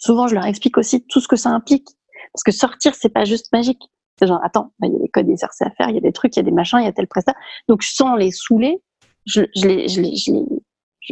Souvent, 0.00 0.26
je 0.26 0.34
leur 0.34 0.46
explique 0.46 0.76
aussi 0.78 1.06
tout 1.06 1.20
ce 1.20 1.28
que 1.28 1.36
ça 1.36 1.50
implique. 1.50 1.86
Parce 2.32 2.42
que 2.42 2.52
sortir, 2.52 2.94
c'est 2.94 3.10
pas 3.10 3.24
juste 3.24 3.52
magique. 3.52 3.82
C'est 4.18 4.26
genre, 4.26 4.40
attends, 4.42 4.72
bah, 4.78 4.88
il 4.88 4.94
y 4.94 4.96
a 4.96 4.98
des 4.98 5.08
codes 5.08 5.28
exercés 5.28 5.64
à 5.64 5.70
faire, 5.70 5.88
il 5.88 5.94
y 5.94 5.98
a 5.98 6.02
des 6.02 6.12
trucs, 6.12 6.36
il 6.36 6.40
y 6.40 6.40
a 6.40 6.44
des 6.44 6.50
machins, 6.50 6.78
il 6.80 6.84
y 6.84 6.88
a 6.88 6.92
tel 6.92 7.06
prestat. 7.06 7.34
Donc, 7.68 7.82
sans 7.82 8.16
les 8.16 8.32
saouler, 8.32 8.82
je, 9.26 9.42
je 9.56 9.66
les, 9.66 9.88
je 9.88 10.00
les, 10.00 10.16
je 10.16 10.32
les, 10.32 10.44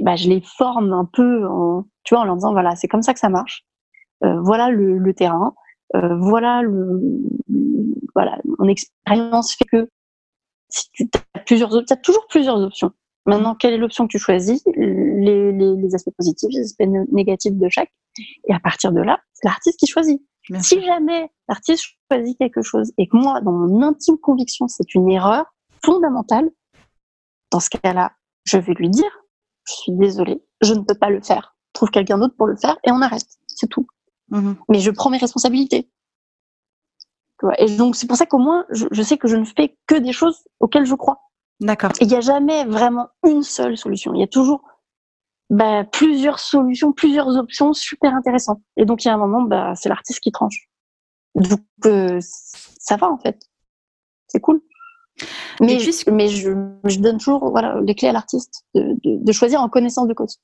bah, 0.02 0.16
je 0.16 0.28
les 0.28 0.40
forme 0.40 0.92
un 0.92 1.04
peu 1.04 1.46
en, 1.46 1.84
tu 2.04 2.14
vois, 2.14 2.22
en 2.22 2.26
leur 2.26 2.34
disant, 2.34 2.52
voilà, 2.52 2.76
c'est 2.76 2.88
comme 2.88 3.02
ça 3.02 3.14
que 3.14 3.20
ça 3.20 3.28
marche. 3.28 3.64
Euh, 4.24 4.40
voilà 4.40 4.70
le, 4.70 4.98
le 4.98 5.14
terrain. 5.14 5.54
Euh, 5.94 6.16
voilà 6.18 6.62
le, 6.62 7.00
voilà, 8.14 8.38
mon 8.58 8.68
expérience 8.68 9.54
fait 9.54 9.64
que 9.64 9.88
si 10.68 10.90
tu 10.92 11.08
as 11.34 11.38
plusieurs 11.40 11.74
options, 11.74 11.84
tu 11.86 11.92
as 11.92 12.02
toujours 12.02 12.26
plusieurs 12.28 12.58
options. 12.58 12.92
Maintenant, 13.28 13.54
quelle 13.54 13.74
est 13.74 13.78
l'option 13.78 14.06
que 14.06 14.12
tu 14.12 14.18
choisis? 14.18 14.62
Les, 14.74 15.52
les, 15.52 15.76
les 15.76 15.94
aspects 15.94 16.14
positifs, 16.16 16.48
les 16.52 16.62
aspects 16.62 16.86
né- 16.86 17.04
négatifs 17.12 17.54
de 17.54 17.68
chaque. 17.68 17.92
Et 18.48 18.54
à 18.54 18.60
partir 18.60 18.92
de 18.92 19.00
là, 19.00 19.18
c'est 19.34 19.46
l'artiste 19.46 19.78
qui 19.78 19.86
choisit. 19.86 20.20
Bien 20.48 20.60
Si 20.60 20.76
sûr. 20.76 20.82
jamais 20.82 21.30
l'artiste 21.48 21.84
choisit 22.10 22.38
quelque 22.38 22.62
chose 22.62 22.92
et 22.96 23.06
que 23.06 23.16
moi, 23.16 23.40
dans 23.42 23.52
mon 23.52 23.82
intime 23.82 24.16
conviction, 24.18 24.66
c'est 24.66 24.94
une 24.94 25.10
erreur 25.10 25.44
fondamentale, 25.84 26.50
dans 27.50 27.60
ce 27.60 27.70
cas-là, 27.70 28.12
je 28.44 28.58
vais 28.58 28.74
lui 28.74 28.88
dire, 28.88 29.10
je 29.66 29.74
suis 29.74 29.92
désolée, 29.92 30.42
je 30.62 30.74
ne 30.74 30.80
peux 30.80 30.94
pas 30.94 31.10
le 31.10 31.20
faire. 31.20 31.56
Trouve 31.74 31.90
quelqu'un 31.90 32.18
d'autre 32.18 32.34
pour 32.36 32.46
le 32.46 32.56
faire 32.56 32.76
et 32.84 32.90
on 32.90 33.00
arrête. 33.02 33.26
C'est 33.46 33.68
tout. 33.68 33.86
Mhm. 34.30 34.56
Mais 34.68 34.80
je 34.80 34.90
prends 34.90 35.10
mes 35.10 35.18
responsabilités. 35.18 35.90
Et 37.58 37.76
donc, 37.76 37.94
c'est 37.94 38.06
pour 38.06 38.16
ça 38.16 38.26
qu'au 38.26 38.38
moins, 38.38 38.64
je, 38.70 39.02
sais 39.02 39.16
que 39.16 39.28
je 39.28 39.36
ne 39.36 39.44
fais 39.44 39.76
que 39.86 39.94
des 39.94 40.12
choses 40.12 40.44
auxquelles 40.58 40.86
je 40.86 40.94
crois. 40.94 41.20
D'accord. 41.60 41.92
Il 42.00 42.08
n'y 42.08 42.14
a 42.14 42.20
jamais 42.20 42.64
vraiment 42.64 43.08
une 43.26 43.42
seule 43.42 43.76
solution. 43.76 44.14
Il 44.14 44.20
y 44.20 44.24
a 44.24 44.28
toujours 44.28 44.62
bah, 45.50 45.84
plusieurs 45.84 46.38
solutions, 46.38 46.92
plusieurs 46.92 47.36
options 47.36 47.72
super 47.72 48.14
intéressantes. 48.14 48.60
Et 48.76 48.84
donc, 48.84 49.04
il 49.04 49.08
y 49.08 49.10
a 49.10 49.14
un 49.14 49.18
moment, 49.18 49.42
bah, 49.42 49.74
c'est 49.74 49.88
l'artiste 49.88 50.20
qui 50.20 50.30
tranche. 50.30 50.68
Donc, 51.34 51.60
euh, 51.86 52.18
ça 52.20 52.96
va, 52.96 53.10
en 53.10 53.18
fait. 53.18 53.38
C'est 54.28 54.40
cool. 54.40 54.60
Mais, 55.60 55.78
mais 56.12 56.28
je, 56.28 56.50
je, 56.84 57.00
donne 57.00 57.18
toujours 57.18 57.50
voilà, 57.50 57.80
les 57.80 57.96
clés 57.96 58.08
à 58.08 58.12
l'artiste 58.12 58.64
de, 58.74 58.94
de, 59.02 59.24
de, 59.24 59.32
choisir 59.32 59.60
en 59.60 59.68
connaissance 59.68 60.06
de 60.06 60.14
cause. 60.14 60.38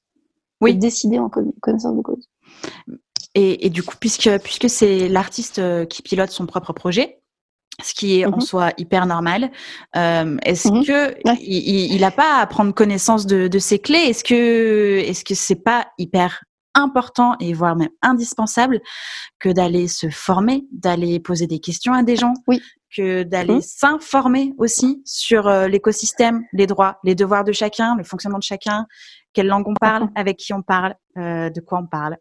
Oui. 0.61 0.75
De 0.75 0.81
décider 0.81 1.21
en 1.21 1.29
connaissance 1.29 1.97
de 1.97 2.03
cause. 2.03 2.29
Et, 3.35 3.67
et 3.67 3.71
du 3.71 3.85
coup, 3.85 3.95
puisque, 4.01 4.37
puisque 4.39 4.69
c'est 4.69 5.09
l'artiste 5.09 5.61
euh, 5.61 5.85
qui 5.85 6.03
pilote 6.03 6.31
son 6.31 6.47
propre 6.47 6.73
projet, 6.73 7.23
ce 7.85 7.95
qui 7.95 8.21
est 8.21 8.27
en 8.27 8.37
mmh 8.37 8.41
soi 8.41 8.71
hyper 8.79 9.07
normal. 9.07 9.51
Euh, 9.97 10.37
est-ce 10.45 10.69
mmh 10.69 10.85
que 10.85 11.15
il 11.43 12.01
n'a 12.01 12.11
pas 12.11 12.39
à 12.41 12.47
prendre 12.47 12.73
connaissance 12.73 13.27
de, 13.27 13.49
de 13.49 13.59
ses 13.59 13.79
clés? 13.79 13.99
Est-ce 13.99 14.25
que 14.25 14.99
est-ce 14.99 15.25
que 15.25 15.35
c'est 15.35 15.63
pas 15.63 15.87
hyper 15.99 16.43
important 16.75 17.37
et 17.41 17.53
voire 17.53 17.77
même 17.77 17.91
indispensable 18.03 18.81
que 19.39 19.49
d'aller 19.49 19.89
se 19.89 20.11
former, 20.11 20.65
d'aller 20.73 21.21
poser 21.21 21.47
des 21.47 21.61
questions 21.61 21.95
à 21.95 22.03
des 22.03 22.17
gens, 22.17 22.35
oui. 22.47 22.61
que 22.95 23.23
d'aller 23.23 23.57
mmh. 23.57 23.63
s'informer 23.63 24.53
aussi 24.59 25.01
sur 25.05 25.47
euh, 25.47 25.69
l'écosystème, 25.69 26.43
les 26.53 26.67
droits, 26.67 26.99
les 27.05 27.15
devoirs 27.15 27.45
de 27.45 27.53
chacun, 27.53 27.97
le 27.97 28.05
fonctionnement 28.05 28.39
de 28.39 28.45
chacun, 28.45 28.87
quelle 29.33 29.47
langue 29.47 29.69
on 29.69 29.75
parle, 29.75 30.09
avec 30.15 30.37
qui 30.37 30.53
on 30.53 30.63
parle, 30.63 30.95
euh, 31.17 31.49
de 31.51 31.61
quoi 31.61 31.79
on 31.79 31.87
parle? 31.87 32.17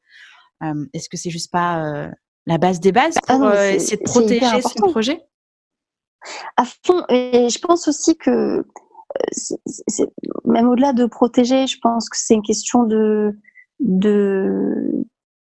Euh, 0.64 0.86
est-ce 0.94 1.10
que 1.10 1.18
c'est 1.18 1.30
juste 1.30 1.52
pas 1.52 2.10
la 2.46 2.58
base 2.58 2.80
des 2.80 2.92
bases 2.92 3.18
ah 3.28 3.38
pour 3.38 3.54
essayer 3.54 3.98
de 3.98 4.04
protéger 4.04 4.62
son 4.62 4.92
projet? 4.92 5.20
À 6.58 6.66
fond. 6.66 7.04
Et 7.10 7.50
je 7.50 7.60
pense 7.60 7.88
aussi 7.88 8.18
que 8.18 8.66
même 10.46 10.70
au-delà 10.70 10.94
de 10.94 11.06
protéger, 11.06 11.68
je 11.68 11.78
pense 11.82 12.10
que 12.10 12.18
c'est 12.18 12.34
une 12.34 12.44
question 12.44 12.84
de 12.84 13.32
de, 13.80 15.06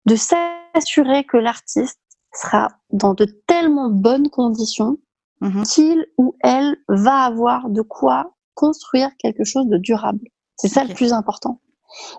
de 0.07 0.17
s'assurer 0.17 1.25
que 1.25 1.37
l'artiste 1.37 2.01
sera 2.33 2.69
dans 2.91 3.15
de 3.15 3.25
tellement 3.47 3.91
bonnes 3.91 4.31
conditions 4.31 4.99
mhm. 5.41 5.65
qu'il 5.65 6.07
ou 6.17 6.37
elle 6.43 6.77
va 6.89 7.25
avoir 7.25 7.69
de 7.71 7.83
quoi 7.83 8.35
construire 8.55 9.11
quelque 9.19 9.45
chose 9.45 9.67
de 9.67 9.79
durable. 9.79 10.21
C'est 10.57 10.69
ça 10.69 10.85
le 10.85 10.95
plus 10.95 11.13
important. 11.13 11.61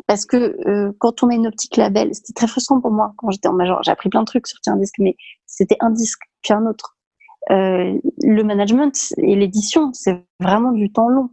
Parce 0.07 0.25
que 0.25 0.57
euh, 0.67 0.91
quand 0.99 1.23
on 1.23 1.27
met 1.27 1.35
une 1.35 1.47
optique 1.47 1.77
label, 1.77 2.13
c'était 2.13 2.33
très 2.33 2.47
frustrant 2.47 2.81
pour 2.81 2.91
moi 2.91 3.13
quand 3.17 3.29
j'étais 3.29 3.47
en 3.47 3.53
major. 3.53 3.81
J'ai 3.83 3.91
appris 3.91 4.09
plein 4.09 4.21
de 4.21 4.25
trucs 4.25 4.47
sur 4.47 4.59
un 4.67 4.75
disque, 4.75 4.95
mais 4.99 5.15
c'était 5.45 5.77
un 5.79 5.91
disque 5.91 6.21
puis 6.41 6.53
un 6.53 6.65
autre. 6.65 6.97
Euh, 7.49 7.97
le 8.21 8.43
management 8.43 9.13
et 9.17 9.35
l'édition, 9.35 9.91
c'est 9.93 10.23
vraiment 10.39 10.71
du 10.71 10.91
temps 10.91 11.09
long. 11.09 11.29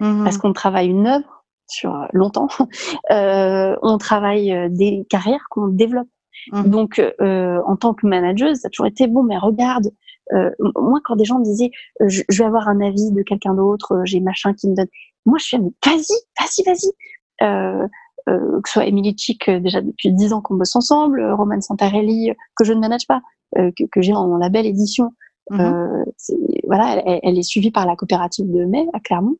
Mhm. 0.00 0.24
Parce 0.24 0.38
qu'on 0.38 0.52
travaille 0.52 0.88
une 0.88 1.06
œuvre 1.06 1.44
sur 1.68 2.06
longtemps, 2.12 2.48
euh, 3.10 3.76
on 3.82 3.98
travaille 3.98 4.52
euh, 4.52 4.68
des 4.68 5.06
carrières 5.08 5.46
qu'on 5.50 5.68
développe. 5.68 6.08
Mmh. 6.50 6.62
Donc, 6.64 6.98
euh, 7.20 7.60
en 7.66 7.76
tant 7.76 7.94
que 7.94 8.06
manager, 8.06 8.54
ça 8.56 8.66
a 8.66 8.70
toujours 8.70 8.86
été 8.86 9.06
bon, 9.06 9.22
mais 9.22 9.38
regarde, 9.38 9.90
euh, 10.32 10.50
moi, 10.76 11.00
quand 11.04 11.16
des 11.16 11.24
gens 11.24 11.38
me 11.38 11.44
disaient, 11.44 11.70
euh, 12.00 12.08
je, 12.08 12.22
vais 12.30 12.44
avoir 12.44 12.68
un 12.68 12.80
avis 12.80 13.12
de 13.12 13.22
quelqu'un 13.22 13.54
d'autre, 13.54 14.00
j'ai 14.04 14.20
machin 14.20 14.54
qui 14.54 14.68
me 14.68 14.74
donne, 14.74 14.88
moi, 15.24 15.38
je 15.38 15.44
suis, 15.44 15.56
vas-y, 15.56 16.16
vas-y, 16.40 16.64
vas-y. 16.64 17.88
que 18.26 18.68
ce 18.68 18.72
soit 18.72 18.86
Emily 18.86 19.14
Chick, 19.16 19.48
déjà 19.48 19.80
depuis 19.80 20.12
dix 20.12 20.32
ans 20.32 20.40
qu'on 20.40 20.54
bosse 20.54 20.74
ensemble, 20.74 21.22
Roman 21.32 21.60
Santarelli, 21.60 22.32
que 22.56 22.64
je 22.64 22.72
ne 22.72 22.80
manage 22.80 23.06
pas, 23.06 23.20
que, 23.54 23.84
que 23.90 24.00
j'ai 24.00 24.14
en 24.14 24.36
label 24.36 24.66
édition. 24.66 25.12
Mmh. 25.50 26.04
voilà, 26.66 27.02
elle, 27.04 27.20
elle, 27.22 27.38
est 27.38 27.42
suivie 27.42 27.70
par 27.70 27.86
la 27.86 27.96
coopérative 27.96 28.50
de 28.50 28.64
mai 28.64 28.86
à 28.92 29.00
Clermont. 29.00 29.36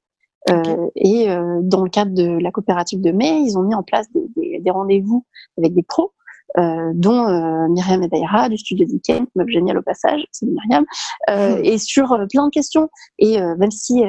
Euh, 0.51 0.89
et 0.97 1.31
euh, 1.31 1.61
dans 1.63 1.85
le 1.85 1.91
cadre 1.91 2.13
de 2.13 2.39
la 2.39 2.51
coopérative 2.51 3.01
de 3.01 3.13
mai, 3.13 3.41
ils 3.41 3.57
ont 3.57 3.63
mis 3.63 3.75
en 3.75 3.83
place 3.83 4.11
des, 4.13 4.27
des, 4.37 4.59
des 4.61 4.71
rendez-vous 4.71 5.25
avec 5.57 5.75
des 5.75 5.83
pros, 5.83 6.13
euh, 6.59 6.91
dont 6.95 7.29
euh, 7.29 7.69
Myriam 7.69 8.03
Edaira 8.03 8.49
du 8.49 8.59
studio 8.59 8.85
Dicken, 8.85 9.27
meuf 9.37 9.49
géniale 9.49 9.79
au 9.79 9.83
passage, 9.83 10.27
c'est 10.33 10.47
Myriam, 10.47 10.85
euh, 11.31 11.59
hmm. 11.59 11.65
et 11.65 11.79
sur 11.79 12.13
euh, 12.13 12.27
plein 12.29 12.47
de 12.47 12.51
questions. 12.51 12.91
Et 13.19 13.41
même 13.41 13.71
si 13.71 14.03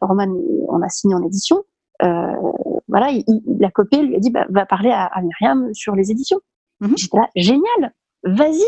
Roman, 0.00 0.32
on 0.68 0.80
a 0.82 0.88
signé 0.88 1.14
en 1.14 1.22
édition, 1.22 1.62
voilà, 2.00 3.10
il, 3.10 3.24
la 3.58 3.70
copée 3.70 4.02
lui 4.02 4.16
a 4.16 4.18
dit, 4.20 4.30
bah, 4.30 4.46
va 4.50 4.66
parler 4.66 4.90
à, 4.90 5.06
à 5.06 5.20
Myriam 5.22 5.72
sur 5.74 5.94
les 5.94 6.10
éditions. 6.10 6.40
Mm 6.80 6.94
J'étais 6.96 7.16
là, 7.16 7.28
génial, 7.36 7.94
vas-y, 8.24 8.64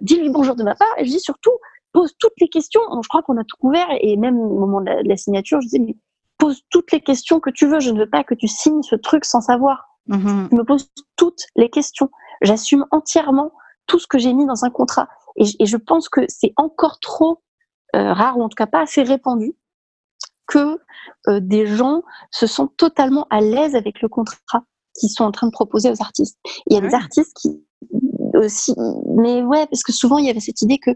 dis-lui 0.00 0.30
bonjour 0.30 0.54
de 0.54 0.62
ma 0.62 0.74
part, 0.74 0.88
et 0.98 1.04
je 1.04 1.10
dis 1.10 1.20
surtout, 1.20 1.52
pose 1.92 2.14
toutes 2.18 2.40
les 2.40 2.48
questions. 2.48 2.80
Je 3.02 3.08
crois 3.08 3.22
qu'on 3.22 3.36
a 3.36 3.44
tout 3.44 3.56
couvert, 3.58 3.86
et 4.00 4.16
même 4.16 4.38
au 4.38 4.58
moment 4.58 4.80
de 4.80 4.86
la, 4.86 5.02
de 5.02 5.08
la 5.08 5.16
signature, 5.16 5.60
je 5.60 5.68
dis, 5.68 5.80
mais 5.80 5.96
pose 6.38 6.62
toutes 6.70 6.92
les 6.92 7.00
questions 7.00 7.40
que 7.40 7.50
tu 7.50 7.66
veux. 7.66 7.80
Je 7.80 7.90
ne 7.90 7.98
veux 7.98 8.08
pas 8.08 8.24
que 8.24 8.34
tu 8.34 8.48
signes 8.48 8.82
ce 8.82 8.94
truc 8.96 9.24
sans 9.24 9.40
savoir. 9.40 9.88
Mm-hmm. 10.08 10.48
Je 10.50 10.56
me 10.56 10.64
pose 10.64 10.90
toutes 11.16 11.42
les 11.56 11.68
questions. 11.68 12.10
J'assume 12.42 12.86
entièrement 12.90 13.52
tout 13.86 13.98
ce 13.98 14.06
que 14.06 14.18
j'ai 14.18 14.32
mis 14.32 14.46
dans 14.46 14.64
un 14.64 14.70
contrat. 14.70 15.08
Et, 15.36 15.66
je 15.66 15.76
pense 15.76 16.08
que 16.08 16.22
c'est 16.28 16.52
encore 16.56 17.00
trop 17.00 17.42
euh, 17.96 18.12
rare, 18.12 18.38
ou 18.38 18.42
en 18.42 18.48
tout 18.48 18.56
cas 18.56 18.66
pas 18.66 18.82
assez 18.82 19.02
répandu, 19.02 19.54
que 20.46 20.78
euh, 21.28 21.40
des 21.40 21.66
gens 21.66 22.02
se 22.30 22.46
sentent 22.46 22.76
totalement 22.76 23.26
à 23.30 23.40
l'aise 23.40 23.74
avec 23.74 24.00
le 24.00 24.08
contrat 24.08 24.64
qu'ils 24.98 25.10
sont 25.10 25.24
en 25.24 25.30
train 25.30 25.46
de 25.46 25.52
proposer 25.52 25.90
aux 25.90 26.02
artistes. 26.02 26.38
Il 26.66 26.74
y 26.74 26.76
a 26.76 26.80
des 26.80 26.94
artistes 26.94 27.36
qui 27.40 27.62
aussi, 28.34 28.74
mais 29.16 29.42
ouais, 29.42 29.66
parce 29.66 29.82
que 29.82 29.92
souvent 29.92 30.18
il 30.18 30.26
y 30.26 30.30
avait 30.30 30.40
cette 30.40 30.62
idée 30.62 30.78
que 30.78 30.90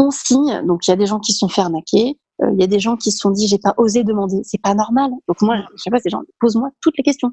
on 0.00 0.10
signe, 0.10 0.62
donc 0.66 0.88
il 0.88 0.90
y 0.90 0.94
a 0.94 0.96
des 0.96 1.06
gens 1.06 1.20
qui 1.20 1.32
se 1.32 1.38
sont 1.38 1.48
fait 1.48 1.60
arnaquer, 1.60 2.18
euh, 2.42 2.50
il 2.54 2.60
y 2.60 2.64
a 2.64 2.66
des 2.66 2.80
gens 2.80 2.96
qui 2.96 3.12
se 3.12 3.18
sont 3.18 3.30
dit 3.30 3.46
j'ai 3.46 3.58
pas 3.58 3.74
osé 3.76 4.02
demander, 4.02 4.40
c'est 4.44 4.60
pas 4.60 4.74
normal. 4.74 5.10
Donc 5.28 5.42
moi, 5.42 5.58
je 5.76 5.82
sais 5.82 5.90
pas, 5.90 6.00
ces 6.00 6.08
gens, 6.08 6.22
pose-moi 6.40 6.70
toutes 6.80 6.96
les 6.96 7.04
questions. 7.04 7.32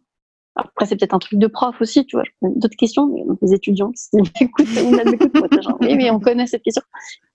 Après, 0.56 0.86
c'est 0.86 0.98
peut-être 0.98 1.14
un 1.14 1.20
truc 1.20 1.40
de 1.40 1.48
prof 1.48 1.80
aussi, 1.80 2.06
tu 2.06 2.18
vois. 2.18 2.26
D'autres 2.42 2.76
questions, 2.76 3.08
mais 3.08 3.24
donc 3.24 3.38
les 3.42 3.54
étudiants 3.54 3.92
qui 3.92 4.04
se 4.04 4.10
disent 4.18 4.32
écoute, 4.42 4.68
écoute, 4.68 5.62
genre, 5.64 5.78
oui, 5.82 5.96
mais 5.96 6.12
on 6.12 6.20
connaît 6.20 6.48
cette 6.48 6.64
question. 6.64 6.82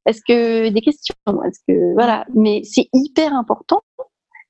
Est-ce 0.04 0.20
que 0.26 0.68
des 0.68 0.80
questions 0.82 1.14
Est-ce 1.46 1.60
que 1.66 1.94
voilà 1.94 2.26
Mais 2.34 2.62
c'est 2.64 2.88
hyper 2.92 3.32
important 3.32 3.80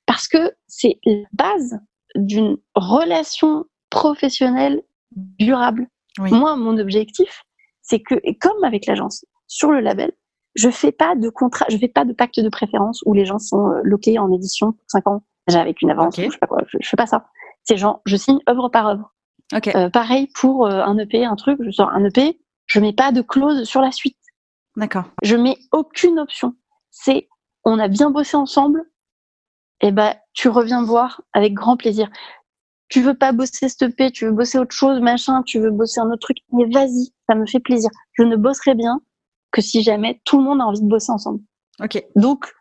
parce 0.05 0.27
que 0.27 0.51
c'est 0.67 0.99
la 1.05 1.23
base 1.31 1.79
d'une 2.15 2.57
relation 2.75 3.65
professionnelle 3.89 4.81
durable. 5.15 5.87
Moi, 6.19 6.55
mon 6.57 6.77
objectif, 6.77 7.43
c'est 7.81 7.99
que, 7.99 8.15
et 8.23 8.35
comme 8.37 8.63
avec 8.63 8.85
l'agence, 8.85 9.25
sur 9.47 9.71
le 9.71 9.79
label, 9.79 10.11
je 10.55 10.69
fais 10.69 10.91
pas 10.91 11.15
de 11.15 11.29
contrat, 11.29 11.65
je 11.69 11.77
fais 11.77 11.87
pas 11.87 12.05
de 12.05 12.13
pacte 12.13 12.39
de 12.39 12.49
préférence 12.49 13.01
où 13.05 13.13
les 13.13 13.25
gens 13.25 13.39
sont 13.39 13.69
euh, 13.69 13.81
loqués 13.83 14.19
en 14.19 14.31
édition 14.31 14.73
pour 14.73 14.85
5 14.87 15.07
ans, 15.07 15.23
déjà 15.47 15.61
avec 15.61 15.81
une 15.81 15.89
avance, 15.89 16.15
je 16.17 16.29
sais 16.29 16.37
pas 16.37 16.47
quoi, 16.47 16.61
je, 16.67 16.87
fais 16.87 16.97
pas 16.97 17.07
ça. 17.07 17.25
C'est 17.63 17.77
genre, 17.77 18.01
je 18.05 18.15
signe 18.15 18.39
œuvre 18.49 18.69
par 18.69 18.87
œuvre. 18.87 19.13
Euh, 19.75 19.89
pareil 19.89 20.29
pour 20.35 20.65
euh, 20.65 20.83
un 20.83 20.97
EP, 20.97 21.25
un 21.25 21.35
truc, 21.35 21.59
je 21.63 21.71
sors 21.71 21.89
un 21.89 22.03
EP, 22.05 22.39
je 22.65 22.79
mets 22.79 22.93
pas 22.93 23.11
de 23.11 23.21
clause 23.21 23.63
sur 23.63 23.81
la 23.81 23.91
suite. 23.91 24.17
D'accord. 24.75 25.05
Je 25.21 25.35
mets 25.35 25.57
aucune 25.71 26.19
option. 26.19 26.55
C'est, 26.91 27.27
on 27.63 27.79
a 27.79 27.87
bien 27.87 28.09
bossé 28.09 28.37
ensemble, 28.37 28.83
et 29.81 29.87
eh 29.87 29.91
ben, 29.91 30.15
tu 30.33 30.49
reviens 30.49 30.81
me 30.81 30.85
voir 30.85 31.21
avec 31.33 31.53
grand 31.53 31.77
plaisir. 31.77 32.09
Tu 32.87 33.01
veux 33.01 33.15
pas 33.15 33.31
bosser 33.31 33.69
cet 33.69 33.81
EP, 33.81 34.11
tu 34.11 34.25
veux 34.25 34.31
bosser 34.31 34.57
autre 34.57 34.73
chose, 34.73 35.01
machin, 35.01 35.41
tu 35.43 35.59
veux 35.59 35.71
bosser 35.71 35.99
un 35.99 36.07
autre 36.07 36.19
truc, 36.19 36.37
mais 36.51 36.65
vas-y, 36.71 37.11
ça 37.27 37.35
me 37.35 37.45
fait 37.45 37.59
plaisir. 37.59 37.89
Je 38.13 38.23
ne 38.23 38.35
bosserai 38.35 38.75
bien 38.75 39.01
que 39.53 39.61
si 39.61 39.83
jamais 39.83 40.19
tout 40.25 40.37
le 40.37 40.43
monde 40.43 40.59
a 40.59 40.65
envie 40.65 40.81
de 40.81 40.87
bosser 40.87 41.11
ensemble. 41.11 41.39
Ok. 41.81 42.03
Donc, 42.17 42.51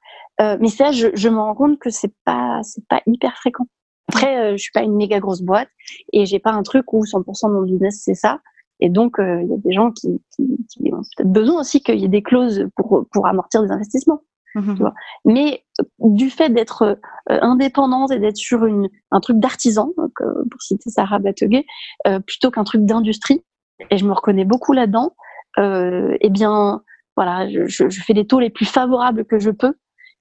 euh, 0.41 0.57
mais 0.61 0.69
ça, 0.69 0.93
je, 0.93 1.09
je 1.15 1.29
me 1.29 1.39
rends 1.39 1.55
compte 1.55 1.79
que 1.81 1.91
c'est 1.91 2.15
pas, 2.25 2.61
c'est 2.63 2.87
pas 2.87 3.01
hyper 3.07 3.37
fréquent. 3.37 3.67
Après, 4.09 4.39
euh, 4.39 4.53
je 4.53 4.63
suis 4.63 4.73
pas 4.73 4.83
une 4.83 4.95
méga 4.95 5.19
grosse 5.19 5.43
boîte 5.43 5.69
et 6.13 6.27
j'ai 6.27 6.39
pas 6.39 6.53
un 6.53 6.63
truc 6.63 6.93
où 6.93 7.05
100% 7.05 7.49
de 7.49 7.55
mon 7.55 7.63
business 7.63 8.03
c'est 8.05 8.15
ça. 8.15 8.39
Et 8.81 8.89
donc, 8.89 9.19
euh, 9.19 9.41
il 9.43 9.49
y 9.49 9.55
a 9.55 9.59
des 9.59 9.73
gens 9.73 9.93
qui, 9.93 10.21
qui, 10.35 10.45
qui 10.69 10.93
ont 10.93 11.03
peut-être 11.17 11.33
besoin 11.33 11.61
aussi 11.61 11.83
qu'il 11.83 12.01
y 12.01 12.05
ait 12.05 12.09
des 12.09 12.23
clauses 12.23 12.67
pour, 12.77 13.07
pour 13.13 13.27
amortir 13.27 13.63
des 13.63 13.71
investissements. 13.71 14.23
Mhm. 14.55 14.75
Tu 14.75 14.83
vois. 14.83 14.93
Mais 15.25 15.65
euh, 15.81 15.85
du 16.01 16.29
fait 16.29 16.51
d'être 16.51 16.83
euh, 16.83 16.97
indépendante 17.29 18.11
et 18.11 18.19
d'être 18.19 18.37
sur 18.37 18.67
une, 18.67 18.89
un 19.13 19.21
truc 19.21 19.39
d'artisan, 19.39 19.93
pour 19.97 20.61
citer 20.61 20.91
Sarah 20.91 21.21
Bateguet, 21.21 21.65
plutôt 22.27 22.51
qu'un 22.51 22.65
truc 22.65 22.85
d'industrie, 22.85 23.45
et 23.91 23.97
je 23.97 24.05
me 24.05 24.13
reconnais 24.13 24.45
beaucoup 24.45 24.73
là-dedans, 24.73 25.15
eh 25.59 26.31
bien, 26.31 26.83
voilà, 27.17 27.49
je, 27.49 27.67
je, 27.67 28.03
fais 28.03 28.13
les 28.13 28.27
taux 28.27 28.41
les 28.41 28.51
plus 28.51 28.65
favorables 28.65 29.25
que 29.25 29.39
je 29.39 29.51
peux 29.51 29.75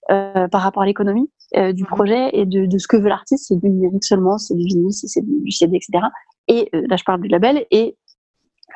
euh, 0.10 0.48
par 0.48 0.62
rapport 0.62 0.84
à 0.84 0.86
l'économie 0.86 1.30
euh, 1.58 1.74
du 1.74 1.84
mhm. 1.84 1.90
projet 1.90 2.30
et 2.34 2.46
de, 2.46 2.66
de 2.66 2.78
ce 2.78 2.88
que 2.88 2.98
veut 2.98 3.10
l'artiste. 3.10 3.46
C'est 3.48 3.60
du 3.60 3.70
numérique 3.70 4.04
seulement, 4.04 4.38
c'est 4.38 4.56
du 4.56 4.66
vinyle, 4.66 4.92
c'est 4.92 5.22
du 5.22 5.52
CD, 5.52 5.78
etc. 5.78 6.06
Et 6.48 6.70
euh, 6.74 6.84
là, 6.90 6.98
je 6.98 7.04
parle 7.04 7.22
du 7.22 7.28
label. 7.28 7.66
Et 7.72 7.98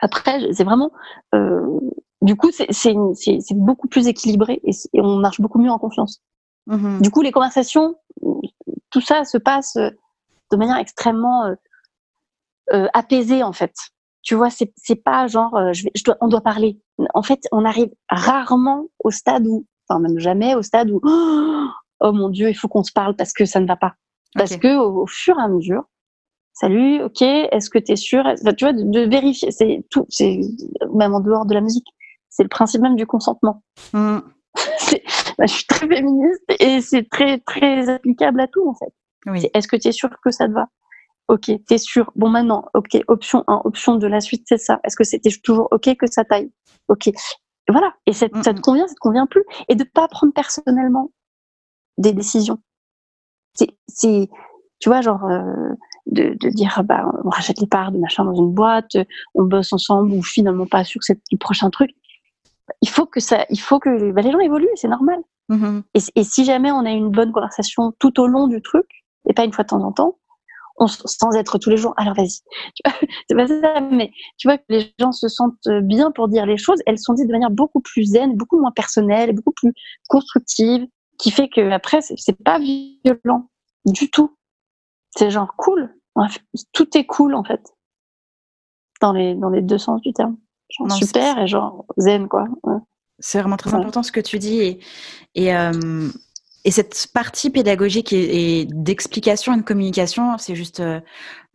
après, 0.01 0.53
c'est 0.53 0.63
vraiment, 0.63 0.91
euh, 1.33 1.79
du 2.21 2.35
coup, 2.35 2.51
c'est 2.51 2.93
beaucoup 3.53 3.87
plus 3.87 4.07
équilibré 4.07 4.61
et, 4.63 4.71
on 5.01 5.17
marche 5.17 5.41
beaucoup 5.41 5.59
mieux 5.59 5.71
en 5.71 5.79
confiance. 5.79 6.21
Mhm. 6.67 7.01
Du 7.01 7.11
coup, 7.11 7.21
les 7.21 7.31
conversations, 7.31 7.95
tout 8.91 9.01
ça 9.01 9.25
se 9.25 9.37
passe 9.37 9.75
de 9.75 10.57
manière 10.57 10.77
extrêmement 10.77 11.55
apaisé 12.93 13.43
en 13.43 13.53
fait. 13.53 13.73
Tu 14.25 14.35
vois, 14.35 14.49
c'est 14.49 14.73
c'est 14.75 15.01
pas 15.01 15.27
genre 15.27 15.57
je 15.71 15.83
vais, 15.83 15.91
je 15.95 16.03
dois, 16.03 16.17
on 16.19 16.27
doit 16.27 16.41
parler. 16.41 16.79
En 17.13 17.21
fait, 17.21 17.39
on 17.53 17.63
arrive 17.63 17.91
rarement 18.09 18.87
au 19.03 19.11
stade 19.11 19.47
où, 19.47 19.65
enfin 19.87 19.99
même 19.99 20.19
jamais 20.19 20.55
au 20.55 20.63
stade 20.63 20.91
où 20.91 20.99
oh 21.99 22.11
mon 22.11 22.29
dieu, 22.29 22.49
il 22.49 22.55
faut 22.55 22.67
qu'on 22.67 22.83
se 22.83 22.91
parle 22.91 23.15
parce 23.15 23.31
que 23.31 23.45
ça 23.45 23.59
ne 23.59 23.67
va 23.67 23.77
pas. 23.77 23.93
Parce 24.35 24.57
que 24.57 24.77
au, 24.77 25.07
fur 25.07 25.39
et 25.39 25.41
à 25.41 25.47
mesure, 25.47 25.83
salut, 26.53 27.01
ok, 27.03 27.21
est-ce 27.21 27.69
que 27.69 27.79
tu 27.79 27.93
es 27.93 27.95
sûr 27.95 28.23
Tu 28.57 28.65
vois, 28.65 28.73
de, 28.73 29.09
vérifier, 29.09 29.51
c'est 29.51 29.85
tout, 29.89 30.05
c'est 30.09 30.41
même 30.93 31.13
en 31.13 31.21
dehors 31.21 31.45
de 31.45 31.53
la 31.53 31.61
musique, 31.61 31.87
c'est 32.29 32.43
le 32.43 32.49
principe 32.49 32.81
même 32.81 32.97
du 32.97 33.07
consentement. 33.07 33.63
Mm. 33.93 34.19
bah, 35.37 35.45
je 35.45 35.53
suis 35.53 35.65
très 35.65 35.87
féministe 35.87 36.43
et 36.59 36.81
c'est 36.81 37.09
très 37.09 37.39
très 37.39 37.89
applicable 37.89 38.41
à 38.41 38.47
tout 38.47 38.67
en 38.67 38.73
fait. 38.73 38.93
Oui. 39.27 39.47
Est-ce 39.53 39.67
que 39.67 39.75
tu 39.75 39.87
es 39.87 39.91
sûr 39.91 40.09
que 40.23 40.31
ça 40.31 40.47
te 40.47 40.53
va? 40.53 40.67
Ok, 41.27 41.51
t'es 41.67 41.77
sûr. 41.77 42.11
Bon 42.15 42.29
maintenant, 42.29 42.65
ok, 42.75 43.01
option 43.07 43.43
1, 43.47 43.61
option 43.65 43.95
de 43.95 44.07
la 44.07 44.21
suite, 44.21 44.45
c'est 44.47 44.59
ça. 44.59 44.79
Est-ce 44.83 44.95
que 44.95 45.03
c'était 45.03 45.31
toujours 45.43 45.67
ok 45.71 45.95
que 45.95 46.07
ça 46.07 46.23
taille? 46.23 46.51
Ok. 46.87 47.09
voilà. 47.67 47.93
Et 48.05 48.13
ça, 48.13 48.27
ça 48.43 48.53
te 48.53 48.61
convient, 48.61 48.87
ça 48.87 48.93
te 48.93 48.99
convient 48.99 49.25
plus? 49.25 49.43
Et 49.67 49.75
de 49.75 49.83
pas 49.83 50.07
prendre 50.07 50.33
personnellement 50.33 51.11
des 51.97 52.13
décisions. 52.13 52.59
C'est, 53.87 54.29
tu 54.79 54.89
vois, 54.89 55.01
genre 55.01 55.23
euh, 55.25 55.73
de, 56.07 56.35
de, 56.39 56.49
dire 56.49 56.83
bah 56.83 57.09
on 57.23 57.29
rachète 57.29 57.59
les 57.59 57.67
parts 57.67 57.91
de 57.91 57.97
machin 57.97 58.25
dans 58.25 58.35
une 58.35 58.53
boîte, 58.53 58.97
on 59.33 59.43
bosse 59.43 59.71
ensemble 59.71 60.11
ou 60.11 60.21
finalement 60.21 60.65
pas 60.65 60.83
sûr 60.83 60.99
que 60.99 61.05
c'est 61.05 61.19
le 61.31 61.37
prochain 61.37 61.69
truc. 61.69 61.91
Il 62.81 62.89
faut 62.89 63.05
que 63.05 63.19
ça, 63.19 63.45
il 63.49 63.59
faut 63.59 63.79
que 63.79 64.11
bah, 64.11 64.21
les 64.21 64.31
gens 64.31 64.39
évoluent, 64.39 64.67
c'est 64.75 64.89
normal. 64.89 65.19
Mm-hmm. 65.49 65.83
Et, 65.93 66.19
et, 66.19 66.23
si 66.23 66.43
jamais 66.43 66.71
on 66.71 66.85
a 66.85 66.91
une 66.91 67.09
bonne 67.09 67.31
conversation 67.31 67.93
tout 67.99 68.19
au 68.19 68.27
long 68.27 68.47
du 68.47 68.61
truc 68.61 69.05
et 69.27 69.33
pas 69.33 69.45
une 69.45 69.53
fois 69.53 69.63
de 69.63 69.69
temps 69.69 69.83
en 69.83 69.91
temps, 69.91 70.17
on, 70.77 70.87
sans 70.87 71.31
être 71.35 71.57
tous 71.57 71.69
les 71.69 71.77
jours. 71.77 71.93
Alors 71.97 72.15
vas-y, 72.15 72.41
c'est 73.29 73.35
pas 73.35 73.47
ça, 73.47 73.81
mais 73.81 74.11
tu 74.37 74.47
vois 74.47 74.57
que 74.57 74.65
les 74.69 74.93
gens 74.99 75.11
se 75.11 75.27
sentent 75.27 75.67
bien 75.83 76.11
pour 76.11 76.27
dire 76.27 76.45
les 76.45 76.57
choses. 76.57 76.79
Elles 76.85 76.99
sont 76.99 77.13
dites 77.13 77.27
de 77.27 77.31
manière 77.31 77.51
beaucoup 77.51 77.81
plus 77.81 78.03
zen, 78.05 78.35
beaucoup 78.35 78.59
moins 78.59 78.71
personnelle, 78.71 79.33
beaucoup 79.33 79.53
plus 79.53 79.73
constructive 80.07 80.85
qui 81.17 81.31
fait 81.31 81.49
que 81.49 81.69
après 81.71 82.01
c'est 82.01 82.43
pas 82.43 82.59
violent 82.59 83.49
du 83.85 84.09
tout. 84.09 84.35
C'est 85.15 85.31
genre 85.31 85.53
cool. 85.57 85.95
Tout 86.73 86.97
est 86.97 87.05
cool 87.05 87.35
en 87.35 87.43
fait 87.43 87.61
dans 89.01 89.13
les 89.13 89.35
dans 89.35 89.49
les 89.49 89.61
deux 89.61 89.77
sens 89.77 90.01
du 90.01 90.13
terme. 90.13 90.37
Genre 90.69 90.91
super 90.91 91.39
et 91.39 91.47
genre 91.47 91.85
zen 91.97 92.27
quoi. 92.27 92.47
C'est 93.19 93.39
vraiment 93.39 93.57
très 93.57 93.73
important 93.73 94.03
ce 94.03 94.11
que 94.11 94.19
tu 94.19 94.39
dis 94.39 94.61
et 94.61 94.79
et, 95.35 95.55
euh, 95.55 96.09
et 96.65 96.71
cette 96.71 97.07
partie 97.13 97.51
pédagogique 97.51 98.11
et, 98.11 98.65
d'explication 98.65 99.53
et 99.53 99.57
de 99.57 99.61
communication, 99.61 100.37
c'est 100.39 100.55
juste 100.55 100.79
euh, 100.79 100.99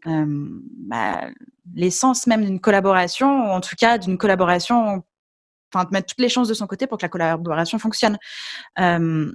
euh, 0.07 0.25
bah, 0.87 1.29
l'essence 1.75 2.29
même 2.29 2.45
d'une 2.45 2.61
collaboration, 2.61 3.27
ou 3.27 3.51
en 3.51 3.61
tout 3.61 3.75
cas 3.77 3.99
d'une 3.99 4.17
collaboration 4.17 5.03
enfin 5.75 5.85
de 5.85 5.91
mettre 5.91 6.07
toutes 6.07 6.21
les 6.21 6.29
chances 6.29 6.49
de 6.49 6.55
son 6.55 6.69
côté 6.69 6.87
pour 6.87 6.97
que 6.97 7.03
la 7.03 7.09
collaboration 7.09 7.79
fonctionne. 7.81 8.19
Euh, 8.79 9.33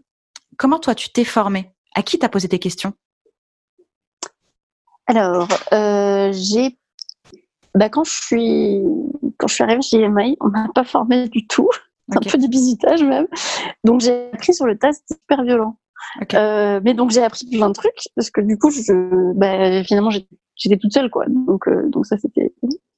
comment 0.57 0.79
toi 0.79 0.95
tu 0.95 1.09
t'es 1.09 1.25
formé 1.25 1.73
À 1.93 2.03
qui 2.03 2.17
t'as 2.17 2.29
posé 2.29 2.47
tes 2.47 2.59
questions? 2.59 2.93
Alors, 5.07 5.49
j'ai 6.31 6.77
bah, 7.75 7.89
quand 7.89 8.05
je 8.05 8.11
suis 8.11 8.81
quand 9.37 9.47
je 9.47 9.53
suis 9.53 9.63
arrivée 9.63 9.81
chez 9.81 9.99
EMI, 9.99 10.37
on 10.39 10.47
m'a 10.47 10.69
pas 10.73 10.85
formé 10.85 11.27
du 11.27 11.45
tout. 11.45 11.69
Un 12.11 12.19
peu 12.19 12.37
du 12.37 12.47
bisutage 12.47 13.03
même. 13.03 13.27
Donc 13.83 14.01
j'ai 14.01 14.29
appris 14.33 14.53
sur 14.53 14.65
le 14.65 14.77
tas, 14.77 14.93
c'était 14.93 15.15
super 15.21 15.43
violent. 15.43 15.77
Euh, 16.33 16.79
mais 16.83 16.93
donc 16.93 17.11
j'ai 17.11 17.23
appris 17.23 17.47
plein 17.49 17.69
de 17.69 17.73
trucs 17.73 18.09
parce 18.15 18.29
que 18.29 18.41
du 18.41 18.57
coup, 18.57 18.69
je, 18.69 19.33
bah, 19.33 19.83
finalement 19.83 20.11
j'étais 20.55 20.77
toute 20.77 20.93
seule 20.93 21.09
quoi. 21.09 21.25
Donc 21.27 21.67
euh, 21.67 21.89
donc 21.89 22.05
ça 22.05 22.17
c'était 22.17 22.53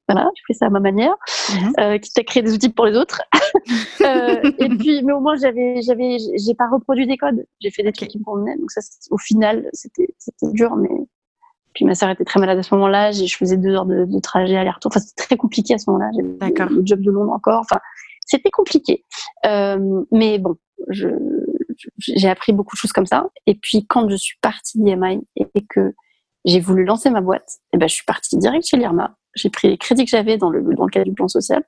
voilà, 0.10 0.30
je 0.36 0.41
fais 0.47 0.53
ça 0.53 0.68
à 0.68 0.70
ma 0.70 0.80
manière, 0.80 1.16
mhm. 1.51 1.74
euh, 1.80 1.97
quitte 1.97 2.18
à 2.18 2.24
créer 2.24 2.41
des 2.41 2.53
outils 2.53 2.70
pour 2.70 2.86
les 2.86 2.95
autres. 2.95 3.22
euh, 4.01 4.51
et 4.58 4.70
puis, 4.70 5.03
mais 5.03 5.12
au 5.12 5.20
moins, 5.20 5.36
j'avais, 5.36 5.82
j'avais, 5.82 6.18
j'ai 6.18 6.53
pas 6.55 6.70
reproduit 6.70 7.05
des 7.08 7.18
codes. 7.18 7.45
J'ai 7.60 7.72
fait 7.72 7.84
des 7.84 7.91
trucs 7.91 8.10
qui 8.10 8.20
me 8.20 8.24
convenaient. 8.24 8.55
Donc 8.58 8.72
ça, 8.72 8.80
au 9.12 9.18
final, 9.18 9.68
c'était, 9.74 10.08
c'était 10.18 10.51
dur, 10.53 10.76
mais 10.78 10.89
puis 11.74 11.86
ma 11.86 11.93
sœur 11.93 12.10
était 12.10 12.24
très 12.24 12.39
malade 12.39 12.58
à 12.58 12.64
ce 12.64 12.74
moment-là. 12.76 13.12
Je 13.12 13.36
faisais 13.36 13.58
deux 13.58 13.70
heures 13.70 13.86
de, 13.86 14.05
de 14.05 14.20
trajet 14.20 14.55
aller-retour. 14.55 14.89
Enfin, 14.91 14.99
c'était 14.99 15.24
très 15.24 15.38
compliqué 15.38 15.74
à 15.74 15.78
ce 15.78 15.89
moment-là. 15.91 16.10
J'avais 16.16 16.70
le 16.70 16.82
job 16.86 17.01
de 17.01 17.12
Londres 17.12 17.34
encore. 17.34 17.60
Enfin, 17.60 17.80
c'était 18.28 18.52
compliqué. 18.52 19.04
Euh, 19.46 20.04
mais 20.12 20.38
bon, 20.38 20.56
je, 20.90 21.10
j'ai 22.00 22.30
appris 22.30 22.54
beaucoup 22.54 22.76
de 22.76 22.80
choses 22.80 22.94
comme 22.94 23.06
ça. 23.06 23.30
Et 23.48 23.56
puis, 23.56 23.86
quand 23.88 24.10
je 24.10 24.16
suis 24.16 24.38
partie 24.42 24.80
d'IMI 24.80 25.22
et 25.36 25.66
que 25.70 25.94
j'ai 26.46 26.60
voulu 26.60 26.86
lancer 26.86 27.10
ma 27.10 27.22
boîte, 27.22 27.50
et 27.50 27.70
eh 27.74 27.78
ben, 27.78 27.90
je 27.90 27.96
suis 27.96 28.06
partie 28.06 28.38
direct 28.38 28.66
chez 28.68 28.78
l'IRMA 28.78 29.18
j'ai 29.38 29.50
pris 29.50 29.70
les 29.70 29.78
crédits 29.78 30.04
que 30.04 30.10
j'avais 30.10 30.38
dans 30.38 30.50
le, 30.50 30.62
dans 30.76 30.86
le 30.86 30.90
cadre 30.90 31.06
du 31.06 31.14
plan 31.14 31.28
social 31.28 31.64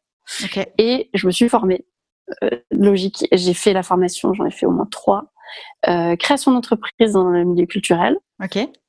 et 0.78 1.10
je 1.14 1.26
me 1.26 1.32
suis 1.32 1.50
formée. 1.50 1.86
Euh, 2.44 2.50
logique, 2.70 3.26
j'ai 3.32 3.54
fait 3.54 3.74
la 3.74 3.82
formation, 3.82 4.34
j'en 4.34 4.46
ai 4.46 4.52
fait 4.52 4.66
au 4.66 4.72
moins 4.72 4.88
trois. 4.92 5.32
Euh, 5.88 6.16
création 6.16 6.52
d'entreprise 6.52 7.14
dans 7.14 7.24
le 7.24 7.44
milieu 7.44 7.66
culturel, 7.66 8.18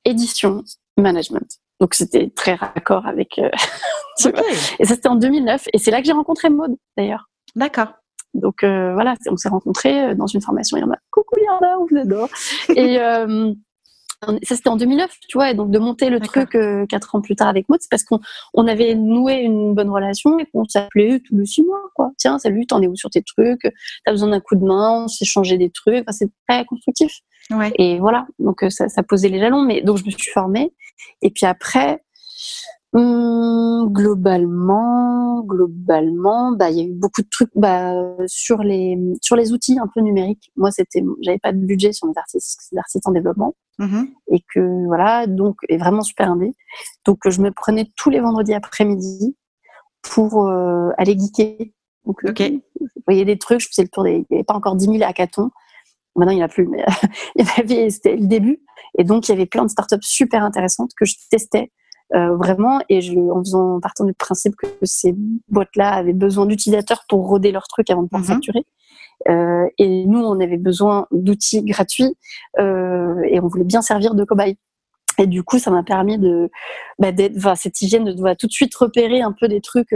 édition, 0.04 0.62
management. 0.98 1.58
Donc 1.80 1.94
c'était 1.94 2.28
très 2.28 2.54
raccord 2.54 3.06
avec. 3.06 3.38
Euh, 3.38 3.48
et 4.78 4.84
ça 4.84 4.94
c'était 4.94 5.08
en 5.08 5.16
2009 5.16 5.68
et 5.72 5.78
c'est 5.78 5.90
là 5.90 6.00
que 6.00 6.06
j'ai 6.06 6.12
rencontré 6.12 6.50
Maud 6.50 6.76
d'ailleurs. 6.98 7.29
D'accord. 7.56 7.88
Donc 8.34 8.62
euh, 8.62 8.92
voilà, 8.94 9.14
on 9.28 9.36
s'est 9.36 9.48
rencontrés 9.48 10.14
dans 10.14 10.26
une 10.26 10.40
formation. 10.40 10.76
Il 10.76 10.80
y 10.80 10.84
en 10.84 10.90
a 10.90 10.98
coucou 11.10 11.40
Yarda, 11.40 11.78
on 11.80 11.86
vous 11.86 11.96
adore. 11.96 12.28
et 12.76 12.98
ça 14.42 14.56
c'était 14.56 14.68
en 14.68 14.76
2009, 14.76 15.10
tu 15.28 15.38
vois, 15.38 15.50
et 15.50 15.54
donc 15.54 15.70
de 15.70 15.78
monter 15.78 16.10
le 16.10 16.20
truc 16.20 16.54
euh, 16.54 16.84
quatre 16.86 17.14
ans 17.14 17.20
plus 17.20 17.36
tard 17.36 17.48
avec 17.48 17.68
Maud, 17.68 17.78
c'est 17.80 17.90
parce 17.90 18.04
qu'on 18.04 18.20
on 18.52 18.66
avait 18.66 18.94
noué 18.94 19.36
une 19.36 19.74
bonne 19.74 19.88
relation 19.88 20.38
et 20.38 20.46
qu'on 20.46 20.64
s'appelait 20.64 21.20
tous 21.20 21.36
les 21.36 21.46
six 21.46 21.62
mois, 21.62 21.80
quoi. 21.94 22.10
Tiens, 22.18 22.38
salut, 22.38 22.66
t'en 22.66 22.82
es 22.82 22.86
où 22.86 22.96
sur 22.96 23.08
tes 23.08 23.22
trucs? 23.22 23.62
T'as 24.04 24.12
besoin 24.12 24.28
d'un 24.28 24.40
coup 24.40 24.56
de 24.56 24.64
main 24.64 25.04
On 25.04 25.08
s'est 25.08 25.24
changé 25.24 25.56
des 25.56 25.70
trucs. 25.70 26.02
Enfin, 26.06 26.12
c'est 26.12 26.30
très 26.48 26.64
constructif. 26.66 27.20
Ouais. 27.50 27.72
Et 27.76 27.98
voilà, 27.98 28.26
donc 28.38 28.62
euh, 28.62 28.70
ça, 28.70 28.88
ça 28.88 29.02
posait 29.02 29.28
les 29.28 29.40
jalons. 29.40 29.62
Mais 29.62 29.80
donc 29.80 29.96
je 29.96 30.04
me 30.04 30.10
suis 30.10 30.30
formée. 30.30 30.72
Et 31.22 31.30
puis 31.30 31.46
après, 31.46 32.02
Hum, 32.92 33.92
globalement, 33.92 35.42
globalement, 35.42 36.50
bah 36.52 36.70
il 36.70 36.76
y 36.76 36.80
a 36.80 36.84
eu 36.84 36.92
beaucoup 36.92 37.22
de 37.22 37.28
trucs 37.30 37.50
bah, 37.54 37.94
sur 38.26 38.64
les 38.64 38.98
sur 39.22 39.36
les 39.36 39.52
outils 39.52 39.78
un 39.78 39.86
peu 39.94 40.00
numériques. 40.00 40.50
Moi, 40.56 40.72
c'était 40.72 41.02
j'avais 41.22 41.38
pas 41.38 41.52
de 41.52 41.58
budget 41.58 41.92
sur 41.92 42.08
mes 42.08 42.14
artistes, 42.16 42.58
des 42.72 42.78
artistes 42.78 43.06
en 43.06 43.12
développement 43.12 43.54
mmh 43.78 44.04
et 44.32 44.40
que 44.54 44.86
voilà 44.86 45.26
donc 45.26 45.56
est 45.68 45.78
vraiment 45.78 46.02
super 46.02 46.30
indé. 46.32 46.52
Donc 47.04 47.18
je 47.28 47.40
me 47.40 47.52
prenais 47.52 47.86
tous 47.96 48.10
les 48.10 48.20
vendredis 48.20 48.54
après-midi 48.54 49.36
pour 50.02 50.48
euh, 50.48 50.90
aller 50.98 51.16
geeker. 51.16 51.56
Donc 52.06 52.24
euh, 52.24 52.32
vous 52.80 52.88
voyez 53.06 53.24
des 53.24 53.38
trucs, 53.38 53.60
je 53.60 53.68
faisais 53.68 53.82
le 53.82 53.88
tour 53.88 54.02
des, 54.04 54.12
il 54.12 54.26
n'y 54.30 54.38
avait 54.38 54.44
pas 54.44 54.54
encore 54.54 54.74
10 54.74 54.86
000 54.86 55.02
hackathons. 55.02 55.50
Maintenant, 56.16 56.32
il 56.32 56.36
n'y 56.36 56.42
en 56.42 56.46
a 56.46 56.48
plus, 56.48 56.66
mais 56.66 56.84
il 57.36 57.46
y 57.46 57.60
avait, 57.60 57.90
c'était 57.90 58.16
le 58.16 58.26
début. 58.26 58.60
Et 58.98 59.04
donc, 59.04 59.28
il 59.28 59.32
y 59.32 59.34
avait 59.34 59.46
plein 59.46 59.64
de 59.64 59.70
startups 59.70 59.96
super 60.02 60.42
intéressantes 60.42 60.90
que 60.98 61.04
je 61.04 61.14
testais 61.30 61.70
euh, 62.14 62.36
vraiment. 62.36 62.80
Et 62.88 63.00
je, 63.00 63.18
en 63.18 63.40
faisant 63.40 63.80
partant 63.80 64.04
du 64.04 64.14
principe 64.14 64.56
que 64.56 64.66
ces 64.82 65.14
boîtes-là 65.48 65.90
avaient 65.90 66.12
besoin 66.12 66.46
d'utilisateurs 66.46 67.04
pour 67.08 67.26
roder 67.26 67.52
leurs 67.52 67.68
trucs 67.68 67.90
avant 67.90 68.02
de 68.02 68.08
pouvoir 68.08 68.22
mhm. 68.22 68.34
facturer. 68.34 68.66
Euh, 69.28 69.66
et 69.78 70.06
nous, 70.06 70.20
on 70.20 70.40
avait 70.40 70.56
besoin 70.56 71.06
d'outils 71.12 71.62
gratuits 71.62 72.16
euh, 72.58 73.22
et 73.28 73.38
on 73.40 73.48
voulait 73.48 73.64
bien 73.64 73.82
servir 73.82 74.14
de 74.14 74.24
cobaye. 74.24 74.56
Et 75.18 75.26
du 75.26 75.42
coup, 75.42 75.58
ça 75.58 75.70
m'a 75.70 75.82
permis 75.82 76.18
de, 76.18 76.50
bah, 76.98 77.12
d'être, 77.12 77.36
enfin, 77.36 77.54
cette 77.54 77.80
hygiène 77.82 78.04
de, 78.04 78.12
de, 78.12 78.34
tout 78.34 78.46
de 78.46 78.52
suite 78.52 78.74
repérer 78.74 79.20
un 79.20 79.32
peu 79.32 79.48
des 79.48 79.60
trucs 79.60 79.94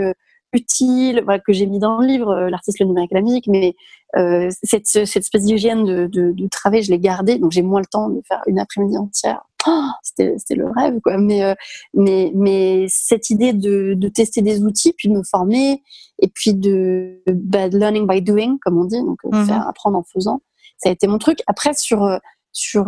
voilà, 1.24 1.38
que 1.38 1.52
j'ai 1.52 1.66
mis 1.66 1.78
dans 1.78 1.98
le 1.98 2.06
livre, 2.06 2.30
euh, 2.30 2.50
l'artiste, 2.50 2.78
le 2.80 2.86
numérique, 2.86 3.12
la 3.12 3.22
musique, 3.22 3.46
mais 3.48 3.74
euh, 4.16 4.48
cette, 4.62 4.86
cette 4.86 5.16
espèce 5.16 5.44
d'hygiène 5.44 5.84
de, 5.84 6.06
de, 6.06 6.32
de, 6.32 6.48
travail, 6.48 6.82
je 6.82 6.90
l'ai 6.90 6.98
gardée, 6.98 7.38
donc 7.38 7.52
j'ai 7.52 7.62
moins 7.62 7.80
le 7.80 7.86
temps 7.86 8.08
de 8.08 8.20
faire 8.26 8.42
une 8.46 8.58
après-midi 8.58 8.96
entière. 8.96 9.42
Oh, 9.66 9.88
c'était, 10.02 10.34
c'était 10.38 10.56
le 10.56 10.70
rêve, 10.70 11.00
quoi. 11.02 11.16
Mais, 11.16 11.42
euh, 11.42 11.54
mais, 11.94 12.30
mais 12.34 12.86
cette 12.88 13.30
idée 13.30 13.52
de, 13.52 13.94
de 13.94 14.08
tester 14.08 14.42
des 14.42 14.62
outils, 14.62 14.92
puis 14.92 15.08
de 15.08 15.14
me 15.14 15.22
former, 15.22 15.82
et 16.20 16.28
puis 16.28 16.54
de, 16.54 17.22
bah, 17.26 17.68
learning 17.68 18.06
by 18.06 18.20
doing, 18.20 18.58
comme 18.60 18.78
on 18.78 18.84
dit, 18.84 19.00
donc 19.00 19.18
mhm. 19.24 19.46
faire 19.46 19.66
apprendre 19.66 19.98
en 19.98 20.04
faisant, 20.04 20.42
ça 20.76 20.90
a 20.90 20.92
été 20.92 21.06
mon 21.06 21.18
truc. 21.18 21.38
Après, 21.46 21.72
sur 21.74 22.18
sur 22.56 22.86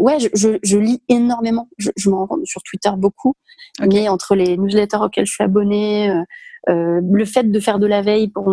ouais 0.00 0.18
je, 0.18 0.26
je, 0.34 0.58
je, 0.64 0.76
lis 0.76 1.00
énormément 1.08 1.68
je, 1.78 1.90
je 1.96 2.10
m'en 2.10 2.26
rends 2.26 2.36
sur 2.42 2.60
Twitter 2.64 2.90
beaucoup 2.96 3.36
mais 3.80 4.08
entre 4.08 4.34
les 4.34 4.56
newsletters 4.56 4.98
auxquels 4.98 5.26
je 5.26 5.32
suis 5.32 5.44
abonnée 5.44 6.10
euh, 6.10 6.22
le 6.66 7.24
fait 7.24 7.50
de 7.50 7.60
faire 7.60 7.78
de 7.78 7.86
la 7.86 8.02
veille 8.02 8.28
pour, 8.28 8.48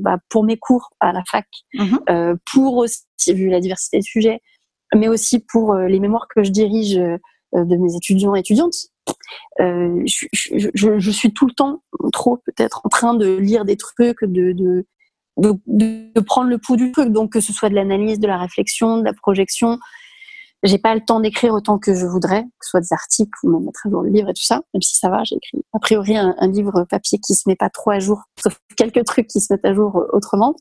bah, 0.00 0.18
pour 0.28 0.44
mes 0.44 0.56
cours 0.56 0.90
à 1.00 1.12
la 1.12 1.22
fac, 1.30 1.46
mhm. 1.74 2.00
euh, 2.10 2.36
pour 2.52 2.76
aussi, 2.76 3.04
vu 3.28 3.48
la 3.48 3.60
diversité 3.60 3.98
des 3.98 4.02
sujets, 4.02 4.40
mais 4.94 5.08
aussi 5.08 5.38
pour 5.38 5.74
euh, 5.74 5.86
les 5.86 6.00
mémoires 6.00 6.26
que 6.34 6.42
je 6.42 6.50
dirige 6.50 6.94
de 6.94 7.76
mes 7.76 7.94
étudiants 7.94 8.34
et 8.34 8.40
étudiantes. 8.40 8.74
Je, 9.58 10.26
je, 10.32 10.98
je, 10.98 11.10
suis 11.10 11.32
tout 11.32 11.46
le 11.46 11.52
temps, 11.52 11.82
trop 12.12 12.38
peut-être, 12.38 12.80
en 12.84 12.88
train 12.88 13.14
de 13.14 13.36
lire 13.36 13.64
des 13.64 13.76
trucs, 13.76 14.24
de, 14.24 14.52
de, 14.52 14.86
de, 15.36 15.54
de, 15.66 16.20
prendre 16.20 16.50
le 16.50 16.58
pouls 16.58 16.76
du 16.76 16.92
truc, 16.92 17.10
donc 17.10 17.32
que 17.32 17.40
ce 17.40 17.52
soit 17.52 17.68
de 17.68 17.74
l'analyse, 17.74 18.20
de 18.20 18.26
la 18.26 18.38
réflexion, 18.38 18.98
de 18.98 19.04
la 19.04 19.12
projection. 19.12 19.78
J'ai 20.62 20.78
pas 20.78 20.94
le 20.94 21.00
temps 21.00 21.20
d'écrire 21.20 21.54
autant 21.54 21.78
que 21.78 21.94
je 21.94 22.06
voudrais, 22.06 22.44
que 22.44 22.64
ce 22.64 22.70
soit 22.70 22.80
des 22.80 22.92
articles 22.92 23.38
ou 23.42 23.50
même 23.50 23.64
mettre 23.64 23.86
à 23.86 23.90
jour 23.90 24.02
le 24.02 24.10
livre 24.10 24.28
et 24.28 24.34
tout 24.34 24.44
ça, 24.44 24.62
même 24.72 24.82
si 24.82 24.96
ça 24.96 25.08
va, 25.08 25.24
j'ai 25.24 25.36
écrit 25.36 25.64
a 25.72 25.78
priori 25.78 26.16
un, 26.16 26.34
livre 26.48 26.84
papier 26.88 27.18
qui 27.18 27.34
se 27.34 27.48
met 27.48 27.56
pas 27.56 27.70
trop 27.70 27.90
à 27.90 27.98
jour, 27.98 28.22
sauf 28.40 28.58
quelques 28.76 29.04
trucs 29.04 29.26
qui 29.26 29.40
se 29.40 29.52
mettent 29.52 29.64
à 29.64 29.74
jour 29.74 29.96
euh, 29.96 30.06
autrement, 30.12 30.54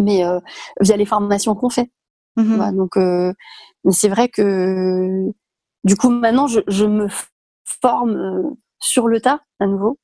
mais 0.00 0.24
euh, 0.24 0.38
via 0.80 0.96
les 0.96 1.06
formations 1.06 1.54
qu'on 1.54 1.70
fait. 1.70 1.90
Mm-hmm. 2.36 2.76
donc, 2.76 2.96
euh, 2.98 3.32
mais 3.84 3.92
c'est 3.92 4.10
vrai 4.10 4.28
que 4.28 5.30
du 5.84 5.96
coup 5.96 6.10
maintenant 6.10 6.46
je, 6.46 6.60
je 6.68 6.84
me 6.84 7.08
forme 7.64 8.54
sur 8.78 9.08
le 9.08 9.22
tas 9.22 9.40
à 9.58 9.66
nouveau, 9.66 9.98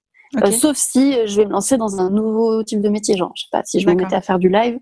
sauf 0.50 0.76
si 0.76 1.14
je 1.26 1.36
vais 1.36 1.44
me 1.44 1.52
lancer 1.52 1.76
dans 1.76 2.00
un 2.00 2.08
nouveau 2.08 2.64
type 2.64 2.80
de 2.80 2.88
métier, 2.88 3.18
genre 3.18 3.32
je 3.36 3.42
sais 3.42 3.48
pas 3.52 3.62
si 3.64 3.80
je 3.80 3.86
me 3.86 3.94
mettais 3.94 4.14
à 4.14 4.22
faire 4.22 4.38
du 4.38 4.48
live 4.48 4.78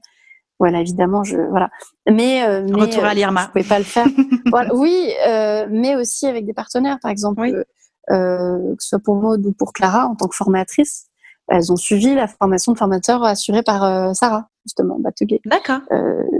voilà, 0.61 0.81
évidemment, 0.82 1.24
je 1.24 1.37
voilà. 1.37 1.70
Mais, 2.09 2.45
euh, 2.45 2.62
mais 2.69 2.82
retour 2.82 3.03
à 3.05 3.11
euh, 3.11 3.15
l'IRMA. 3.15 3.45
Je 3.45 3.47
pouvais 3.49 3.65
pas 3.65 3.78
le 3.78 3.85
faire. 3.85 4.07
voilà, 4.51 4.74
oui, 4.74 5.11
euh, 5.27 5.66
mais 5.70 5.97
aussi 5.97 6.27
avec 6.27 6.45
des 6.45 6.53
partenaires, 6.53 6.99
par 7.01 7.11
exemple, 7.11 7.65
euh, 8.11 8.77
que 8.77 8.82
ce 8.82 8.91
soit 8.91 8.99
pour 8.99 9.16
Maud 9.16 9.45
ou 9.47 9.53
pour 9.53 9.73
Clara 9.73 10.07
en 10.07 10.15
tant 10.15 10.28
que 10.28 10.37
formatrice. 10.37 11.07
Elles 11.49 11.73
ont 11.73 11.77
suivi 11.77 12.15
la 12.15 12.28
formation 12.28 12.73
de 12.73 12.78
formateur 12.78 13.24
assurée 13.24 13.62
par 13.62 14.15
Sarah, 14.15 14.49
justement, 14.65 15.01
Batuguet. 15.01 15.41
D'accord. 15.47 15.81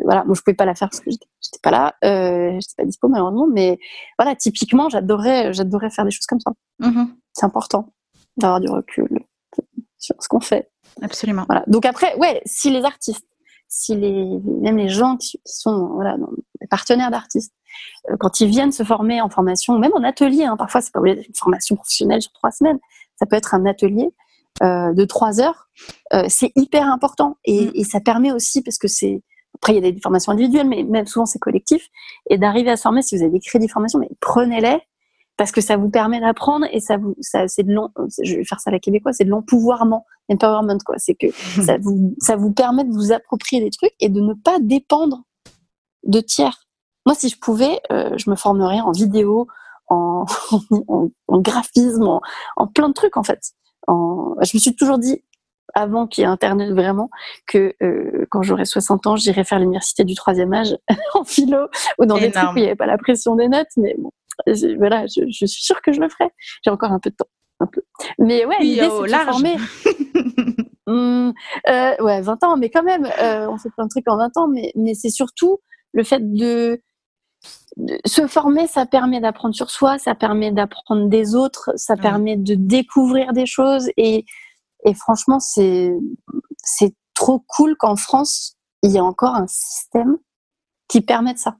voilà, 0.05 0.23
moi 0.25 0.35
je 0.37 0.43
pouvais 0.43 0.55
pas 0.55 0.67
la 0.67 0.77
faire 0.77 0.89
parce 0.89 1.01
que 1.01 1.11
j'étais 1.11 1.59
pas 1.65 1.73
là, 1.73 1.95
euh, 2.05 2.53
j'étais 2.53 2.75
pas 2.77 2.85
dispo 2.85 3.09
malheureusement, 3.09 3.49
mais 3.53 3.81
voilà, 4.19 4.37
typiquement, 4.37 4.89
j'adorais, 4.89 5.53
j'adorais 5.53 5.91
faire 5.91 6.05
des 6.05 6.13
choses 6.13 6.27
comme 6.27 6.39
ça. 6.39 6.53
Mm-hmm. 6.81 7.09
C'est 7.33 7.45
important 7.45 7.93
d'avoir 8.37 8.61
du 8.61 8.69
recul 8.69 9.09
sur 9.99 10.15
ce 10.21 10.29
qu'on 10.29 10.39
fait. 10.39 10.71
Absolument. 11.03 11.45
Voilà. 11.49 11.65
Donc 11.67 11.87
après, 11.87 12.15
ouais, 12.17 12.41
si 12.47 12.71
les 12.71 12.85
artistes 12.85 13.27
si 13.71 13.95
les, 13.95 14.27
même 14.61 14.77
les 14.77 14.89
gens 14.89 15.17
qui, 15.17 15.41
sont 15.47 15.91
voilà, 15.95 16.17
partenaires 16.69 17.11
d'artistes, 17.11 17.55
euh, 18.11 18.17
quand 18.19 18.41
ils 18.41 18.49
viennent 18.49 18.73
se 18.73 18.83
former 18.83 19.23
en 19.23 19.31
formation, 19.31 19.79
même 19.79 19.93
en 19.95 20.03
atelier, 20.03 20.45
hein, 20.45 20.57
parfois 20.57 20.83
c'est 20.83 20.93
pas 20.93 21.01
une 21.05 21.23
formation 21.35 21.77
professionnelle 21.77 22.21
sur 22.21 22.33
trois 22.33 22.51
semaines, 22.51 22.79
ça 23.17 23.27
peut 23.27 23.37
être 23.37 23.55
un 23.55 23.65
atelier 23.65 24.11
euh, 24.63 24.93
de 24.93 25.05
trois 25.05 25.41
heures, 25.41 25.69
euh, 26.13 26.25
c'est 26.29 26.53
hyper 26.57 26.87
important. 26.87 27.39
Et, 27.45 27.67
mm. 27.67 27.71
et, 27.75 27.85
ça 27.85 28.01
permet 28.01 28.33
aussi 28.33 28.61
parce 28.63 28.77
que 28.77 28.89
c'est 28.89 29.23
après 29.55 29.75
il 29.75 29.85
y 29.85 29.87
a 29.87 29.91
des 29.91 30.01
formations 30.01 30.33
individuelles, 30.33 30.69
mais 30.69 30.83
même 30.83 31.07
souvent 31.07 31.27
c'est 31.27 31.39
collectif. 31.39 31.89
Et 32.29 32.39
d'arriver 32.39 32.71
à 32.71 32.77
se 32.77 32.83
former 32.83 33.03
si 33.03 33.17
vous 33.17 33.23
avez 33.23 33.33
des 33.33 33.41
crédits 33.41 33.67
de 33.67 33.73
formation, 33.73 34.01
mais 34.01 34.11
prenez-les 34.21 34.81
parce 35.41 35.53
que 35.53 35.63
ça 35.63 35.79
vous 35.79 35.89
permet 35.89 36.21
d'apprendre 36.21 36.67
et 36.71 36.81
ça 36.81 36.99
vous, 36.99 37.17
ça, 37.23 37.49
c'est 37.49 37.63
de 37.63 37.73
long, 37.73 37.89
je 38.23 38.37
vais 38.37 38.45
faire 38.45 38.61
ça 38.61 38.69
à 38.69 38.73
la 38.75 38.79
québécois, 38.79 39.15
c'est 39.15 39.25
de 39.25 39.31
l'empouvoirment, 39.31 40.05
empowerment, 40.31 40.77
quoi. 40.85 40.97
C'est 40.99 41.15
que 41.15 41.29
ça 41.65 41.79
vous, 41.79 42.15
ça 42.19 42.37
vous 42.37 42.53
permet 42.53 42.85
de 42.85 42.93
vous 42.93 43.11
approprier 43.11 43.63
des 43.63 43.71
trucs 43.71 43.95
et 44.01 44.11
de 44.11 44.21
ne 44.21 44.35
pas 44.35 44.59
dépendre 44.61 45.23
de 46.05 46.21
tiers. 46.21 46.67
Moi, 47.07 47.15
si 47.15 47.31
je 47.31 47.39
pouvais, 47.39 47.81
euh, 47.91 48.13
je 48.19 48.29
me 48.29 48.37
formerais 48.37 48.81
en 48.81 48.93
vidéo, 48.93 49.47
en, 49.89 50.27
en, 51.29 51.41
graphisme, 51.41 52.07
en, 52.07 52.21
en, 52.59 52.67
plein 52.67 52.91
de 52.91 52.95
trucs, 52.95 53.17
en 53.17 53.23
fait. 53.23 53.41
En, 53.87 54.35
je 54.43 54.51
me 54.53 54.61
suis 54.61 54.77
toujours 54.77 54.99
dit, 54.99 55.25
avant 55.73 56.07
qu'il 56.07 56.21
y 56.21 56.27
ait 56.27 56.29
Internet 56.29 56.71
vraiment, 56.73 57.09
que 57.47 57.75
euh, 57.83 58.27
quand 58.31 58.43
j'aurai 58.43 58.67
60 58.67 59.07
ans, 59.07 59.17
j'irai 59.17 59.45
faire 59.45 59.59
l'université 59.59 60.05
du 60.05 60.15
troisième 60.15 60.53
âge 60.53 60.77
en 61.15 61.25
philo 61.25 61.69
ou 61.99 62.05
dans 62.05 62.19
des 62.19 62.31
trucs 62.31 62.51
où 62.51 62.57
il 62.59 62.63
n'y 62.63 62.67
avait 62.67 62.77
pas 62.77 62.85
la 62.85 62.99
pression 62.99 63.37
des 63.37 63.49
notes. 63.49 63.69
Mais 63.79 63.95
bon, 63.97 64.11
voilà, 64.79 65.07
je, 65.07 65.23
je, 65.29 65.47
suis 65.47 65.63
sûre 65.63 65.81
que 65.83 65.93
je 65.93 66.01
le 66.01 66.09
ferai. 66.09 66.31
J'ai 66.65 66.71
encore 66.71 66.93
un 66.93 66.99
peu 66.99 67.11
de 67.11 67.17
temps, 67.17 67.29
un 67.61 67.67
peu. 67.67 67.83
Mais 68.19 68.45
ouais, 68.45 68.59
l'idée 68.61 68.89
c'est 68.89 69.13
de 69.13 69.31
former. 69.31 69.57
Mmh, 70.87 71.33
euh, 71.69 71.97
ouais, 72.01 72.21
20 72.21 72.43
ans, 72.43 72.57
mais 72.57 72.69
quand 72.69 72.83
même, 72.83 73.05
euh, 73.05 73.49
on 73.49 73.57
fait 73.59 73.71
plein 73.71 73.85
de 73.85 73.91
trucs 73.91 74.09
en 74.09 74.17
20 74.17 74.37
ans, 74.39 74.49
mais, 74.49 74.73
mais 74.75 74.95
c'est 74.95 75.11
surtout 75.11 75.61
le 75.93 76.03
fait 76.03 76.33
de, 76.33 76.83
se 78.05 78.27
former, 78.27 78.67
ça 78.67 78.87
permet 78.87 79.21
d'apprendre 79.21 79.55
sur 79.55 79.71
soi, 79.71 79.99
ça 79.99 80.15
permet 80.15 80.51
d'apprendre 80.51 81.09
des 81.09 81.37
autres, 81.37 81.71
ça 81.77 81.97
permet 81.97 82.37
de 82.37 82.55
découvrir 82.55 83.33
des 83.33 83.47
choses 83.47 83.89
et, 83.97 84.25
et 84.85 84.95
franchement, 84.95 85.39
c'est, 85.39 85.93
c'est 86.63 86.95
trop 87.15 87.45
cool 87.47 87.77
qu'en 87.77 87.97
France, 87.97 88.57
il 88.83 88.91
y 88.91 88.97
ait 88.97 89.01
encore 89.01 89.35
un 89.35 89.47
système 89.47 90.19
qui 90.89 91.01
permette 91.01 91.39
ça 91.39 91.57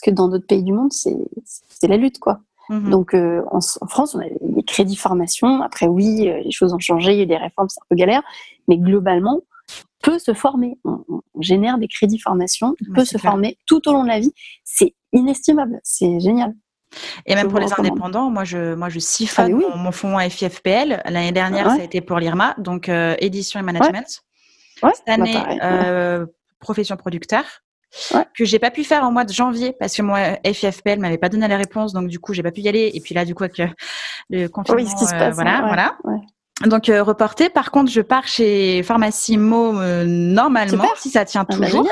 que 0.00 0.10
dans 0.10 0.28
d'autres 0.28 0.46
pays 0.46 0.62
du 0.62 0.72
monde, 0.72 0.92
c'est 0.92 1.88
la 1.88 1.96
lutte, 1.96 2.18
quoi. 2.18 2.40
Mhm. 2.68 2.90
Donc 2.90 3.14
euh, 3.14 3.42
en, 3.50 3.60
France, 3.88 4.14
on 4.14 4.20
a 4.20 4.24
des 4.40 4.62
crédits 4.62 4.96
formation. 4.96 5.62
Après, 5.62 5.86
oui, 5.86 6.28
euh, 6.28 6.40
les 6.42 6.50
choses 6.50 6.72
ont 6.72 6.78
changé, 6.78 7.12
il 7.12 7.16
y 7.18 7.20
a 7.20 7.24
eu 7.24 7.26
des 7.26 7.36
réformes, 7.36 7.68
c'est 7.68 7.80
un 7.80 7.86
peu 7.88 7.96
galère. 7.96 8.22
Mais 8.68 8.78
globalement, 8.78 9.40
on 9.40 9.74
peut 10.02 10.18
se 10.18 10.32
former. 10.32 10.78
On, 10.84 11.02
génère 11.40 11.78
des 11.78 11.88
crédits 11.88 12.18
formation, 12.18 12.76
on 12.88 12.94
peut 12.94 13.04
se 13.04 13.18
former 13.18 13.58
tout 13.66 13.88
au 13.88 13.92
long 13.92 14.04
de 14.04 14.08
la 14.08 14.20
vie. 14.20 14.32
C'est 14.64 14.94
inestimable, 15.12 15.80
c'est 15.82 16.20
génial. 16.20 16.54
Et 17.26 17.34
même 17.34 17.48
pour 17.48 17.58
les 17.58 17.72
indépendants, 17.76 18.30
moi 18.30 18.44
je, 18.44 18.74
moi 18.74 18.90
je 18.90 18.98
siphonne 18.98 19.60
ah, 19.72 19.76
mon, 19.76 19.92
fonds 19.92 20.18
FIFPL. 20.18 21.02
L'année 21.06 21.32
dernière, 21.32 21.68
ça 21.70 21.80
a 21.80 21.82
été 21.82 22.00
pour 22.00 22.18
l'IRMA, 22.18 22.54
donc 22.58 22.88
euh, 22.88 23.16
édition 23.18 23.58
et 23.58 23.62
management. 23.62 24.22
Cette 24.76 24.82
bah, 25.06 25.14
année, 25.14 26.26
profession 26.60 26.96
producteur 26.96 27.44
que 28.36 28.44
j'ai 28.44 28.58
pas 28.58 28.70
pu 28.70 28.84
faire 28.84 29.04
en 29.04 29.12
mois 29.12 29.24
de 29.24 29.32
janvier 29.32 29.74
parce 29.78 29.96
que 29.96 30.02
moi 30.02 30.18
FIFPL 30.44 30.98
m'avait 30.98 31.18
pas 31.18 31.28
donné 31.28 31.46
la 31.48 31.56
réponse 31.56 31.92
donc 31.92 32.08
du 32.08 32.18
coup 32.18 32.32
j'ai 32.32 32.42
pas 32.42 32.50
pu 32.50 32.60
y 32.62 32.68
aller 32.68 32.90
et 32.94 33.00
puis 33.00 33.14
là 33.14 33.24
du 33.24 33.34
coup 33.34 33.44
avec 33.44 33.58
le, 34.30 34.48
confinement 34.48 34.82
oui, 34.82 34.88
ce 34.88 34.96
qui 34.96 35.06
se 35.06 35.14
passe, 35.14 35.34
voilà 35.34 35.62
voilà 35.66 35.96
donc 36.66 36.88
euh, 36.88 37.02
reporté. 37.02 37.48
Par 37.48 37.70
contre, 37.70 37.90
je 37.90 38.00
pars 38.00 38.26
chez 38.26 38.82
Pharmacie 38.82 39.36
Mo 39.36 39.78
euh, 39.78 40.04
normalement, 40.06 40.88
si 40.96 41.10
ça 41.10 41.24
tient 41.24 41.44
ah 41.48 41.56
bah, 41.56 41.66
toujours, 41.66 41.88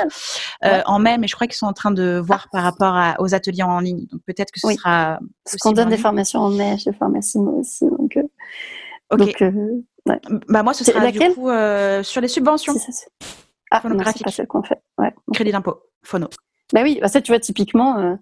euh, 0.63 0.81
en 0.85 0.99
mai. 0.99 1.17
Mais 1.17 1.27
je 1.27 1.35
crois 1.35 1.47
qu'ils 1.47 1.55
sont 1.55 1.65
en 1.65 1.73
train 1.73 1.91
de 1.91 2.21
voir 2.23 2.47
par 2.51 2.63
rapport 2.63 2.95
aux 3.19 3.33
ateliers 3.33 3.63
en 3.63 3.79
ligne. 3.79 4.05
Donc 4.11 4.21
peut-être 4.25 4.51
que 4.51 4.59
ce 4.59 4.71
sera. 4.71 5.19
Parce 5.43 5.57
qu'on 5.57 5.71
donne 5.71 5.89
des 5.89 5.97
formations 5.97 6.41
en 6.41 6.49
mai 6.49 6.77
chez 6.77 6.93
Pharmacie 6.93 7.39
Mo 7.39 7.59
aussi. 7.59 7.85
Donc, 7.85 8.17
ok. 9.11 9.43
Bah 10.47 10.63
moi, 10.63 10.73
ce 10.73 10.83
sera 10.83 11.11
du 11.11 11.19
coup 11.19 11.49
sur 12.03 12.21
les 12.21 12.27
subventions. 12.27 12.75
Ah, 13.71 13.81
non, 13.85 13.97
c'est 14.05 14.23
pas 14.23 14.31
celle 14.31 14.47
qu'on 14.47 14.63
fait. 14.63 14.81
Ouais. 14.97 15.13
Crédit 15.33 15.51
d'impôt, 15.51 15.81
phono. 16.03 16.27
Bah 16.73 16.81
oui, 16.83 16.99
bah 17.01 17.07
ça, 17.07 17.21
tu 17.21 17.31
vois, 17.31 17.39
typiquement, 17.39 17.97
euh, 17.97 18.15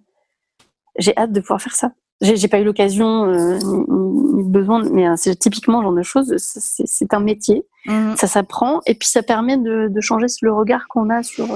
j'ai 0.98 1.16
hâte 1.18 1.32
de 1.32 1.40
pouvoir 1.40 1.62
faire 1.62 1.76
ça. 1.76 1.92
J'ai 2.22 2.48
pas 2.48 2.60
eu 2.60 2.66
l'occasion 2.66 3.26
euh, 3.26 3.58
ni, 3.58 4.44
besoin, 4.44 4.84
mais 4.92 5.08
euh, 5.08 5.14
c'est 5.16 5.36
typiquement 5.38 5.82
genre 5.82 5.94
de 5.94 6.04
choses. 6.04 6.36
C'est 6.38 7.14
un 7.14 7.22
métier, 7.22 7.66
mmh. 7.86 8.16
ça 8.18 8.28
s'apprend, 8.28 8.82
et 8.86 8.96
puis 8.96 9.08
ça 9.08 9.24
permet 9.24 9.58
de, 9.58 9.88
de 9.88 10.02
changer 10.02 10.28
le 10.42 10.54
regard 10.54 10.88
qu'on 10.90 11.10
a 11.10 11.24
sur 11.24 11.48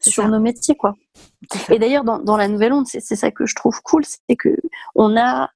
sur 0.00 0.28
nos 0.28 0.40
métiers, 0.40 0.76
quoi. 0.76 0.94
Et 1.70 1.78
d'ailleurs, 1.78 2.04
dans, 2.04 2.18
dans, 2.18 2.36
la 2.36 2.48
nouvelle 2.48 2.72
onde, 2.72 2.86
c'est 2.86 3.00
ça 3.00 3.30
que 3.30 3.46
je 3.46 3.54
trouve 3.54 3.80
cool, 3.82 4.04
c'est 4.04 4.36
que 4.36 4.56
on 4.94 5.16
a 5.16 5.50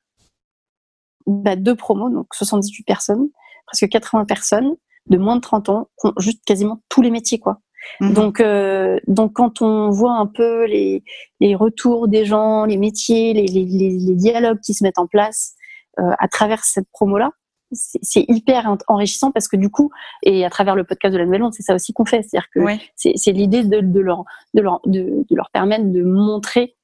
bah, 1.26 1.56
deux 1.56 1.76
promos, 1.76 2.10
donc 2.10 2.26
78 2.34 2.84
personnes, 2.84 3.28
presque 3.66 3.88
80 3.88 4.24
personnes 4.24 4.76
de 5.06 5.18
moins 5.18 5.36
de 5.36 5.40
30 5.40 5.68
ans, 5.68 5.88
juste 6.18 6.44
quasiment 6.44 6.82
tous 6.88 7.02
les 7.02 7.10
métiers, 7.10 7.38
quoi. 7.38 7.58
Mhm. 8.00 8.12
Donc, 8.14 8.40
euh, 8.40 8.98
donc 9.06 9.32
quand 9.34 9.62
on 9.62 9.90
voit 9.90 10.14
un 10.14 10.26
peu 10.26 10.64
les, 10.66 11.02
les 11.40 11.54
retours 11.54 12.08
des 12.08 12.24
gens, 12.24 12.64
les 12.64 12.76
métiers, 12.76 13.32
les, 13.32 13.46
les, 13.46 13.64
les 13.64 14.14
dialogues 14.14 14.60
qui 14.60 14.74
se 14.74 14.84
mettent 14.84 14.98
en 14.98 15.06
place 15.06 15.54
euh, 16.00 16.12
à 16.18 16.28
travers 16.28 16.64
cette 16.64 16.88
promo-là, 16.92 17.30
c'est 17.74 18.24
hyper 18.28 18.76
enrichissant 18.88 19.30
parce 19.30 19.48
que 19.48 19.56
du 19.56 19.70
coup, 19.70 19.90
et 20.22 20.44
à 20.44 20.50
travers 20.50 20.74
le 20.74 20.84
podcast 20.84 21.12
de 21.12 21.18
la 21.18 21.24
Nouvelle 21.24 21.42
Onde, 21.42 21.54
c'est 21.54 21.62
ça 21.62 21.74
aussi 21.74 21.92
qu'on 21.92 22.04
fait, 22.04 22.22
c'est-à-dire 22.22 22.48
que 22.54 22.60
c'est 22.96 23.32
l'idée 23.32 23.62
de, 23.62 23.80
de, 23.80 24.00
leur, 24.00 24.24
de, 24.54 24.60
leur, 24.60 24.80
de, 24.86 25.24
de, 25.28 25.36
leur 25.36 25.50
permettre 25.50 25.90
de 25.90 26.02
montrer 26.02 26.76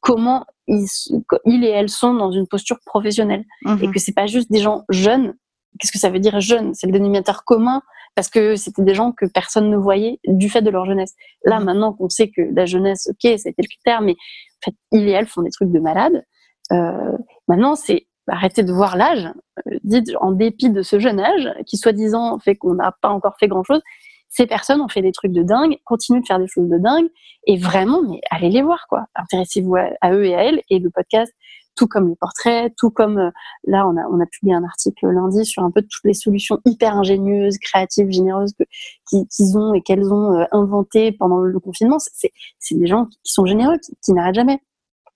comment 0.00 0.44
ils, 0.66 0.86
ils 1.46 1.64
et 1.64 1.68
elles 1.68 1.88
sont 1.88 2.14
dans 2.14 2.30
une 2.30 2.46
posture 2.46 2.78
professionnelle 2.84 3.44
mhm. 3.64 3.78
et 3.82 3.90
que 3.90 3.98
c'est 3.98 4.12
pas 4.12 4.26
juste 4.26 4.50
des 4.50 4.60
gens 4.60 4.84
jeunes. 4.90 5.34
Qu'est-ce 5.78 5.92
que 5.92 5.98
ça 5.98 6.10
veut 6.10 6.20
dire 6.20 6.40
jeune? 6.40 6.74
C'est 6.74 6.86
le 6.86 6.92
dénominateur 6.92 7.44
commun 7.44 7.82
parce 8.14 8.28
que 8.28 8.54
c'était 8.56 8.82
des 8.82 8.94
gens 8.94 9.12
que 9.12 9.26
personne 9.26 9.70
ne 9.70 9.76
voyait 9.76 10.20
du 10.26 10.48
fait 10.48 10.62
de 10.62 10.70
leur 10.70 10.86
jeunesse. 10.86 11.14
Là, 11.44 11.58
mmh. 11.58 11.64
maintenant 11.64 11.92
qu'on 11.92 12.08
sait 12.08 12.30
que 12.30 12.42
la 12.54 12.64
jeunesse, 12.64 13.08
ok, 13.10 13.24
été 13.24 13.54
le 13.58 13.68
critère, 13.68 14.02
mais 14.02 14.12
en 14.12 14.70
fait, 14.70 14.76
ils 14.92 15.08
et 15.08 15.12
elles 15.12 15.26
font 15.26 15.42
des 15.42 15.50
trucs 15.50 15.72
de 15.72 15.80
malade. 15.80 16.24
Euh, 16.72 17.16
maintenant, 17.48 17.74
c'est 17.74 18.06
arrêter 18.28 18.62
de 18.62 18.72
voir 18.72 18.96
l'âge. 18.96 19.26
Euh, 19.66 19.78
dites, 19.82 20.12
en 20.20 20.32
dépit 20.32 20.70
de 20.70 20.82
ce 20.82 20.98
jeune 20.98 21.20
âge, 21.20 21.50
qui 21.66 21.76
soi-disant 21.76 22.38
fait 22.38 22.56
qu'on 22.56 22.74
n'a 22.74 22.94
pas 23.02 23.08
encore 23.08 23.34
fait 23.38 23.48
grand-chose, 23.48 23.82
ces 24.28 24.46
personnes 24.46 24.80
ont 24.80 24.88
fait 24.88 25.02
des 25.02 25.12
trucs 25.12 25.32
de 25.32 25.42
dingue, 25.42 25.76
continuent 25.84 26.20
de 26.20 26.26
faire 26.26 26.40
des 26.40 26.48
choses 26.48 26.68
de 26.68 26.78
dingue, 26.78 27.06
et 27.46 27.56
vraiment, 27.56 28.02
mais 28.02 28.20
allez 28.30 28.48
les 28.48 28.62
voir, 28.62 28.86
quoi. 28.88 29.04
Intéressez-vous 29.14 29.76
à, 29.76 30.12
eux 30.12 30.26
et 30.26 30.34
à 30.34 30.44
elles, 30.44 30.60
et 30.70 30.78
le 30.78 30.90
podcast 30.90 31.32
tout 31.76 31.86
comme 31.86 32.08
les 32.08 32.16
portraits, 32.16 32.72
tout 32.76 32.90
comme 32.90 33.18
euh, 33.18 33.30
là 33.66 33.86
on 33.88 33.96
a 33.96 34.06
on 34.10 34.20
a 34.20 34.26
publié 34.26 34.54
un 34.54 34.64
article 34.64 35.08
lundi 35.08 35.44
sur 35.44 35.62
un 35.62 35.70
peu 35.70 35.82
toutes 35.82 36.04
les 36.04 36.14
solutions 36.14 36.58
hyper 36.64 36.96
ingénieuses, 36.96 37.58
créatives, 37.58 38.10
généreuses 38.10 38.54
qu'ils 39.10 39.58
ont 39.58 39.74
et 39.74 39.82
qu'elles 39.82 40.12
ont 40.12 40.34
euh, 40.34 40.44
inventées 40.52 41.12
pendant 41.12 41.40
le 41.40 41.60
confinement. 41.60 41.98
C'est 41.98 42.32
c'est 42.58 42.76
des 42.76 42.86
gens 42.86 43.06
qui 43.06 43.18
sont 43.24 43.46
généreux, 43.46 43.78
qui, 44.04 44.12
n'arrêtent 44.12 44.34
jamais. 44.34 44.60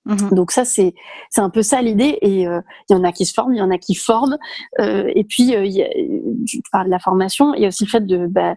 Mmh 0.04 0.30
Donc 0.30 0.52
ça 0.52 0.64
c'est 0.64 0.94
c'est 1.30 1.40
un 1.40 1.50
peu 1.50 1.62
ça 1.62 1.82
l'idée 1.82 2.18
et 2.22 2.46
euh, 2.46 2.60
il 2.88 2.94
y 2.94 2.96
en 2.96 3.04
a 3.04 3.12
qui 3.12 3.26
se 3.26 3.34
forment, 3.34 3.54
il 3.54 3.58
y 3.58 3.62
en 3.62 3.70
a 3.70 3.78
qui 3.78 3.94
forment 3.94 4.38
et 4.78 5.24
puis 5.24 5.44
il 5.44 5.72
y 5.72 5.82
a, 5.82 5.88
tu 6.46 6.62
parles 6.72 6.86
de 6.86 6.90
la 6.90 6.98
formation, 6.98 7.52
il 7.54 7.62
y 7.62 7.64
a 7.64 7.68
aussi 7.68 7.84
le 7.84 7.90
fait 7.90 8.06
de 8.06 8.26
bah, 8.26 8.54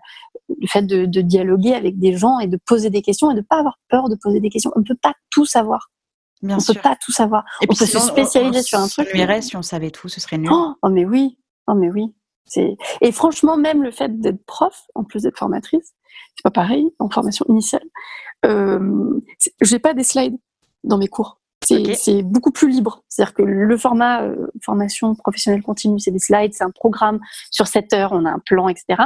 le 0.49 0.67
fait 0.67 0.83
de, 0.83 1.05
de, 1.05 1.21
dialoguer 1.21 1.73
avec 1.73 1.97
des 1.99 2.15
gens 2.15 2.39
et 2.39 2.47
de 2.47 2.57
poser 2.65 2.89
des 2.89 3.01
questions 3.01 3.31
et 3.31 3.35
de 3.35 3.41
pas 3.41 3.59
avoir 3.59 3.79
peur 3.89 4.09
de 4.09 4.15
poser 4.15 4.39
des 4.39 4.49
questions. 4.49 4.71
On 4.75 4.79
ne 4.79 4.85
peut 4.85 4.97
pas 5.01 5.13
tout 5.29 5.45
savoir 5.45 5.90
Bien 6.41 6.57
on 6.57 6.59
ne 6.59 6.73
peut 6.73 6.81
pas 6.81 6.95
tout 6.95 7.11
savoir. 7.11 7.43
Et 7.61 7.67
on 7.69 7.75
peut 7.75 7.85
se 7.85 7.99
spécialiser 7.99 8.63
sur 8.63 8.79
un 8.79 8.87
truc. 8.87 9.09
si 9.41 9.55
on 9.55 9.61
savait 9.61 9.91
tout, 9.91 10.09
ce 10.09 10.19
serait 10.19 10.37
mieux. 10.37 10.49
Oh, 10.51 10.73
oh 10.81 10.89
mais 10.89 11.05
oui, 11.05 11.37
oh 11.67 11.75
mais 11.75 11.89
oui. 11.89 12.13
Et 13.01 13.11
franchement, 13.11 13.57
même 13.57 13.83
le 13.83 13.91
fait 13.91 14.19
d'être 14.19 14.43
prof, 14.45 14.87
en 14.95 15.03
plus 15.03 15.23
d'être 15.23 15.37
formatrice, 15.37 15.93
c'est 16.35 16.43
pas 16.43 16.51
pareil 16.51 16.89
en 16.99 17.09
formation 17.09 17.45
initiale. 17.49 17.83
Euh, 18.45 19.19
j'ai 19.61 19.79
pas 19.79 19.93
des 19.93 20.03
slides 20.03 20.37
dans 20.83 20.97
mes 20.97 21.07
cours. 21.07 21.39
C'est 21.63 22.23
beaucoup 22.23 22.51
plus 22.51 22.69
libre. 22.69 23.03
C'est-à-dire 23.07 23.33
que 23.33 23.43
le 23.43 23.77
format 23.77 24.23
euh, 24.23 24.47
formation 24.61 25.15
professionnelle 25.15 25.61
continue, 25.61 25.99
c'est 25.99 26.11
des 26.11 26.19
slides, 26.19 26.53
c'est 26.53 26.63
un 26.63 26.71
programme 26.71 27.19
sur 27.51 27.67
7 27.67 27.93
heures, 27.93 28.11
on 28.13 28.25
a 28.25 28.31
un 28.31 28.39
plan, 28.39 28.67
etc. 28.67 29.03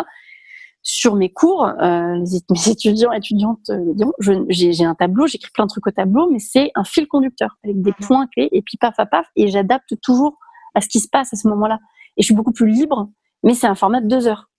Sur 0.87 1.15
mes 1.15 1.33
cours, 1.33 1.65
euh, 1.65 2.19
mes 2.49 2.69
étudiants 2.69 3.11
et 3.11 3.17
étudiantes 3.17 3.71
euh, 3.71 4.45
j'ai 4.49 4.85
un 4.85 4.93
tableau, 4.93 5.25
j'écris 5.25 5.49
plein 5.51 5.65
de 5.65 5.69
trucs 5.69 5.87
au 5.87 5.91
tableau, 5.91 6.29
mais 6.31 6.37
c'est 6.37 6.71
un 6.75 6.83
fil 6.83 7.07
conducteur 7.07 7.57
avec 7.63 7.81
des 7.81 7.91
mhm. 7.99 8.07
points 8.07 8.27
clés 8.27 8.49
et 8.51 8.61
puis 8.61 8.77
paf, 8.77 8.95
paf, 8.95 9.09
paf, 9.09 9.25
et 9.35 9.47
j'adapte 9.47 9.99
toujours 10.01 10.37
à 10.75 10.81
ce 10.81 10.87
qui 10.87 10.99
se 10.99 11.09
passe 11.09 11.33
à 11.33 11.37
ce 11.37 11.47
moment-là. 11.47 11.79
Et 12.17 12.21
je 12.21 12.25
suis 12.25 12.35
beaucoup 12.35 12.51
plus 12.51 12.67
libre, 12.67 13.09
mais 13.43 13.55
c'est 13.55 13.67
un 13.67 13.75
format 13.75 13.99
de 13.99 14.07
2 14.07 14.27
heures. 14.27 14.49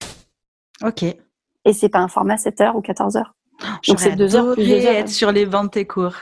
Ok. 0.85 1.05
Et 1.05 1.73
c'est 1.73 1.89
pas 1.89 2.01
un 2.01 2.09
format 2.09 2.37
7 2.37 2.61
heures 2.61 2.77
ou 2.77 2.81
14 2.81 3.17
heures. 3.17 3.35
Donc 3.87 4.01
c'est 4.01 4.17
2 4.17 4.35
heures 4.37 4.55
plus 4.55 4.67
2 4.67 4.73
heures. 4.87 4.95
être 4.95 5.09
sur 5.09 5.31
les 5.31 5.47
bancs 5.47 5.67
de 5.67 5.71
tes 5.71 5.87
cours. 5.87 6.15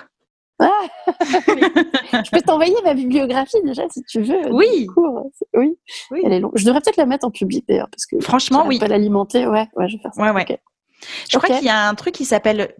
Ah 0.60 0.70
je 1.08 2.30
peux 2.30 2.40
t'envoyer 2.40 2.76
ma 2.84 2.94
bibliographie 2.94 3.60
déjà 3.64 3.82
si 3.90 4.02
tu 4.04 4.22
veux. 4.22 4.52
Oui. 4.52 4.86
Oui. 5.54 5.76
oui. 6.10 6.20
Elle 6.24 6.32
est 6.32 6.40
longue. 6.40 6.52
Je 6.54 6.64
devrais 6.64 6.80
peut-être 6.80 6.96
la 6.96 7.06
mettre 7.06 7.26
en 7.26 7.30
public 7.30 7.64
d'ailleurs 7.68 7.88
parce 7.90 8.06
que 8.06 8.20
franchement 8.20 8.64
oui. 8.66 8.78
Pas 8.78 8.88
l'alimenter. 8.88 9.46
Ouais, 9.46 9.68
ouais, 9.76 9.88
je 9.88 9.96
vais 9.96 10.02
faire 10.02 10.14
ça. 10.14 10.22
Ouais, 10.22 10.30
ouais. 10.30 10.60
Je 11.30 11.38
crois 11.38 11.56
qu'il 11.56 11.66
y 11.66 11.70
a 11.70 11.88
un 11.88 11.94
truc 11.94 12.14
qui 12.14 12.24
s'appelle 12.24 12.74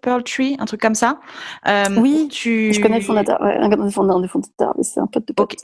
Pearl 0.00 0.22
Tree, 0.22 0.56
un 0.58 0.64
truc 0.64 0.80
comme 0.80 0.94
ça. 0.94 1.20
Euh, 1.66 1.84
oui, 1.98 2.28
tu... 2.30 2.72
je 2.72 2.80
connais 2.80 2.98
le 2.98 3.04
fondateur, 3.04 3.40
ouais, 3.40 3.56
un 3.56 3.68
des 3.68 3.90
fondateurs, 3.90 4.74
mais 4.76 4.82
c'est 4.82 5.00
un 5.00 5.06
pote 5.06 5.26
de 5.26 5.32
pote. 5.32 5.56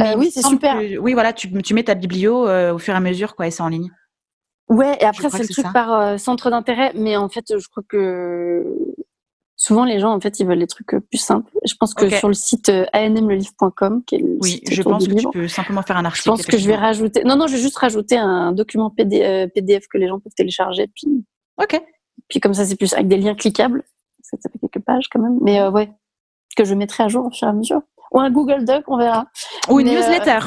Euh, 0.00 0.14
oui, 0.16 0.30
c'est 0.32 0.44
super. 0.44 0.76
oui, 1.00 1.12
voilà, 1.14 1.32
tu, 1.32 1.50
tu, 1.62 1.74
mets 1.74 1.84
ta 1.84 1.94
biblio 1.94 2.46
euh, 2.46 2.74
au 2.74 2.78
fur 2.78 2.94
et 2.94 2.96
à 2.96 3.00
mesure, 3.00 3.34
quoi, 3.34 3.46
et 3.46 3.50
c'est 3.50 3.62
en 3.62 3.68
ligne. 3.68 3.90
Ouais, 4.68 4.96
et 5.00 5.04
après 5.04 5.30
c'est 5.30 5.42
le 5.42 5.48
truc 5.48 5.72
par 5.72 6.18
centre 6.18 6.50
d'intérêt, 6.50 6.92
mais 6.94 7.16
en 7.16 7.28
fait, 7.28 7.44
je 7.56 7.68
crois 7.68 7.84
que 7.88 8.64
Souvent, 9.66 9.84
les 9.84 9.98
gens, 9.98 10.14
en 10.14 10.20
fait, 10.20 10.38
ils 10.38 10.46
veulent 10.46 10.60
des 10.60 10.68
trucs 10.68 10.94
euh, 10.94 11.00
plus 11.00 11.18
simples. 11.18 11.50
Je 11.64 11.74
pense 11.74 11.92
que 11.92 12.08
sur 12.08 12.28
le 12.28 12.34
site 12.34 12.68
euh, 12.68 12.86
anmlelivre.com, 12.92 14.04
qui 14.06 14.14
est 14.14 14.18
le 14.18 14.38
oui, 14.40 14.60
je 14.70 14.80
pense 14.80 15.08
que 15.08 15.14
tu 15.14 15.28
peux 15.28 15.48
simplement 15.48 15.82
faire 15.82 15.96
un 15.96 16.04
article. 16.04 16.22
Je 16.22 16.30
pense 16.30 16.46
que 16.46 16.56
je 16.56 16.68
vais 16.68 16.76
rajouter. 16.76 17.24
Non, 17.24 17.34
non, 17.34 17.48
je 17.48 17.56
vais 17.56 17.60
juste 17.60 17.76
rajouter 17.76 18.16
un 18.16 18.52
document 18.52 18.90
PDF 18.90 19.24
euh, 19.24 19.48
que 19.92 19.98
les 19.98 20.06
gens 20.06 20.20
peuvent 20.20 20.34
télécharger, 20.36 20.86
puis. 20.94 21.24
Ok. 21.60 21.82
Puis 22.28 22.38
comme 22.38 22.54
ça, 22.54 22.64
c'est 22.64 22.76
plus 22.76 22.92
avec 22.92 23.08
des 23.08 23.16
liens 23.16 23.34
cliquables. 23.34 23.82
Ça, 24.22 24.36
fait 24.40 24.58
quelques 24.60 24.84
pages 24.84 25.08
quand 25.10 25.20
même, 25.20 25.38
mais 25.42 25.66
ouais, 25.66 25.90
que 26.56 26.64
je 26.64 26.74
mettrai 26.74 27.02
à 27.02 27.08
jour 27.08 27.26
au 27.26 27.30
fur 27.32 27.48
et 27.48 27.50
à 27.50 27.52
mesure. 27.52 27.82
Ou 28.12 28.20
un 28.20 28.30
Google 28.30 28.64
Doc, 28.64 28.84
on 28.86 28.98
verra. 28.98 29.26
Ou 29.68 29.80
une 29.80 29.88
newsletter. 29.88 30.38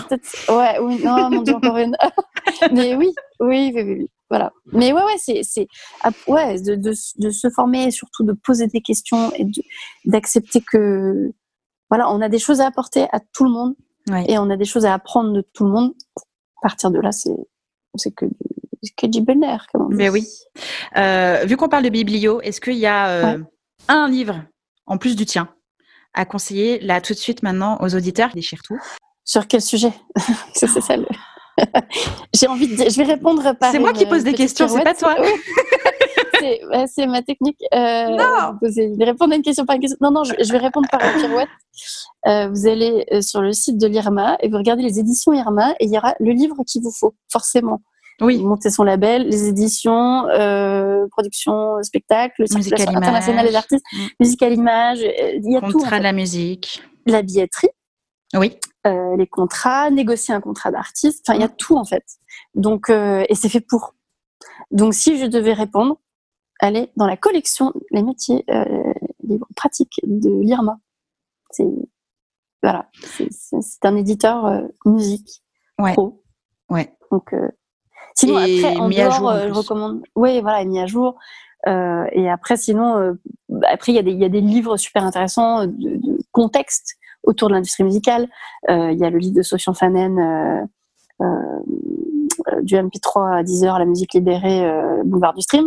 ouais, 0.48 0.80
oui, 0.80 1.02
non, 1.04 1.30
mon 1.30 1.42
Dieu, 1.42 1.56
encore 1.56 1.76
une. 1.76 1.98
mais 2.72 2.96
oui, 2.96 3.14
oui, 3.42 3.74
oui, 3.76 3.84
oui. 3.84 4.10
Voilà. 4.30 4.52
Mais 4.72 4.94
ouais, 4.94 5.04
ouais, 5.04 5.18
c'est, 5.18 5.42
c'est 5.44 5.68
ouais, 6.28 6.62
de, 6.62 6.76
de, 6.76 6.94
de, 7.18 7.30
se 7.32 7.50
former 7.50 7.86
et 7.86 7.92
surtout 7.92 8.24
de 8.24 8.34
poser 8.34 8.68
des 8.68 8.82
questions 8.82 9.32
et 9.36 9.46
d'accepter 10.06 10.62
que 10.62 11.32
voilà, 11.90 12.12
on 12.12 12.22
a 12.22 12.30
des 12.30 12.38
choses 12.38 12.62
à 12.62 12.68
apporter 12.68 13.08
à 13.12 13.20
tout 13.20 13.44
le 13.44 13.52
monde 13.52 13.76
et 14.28 14.38
on 14.38 14.50
a 14.50 14.58
des 14.58 14.66
choses 14.66 14.86
à 14.86 14.94
apprendre 14.94 15.34
de 15.34 15.42
tout 15.42 15.66
le 15.66 15.72
monde. 15.72 15.94
À 16.62 16.70
partir 16.70 16.92
de 16.92 17.00
là, 17.00 17.12
c'est 17.12 17.36
c'est 17.96 18.12
que 18.12 18.26
que 18.98 19.08
du 19.08 19.22
bonheur. 19.22 19.66
Mais 19.90 20.10
oui. 20.10 20.28
Euh, 20.96 21.44
vu 21.46 21.58
qu'on 21.58 21.70
parle 21.70 21.84
de 21.84 21.90
biblio, 21.90 22.42
est-ce 22.42 22.62
qu'il 22.62 22.78
y 22.78 22.86
a 22.86 23.10
euh, 23.10 23.40
un 23.88 24.10
livre 24.10 24.44
en 24.86 24.98
plus 24.98 25.16
du 25.16 25.26
tien 25.26 25.50
à 26.14 26.26
conseiller 26.26 26.80
là 26.80 27.02
tout 27.02 27.14
de 27.14 27.20
suite 27.20 27.44
maintenant 27.44 27.78
aux 27.82 27.96
auditeurs 27.96 28.32
Déchire 28.34 28.62
tout. 28.64 28.78
Sur 29.26 29.48
quel 29.48 29.62
sujet? 29.62 29.94
C'est 30.54 30.68
ça 30.68 30.98
le. 30.98 31.06
J'ai 32.34 32.48
envie 32.48 32.68
de 32.68 32.90
Je 32.90 32.98
vais 32.98 33.04
répondre 33.04 33.56
par. 33.60 33.72
C'est 33.72 33.80
moi 33.80 33.94
qui 33.94 34.06
pose 34.06 34.24
des 34.24 34.34
questions, 34.34 34.68
c'est 34.68 34.84
pas 34.84 34.94
toi. 34.94 35.16
c'est 36.88 37.08
ma 37.08 37.22
technique. 37.22 37.60
Euh, 37.74 38.10
non. 38.10 38.58
Vous 38.62 39.06
répondre 39.06 39.34
à 39.34 39.36
une 39.36 39.42
question 39.42 39.66
par 39.66 39.76
une 39.76 39.82
question. 39.82 39.98
Non, 40.02 40.12
non, 40.12 40.24
je, 40.24 40.52
vais 40.52 40.58
répondre 40.58 40.88
par 40.90 41.02
une 41.04 41.22
pirouette. 41.22 41.50
Euh, 42.28 42.50
vous 42.50 42.68
allez 42.68 43.06
euh, 43.14 43.22
sur 43.22 43.42
le 43.42 43.54
site 43.54 43.78
de 43.78 43.88
l'IRMA 43.88 44.38
et 44.42 44.50
vous 44.50 44.58
regardez 44.58 44.84
les 44.84 45.00
éditions 45.00 45.34
IRMA 45.34 45.72
et 45.80 45.86
il 45.86 45.94
y 45.94 45.98
aura 45.98 46.16
le 46.20 46.32
livre 46.32 46.56
qu'il 46.68 46.82
vous 46.82 46.92
faut, 46.92 47.16
forcément. 47.32 47.82
Oui. 48.22 48.44
Monter 48.44 48.70
son 48.70 48.84
label, 48.84 49.30
les 49.30 49.48
éditions, 49.48 50.28
euh, 50.28 51.08
production, 51.12 51.82
spectacle, 51.84 52.46
circulation 52.48 52.94
internationale 52.94 53.48
des 53.48 53.56
artistes, 53.56 53.86
mm. 53.94 53.98
musique 54.20 54.44
à 54.44 54.50
l'image, 54.50 55.00
il 55.02 55.50
y 55.50 55.56
a 55.56 55.62
tout. 55.62 55.72
Contrat 55.72 56.00
de 56.00 56.04
la 56.04 56.12
musique. 56.12 56.84
La 57.06 57.22
billetterie. 57.22 57.70
Oui. 58.36 58.58
Euh, 58.88 59.18
les 59.18 59.28
contrats, 59.28 59.92
négocier 59.92 60.34
un 60.34 60.40
contrat 60.40 60.72
d'artiste. 60.72 61.26
Enfin, 61.28 61.38
il 61.38 61.42
y 61.42 61.44
a 61.44 61.50
mm. 61.50 61.56
tout 61.58 61.76
en 61.76 61.84
fait. 61.84 62.06
Donc, 62.56 62.90
euh, 62.90 63.26
et 63.28 63.36
c'est 63.36 63.50
fait 63.50 63.60
pour. 63.60 63.94
Donc, 64.72 64.94
si 64.94 65.18
je 65.18 65.26
devais 65.26 65.52
répondre, 65.52 66.00
allez 66.62 66.90
dans 66.96 67.06
la 67.06 67.18
collection 67.18 67.74
les 67.92 68.02
métiers 68.02 68.46
euh, 68.50 68.94
livres 69.22 69.48
pratiques 69.56 70.00
de 70.04 70.30
l'IRMA. 70.30 70.80
C'est 71.52 71.68
voilà, 72.64 72.90
c'est 73.32 73.86
un 73.86 73.96
éditeur 73.98 74.46
euh, 74.46 74.62
musique 74.86 75.44
ouais. 75.78 75.94
pro. 75.94 76.24
Ouais. 76.70 76.96
Donc, 77.12 77.34
sinon 78.16 78.38
après 78.38 78.78
en 78.78 78.90
dehors, 78.90 79.48
je 79.48 79.52
recommande. 79.52 80.04
Oui, 80.16 80.40
voilà, 80.40 80.64
mis 80.64 80.80
à 80.80 80.86
jour. 80.86 81.18
Et 81.66 82.30
après, 82.30 82.58
sinon, 82.58 83.18
après 83.68 83.92
il 83.92 83.96
y, 83.96 84.00
a 84.00 84.04
des, 84.04 84.12
il 84.12 84.20
y 84.20 84.26
a 84.26 84.30
des 84.30 84.42
livres 84.42 84.78
super 84.78 85.04
intéressants 85.04 85.66
de, 85.66 85.98
de 85.98 86.18
contexte 86.32 86.98
autour 87.24 87.50
de 87.50 87.54
l'industrie 87.54 87.84
musicale. 87.84 88.28
Euh, 88.70 88.92
il 88.92 89.00
y 89.00 89.06
a 89.06 89.10
le 89.10 89.18
livre 89.18 89.36
de 89.36 89.42
Sofian 89.42 89.74
Fanen, 89.74 90.20
euh, 90.20 90.66
euh, 91.22 91.60
du 92.62 92.76
MP3 92.76 93.40
à 93.40 93.44
10 93.44 93.66
heures, 93.66 93.80
la 93.80 93.86
musique 93.86 94.14
libérée, 94.14 94.66
boulevard 95.04 95.34
du 95.34 95.42
stream. 95.42 95.66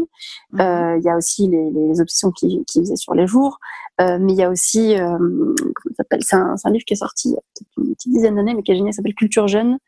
Mhm. 0.53 0.99
Il 0.99 1.05
y 1.05 1.09
a 1.09 1.17
aussi 1.17 1.49
les, 1.49 1.71
les 1.71 2.01
options 2.01 2.31
qui, 2.31 2.65
qui 2.67 2.81
faisaient 2.81 2.97
sur 2.97 3.15
les 3.15 3.27
jours. 3.27 3.59
mais 3.99 4.33
il 4.33 4.37
y 4.37 4.43
a 4.43 4.49
aussi, 4.49 4.95
comment 4.97 5.55
s'appelle 5.97 6.21
C'est 6.23 6.37
un, 6.37 6.55
un, 6.63 6.71
livre 6.71 6.85
qui 6.87 6.95
est 6.95 6.97
sorti 6.97 7.29
il 7.29 7.33
y 7.33 7.37
a 7.37 7.41
peut-être 7.55 7.71
une 7.79 7.95
petite 7.95 8.13
dizaine 8.13 8.37
d'années, 8.37 8.55
mais 8.55 8.63
qui 8.63 8.73
est 8.73 8.77
génial, 8.77 8.95
s'appelle 8.95 9.15
Culture 9.15 9.49
jeune. 9.49 9.79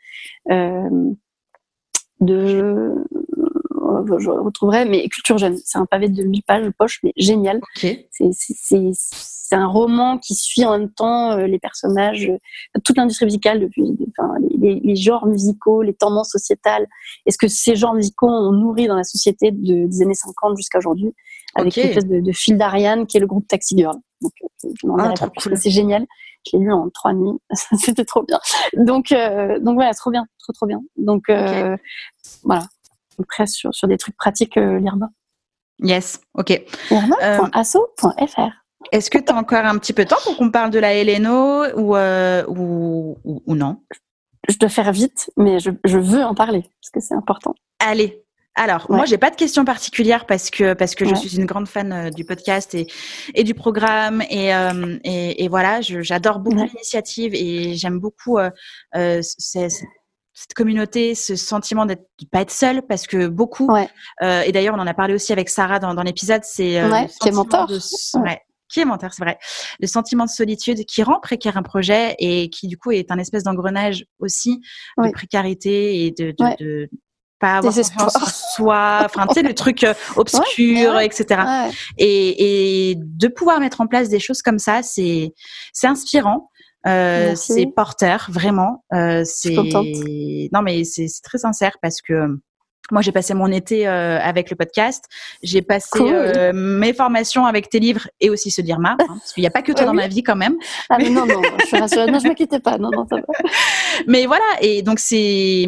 de 2.21 2.95
je 4.19 4.31
retrouverai, 4.31 4.85
mais 4.85 5.09
Culture 5.09 5.39
jeune, 5.39 5.57
c'est 5.65 5.79
un 5.79 5.87
pavé 5.87 6.09
de 6.09 6.23
1000 6.23 6.43
pages 6.43 6.71
poche, 6.79 7.01
mais 7.03 7.13
génial. 7.17 7.61
Okay. 7.77 8.09
C'est 8.13 9.57
un 9.57 9.67
roman 9.67 10.19
qui 10.19 10.35
suit 10.35 10.65
en 10.65 10.79
même 10.79 10.91
temps 10.91 11.33
euh, 11.33 11.47
les 11.47 11.59
personnages, 11.59 12.29
euh, 12.29 12.81
toute 12.83 12.97
l'industrie 12.97 13.27
musicale, 13.27 13.61
depuis 13.61 13.85
enfin, 14.19 14.35
les, 14.59 14.81
les, 14.83 14.97
genres 14.97 15.27
musicaux, 15.27 15.83
les 15.83 15.93
tendances 15.93 16.31
sociétales. 16.31 16.87
Est-ce 17.27 17.37
que 17.37 17.47
ces 17.47 17.77
genres 17.77 17.95
musicaux 17.95 18.27
ont 18.27 18.53
nourri 18.53 18.87
dans 18.87 18.97
la 18.97 19.05
société 19.05 19.51
de, 19.53 19.87
des 19.87 20.03
années 20.03 20.15
50 20.15 20.57
jusqu'à 20.57 20.79
aujourd'hui, 20.79 21.15
avec 21.55 21.77
une 21.77 21.85
espèce 21.85 22.07
de, 22.07 22.21
de 22.21 22.33
fil 22.33 22.57
d'Ariane 22.57 23.07
qui 23.07 23.19
est 23.19 23.21
le 23.21 23.27
groupe 23.27 23.47
Taxi 23.47 23.77
Girl. 23.77 23.97
Donc, 24.23 24.33
euh, 24.43 24.95
ah, 24.99 25.57
c'est 25.57 25.71
génial. 25.71 26.07
Je 26.47 26.57
l'ai 26.57 26.65
lu 26.65 26.73
en 26.73 26.91
trois 26.91 27.13
nuits, 27.13 27.39
c'était 27.79 28.05
trop 28.05 28.23
bien. 28.23 28.39
Donc, 28.75 29.13
euh, 29.13 29.59
donc 29.61 29.75
voilà, 29.75 29.95
trop 29.95 30.11
bien, 30.11 30.27
trop 30.39 30.53
trop 30.53 30.67
bien. 30.67 30.83
Donc 30.97 31.31
euh, 31.31 31.77
voilà, 32.43 32.67
après 33.21 33.47
sur, 33.47 33.75
sur 33.75 33.89
des 33.89 33.99
trucs 33.99 34.17
pratiques, 34.17 34.57
euh, 34.57 34.79
l'IRMA? 34.79 35.09
Yes, 35.81 36.21
ok. 36.35 36.63
Irma.asso.fr. 36.91 38.51
Est-ce 38.93 39.11
que 39.11 39.19
tu 39.19 39.33
as 39.33 39.37
encore 39.37 39.65
un 39.65 39.79
petit 39.79 39.93
peu 39.93 40.05
de 40.05 40.11
temps 40.11 40.21
pour 40.23 40.37
qu'on 40.37 40.51
parle 40.51 40.71
de 40.71 40.79
la 40.79 41.03
LNO 41.03 41.65
euh, 41.97 42.45
ou, 42.49 43.17
ou, 43.25 43.43
ou, 43.47 43.55
non? 43.55 43.81
Je 44.49 44.59
dois 44.59 44.69
faire 44.69 44.93
vite, 44.93 45.31
mais 45.37 45.59
je, 45.59 45.71
je 45.85 45.99
veux 45.99 46.23
en 46.23 46.35
parler 46.35 46.63
parce 46.63 46.91
que 46.93 47.01
c'est 47.01 47.15
important. 47.15 47.55
Allez. 47.79 48.25
Alors, 48.57 48.87
moi, 48.89 49.05
j'ai 49.05 49.19
pas 49.19 49.31
de 49.31 49.37
questions 49.37 49.65
particulières 49.65 50.27
parce 50.27 50.49
que 50.49 50.75
parce 50.75 50.95
que 50.95 51.05
je 51.05 51.15
suis 51.17 51.37
une 51.37 51.45
grande 51.45 51.67
fan 51.67 51.93
euh, 51.93 52.11
du 52.11 52.25
podcast 52.25 52.73
et, 52.75 52.87
et 53.35 53.43
du 53.43 53.53
programme 53.53 54.23
et, 54.31 54.55
euh, 54.55 54.97
et, 55.03 55.45
et, 55.45 55.49
voilà, 55.49 55.81
j'adore 55.81 56.39
beaucoup 56.39 56.59
l'initiative 56.59 57.35
et 57.35 57.75
j'aime 57.75 57.99
beaucoup 57.99 58.39
euh, 58.39 58.51
euh 58.95 59.23
cette 60.35 60.53
communauté, 60.55 61.15
ce 61.15 61.37
sentiment 61.37 61.87
d'être 61.87 62.09
pas 62.31 62.41
être 62.41 62.51
seul, 62.51 62.83
parce 62.83 63.07
que 63.07 63.29
beaucoup, 63.29 63.69
euh, 64.23 64.43
et 64.43 64.51
d'ailleurs 64.51 64.75
on 64.75 64.81
en 64.81 64.87
a 64.87 64.95
parlé 64.95 65.15
aussi 65.15 65.33
avec 65.33 65.49
Sarah 65.49 65.79
dans, 65.79 65.95
dans 65.95 66.03
l'épisode, 66.03 66.43
c'est 66.43 66.81
euh, 66.81 66.91
qui 67.23 67.29
est 67.29 67.33
mentor, 67.33 67.69
de, 67.69 67.79
ouais. 68.19 68.41
qui 68.69 68.81
est 68.81 68.85
mentor, 68.85 69.13
c'est 69.13 69.23
vrai, 69.23 69.39
le 69.79 69.87
sentiment 69.87 70.25
de 70.25 70.31
solitude 70.31 70.85
qui 70.87 71.05
rend 71.05 71.21
précaire 71.21 71.57
un 71.57 71.63
projet 71.63 72.17
et 72.19 72.51
qui 72.51 72.67
du 72.67 72.77
coup 72.77 72.91
est 72.91 73.13
un 73.13 73.19
espèce 73.19 73.45
d'engrenage 73.45 74.05
aussi 74.19 74.61
de 74.99 75.11
précarité 75.13 76.05
et 76.05 76.11
de, 76.11 76.35
de, 76.37 76.57
de 76.59 76.91
pas 77.39 77.59
avoir 77.59 77.75
confiance 77.75 78.17
en 78.17 78.27
soi, 78.27 79.03
enfin 79.05 79.27
tu 79.29 79.35
sais 79.35 79.43
le 79.43 79.55
truc 79.55 79.85
euh, 79.85 79.95
obscur, 80.17 80.99
etc. 80.99 81.43
Et, 81.97 82.91
et 82.91 82.95
de 82.97 83.29
pouvoir 83.29 83.61
mettre 83.61 83.81
en 83.81 83.87
place 83.87 84.09
des 84.09 84.21
choses 84.21 84.43
comme 84.43 84.59
ça, 84.59 84.83
c'est 84.83 85.33
c'est 85.73 85.87
inspirant. 85.87 86.51
Euh, 86.87 87.35
c'est 87.35 87.67
porteur, 87.67 88.27
vraiment. 88.31 88.85
Euh, 88.93 89.23
c'est 89.25 89.55
non 90.53 90.63
mais 90.63 90.85
c'est 90.85 91.07
très 91.23 91.39
sincère 91.39 91.77
parce 91.81 92.03
que 92.03 92.39
moi, 92.91 93.01
j'ai 93.01 93.13
passé 93.13 93.33
mon 93.33 93.51
été 93.51 93.89
euh, 93.89 94.19
avec 94.21 94.51
le 94.51 94.57
podcast. 94.57 95.07
J'ai 95.43 95.63
passé 95.63 96.01
euh, 96.01 96.53
mes 96.53 96.93
formations 96.93 97.47
avec 97.47 97.71
tes 97.71 97.81
livres 97.81 98.09
et 98.21 98.29
aussi 98.29 98.51
ce 98.51 98.61
Dirma, 98.61 98.93
hein, 98.93 99.07
parce 99.09 99.33
qu'il 99.33 99.41
n'y 99.41 99.47
a 99.47 99.51
pas 99.51 99.63
que 99.63 99.73
toi 99.73 99.87
dans 99.87 99.95
ma 99.95 100.07
vie 100.07 100.23
quand 100.23 100.37
même. 100.37 100.57
Ah 100.91 100.99
mais 100.99 101.09
non, 101.09 101.25
non, 101.25 101.41
je 101.61 101.67
suis 101.67 101.79
rassurée. 101.79 102.11
Non, 102.11 102.19
je 102.19 102.29
m'inquiétais 102.29 102.61
pas. 102.61 102.77
Non, 102.77 102.91
non, 102.93 103.07
ça 103.09 103.17
va. 103.17 103.23
mais 104.07 104.27
voilà, 104.27 104.45
et 104.61 104.83
donc 104.83 104.99
c'est 104.99 105.67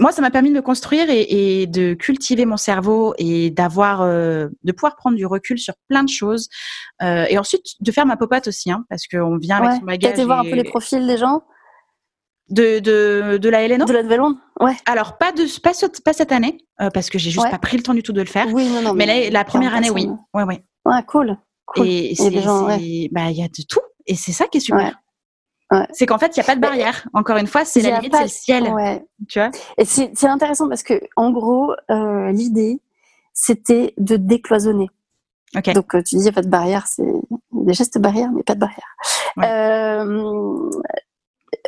moi, 0.00 0.12
ça 0.12 0.20
m'a 0.20 0.30
permis 0.30 0.50
de 0.50 0.54
me 0.54 0.62
construire 0.62 1.06
et, 1.08 1.66
de 1.66 1.94
cultiver 1.94 2.44
mon 2.44 2.56
cerveau 2.56 3.14
et 3.18 3.50
d'avoir, 3.50 4.02
euh, 4.02 4.48
de 4.62 4.72
pouvoir 4.72 4.96
prendre 4.96 5.16
du 5.16 5.26
recul 5.26 5.58
sur 5.58 5.74
plein 5.88 6.04
de 6.04 6.08
choses. 6.08 6.48
et 7.00 7.38
ensuite, 7.38 7.64
de 7.80 7.92
faire 7.92 8.06
ma 8.06 8.16
popote 8.16 8.48
aussi, 8.48 8.70
hein, 8.70 8.84
parce 8.88 9.06
qu'on 9.06 9.38
vient 9.38 9.56
avec 9.56 9.80
son 9.80 9.86
bagage. 9.86 10.12
Tu 10.12 10.20
été 10.20 10.24
voir 10.24 10.40
un 10.40 10.44
peu 10.44 10.54
les 10.54 10.64
profils 10.64 11.06
des 11.06 11.16
gens? 11.16 11.42
De, 12.50 12.78
de, 12.78 13.36
de 13.36 13.48
la 13.50 13.68
LNO 13.68 13.84
De 13.84 13.92
la 13.92 14.02
Nouvelle-Onde 14.02 14.36
Ouais. 14.60 14.74
Alors, 14.86 15.18
pas, 15.18 15.32
de, 15.32 15.44
pas, 15.60 15.72
pas 16.02 16.12
cette 16.14 16.32
année, 16.32 16.58
euh, 16.80 16.88
parce 16.90 17.10
que 17.10 17.18
j'ai 17.18 17.30
juste 17.30 17.50
pas 17.50 17.58
pris 17.58 17.76
le 17.76 17.82
temps 17.82 17.94
du 17.94 18.02
tout 18.02 18.12
de 18.12 18.20
le 18.20 18.26
faire. 18.26 18.46
Oui, 18.52 18.68
non, 18.68 18.82
non. 18.82 18.94
Mais, 18.94 19.30
la, 19.30 19.44
première 19.44 19.74
année, 19.74 19.90
oui. 19.90 20.08
Ouais, 20.32 20.44
ouais. 20.44 20.64
Ouais, 20.86 21.02
cool. 21.06 21.36
cool. 21.66 21.86
Et 21.86 22.14
il 22.18 22.80
y, 22.80 23.08
bah, 23.10 23.30
y 23.30 23.42
a 23.42 23.48
de 23.48 23.62
tout. 23.68 23.80
Et 24.06 24.14
c'est 24.14 24.32
ça 24.32 24.46
qui 24.46 24.58
est 24.58 24.62
super. 24.62 24.98
Ouais. 25.70 25.86
C'est 25.92 26.06
qu'en 26.06 26.18
fait, 26.18 26.36
il 26.36 26.40
n'y 26.40 26.44
a 26.44 26.46
pas 26.46 26.56
de 26.56 26.60
barrière. 26.60 27.06
Encore 27.12 27.36
une 27.36 27.46
fois, 27.46 27.64
c'est 27.64 27.80
la 27.82 28.00
limite, 28.00 28.14
c'est 28.14 28.22
le 28.22 28.28
ciel. 28.28 28.68
Ouais. 28.72 29.04
Tu 29.28 29.38
vois? 29.38 29.50
Et 29.76 29.84
c'est 29.84 30.26
intéressant 30.26 30.68
parce 30.68 30.82
que, 30.82 31.00
en 31.16 31.30
gros, 31.30 31.74
euh, 31.90 32.30
l'idée, 32.32 32.80
c'était 33.34 33.94
de 33.98 34.16
décloisonner. 34.16 34.88
Okay. 35.56 35.72
Donc, 35.72 35.94
euh, 35.94 36.02
tu 36.02 36.16
dis, 36.16 36.22
il 36.22 36.24
n'y 36.24 36.28
a 36.28 36.32
pas 36.32 36.42
de 36.42 36.48
barrière, 36.48 36.86
c'est 36.86 37.10
des 37.52 37.72
gestes 37.72 37.98
barrières, 37.98 38.30
mais 38.32 38.42
pas 38.42 38.54
de 38.54 38.60
barrière. 38.60 38.96
Euh, 39.42 40.70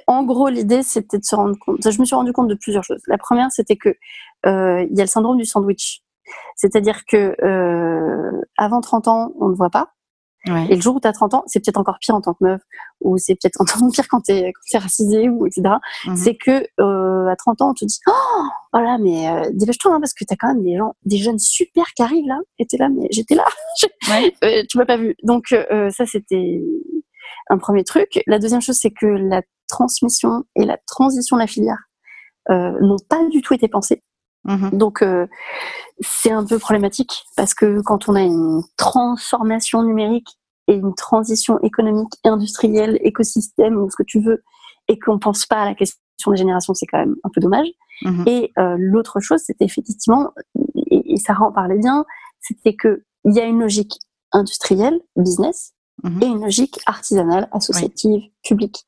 en 0.06 0.24
gros, 0.24 0.48
l'idée, 0.48 0.82
c'était 0.82 1.18
de 1.18 1.24
se 1.24 1.34
rendre 1.34 1.56
compte. 1.58 1.78
Je 1.88 2.00
me 2.00 2.04
suis 2.04 2.14
rendu 2.14 2.32
compte 2.32 2.48
de 2.48 2.54
plusieurs 2.54 2.84
choses. 2.84 3.02
La 3.06 3.18
première, 3.18 3.50
c'était 3.50 3.76
que 3.76 3.90
euh, 4.46 4.86
il 4.90 4.96
y 4.96 5.00
a 5.00 5.04
le 5.04 5.08
syndrome 5.08 5.38
du 5.38 5.44
sandwich. 5.44 6.02
C'est-à-dire 6.56 7.04
que 7.06 7.36
euh, 7.42 8.40
avant 8.56 8.80
30 8.80 9.08
ans, 9.08 9.32
on 9.40 9.48
ne 9.48 9.54
voit 9.54 9.70
pas. 9.70 9.92
Et 10.46 10.74
le 10.74 10.80
jour 10.80 10.96
où 10.96 11.00
tu 11.00 11.06
as 11.06 11.12
30 11.12 11.34
ans, 11.34 11.44
c'est 11.46 11.60
peut-être 11.60 11.76
encore 11.76 11.98
pire 12.00 12.14
en 12.14 12.22
tant 12.22 12.32
que 12.32 12.42
meuf, 12.42 12.62
ou 13.00 13.18
c'est 13.18 13.34
peut-être 13.34 13.60
encore 13.60 13.80
pire 13.92 14.08
quand 14.08 14.22
tu 14.22 14.32
es, 14.32 14.52
es, 14.72 14.78
racisé, 14.78 15.28
ou 15.28 15.46
etc. 15.46 15.74
Mhm. 16.06 16.16
C'est 16.16 16.36
que 16.36 16.66
euh, 16.80 17.28
à 17.28 17.36
30 17.36 17.60
ans, 17.62 17.70
on 17.70 17.74
te 17.74 17.84
dit 17.84 17.98
Oh, 18.06 18.42
voilà, 18.72 18.98
mais 18.98 19.28
euh, 19.28 19.50
dépêche-toi, 19.52 19.94
hein, 19.94 20.00
parce 20.00 20.14
que 20.14 20.24
tu 20.24 20.32
as 20.32 20.36
quand 20.36 20.48
même 20.54 20.62
des 20.62 20.76
gens, 20.76 20.94
des 21.04 21.18
jeunes 21.18 21.38
super 21.38 21.84
qui 21.94 22.02
arrivent 22.02 22.26
là. 22.26 22.38
Et 22.58 22.66
tu 22.66 22.76
là, 22.76 22.88
mais 22.88 23.08
j'étais 23.10 23.34
là. 23.34 23.44
Ouais. 24.08 24.32
euh, 24.44 24.62
tu 24.68 24.78
m'as 24.78 24.86
pas 24.86 24.96
vu. 24.96 25.14
Donc, 25.22 25.52
euh, 25.52 25.90
ça, 25.90 26.04
c'était 26.06 26.60
un 27.48 27.58
premier 27.58 27.84
truc. 27.84 28.20
La 28.26 28.38
deuxième 28.38 28.60
chose, 28.60 28.78
c'est 28.80 28.90
que 28.90 29.06
la 29.06 29.42
transmission 29.68 30.44
et 30.56 30.64
la 30.64 30.78
transition 30.86 31.36
de 31.36 31.42
la 31.42 31.46
filière 31.46 31.78
euh, 32.50 32.72
n'ont 32.80 32.98
pas 33.08 33.24
du 33.28 33.42
tout 33.42 33.54
été 33.54 33.68
pensées. 33.68 34.02
Mhm. 34.44 34.70
Donc 34.72 35.02
euh, 35.02 35.26
c'est 36.00 36.30
un 36.30 36.44
peu 36.44 36.58
problématique 36.58 37.24
parce 37.36 37.54
que 37.54 37.80
quand 37.82 38.08
on 38.08 38.14
a 38.14 38.22
une 38.22 38.62
transformation 38.76 39.82
numérique 39.82 40.28
et 40.66 40.74
une 40.74 40.94
transition 40.94 41.58
économique, 41.60 42.12
industrielle, 42.24 42.98
écosystème 43.02 43.76
ou 43.76 43.90
ce 43.90 43.96
que 43.96 44.02
tu 44.02 44.20
veux, 44.20 44.42
et 44.88 44.98
qu'on 44.98 45.18
pense 45.18 45.46
pas 45.46 45.62
à 45.62 45.64
la 45.66 45.74
question 45.74 46.30
des 46.30 46.36
générations, 46.36 46.74
c'est 46.74 46.86
quand 46.86 46.98
même 46.98 47.16
un 47.24 47.30
peu 47.32 47.40
dommage. 47.40 47.68
Mhm. 48.02 48.24
Et 48.26 48.52
euh, 48.58 48.76
l'autre 48.78 49.20
chose, 49.20 49.40
c'était 49.44 49.64
effectivement, 49.64 50.30
et, 50.90 51.12
et, 51.12 51.16
Sarah 51.16 51.46
en 51.46 51.52
parlait 51.52 51.78
bien, 51.78 52.04
c'était 52.40 52.74
que 52.74 53.04
il 53.24 53.34
y 53.34 53.40
a 53.40 53.44
une 53.44 53.60
logique 53.60 53.98
industrielle, 54.32 55.00
business, 55.16 55.74
Mhm. 56.02 56.22
et 56.22 56.26
une 56.26 56.42
logique 56.42 56.80
artisanale, 56.86 57.48
associative, 57.52 58.22
publique 58.42 58.86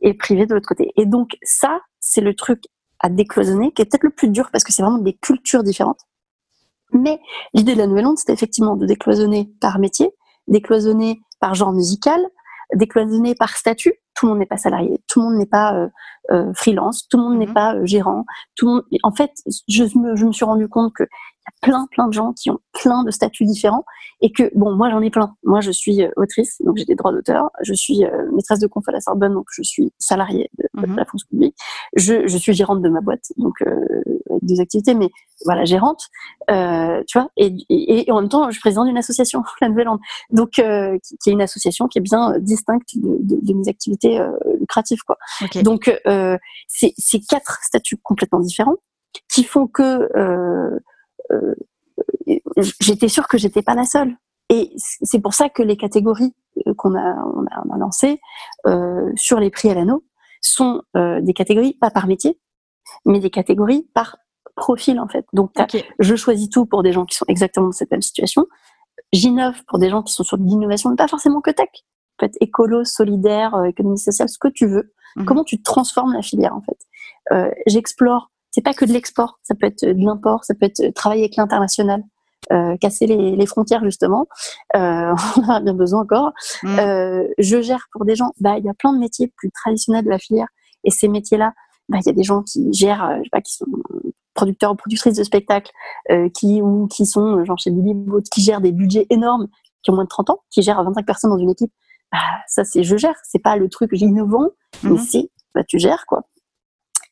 et 0.00 0.14
privée 0.14 0.46
de 0.46 0.54
l'autre 0.54 0.68
côté. 0.68 0.92
Et 0.96 1.06
donc 1.06 1.36
ça, 1.42 1.80
c'est 2.00 2.20
le 2.20 2.34
truc 2.34 2.64
à 3.00 3.08
décloisonner 3.08 3.72
qui 3.72 3.82
est 3.82 3.86
peut-être 3.86 4.04
le 4.04 4.10
plus 4.10 4.28
dur 4.28 4.50
parce 4.52 4.64
que 4.64 4.72
c'est 4.72 4.82
vraiment 4.82 4.98
des 4.98 5.14
cultures 5.14 5.62
différentes. 5.62 6.00
Mais 6.92 7.20
l'idée 7.54 7.74
de 7.74 7.78
la 7.78 7.86
Nouvelle 7.86 8.06
Onde, 8.06 8.18
c'était 8.18 8.32
effectivement 8.32 8.76
de 8.76 8.86
décloisonner 8.86 9.50
par 9.60 9.78
métier, 9.78 10.10
décloisonner 10.48 11.20
par 11.40 11.54
genre 11.54 11.72
musical, 11.72 12.20
décloisonner 12.74 13.34
par 13.34 13.56
statut. 13.56 13.94
Tout 14.14 14.26
le 14.26 14.30
monde 14.30 14.40
n'est 14.40 14.46
pas 14.46 14.56
salarié, 14.56 15.00
tout 15.08 15.20
le 15.20 15.26
monde 15.26 15.38
n'est 15.38 15.46
pas 15.46 15.74
euh, 15.74 15.88
euh, 16.30 16.52
freelance, 16.54 17.08
tout 17.08 17.16
le 17.16 17.24
monde 17.24 17.38
n'est 17.38 17.46
mhm. 17.46 17.54
pas 17.54 17.74
euh, 17.74 17.86
gérant. 17.86 18.24
Tout 18.56 18.66
le 18.66 18.72
monde... 18.72 18.84
En 19.02 19.12
fait, 19.12 19.30
je 19.68 19.84
me, 19.98 20.16
je 20.16 20.26
me 20.26 20.32
suis 20.32 20.44
rendu 20.44 20.68
compte 20.68 20.92
que 20.94 21.04
plein, 21.62 21.86
plein 21.90 22.08
de 22.08 22.12
gens 22.12 22.32
qui 22.32 22.50
ont 22.50 22.58
plein 22.72 23.04
de 23.04 23.10
statuts 23.10 23.44
différents 23.44 23.84
et 24.20 24.32
que, 24.32 24.50
bon, 24.54 24.74
moi 24.74 24.90
j'en 24.90 25.00
ai 25.00 25.10
plein. 25.10 25.34
Moi 25.44 25.60
je 25.60 25.70
suis 25.70 26.02
euh, 26.02 26.10
autrice, 26.16 26.56
donc 26.64 26.76
j'ai 26.76 26.84
des 26.84 26.94
droits 26.94 27.12
d'auteur. 27.12 27.50
Je 27.62 27.72
suis 27.74 28.04
euh, 28.04 28.30
maîtresse 28.32 28.60
de 28.60 28.66
conf 28.66 28.88
à 28.88 28.92
la 28.92 29.00
Sorbonne, 29.00 29.34
donc 29.34 29.46
je 29.52 29.62
suis 29.62 29.92
salariée 29.98 30.50
de, 30.58 30.86
mhm. 30.86 30.96
la 30.96 31.04
France 31.04 31.24
publique. 31.24 31.54
Je, 31.96 32.26
je, 32.26 32.36
suis 32.36 32.52
gérante 32.52 32.82
de 32.82 32.88
ma 32.88 33.00
boîte, 33.00 33.32
donc 33.36 33.62
euh, 33.62 33.74
avec 34.30 34.44
des 34.44 34.60
activités, 34.60 34.94
mais 34.94 35.10
voilà, 35.44 35.64
gérante, 35.64 36.08
euh, 36.50 37.02
tu 37.06 37.18
vois. 37.18 37.30
Et, 37.36 37.54
et, 37.68 38.10
en 38.10 38.20
même 38.20 38.28
temps, 38.28 38.46
je 38.46 38.52
suis 38.52 38.60
présidente 38.60 38.86
d'une 38.86 38.98
association, 38.98 39.42
la 39.60 39.68
Nouvelle-Lande, 39.68 40.00
donc 40.30 40.58
euh, 40.58 40.98
qui, 41.02 41.16
qui, 41.18 41.30
est 41.30 41.32
une 41.32 41.42
association 41.42 41.88
qui 41.88 41.98
est 41.98 42.02
bien 42.02 42.38
distincte 42.38 42.88
de, 42.96 43.18
de, 43.20 43.38
de 43.42 43.54
mes 43.54 43.68
activités 43.68 43.99
lucratives, 44.58 45.02
quoi. 45.06 45.16
Donc 45.62 45.90
c'est 46.68 47.20
quatre 47.28 47.58
statuts 47.62 47.98
complètement 48.02 48.40
différents 48.40 48.76
qui 49.28 49.44
font 49.44 49.66
que 49.66 50.08
euh, 50.16 50.78
j'étais 52.80 53.08
sûre 53.08 53.28
que 53.28 53.38
j'étais 53.38 53.62
pas 53.62 53.74
la 53.74 53.84
seule. 53.84 54.16
Et 54.48 54.72
c'est 54.76 55.20
pour 55.20 55.34
ça 55.34 55.48
que 55.48 55.62
les 55.62 55.76
catégories 55.76 56.34
euh, 56.66 56.74
qu'on 56.74 56.94
a, 56.96 57.14
on 57.14 57.44
a, 57.46 57.62
on 57.64 57.74
a 57.74 57.78
lancées 57.78 58.20
euh, 58.66 59.10
sur 59.14 59.38
les 59.38 59.50
prix 59.50 59.70
à 59.70 59.74
l'anneau 59.74 60.04
sont 60.40 60.82
euh, 60.96 61.20
des 61.20 61.34
catégories 61.34 61.74
pas 61.74 61.90
par 61.90 62.06
métier, 62.06 62.38
mais 63.04 63.20
des 63.20 63.30
catégories 63.30 63.88
par 63.94 64.16
profil 64.56 64.98
en 64.98 65.06
fait. 65.06 65.24
Donc 65.32 65.52
je 66.00 66.16
choisis 66.16 66.50
tout 66.50 66.66
pour 66.66 66.82
des 66.82 66.92
gens 66.92 67.04
qui 67.04 67.16
sont 67.16 67.26
exactement 67.28 67.66
dans 67.66 67.72
cette 67.72 67.92
même 67.92 68.02
situation. 68.02 68.46
J'innove 69.12 69.62
pour 69.68 69.78
des 69.78 69.88
gens 69.88 70.02
qui 70.02 70.12
sont 70.12 70.24
sur 70.24 70.36
de 70.36 70.44
l'innovation, 70.44 70.90
mais 70.90 70.96
pas 70.96 71.08
forcément 71.08 71.40
que 71.40 71.50
tech. 71.50 71.68
Peut 72.20 72.26
être 72.26 72.38
écolo, 72.40 72.84
solidaire, 72.84 73.54
euh, 73.54 73.64
économie 73.64 73.98
sociale, 73.98 74.28
ce 74.28 74.38
que 74.38 74.48
tu 74.48 74.66
veux. 74.66 74.92
Mhm. 75.16 75.24
Comment 75.24 75.44
tu 75.44 75.60
transformes 75.62 76.12
la 76.12 76.22
filière 76.22 76.54
en 76.54 76.62
fait? 76.62 76.78
Euh, 77.32 77.50
J'explore 77.66 78.30
c'est 78.50 78.62
pas 78.62 78.74
que 78.74 78.84
de 78.84 78.92
l'export, 78.92 79.38
ça 79.42 79.54
peut 79.54 79.66
être 79.66 79.84
de 79.84 80.04
l'import, 80.04 80.44
ça 80.44 80.54
peut 80.54 80.66
être 80.66 80.92
travailler 80.94 81.22
avec 81.22 81.36
l'international. 81.36 82.02
Euh, 82.52 82.76
casser 82.78 83.06
les, 83.06 83.36
les, 83.36 83.46
frontières 83.46 83.84
justement, 83.84 84.26
euh, 84.74 85.14
on 85.36 85.42
en 85.42 85.50
a 85.50 85.60
bien 85.60 85.74
besoin 85.74 86.00
encore. 86.00 86.32
Euh, 86.64 87.28
je 87.38 87.60
gère 87.60 87.86
pour 87.92 88.06
des 88.06 88.16
gens, 88.16 88.32
bah 88.40 88.56
il 88.56 88.64
y 88.64 88.68
a 88.68 88.74
plein 88.74 88.94
de 88.94 88.98
métiers 88.98 89.30
plus 89.36 89.50
traditionnels 89.52 90.04
de 90.04 90.10
la 90.10 90.18
filière 90.18 90.48
et 90.82 90.90
ces 90.90 91.06
métiers-là, 91.06 91.52
bah 91.90 91.98
il 92.00 92.06
y 92.06 92.08
a 92.08 92.14
des 92.14 92.22
gens 92.22 92.42
qui 92.42 92.72
gèrent, 92.72 93.04
euh, 93.04 93.16
je 93.18 93.24
sais 93.24 93.30
pas, 93.30 93.42
qui 93.42 93.54
sont 93.54 93.66
producteurs 94.32 94.72
ou 94.72 94.74
productrices 94.74 95.16
de 95.16 95.22
spectacles, 95.22 95.70
euh, 96.10 96.30
qui 96.30 96.62
ou 96.62 96.88
qui 96.88 97.04
sont 97.04 97.44
genre 97.44 97.58
chez 97.58 97.70
Billy 97.70 97.94
qui 98.32 98.40
gèrent 98.40 98.62
des 98.62 98.72
budgets 98.72 99.06
énormes, 99.10 99.46
qui 99.82 99.90
ont 99.90 99.94
moins 99.94 100.04
de 100.04 100.08
30 100.08 100.30
ans, 100.30 100.40
qui 100.50 100.62
gèrent 100.62 100.82
25 100.82 101.04
personnes 101.04 101.30
dans 101.30 101.38
une 101.38 101.50
équipe. 101.50 101.72
Bah, 102.12 102.18
ça 102.48 102.64
c'est 102.64 102.82
je 102.82 102.96
gère, 102.96 103.16
c'est 103.22 103.42
pas 103.42 103.56
le 103.56 103.68
truc 103.68 103.90
innovant, 103.92 104.48
mais 104.82 104.90
mm-hmm. 104.90 104.98
c'est 104.98 105.30
bah 105.54 105.62
tu 105.64 105.78
gères 105.78 106.06
quoi. 106.06 106.22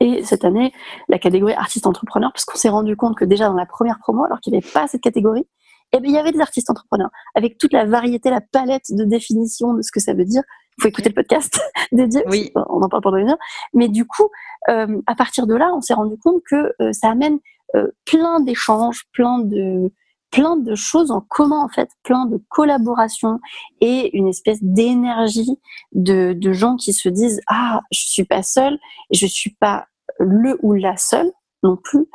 Et 0.00 0.22
cette 0.22 0.44
année, 0.44 0.72
la 1.08 1.18
catégorie 1.18 1.54
artiste-entrepreneur, 1.54 2.30
parce 2.32 2.44
qu'on 2.44 2.56
s'est 2.56 2.68
rendu 2.68 2.96
compte 2.96 3.16
que 3.16 3.24
déjà 3.24 3.48
dans 3.48 3.54
la 3.54 3.66
première 3.66 3.98
promo, 3.98 4.24
alors 4.24 4.38
qu'il 4.40 4.52
n'y 4.52 4.58
avait 4.58 4.70
pas 4.70 4.86
cette 4.86 5.00
catégorie, 5.00 5.44
eh 5.92 6.00
bien, 6.00 6.10
il 6.10 6.14
y 6.14 6.18
avait 6.18 6.32
des 6.32 6.40
artistes 6.40 6.70
entrepreneurs, 6.70 7.10
avec 7.34 7.58
toute 7.58 7.72
la 7.72 7.84
variété, 7.84 8.30
la 8.30 8.40
palette 8.40 8.90
de 8.90 9.04
définition 9.04 9.74
de 9.74 9.82
ce 9.82 9.90
que 9.90 10.00
ça 10.00 10.14
veut 10.14 10.24
dire. 10.24 10.42
Il 10.78 10.82
faut 10.82 10.88
écouter 10.88 11.08
le 11.08 11.14
podcast 11.14 11.58
dédié, 11.92 12.22
oui. 12.28 12.52
on 12.54 12.82
en 12.82 12.88
parle 12.88 13.02
pendant 13.02 13.16
une 13.16 13.30
heure. 13.30 13.38
Mais 13.74 13.88
du 13.88 14.06
coup, 14.06 14.28
euh, 14.68 15.00
à 15.06 15.14
partir 15.14 15.46
de 15.46 15.54
là, 15.54 15.72
on 15.74 15.80
s'est 15.80 15.94
rendu 15.94 16.16
compte 16.18 16.42
que 16.48 16.72
euh, 16.80 16.92
ça 16.92 17.10
amène 17.10 17.38
euh, 17.74 17.88
plein 18.04 18.40
d'échanges, 18.40 19.04
plein 19.12 19.38
de 19.40 19.90
plein 20.30 20.56
de 20.56 20.74
choses 20.74 21.10
en 21.10 21.20
commun 21.20 21.60
en 21.60 21.68
fait, 21.68 21.88
plein 22.02 22.26
de 22.26 22.40
collaborations 22.48 23.40
et 23.80 24.16
une 24.16 24.28
espèce 24.28 24.58
d'énergie 24.62 25.58
de, 25.92 26.34
de 26.34 26.52
gens 26.52 26.76
qui 26.76 26.92
se 26.92 27.08
disent 27.08 27.40
ah 27.48 27.80
je 27.90 28.00
suis 28.00 28.24
pas 28.24 28.42
seule, 28.42 28.78
je 29.10 29.26
suis 29.26 29.54
pas 29.54 29.86
le 30.18 30.58
ou 30.62 30.74
la 30.74 30.96
seule 30.96 31.30
non 31.62 31.76
plus 31.76 32.06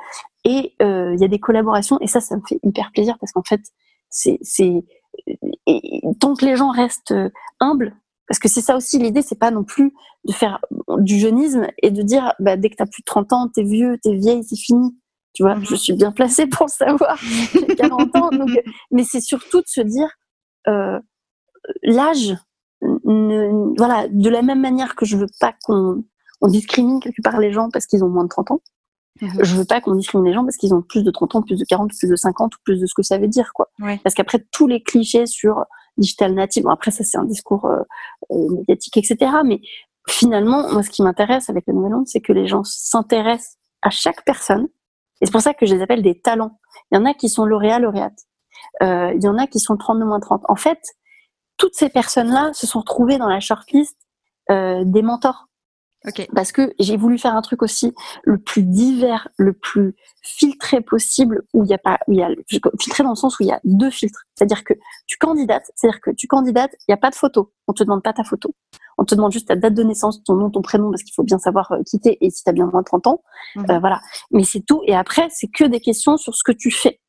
et 0.46 0.74
euh, 0.82 1.14
il 1.14 1.22
y 1.22 1.26
a 1.26 1.28
des 1.28 1.40
collaborations 1.40 2.00
et 2.02 2.08
ça 2.08 2.22
ça 2.22 2.36
me 2.36 2.42
fait 2.48 2.60
hyper 2.64 2.92
plaisir 2.92 3.18
parce 3.20 3.32
qu'en 3.32 3.44
fait 3.44 3.62
c'est 4.10 4.40
c'est 4.42 4.84
tant 6.20 6.34
que 6.36 6.46
les 6.46 6.56
gens 6.56 6.72
restent 6.72 7.14
humbles 7.60 7.96
parce 8.28 8.40
que 8.40 8.48
c'est 8.48 8.62
ça 8.62 8.76
aussi 8.76 9.00
l'idée 9.00 9.22
c'est 9.22 9.40
pas 9.40 9.52
non 9.52 9.64
plus 9.64 9.94
de 10.26 10.34
faire 10.34 10.60
du 10.98 11.20
jeunisme 11.20 11.68
et 11.82 11.92
de 11.92 12.02
dire 12.02 12.34
bah, 12.40 12.58
dès 12.58 12.70
que 12.70 12.76
tu 12.76 12.84
as 12.84 12.88
plus 12.88 13.02
de 13.02 13.06
30 13.06 13.34
ans 13.34 13.50
t'es 13.54 13.64
vieux 13.64 13.98
t'es 14.02 14.16
vieille 14.16 14.44
c'est 14.44 14.56
fini 14.56 14.96
tu 15.34 15.44
vois, 15.44 15.56
je 15.56 15.72
mhm. 15.72 15.78
suis 15.78 15.94
bien 15.94 16.12
placée 16.12 16.48
pour 16.48 16.68
le 16.68 16.72
savoir. 16.72 17.18
J'ai 17.54 17.76
40 17.76 18.16
ans. 18.16 18.30
Donc, 18.30 18.50
mais 18.92 19.04
c'est 19.04 19.22
surtout 19.22 19.62
de 19.62 19.68
se 19.68 19.82
dire, 19.82 20.10
euh, 20.68 21.00
l'âge, 21.82 22.36
voilà, 22.82 24.08
de 24.10 24.30
la 24.30 24.42
même 24.42 24.62
manière 24.62 24.96
que 24.96 25.06
je 25.06 25.18
veux 25.18 25.30
pas 25.40 25.54
qu'on 25.64 26.04
on 26.42 26.48
discrimine 26.48 27.00
quelque 27.00 27.22
part 27.24 27.40
les 27.40 27.54
gens 27.54 27.70
parce 27.72 27.86
qu'ils 27.86 28.04
ont 28.04 28.10
moins 28.10 28.26
de 28.26 28.30
30 28.30 28.52
ans, 28.52 28.62
mhm. 29.22 29.44
je 29.44 29.56
veux 29.56 29.66
pas 29.66 29.82
qu'on 29.82 29.96
discrimine 29.96 30.28
les 30.28 30.34
gens 30.34 30.44
parce 30.44 30.58
qu'ils 30.58 30.74
ont 30.74 30.82
plus 30.82 31.04
de 31.04 31.10
30 31.10 31.36
ans, 31.36 31.42
plus 31.42 31.58
de 31.58 31.66
40, 31.66 31.92
plus 31.98 32.10
de 32.10 32.16
50 32.16 32.56
ou 32.56 32.58
plus 32.64 32.80
de 32.80 32.86
ce 32.86 32.94
que 32.94 33.04
ça 33.04 33.18
veut 33.18 33.28
dire, 33.28 33.54
quoi. 33.54 33.70
Parce 34.04 34.14
qu'après, 34.14 34.46
tous 34.52 34.68
les 34.68 34.84
clichés 34.84 35.26
sur 35.26 35.66
digital 35.98 36.34
native, 36.34 36.64
bon, 36.64 36.70
après, 36.70 36.92
ça, 36.92 37.04
c'est 37.04 37.18
un 37.18 37.26
discours 37.26 37.66
euh, 37.66 37.82
euh, 38.32 38.50
médiatique, 38.58 38.98
etc. 38.98 39.32
Mais 39.46 39.62
finalement, 40.08 40.72
moi, 40.72 40.84
ce 40.84 40.90
qui 40.90 41.02
m'intéresse 41.02 41.50
avec 41.50 41.66
la 41.68 41.74
Nouvelle 41.74 41.96
Onde, 41.96 42.08
c'est 42.08 42.22
que 42.22 42.34
les 42.34 42.48
gens 42.48 42.64
s'intéressent 42.64 43.58
à 43.82 43.90
chaque 43.90 44.24
personne 44.26 44.68
Et 45.24 45.26
c'est 45.26 45.32
pour 45.32 45.42
ça 45.42 45.54
que 45.54 45.66
je 45.66 45.74
les 45.74 45.82
appelle 45.82 46.02
des 46.02 46.20
talents. 46.20 46.60
Il 46.92 46.98
y 46.98 46.98
en 46.98 47.06
a 47.06 47.14
qui 47.14 47.30
sont 47.30 47.46
lauréats, 47.46 47.80
lauréates. 47.80 48.28
Euh, 48.82 49.14
il 49.16 49.24
y 49.24 49.28
en 49.30 49.38
a 49.38 49.48
qui 49.48 49.62
sont 49.62 49.76
32-30. 49.76 50.42
En 50.50 50.56
fait, 50.58 50.82
toutes 51.56 51.76
ces 51.76 51.88
personnes-là 51.88 52.52
se 52.52 52.68
sont 52.68 52.80
retrouvées 52.80 53.18
dans 53.18 53.30
la 53.30 53.40
shortlist 53.40 53.96
euh, 54.52 54.84
des 54.86 55.02
mentors. 55.02 55.48
Parce 56.36 56.52
que 56.52 56.74
j'ai 56.80 56.98
voulu 56.98 57.18
faire 57.18 57.36
un 57.36 57.42
truc 57.42 57.62
aussi 57.62 57.94
le 58.24 58.38
plus 58.38 58.64
divers, 58.64 59.30
le 59.38 59.54
plus 59.54 59.96
filtré 60.22 60.82
possible, 60.82 61.44
où 61.54 61.64
il 61.64 61.70
y 61.70 61.74
a 61.74 61.78
pas, 61.78 62.00
où 62.08 62.14
il 62.14 62.20
y 62.20 62.24
a 62.24 62.30
filtré 62.80 63.04
dans 63.04 63.12
le 63.12 63.16
sens 63.16 63.40
où 63.40 63.44
il 63.44 63.48
y 63.48 63.52
a 63.52 63.60
deux 63.64 63.90
filtres. 63.90 64.24
C'est-à-dire 64.36 64.64
que 64.64 64.74
tu 65.06 65.18
candidates, 65.18 65.72
c'est-à-dire 65.76 66.02
que 66.02 66.12
tu 66.12 66.28
candidates, 66.28 66.72
il 66.82 66.86
n'y 66.90 66.94
a 66.94 66.98
pas 66.98 67.10
de 67.10 67.16
photo. 67.16 67.54
On 67.68 67.74
te 67.74 67.84
demande 67.84 68.04
pas 68.04 68.14
ta 68.14 68.24
photo. 68.24 68.54
On 68.98 69.06
te 69.06 69.16
demande 69.16 69.32
juste 69.32 69.48
ta 69.48 69.56
date 69.56 69.74
de 69.74 69.84
naissance, 69.84 70.24
ton 70.24 70.36
nom, 70.36 70.50
ton 70.50 70.62
prénom, 70.62 70.90
parce 70.92 71.04
qu'il 71.04 71.14
faut 71.14 71.24
bien 71.24 71.40
savoir 71.40 71.72
euh, 71.72 71.82
qui 71.86 72.00
t'es 72.00 72.18
et 72.22 72.30
si 72.30 72.44
tu 72.44 72.50
as 72.50 72.54
bien 72.54 72.66
moins 72.68 72.82
de 72.82 72.86
30 72.86 73.08
ans. 73.08 73.24
Mhm. 73.56 73.66
Euh, 73.70 73.80
voilà. 73.80 74.02
Mais 74.32 74.44
c'est 74.44 74.62
tout. 74.62 74.82
Et 74.86 74.96
après, 74.96 75.28
c'est 75.30 75.48
que 75.48 75.64
des 75.64 75.80
questions 75.80 76.18
sur 76.18 76.36
ce 76.36 76.44
que 76.44 76.52
tu 76.52 76.70
fais. 76.72 77.00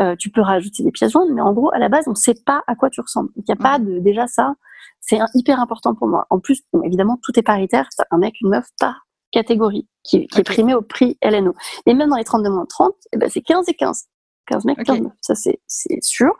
Euh, 0.00 0.16
tu 0.16 0.30
peux 0.30 0.40
rajouter 0.40 0.82
des 0.82 0.90
pièces 0.90 1.12
jointes, 1.12 1.28
mais 1.32 1.40
en 1.40 1.52
gros, 1.52 1.72
à 1.72 1.78
la 1.78 1.88
base, 1.88 2.04
on 2.06 2.12
ne 2.12 2.16
sait 2.16 2.36
pas 2.46 2.62
à 2.66 2.74
quoi 2.74 2.90
tu 2.90 3.00
ressembles. 3.00 3.30
Il 3.36 3.44
n'y 3.46 3.52
a 3.52 3.56
pas 3.56 3.78
de 3.78 3.98
déjà 3.98 4.26
ça. 4.26 4.54
C'est 5.00 5.18
hyper 5.34 5.60
important 5.60 5.94
pour 5.94 6.06
moi. 6.06 6.26
En 6.30 6.38
plus, 6.38 6.62
évidemment, 6.84 7.18
tout 7.22 7.38
est 7.38 7.42
paritaire. 7.42 7.88
un 8.10 8.18
mec, 8.18 8.34
une 8.40 8.50
meuf 8.50 8.66
par 8.78 9.06
catégorie 9.32 9.88
qui, 10.04 10.26
qui 10.26 10.40
est 10.40 10.44
primé 10.44 10.74
au 10.74 10.82
prix 10.82 11.18
LNO. 11.22 11.54
Et 11.86 11.94
même 11.94 12.10
dans 12.10 12.16
les 12.16 12.24
32 12.24 12.50
moins 12.50 12.66
30, 12.66 12.94
eh 13.12 13.16
ben, 13.16 13.28
c'est 13.28 13.40
15 13.40 13.68
et 13.68 13.74
15. 13.74 14.04
15 14.46 14.64
mecs, 14.64 14.84
15 14.84 15.00
meufs. 15.00 15.12
Ça, 15.20 15.34
c'est 15.34 15.58
sûr. 16.02 16.34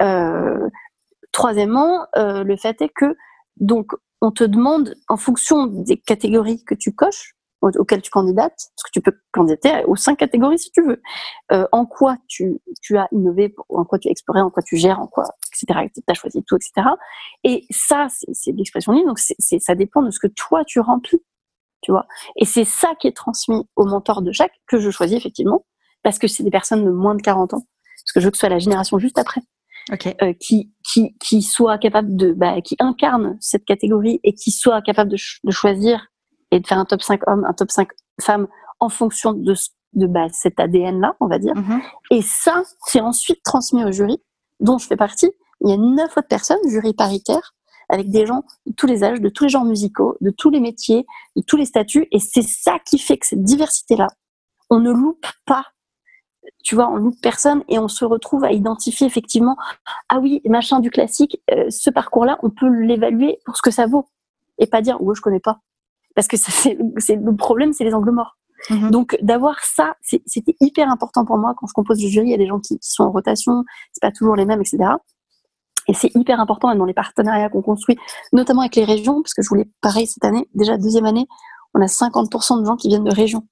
Euh, 0.00 0.68
troisièmement, 1.32 2.06
euh, 2.16 2.44
le 2.44 2.56
fait 2.56 2.80
est 2.82 2.90
que, 2.90 3.16
donc, 3.56 3.92
on 4.20 4.30
te 4.30 4.44
demande, 4.44 4.94
en 5.08 5.16
fonction 5.16 5.66
des 5.66 5.96
catégories 5.96 6.64
que 6.64 6.74
tu 6.74 6.94
coches, 6.94 7.34
auxquelles 7.78 8.02
tu 8.02 8.10
candidates, 8.10 8.56
parce 8.56 8.82
que 8.84 8.90
tu 8.92 9.00
peux 9.00 9.12
candidater 9.32 9.84
aux 9.86 9.96
cinq 9.96 10.16
catégories 10.18 10.58
si 10.58 10.70
tu 10.70 10.82
veux, 10.82 11.02
euh, 11.52 11.66
en 11.72 11.86
quoi 11.86 12.16
tu, 12.28 12.60
tu 12.82 12.96
as 12.96 13.08
innové, 13.12 13.54
en 13.68 13.84
quoi 13.84 13.98
tu 13.98 14.08
as 14.08 14.10
exploré, 14.10 14.40
en 14.40 14.50
quoi 14.50 14.62
tu 14.62 14.76
gères, 14.76 15.00
en 15.00 15.06
quoi, 15.06 15.24
etc., 15.52 15.88
tu 15.94 16.02
as 16.06 16.14
choisi 16.14 16.42
tout, 16.44 16.56
etc. 16.56 16.88
Et 17.44 17.64
ça, 17.70 18.08
c'est 18.32 18.52
l'expression 18.52 18.92
libre, 18.92 19.08
donc 19.08 19.18
c'est 19.18 19.58
ça 19.58 19.74
dépend 19.74 20.02
de 20.02 20.10
ce 20.10 20.18
que 20.18 20.28
toi 20.28 20.64
tu 20.64 20.80
remplis, 20.80 21.22
tu 21.82 21.92
vois. 21.92 22.06
Et 22.36 22.44
c'est 22.44 22.64
ça 22.64 22.94
qui 23.00 23.06
est 23.06 23.16
transmis 23.16 23.62
au 23.76 23.84
mentor 23.84 24.22
de 24.22 24.32
chaque, 24.32 24.52
que 24.66 24.78
je 24.78 24.90
choisis 24.90 25.16
effectivement, 25.16 25.66
parce 26.02 26.18
que 26.18 26.28
c'est 26.28 26.42
des 26.42 26.50
personnes 26.50 26.84
de 26.84 26.90
moins 26.90 27.14
de 27.14 27.22
40 27.22 27.54
ans, 27.54 27.62
parce 28.04 28.12
que 28.12 28.20
je 28.20 28.26
veux 28.26 28.30
que 28.30 28.36
ce 28.36 28.40
soit 28.40 28.48
la 28.48 28.58
génération 28.58 28.98
juste 28.98 29.18
après. 29.18 29.42
Euh, 29.92 30.32
qui, 30.40 30.72
qui, 30.82 31.14
qui 31.18 31.42
soit 31.42 31.76
capable 31.76 32.16
de, 32.16 32.32
bah, 32.32 32.62
qui 32.62 32.74
incarne 32.78 33.36
cette 33.40 33.66
catégorie 33.66 34.18
et 34.24 34.32
qui 34.32 34.50
soit 34.50 34.80
capable 34.80 35.10
de, 35.10 35.18
de 35.44 35.50
choisir 35.50 36.06
et 36.54 36.60
de 36.60 36.66
faire 36.66 36.78
un 36.78 36.84
top 36.84 37.02
5 37.02 37.20
hommes, 37.26 37.44
un 37.44 37.52
top 37.52 37.70
5 37.72 37.88
femmes 38.20 38.46
en 38.78 38.88
fonction 38.88 39.32
de, 39.32 39.54
de 39.94 40.06
bah, 40.06 40.28
cet 40.30 40.60
ADN-là, 40.60 41.16
on 41.18 41.26
va 41.26 41.38
dire. 41.38 41.54
Mhm. 41.56 41.82
Et 42.12 42.22
ça, 42.22 42.62
c'est 42.86 43.00
ensuite 43.00 43.42
transmis 43.42 43.84
au 43.84 43.90
jury, 43.90 44.22
dont 44.60 44.78
je 44.78 44.86
fais 44.86 44.96
partie. 44.96 45.32
Il 45.62 45.70
y 45.70 45.72
a 45.72 45.76
neuf 45.76 46.16
autres 46.16 46.28
personnes, 46.28 46.58
jury 46.68 46.94
paritaire, 46.94 47.54
avec 47.88 48.08
des 48.08 48.24
gens 48.24 48.44
de 48.66 48.72
tous 48.72 48.86
les 48.86 49.02
âges, 49.02 49.20
de 49.20 49.28
tous 49.28 49.44
les 49.44 49.50
genres 49.50 49.64
musicaux, 49.64 50.16
de 50.20 50.30
tous 50.30 50.48
les 50.48 50.60
métiers, 50.60 51.04
de 51.34 51.42
tous 51.42 51.56
les 51.56 51.64
statuts. 51.64 52.06
Et 52.12 52.20
c'est 52.20 52.42
ça 52.42 52.78
qui 52.86 52.98
fait 52.98 53.18
que 53.18 53.26
cette 53.26 53.42
diversité-là, 53.42 54.06
on 54.70 54.78
ne 54.78 54.92
loupe 54.92 55.26
pas. 55.46 55.66
Tu 56.62 56.76
vois, 56.76 56.88
on 56.88 56.96
loupe 56.96 57.20
personne 57.20 57.64
et 57.68 57.80
on 57.80 57.88
se 57.88 58.04
retrouve 58.04 58.44
à 58.44 58.52
identifier 58.52 59.08
effectivement, 59.08 59.56
ah 60.08 60.20
oui, 60.20 60.40
machin 60.44 60.78
du 60.78 60.90
classique, 60.90 61.42
euh, 61.50 61.68
ce 61.68 61.90
parcours-là, 61.90 62.38
on 62.44 62.50
peut 62.50 62.68
l'évaluer 62.68 63.40
pour 63.44 63.56
ce 63.56 63.62
que 63.62 63.72
ça 63.72 63.86
vaut. 63.86 64.06
Et 64.58 64.68
pas 64.68 64.82
dire, 64.82 65.02
ouais, 65.02 65.16
je 65.16 65.20
connais 65.20 65.40
pas 65.40 65.58
parce 66.14 66.28
que 66.28 66.36
c'est 66.36 66.74
le 66.76 67.36
problème, 67.36 67.72
c'est 67.72 67.84
les 67.84 67.94
angles 67.94 68.10
morts. 68.10 68.36
Mhm. 68.70 68.90
Donc 68.90 69.18
d'avoir 69.20 69.62
ça, 69.62 69.94
c'était 70.02 70.56
hyper 70.60 70.90
important 70.90 71.24
pour 71.24 71.38
moi 71.38 71.54
quand 71.56 71.66
je 71.66 71.72
compose 71.72 72.02
le 72.02 72.08
jury. 72.08 72.28
Il 72.28 72.30
y 72.30 72.34
a 72.34 72.38
des 72.38 72.46
gens 72.46 72.60
qui, 72.60 72.78
sont 72.80 73.04
en 73.04 73.12
rotation, 73.12 73.64
c'est 73.92 74.00
pas 74.00 74.12
toujours 74.12 74.36
les 74.36 74.46
mêmes, 74.46 74.60
etc. 74.60 74.78
Et 75.86 75.94
c'est 75.94 76.10
hyper 76.14 76.40
important 76.40 76.68
même 76.68 76.78
dans 76.78 76.86
les 76.86 76.94
partenariats 76.94 77.50
qu'on 77.50 77.60
construit, 77.60 77.98
notamment 78.32 78.62
avec 78.62 78.76
les 78.76 78.84
régions, 78.84 79.20
parce 79.22 79.34
que 79.34 79.42
je 79.42 79.48
voulais 79.48 79.68
pareil 79.82 80.06
cette 80.06 80.24
année, 80.24 80.48
déjà 80.54 80.78
deuxième 80.78 81.04
année, 81.04 81.26
on 81.74 81.82
a 81.82 81.86
50% 81.86 82.60
de 82.60 82.64
gens 82.64 82.76
qui 82.76 82.88
viennent 82.88 83.04
de 83.04 83.14
régions 83.14 83.46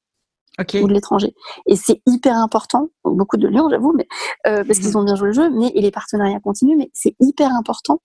ou 0.59 0.89
de 0.89 0.93
l'étranger. 0.93 1.35
Et 1.67 1.77
c'est 1.77 2.01
hyper 2.07 2.37
important, 2.37 2.89
beaucoup 3.05 3.37
de 3.37 3.49
Lyon 3.49 3.69
j'avoue, 3.71 3.93
mais 3.95 4.07
euh, 4.47 4.65
parce 4.65 4.79
qu'ils 4.79 4.91
mhm. 4.91 4.97
ont 4.97 5.05
bien 5.05 5.17
joué 5.17 5.29
le 5.29 5.35
jeu, 5.35 5.51
mais 5.51 5.73
et 5.75 5.81
les 5.83 5.91
partenariats 5.91 6.41
continuent, 6.41 6.77
mais 6.79 6.91
c'est 6.95 7.17
hyper 7.21 7.55
important 7.55 8.01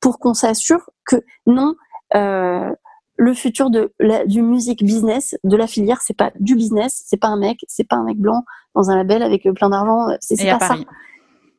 pour 0.00 0.18
qu'on 0.18 0.34
s'assure 0.34 0.90
que 1.06 1.16
non, 1.46 1.74
euh, 2.14 2.70
le 3.16 3.34
futur 3.34 3.70
de 3.70 3.92
la, 4.00 4.26
du 4.26 4.42
music 4.42 4.82
business, 4.82 5.36
de 5.44 5.56
la 5.56 5.66
filière, 5.66 6.00
c'est 6.02 6.16
pas 6.16 6.32
du 6.40 6.56
business, 6.56 7.02
c'est 7.06 7.18
pas 7.18 7.28
un 7.28 7.36
mec, 7.36 7.64
c'est 7.68 7.86
pas 7.86 7.96
un 7.96 8.04
mec 8.04 8.18
blanc 8.18 8.44
dans 8.74 8.90
un 8.90 8.96
label 8.96 9.22
avec 9.22 9.46
euh, 9.46 9.52
plein 9.52 9.70
d'argent, 9.70 10.08
euh, 10.08 10.16
c'est 10.20 10.36
pas 10.36 10.58
ça. 10.58 10.76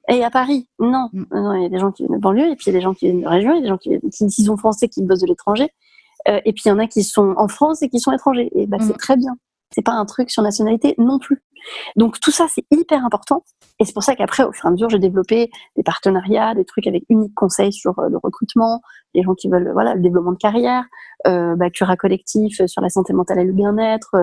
Et 0.10 0.24
à 0.24 0.30
Paris, 0.30 0.68
non. 0.80 1.10
Mm. 1.14 1.26
non. 1.32 1.54
Il 1.54 1.64
y 1.64 1.66
a 1.66 1.70
des 1.70 1.80
gens 1.80 1.92
qui 1.92 2.04
viennent 2.04 2.18
de 2.18 2.22
banlieue, 2.22 2.52
et 2.52 2.56
puis 2.56 2.66
il 2.68 2.74
y 2.74 2.76
a 2.76 2.80
des 2.80 2.84
gens 2.84 2.94
qui 2.94 3.06
viennent 3.06 3.22
de 3.22 3.28
région, 3.28 3.54
il 3.54 3.58
y 3.58 3.60
a 3.60 3.62
des 3.62 3.68
gens 3.68 3.78
qui, 3.78 4.00
qui, 4.10 4.44
sont 4.44 4.58
français 4.58 4.90
qui 4.90 5.04
bossent 5.04 5.22
de 5.22 5.28
l'étranger, 5.28 5.70
euh, 6.28 6.40
et 6.46 6.54
puis 6.54 6.64
il 6.66 6.70
y 6.70 6.72
en 6.72 6.80
a 6.80 6.88
qui 6.88 7.04
sont 7.04 7.34
en 7.38 7.48
France 7.48 7.82
et 7.82 7.90
qui 7.90 8.00
sont 8.00 8.12
étrangers. 8.12 8.50
Et 8.56 8.68
bah, 8.68 8.78
c'est 8.80 8.94
mm. 8.94 8.98
très 8.98 9.18
bien. 9.18 9.36
C'est 9.74 9.84
pas 9.84 9.94
un 9.94 10.06
truc 10.06 10.30
sur 10.30 10.44
nationalité 10.44 10.96
non 10.98 11.20
plus. 11.20 11.42
Donc 11.95 12.19
tout 12.19 12.31
ça, 12.31 12.48
c'est 12.49 12.65
hyper 12.72 13.06
important. 13.06 13.44
Et 13.80 13.85
c'est 13.85 13.94
pour 13.94 14.03
ça 14.03 14.15
qu'après, 14.15 14.44
au 14.44 14.52
fur 14.52 14.65
et 14.65 14.68
à 14.68 14.72
mesure, 14.72 14.90
j'ai 14.90 14.99
développé 14.99 15.49
des 15.76 15.84
partenariats, 15.84 16.53
des 16.56 16.65
trucs 16.65 16.88
avec 16.88 17.03
Unique 17.10 17.34
Conseil 17.34 17.73
sur 17.73 17.98
euh, 17.99 18.10
le 18.10 18.18
recrutement, 18.18 18.81
les 19.14 19.23
gens 19.23 19.34
qui 19.34 19.49
veulent 19.49 19.72
voilà 19.73 19.95
le 19.95 20.02
développement 20.02 20.31
de 20.31 20.38
carrière, 20.38 20.85
euh, 21.27 21.56
bah, 21.56 21.69
Cura 21.69 21.95
Collectif 21.95 22.65
sur 22.65 22.81
la 22.81 22.90
santé 22.90 23.14
mentale 23.14 23.40
et 23.40 23.45
le 23.45 23.53
bien-être, 23.53 24.15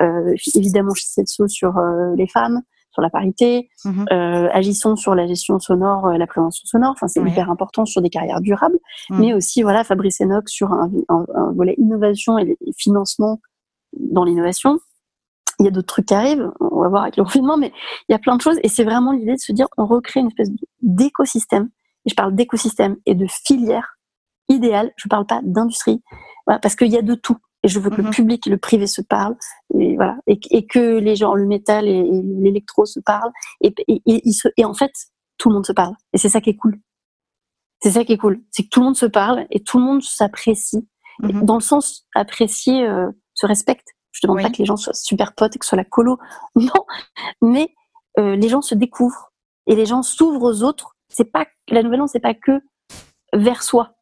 euh, 0.00 0.34
évidemment 0.54 0.94
chez 0.94 1.06
Setso 1.06 1.48
sur 1.48 1.78
euh, 1.78 2.14
les 2.16 2.28
femmes, 2.28 2.62
sur 2.90 3.02
la 3.02 3.10
parité, 3.10 3.68
mhm. 3.84 4.06
euh, 4.12 4.48
agissons 4.52 4.96
sur 4.96 5.14
la 5.14 5.26
gestion 5.26 5.58
sonore, 5.58 6.06
euh, 6.06 6.16
la 6.16 6.26
prévention 6.26 6.64
sonore. 6.66 6.92
Enfin, 6.92 7.06
c'est 7.06 7.20
hyper 7.20 7.50
important 7.50 7.84
sur 7.84 8.02
des 8.02 8.10
carrières 8.10 8.40
durables, 8.40 8.78
mhm. 9.10 9.20
mais 9.20 9.34
aussi 9.34 9.62
voilà 9.62 9.84
Fabrice 9.84 10.20
Enoch 10.20 10.48
sur 10.48 10.72
un, 10.72 10.90
un, 11.08 11.24
un 11.34 11.52
volet 11.52 11.74
innovation 11.78 12.38
et 12.38 12.56
financement 12.76 13.40
dans 13.98 14.24
l'innovation 14.24 14.78
il 15.58 15.64
y 15.64 15.68
a 15.68 15.70
d'autres 15.70 15.88
trucs 15.88 16.06
qui 16.06 16.14
arrivent, 16.14 16.50
on 16.60 16.80
va 16.80 16.88
voir 16.88 17.02
avec 17.02 17.16
le 17.16 17.24
confinement, 17.24 17.56
mais 17.56 17.72
il 18.08 18.12
y 18.12 18.14
a 18.14 18.18
plein 18.18 18.36
de 18.36 18.42
choses 18.42 18.58
et 18.62 18.68
c'est 18.68 18.84
vraiment 18.84 19.12
l'idée 19.12 19.34
de 19.34 19.40
se 19.40 19.52
dire 19.52 19.66
on 19.76 19.86
recrée 19.86 20.20
une 20.20 20.28
espèce 20.28 20.50
d'écosystème. 20.82 21.70
Et 22.06 22.10
je 22.10 22.14
parle 22.14 22.34
d'écosystème 22.34 22.96
et 23.06 23.14
de 23.14 23.26
filière 23.28 23.98
idéale. 24.48 24.92
Je 24.96 25.08
parle 25.08 25.26
pas 25.26 25.40
d'industrie, 25.42 26.02
parce 26.46 26.76
qu'il 26.76 26.88
y 26.88 26.96
a 26.96 27.02
de 27.02 27.14
tout. 27.14 27.36
Et 27.64 27.68
je 27.68 27.80
veux 27.80 27.90
que 27.90 27.96
le 27.96 28.04
mhm. 28.04 28.10
public 28.10 28.46
et 28.46 28.50
le 28.50 28.56
privé 28.58 28.86
se 28.86 29.02
parlent, 29.02 29.36
et 29.78 29.96
voilà, 29.96 30.16
et, 30.28 30.66
que 30.66 30.98
les 30.98 31.16
gens, 31.16 31.34
le 31.34 31.44
métal 31.44 31.88
et, 31.88 32.04
l'électro 32.40 32.86
se 32.86 33.00
parlent, 33.00 33.32
et, 33.60 33.74
et, 33.88 34.64
en 34.64 34.74
fait, 34.74 34.92
tout 35.38 35.48
le 35.48 35.56
monde 35.56 35.66
se 35.66 35.72
parle. 35.72 35.94
Et 36.12 36.18
c'est 36.18 36.28
ça 36.28 36.40
qui 36.40 36.50
est 36.50 36.56
cool. 36.56 36.78
C'est 37.82 37.92
ça 37.92 38.04
qui 38.04 38.12
est 38.12 38.18
cool, 38.18 38.40
c'est 38.50 38.64
que 38.64 38.68
tout 38.68 38.80
le 38.80 38.86
monde 38.86 38.96
se 38.96 39.06
parle 39.06 39.46
et 39.50 39.62
tout 39.62 39.78
le 39.78 39.84
monde 39.84 40.02
s'apprécie. 40.02 40.88
Mhm. 41.20 41.44
Dans 41.44 41.54
le 41.54 41.60
sens 41.60 42.06
apprécier, 42.14 42.86
euh, 42.86 43.10
se 43.34 43.46
respecte. 43.46 43.88
Je 44.20 44.26
demande 44.26 44.42
pas 44.42 44.50
que 44.50 44.58
les 44.58 44.64
gens 44.64 44.76
soient 44.76 44.94
super 44.94 45.32
potes 45.32 45.54
et 45.54 45.58
que 45.58 45.64
ce 45.64 45.70
soit 45.70 45.76
la 45.76 45.84
colo. 45.84 46.18
Non, 46.56 46.84
mais 47.40 47.74
euh, 48.18 48.34
les 48.34 48.48
gens 48.48 48.62
se 48.62 48.74
découvrent 48.74 49.32
et 49.66 49.76
les 49.76 49.86
gens 49.86 50.02
s'ouvrent 50.02 50.42
aux 50.42 50.62
autres. 50.64 50.96
C'est 51.08 51.30
pas 51.30 51.46
la 51.68 51.82
nouvelle 51.82 52.02
onde, 52.02 52.08
c'est 52.08 52.20
pas 52.20 52.34
que 52.34 52.60
vers 53.32 53.62
soi. 53.62 53.92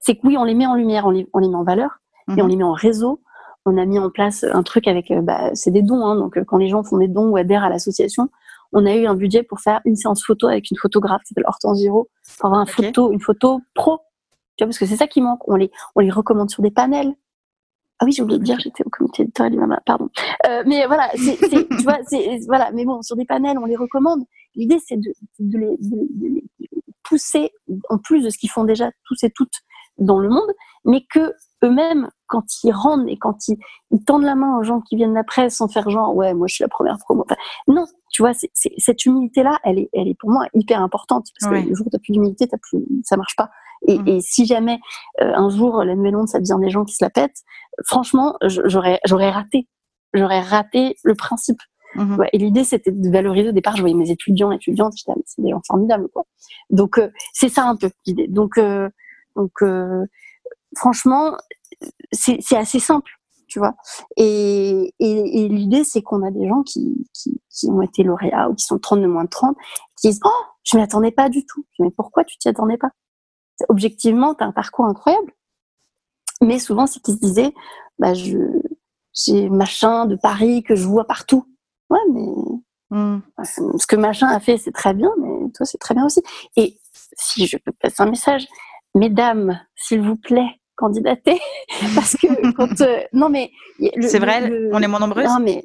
C'est 0.00 0.16
que 0.16 0.26
oui, 0.26 0.38
on 0.38 0.44
les 0.44 0.54
met 0.54 0.66
en 0.66 0.74
lumière, 0.74 1.06
on 1.06 1.10
les, 1.10 1.28
on 1.34 1.38
les 1.38 1.48
met 1.48 1.54
en 1.54 1.64
valeur 1.64 1.98
et 2.28 2.40
on 2.40 2.44
mhm. 2.44 2.50
les 2.50 2.56
met 2.56 2.64
en 2.64 2.72
réseau. 2.72 3.20
On 3.64 3.76
a 3.76 3.84
mis 3.84 3.98
en 3.98 4.10
place 4.10 4.44
un 4.44 4.62
truc 4.62 4.88
avec, 4.88 5.10
euh, 5.10 5.20
bah, 5.20 5.50
c'est 5.54 5.70
des 5.70 5.82
dons. 5.82 6.04
Hein, 6.04 6.16
donc 6.16 6.38
euh, 6.38 6.44
quand 6.44 6.56
les 6.56 6.68
gens 6.68 6.82
font 6.82 6.96
des 6.96 7.08
dons 7.08 7.28
ou 7.28 7.36
adhèrent 7.36 7.64
à 7.64 7.68
l'association, 7.68 8.30
on 8.72 8.86
a 8.86 8.94
eu 8.94 9.06
un 9.06 9.14
budget 9.14 9.42
pour 9.42 9.60
faire 9.60 9.80
une 9.84 9.96
séance 9.96 10.24
photo 10.24 10.48
avec 10.48 10.70
une 10.70 10.78
photographe 10.78 11.22
qui 11.22 11.28
s'appelle 11.28 11.44
Hortense 11.46 11.78
Giraud, 11.78 12.08
pour 12.38 12.46
avoir 12.46 12.62
une 12.62 12.68
photo, 12.68 13.12
une 13.12 13.20
photo 13.20 13.60
pro. 13.74 13.98
Tu 14.56 14.64
vois, 14.64 14.68
parce 14.68 14.78
que 14.78 14.86
c'est 14.86 14.96
ça 14.96 15.06
qui 15.06 15.20
manque. 15.20 15.46
On 15.46 15.56
les, 15.56 15.70
on 15.94 16.00
les 16.00 16.10
recommande 16.10 16.50
sur 16.50 16.62
des 16.62 16.70
panels. 16.70 17.14
Ah 18.02 18.04
oui, 18.04 18.10
j'ai 18.10 18.22
oublié 18.24 18.40
de 18.40 18.44
dire, 18.44 18.58
j'étais 18.58 18.84
au 18.84 18.90
comité 18.90 19.22
éditorial 19.22 19.52
du 19.52 19.60
Mama, 19.60 19.80
pardon. 19.86 20.08
Euh, 20.48 20.64
mais 20.66 20.86
voilà, 20.88 21.08
c'est, 21.14 21.36
tu 21.70 21.82
vois, 21.84 21.98
c'est, 22.08 22.40
voilà, 22.48 22.72
mais 22.72 22.84
bon, 22.84 23.00
sur 23.00 23.14
des 23.14 23.24
panels, 23.24 23.56
on 23.58 23.64
les 23.64 23.76
recommande. 23.76 24.24
L'idée, 24.56 24.80
c'est 24.84 24.96
de, 24.96 25.12
de, 25.38 25.56
les, 25.56 25.76
de, 25.78 26.34
les, 26.34 26.44
pousser, 27.04 27.52
en 27.90 27.98
plus 27.98 28.24
de 28.24 28.30
ce 28.30 28.38
qu'ils 28.38 28.50
font 28.50 28.64
déjà 28.64 28.90
tous 29.04 29.22
et 29.22 29.30
toutes 29.30 29.54
dans 29.98 30.18
le 30.18 30.28
monde, 30.28 30.50
mais 30.84 31.04
que 31.08 31.32
eux-mêmes, 31.62 32.10
quand 32.26 32.42
ils 32.64 32.72
rendent 32.72 33.08
et 33.08 33.18
quand 33.18 33.46
ils, 33.46 33.56
ils, 33.92 34.02
tendent 34.02 34.24
la 34.24 34.34
main 34.34 34.58
aux 34.58 34.64
gens 34.64 34.80
qui 34.80 34.96
viennent 34.96 35.14
d'après 35.14 35.48
sans 35.48 35.68
faire 35.68 35.88
genre, 35.88 36.12
ouais, 36.16 36.34
moi 36.34 36.48
je 36.48 36.56
suis 36.56 36.64
la 36.64 36.68
première 36.68 36.98
promo. 36.98 37.22
Enfin, 37.22 37.36
non, 37.68 37.84
tu 38.10 38.22
vois, 38.22 38.32
cette 38.34 39.06
humilité-là, 39.06 39.60
elle 39.62 39.78
est, 39.78 39.90
elle 39.92 40.08
est 40.08 40.18
pour 40.18 40.30
moi 40.30 40.46
hyper 40.54 40.82
importante 40.82 41.28
parce 41.38 41.52
que 41.52 41.68
le 41.68 41.74
jour 41.76 41.86
où 41.86 41.90
t'as 41.90 42.00
plus 42.00 42.14
d'humilité, 42.14 42.48
ça 43.04 43.16
marche 43.16 43.36
pas. 43.36 43.48
Et, 43.88 43.98
mmh. 43.98 44.08
et 44.08 44.20
si 44.20 44.46
jamais 44.46 44.78
euh, 45.20 45.32
un 45.34 45.48
jour 45.50 45.82
la 45.84 45.94
nouvelle 45.94 46.16
onde 46.16 46.28
ça 46.28 46.38
devient 46.38 46.58
des 46.60 46.70
gens 46.70 46.84
qui 46.84 46.94
se 46.94 47.04
la 47.04 47.10
pètent, 47.10 47.42
franchement, 47.84 48.36
j'aurais 48.42 49.00
raté, 49.30 49.68
j'aurais 50.14 50.40
raté 50.40 50.96
le 51.04 51.14
principe. 51.14 51.60
Mmh. 51.94 52.16
Ouais, 52.16 52.28
et 52.32 52.38
l'idée 52.38 52.64
c'était 52.64 52.90
de 52.90 53.10
valoriser 53.10 53.50
au 53.50 53.52
départ. 53.52 53.76
Je 53.76 53.82
voyais 53.82 53.94
mes 53.94 54.10
étudiants, 54.10 54.50
étudiantes, 54.50 54.94
c'est 55.26 55.42
des 55.42 55.50
gens 55.50 55.60
formidables 55.66 56.08
quoi. 56.08 56.24
Donc 56.70 56.98
euh, 56.98 57.10
c'est 57.34 57.50
ça 57.50 57.64
un 57.64 57.76
peu 57.76 57.90
l'idée. 58.06 58.28
Donc 58.28 58.56
euh, 58.56 58.88
donc 59.36 59.52
franchement 60.74 61.36
c'est 62.12 62.56
assez 62.56 62.78
simple 62.78 63.10
tu 63.52 63.58
vois. 63.58 63.74
Et, 64.16 64.94
et, 64.98 65.48
l'idée, 65.48 65.84
c'est 65.84 66.00
qu'on 66.00 66.22
a 66.22 66.30
des 66.30 66.48
gens 66.48 66.62
qui, 66.62 67.06
qui, 67.12 67.38
qui, 67.50 67.68
ont 67.68 67.82
été 67.82 68.02
lauréats 68.02 68.48
ou 68.48 68.54
qui 68.54 68.64
sont 68.64 68.78
30 68.78 69.02
de 69.02 69.06
moins 69.06 69.24
de 69.24 69.28
30, 69.28 69.54
qui 70.00 70.08
disent, 70.08 70.20
oh, 70.24 70.44
je 70.64 70.78
m'y 70.78 70.82
attendais 70.82 71.10
pas 71.10 71.28
du 71.28 71.44
tout. 71.44 71.66
Mais 71.78 71.90
pourquoi 71.90 72.24
tu 72.24 72.38
t'y 72.38 72.48
attendais 72.48 72.78
pas? 72.78 72.88
Objectivement, 73.68 74.34
tu 74.34 74.44
as 74.44 74.46
un 74.46 74.52
parcours 74.52 74.86
incroyable. 74.86 75.32
Mais 76.40 76.58
souvent, 76.58 76.86
c'est 76.86 77.00
qu'ils 77.00 77.14
se 77.14 77.20
disaient, 77.20 77.54
bah, 77.98 78.14
je, 78.14 78.38
j'ai 79.14 79.48
machin 79.48 80.06
de 80.06 80.16
Paris 80.16 80.62
que 80.62 80.74
je 80.74 80.86
vois 80.86 81.06
partout. 81.06 81.46
Ouais, 81.90 81.98
mais 82.12 82.98
mmh. 82.98 83.20
ce 83.44 83.86
que 83.86 83.96
machin 83.96 84.28
a 84.28 84.40
fait, 84.40 84.58
c'est 84.58 84.72
très 84.72 84.94
bien, 84.94 85.10
mais 85.18 85.50
toi, 85.54 85.66
c'est 85.66 85.78
très 85.78 85.94
bien 85.94 86.06
aussi. 86.06 86.22
Et 86.56 86.78
si 87.16 87.46
je 87.46 87.56
peux 87.58 87.72
passer 87.72 88.02
un 88.02 88.10
message, 88.10 88.46
mesdames, 88.94 89.60
s'il 89.76 90.00
vous 90.02 90.16
plaît, 90.16 90.60
candidatez, 90.76 91.40
parce 91.94 92.16
que 92.16 92.52
quand 92.52 92.80
euh, 92.80 93.02
non 93.12 93.28
mais 93.28 93.50
c'est 94.00 94.18
vrai, 94.18 94.50
on 94.72 94.80
est 94.82 94.88
moins 94.88 95.00
nombreuses. 95.00 95.26
Non 95.26 95.38
mais 95.40 95.64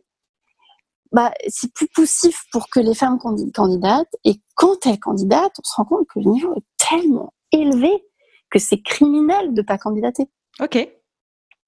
bah 1.11 1.32
c'est 1.48 1.74
plus 1.74 1.88
poussif 1.88 2.44
pour 2.52 2.69
que 2.69 2.82
les 2.82 2.94
femmes 2.94 3.18
candidatent 3.53 4.14
et 4.26 4.41
quand 4.56 4.86
elles 4.86 4.99
candidatent, 4.99 5.56
on 5.60 5.64
se 5.64 5.76
rend 5.76 5.86
compte 5.86 6.07
que 6.07 6.19
le 6.19 6.30
niveau 6.30 6.53
est 6.56 6.65
tellement 6.78 7.34
élevé 7.60 7.92
que 8.50 8.60
c'est 8.60 8.82
criminel 8.82 9.54
de 9.54 9.62
pas 9.62 9.78
candidater. 9.78 10.30
Ok. 10.60 10.90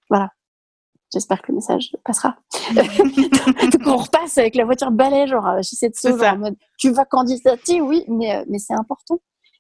Voilà. 0.10 0.30
J'espère 1.12 1.42
que 1.42 1.52
le 1.52 1.56
message 1.56 1.96
passera. 2.06 2.38
Donc 2.76 3.88
on 3.88 3.98
repasse 3.98 4.38
avec 4.38 4.56
la 4.56 4.66
voiture 4.66 4.92
balai, 4.92 5.28
genre 5.28 5.56
j'essaie 5.58 5.90
de 5.90 5.96
se 5.96 6.08
en 6.08 6.38
mode 6.38 6.56
tu 6.78 6.92
vas 6.92 7.06
candidater, 7.06 7.82
oui, 7.82 8.06
mais 8.08 8.36
euh, 8.36 8.46
mais 8.48 8.60
c'est 8.60 8.76
important 8.76 9.20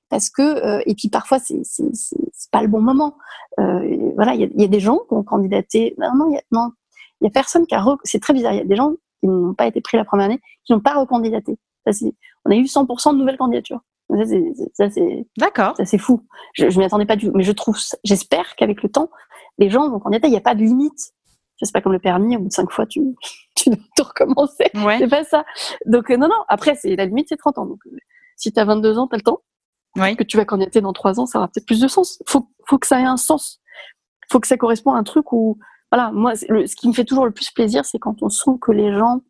parce 0.09 0.29
que 0.29 0.41
euh, 0.41 0.83
et 0.85 0.93
puis 0.93 1.09
parfois 1.09 1.39
c'est 1.39 1.61
c'est 1.63 1.89
c'est 1.93 2.51
pas 2.51 2.61
le 2.61 2.67
bon 2.67 2.81
moment. 2.81 3.17
Euh, 3.59 4.11
voilà, 4.15 4.35
il 4.35 4.41
y 4.41 4.43
a, 4.43 4.47
y 4.55 4.63
a, 4.63 4.67
des 4.67 4.79
gens 4.79 4.99
qui 5.07 5.13
ont 5.15 5.23
candidaté. 5.23 5.95
Non, 5.97 6.15
non, 6.15 6.29
il 6.29 6.35
y 6.35 6.37
a, 6.37 6.43
non, 6.51 6.71
il 7.21 7.25
y 7.25 7.27
a 7.27 7.31
personne 7.31 7.65
qui 7.65 7.73
a. 7.73 7.83
C'est 8.03 8.21
très 8.21 8.33
bizarre. 8.33 8.53
Il 8.53 8.57
y 8.57 8.61
a 8.61 8.65
des 8.65 8.75
gens 8.75 8.93
qui 9.19 9.27
n'ont 9.27 9.55
pas 9.55 9.65
été 9.65 9.81
pris 9.81 9.97
la 9.97 10.05
première 10.05 10.27
année, 10.27 10.39
qui 10.65 10.73
n'ont 10.73 10.79
pas 10.79 10.93
recandidaté. 10.93 11.57
Ça, 11.85 12.05
on 12.45 12.51
a 12.51 12.55
eu 12.55 12.63
100% 12.63 13.13
de 13.13 13.17
nouvelles 13.17 13.37
candidatures. 13.37 13.81
Ça, 14.73 14.89
c'est, 14.89 15.27
D'accord. 15.37 15.75
Ça, 15.77 15.85
c'est 15.85 15.97
fou. 15.97 16.25
Je, 16.53 16.69
je 16.69 16.79
m'y 16.79 16.85
attendais 16.85 17.05
pas 17.05 17.15
du 17.15 17.27
tout. 17.27 17.31
Mais 17.35 17.43
je 17.43 17.51
trouve, 17.51 17.77
j'espère 18.03 18.55
qu'avec 18.55 18.81
le 18.81 18.89
temps, 18.89 19.09
les 19.59 19.69
gens 19.69 19.89
vont 19.89 19.99
candidater. 19.99 20.27
Il 20.27 20.31
n'y 20.31 20.37
a 20.37 20.41
pas 20.41 20.55
de 20.55 20.63
limite. 20.63 21.13
C'est 21.61 21.73
pas 21.73 21.81
comme 21.81 21.91
le 21.91 21.99
permis, 21.99 22.37
au 22.37 22.39
bout 22.39 22.47
de 22.47 22.53
cinq 22.53 22.71
fois, 22.71 22.85
tu, 22.85 23.01
tu 23.55 23.69
dois 23.69 23.79
tout 23.95 24.03
recommencer. 24.03 24.71
Ouais. 24.75 24.97
C'est 24.97 25.09
pas 25.09 25.23
ça. 25.23 25.45
Donc, 25.85 26.09
euh, 26.09 26.17
non, 26.17 26.27
non. 26.27 26.43
Après, 26.47 26.75
c'est, 26.75 26.95
la 26.95 27.05
limite, 27.05 27.27
c'est 27.29 27.37
30 27.37 27.57
ans. 27.57 27.65
Donc, 27.65 27.79
euh, 27.85 27.97
si 28.37 28.51
tu 28.51 28.59
as 28.59 28.65
22 28.65 28.97
ans, 28.97 29.07
tu 29.07 29.15
as 29.15 29.17
le 29.17 29.23
temps. 29.23 29.41
Ouais. 29.95 30.15
Que 30.15 30.23
tu 30.23 30.37
vas 30.37 30.45
candidater 30.45 30.81
dans 30.81 30.93
trois 30.93 31.19
ans, 31.19 31.25
ça 31.25 31.39
aura 31.39 31.47
peut-être 31.47 31.65
plus 31.65 31.81
de 31.81 31.87
sens. 31.87 32.21
Faut, 32.27 32.47
faut 32.67 32.77
que 32.77 32.87
ça 32.87 33.01
ait 33.01 33.05
un 33.05 33.17
sens. 33.17 33.59
Faut 34.31 34.39
que 34.39 34.47
ça 34.47 34.55
corresponde 34.55 34.95
à 34.95 34.99
un 34.99 35.03
truc 35.03 35.33
où, 35.33 35.57
voilà, 35.91 36.11
moi, 36.11 36.35
ce 36.35 36.75
qui 36.75 36.87
me 36.87 36.93
fait 36.93 37.05
toujours 37.05 37.25
le 37.25 37.31
plus 37.31 37.49
plaisir, 37.51 37.83
c'est 37.85 37.97
quand 37.97 38.21
on 38.21 38.29
sent 38.29 38.51
que 38.61 38.71
les 38.71 38.93
gens 38.95 39.21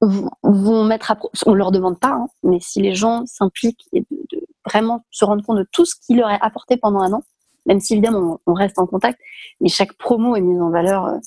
vont 0.00 0.84
mettre 0.84 1.14
on 1.46 1.54
leur 1.54 1.70
demande 1.70 1.98
pas, 1.98 2.12
hein, 2.12 2.26
mais 2.42 2.58
si 2.60 2.80
les 2.80 2.94
gens 2.94 3.24
s'impliquent 3.26 3.86
et 3.92 4.00
de, 4.10 4.46
vraiment 4.64 5.04
se 5.10 5.24
rendre 5.24 5.44
compte 5.44 5.58
de 5.58 5.68
tout 5.72 5.84
ce 5.84 5.94
qui 5.94 6.14
leur 6.14 6.30
est 6.30 6.40
apporté 6.40 6.76
pendant 6.76 7.00
un 7.00 7.12
an, 7.12 7.22
même 7.66 7.80
si 7.80 7.94
évidemment 7.94 8.40
on, 8.46 8.54
reste 8.54 8.78
en 8.78 8.86
contact, 8.86 9.18
mais 9.60 9.68
chaque 9.68 9.92
promo 9.94 10.36
est 10.36 10.40
mise 10.40 10.60
en 10.60 10.70
valeur, 10.70 11.06
euh, 11.06 11.18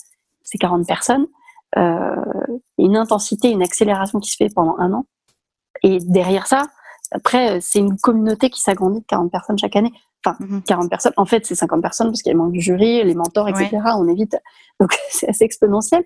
c'est 0.43 0.57
40 0.57 0.87
personnes, 0.87 1.27
euh, 1.77 2.15
une 2.77 2.97
intensité, 2.97 3.49
une 3.49 3.63
accélération 3.63 4.19
qui 4.19 4.31
se 4.31 4.37
fait 4.37 4.49
pendant 4.53 4.77
un 4.79 4.93
an, 4.93 5.05
et 5.83 5.99
derrière 5.99 6.47
ça, 6.47 6.67
après, 7.13 7.57
euh, 7.57 7.59
c'est 7.61 7.79
une 7.79 7.97
communauté 7.97 8.49
qui 8.49 8.59
s'agrandit 8.59 8.99
de 8.99 9.05
40 9.05 9.31
personnes 9.31 9.57
chaque 9.57 9.75
année. 9.75 9.93
Enfin, 10.25 10.37
40 10.67 10.83
mhm. 10.83 10.89
personnes. 10.89 11.13
En 11.17 11.25
fait, 11.25 11.45
c'est 11.45 11.55
50 11.55 11.81
personnes 11.81 12.07
parce 12.07 12.21
qu'il 12.21 12.31
y 12.31 12.35
a 12.35 12.41
le 12.41 12.51
du 12.51 12.61
jury, 12.61 13.03
les 13.03 13.15
mentors, 13.15 13.49
etc. 13.49 13.77
On 13.97 14.07
évite. 14.07 14.37
Donc, 14.79 14.97
c'est 15.09 15.29
assez 15.29 15.43
exponentiel. 15.43 16.03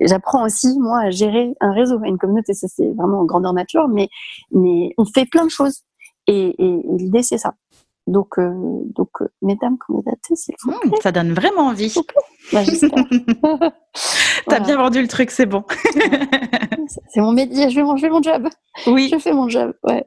J'apprends 0.00 0.44
aussi, 0.44 0.78
moi, 0.78 1.00
à 1.00 1.10
gérer 1.10 1.54
un 1.60 1.72
réseau, 1.72 2.00
une 2.04 2.18
communauté. 2.18 2.54
Ça, 2.54 2.66
c'est 2.68 2.90
vraiment 2.92 3.20
en 3.20 3.24
grandeur 3.24 3.52
nature. 3.52 3.88
Mais, 3.88 4.08
mais 4.52 4.94
on 4.96 5.04
fait 5.04 5.26
plein 5.26 5.44
de 5.44 5.50
choses. 5.50 5.82
Et, 6.26 6.54
l'idée, 6.58 7.22
c'est 7.22 7.38
ça. 7.38 7.54
Donc, 8.06 8.38
euh, 8.38 8.52
donc 8.96 9.10
euh, 9.20 9.28
mesdames 9.42 9.76
candidatées, 9.76 10.34
c'est 10.34 10.54
mmh, 10.64 10.94
Ça 11.02 11.12
donne 11.12 11.34
vraiment 11.34 11.66
envie. 11.66 11.94
Bah, 12.52 12.64
J'espère. 12.64 13.04
T'as 14.48 14.60
bien 14.60 14.78
vendu 14.78 15.02
le 15.02 15.08
truc, 15.08 15.30
c'est 15.30 15.44
bon. 15.44 15.62
c'est 17.08 17.20
mon 17.20 17.32
métier, 17.32 17.68
je 17.68 17.74
fais 17.74 17.82
mon, 17.82 17.96
je 17.96 18.06
fais 18.06 18.10
mon 18.10 18.22
job. 18.22 18.48
Oui. 18.86 19.10
Je 19.12 19.18
fais 19.18 19.32
mon 19.32 19.48
job, 19.48 19.74
ouais. 19.84 20.06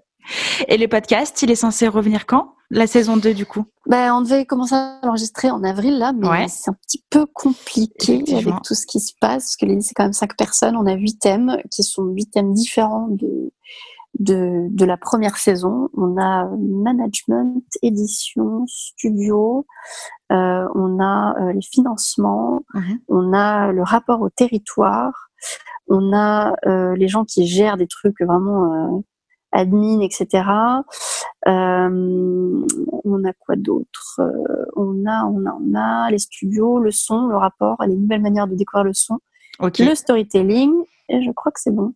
Et 0.67 0.77
le 0.77 0.87
podcast, 0.87 1.41
il 1.41 1.51
est 1.51 1.55
censé 1.55 1.87
revenir 1.87 2.25
quand? 2.25 2.55
La 2.69 2.87
saison 2.87 3.17
2 3.17 3.33
du 3.33 3.45
coup? 3.45 3.65
Ben, 3.85 4.15
On 4.15 4.21
devait 4.21 4.45
commencer 4.45 4.75
à 4.75 4.99
l'enregistrer 5.03 5.51
en 5.51 5.61
avril 5.63 5.97
là, 5.97 6.13
mais 6.13 6.47
c'est 6.47 6.71
un 6.71 6.77
petit 6.87 7.03
peu 7.09 7.25
compliqué 7.25 8.23
avec 8.33 8.53
tout 8.63 8.75
ce 8.75 8.87
qui 8.87 9.01
se 9.01 9.11
passe, 9.19 9.43
parce 9.43 9.57
que 9.57 9.79
c'est 9.81 9.93
quand 9.93 10.03
même 10.03 10.13
cinq 10.13 10.37
personnes, 10.37 10.77
on 10.77 10.85
a 10.85 10.93
huit 10.93 11.19
thèmes 11.19 11.57
qui 11.69 11.83
sont 11.83 12.03
huit 12.05 12.31
thèmes 12.31 12.53
différents 12.53 13.09
de, 13.09 13.51
de, 14.19 14.67
de 14.69 14.85
la 14.85 14.95
première 14.95 15.37
saison. 15.37 15.89
On 15.95 16.17
a 16.17 16.49
management, 16.57 17.63
édition, 17.81 18.65
studio, 18.67 19.65
euh, 20.31 20.65
on 20.73 20.99
a 21.01 21.35
euh, 21.41 21.53
les 21.53 21.61
financements, 21.61 22.61
mhm. 22.73 22.99
on 23.09 23.33
a 23.33 23.73
le 23.73 23.83
rapport 23.83 24.21
au 24.21 24.29
territoire, 24.29 25.29
on 25.87 26.13
a 26.13 26.55
euh, 26.67 26.95
les 26.95 27.09
gens 27.09 27.25
qui 27.25 27.47
gèrent 27.47 27.77
des 27.77 27.87
trucs 27.87 28.21
vraiment 28.21 29.03
admin, 29.51 30.01
etc. 30.01 30.43
Euh, 31.47 32.65
on 33.03 33.23
a 33.23 33.33
quoi 33.39 33.55
d'autre? 33.55 34.19
Euh, 34.19 34.65
On 34.75 35.05
a, 35.05 35.25
on 35.25 35.45
a, 35.45 35.57
on 35.59 35.75
a 35.75 36.11
les 36.11 36.19
studios, 36.19 36.79
le 36.79 36.91
son, 36.91 37.27
le 37.27 37.37
rapport, 37.37 37.77
les 37.85 37.95
nouvelles 37.95 38.21
manières 38.21 38.47
de 38.47 38.55
découvrir 38.55 38.83
le 38.83 38.93
son, 38.93 39.19
le 39.59 39.95
storytelling, 39.95 40.71
et 41.09 41.23
je 41.23 41.31
crois 41.31 41.51
que 41.51 41.59
c'est 41.59 41.75
bon. 41.75 41.93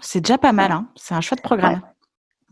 C'est 0.00 0.20
déjà 0.20 0.38
pas 0.38 0.52
mal, 0.52 0.72
hein 0.72 0.88
c'est 0.96 1.14
un 1.14 1.20
choix 1.20 1.36
de 1.36 1.42
programme. 1.42 1.80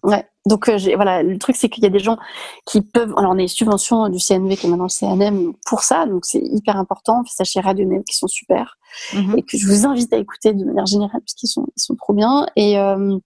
Ouais. 0.02 0.26
Donc 0.46 0.68
euh, 0.68 0.76
voilà, 0.96 1.22
le 1.22 1.38
truc 1.38 1.54
c'est 1.54 1.68
qu'il 1.68 1.84
y 1.84 1.86
a 1.86 1.90
des 1.90 2.00
gens 2.00 2.18
qui 2.66 2.80
peuvent. 2.80 3.14
Alors 3.16 3.30
on 3.30 3.34
a 3.34 3.42
les 3.42 3.48
subventions 3.48 4.08
du 4.08 4.18
CNV 4.18 4.56
qui 4.56 4.66
est 4.66 4.68
maintenant 4.68 4.84
le 4.84 4.88
CNM 4.88 5.52
pour 5.64 5.82
ça, 5.82 6.06
donc 6.06 6.24
c'est 6.24 6.40
hyper 6.42 6.76
important. 6.76 7.20
On 7.20 7.24
fait 7.24 7.34
ça 7.34 7.44
chez 7.44 7.60
Radio 7.60 7.86
Net 7.86 8.04
qui 8.04 8.16
sont 8.16 8.26
super 8.26 8.76
mhm. 9.14 9.38
et 9.38 9.42
que 9.42 9.56
je 9.56 9.66
vous 9.66 9.86
invite 9.86 10.12
à 10.12 10.16
écouter 10.16 10.52
de 10.52 10.64
manière 10.64 10.86
générale 10.86 11.20
parce 11.20 11.34
qu'ils 11.34 11.48
sont 11.48 11.66
ils 11.76 11.80
sont 11.80 11.94
trop 11.94 12.12
bien. 12.12 12.48
Et 12.56 12.76
euh, 12.80 13.16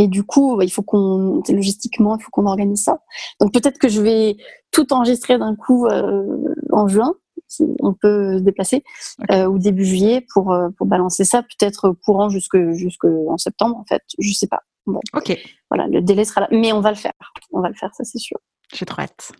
et 0.00 0.08
du 0.08 0.24
coup, 0.24 0.56
bah, 0.56 0.64
il 0.64 0.70
faut 0.70 0.82
qu'on, 0.82 1.42
logistiquement, 1.46 2.16
il 2.16 2.22
faut 2.22 2.30
qu'on 2.30 2.46
organise 2.46 2.82
ça. 2.82 3.02
Donc 3.38 3.52
peut-être 3.52 3.78
que 3.78 3.90
je 3.90 4.00
vais 4.00 4.38
tout 4.70 4.90
enregistrer 4.94 5.36
d'un 5.38 5.54
coup 5.54 5.86
euh, 5.86 6.54
en 6.72 6.88
juin, 6.88 7.12
si 7.48 7.66
on 7.80 7.92
peut 7.92 8.38
se 8.38 8.42
déplacer, 8.42 8.82
euh, 9.30 9.44
ou 9.44 9.58
début 9.58 9.84
juillet 9.84 10.26
pour 10.32 10.52
euh, 10.52 10.70
pour 10.78 10.86
balancer 10.86 11.24
ça, 11.24 11.42
peut-être 11.42 11.94
courant 12.02 12.30
jusque 12.30 12.56
jusque 12.70 13.04
en 13.04 13.36
septembre 13.36 13.76
en 13.76 13.84
fait, 13.84 14.02
je 14.18 14.32
sais 14.32 14.46
pas. 14.46 14.62
Bon, 14.86 15.00
ok. 15.14 15.36
Voilà, 15.68 15.86
le 15.86 16.00
délai 16.00 16.24
sera 16.24 16.40
là, 16.40 16.48
mais 16.50 16.72
on 16.72 16.80
va 16.80 16.88
le 16.88 16.96
faire, 16.96 17.12
on 17.52 17.60
va 17.60 17.68
le 17.68 17.74
faire, 17.74 17.94
ça 17.94 18.02
c'est 18.02 18.18
sûr. 18.18 18.38
J'ai 18.72 18.86
trop 18.86 19.02
hâte. 19.02 19.32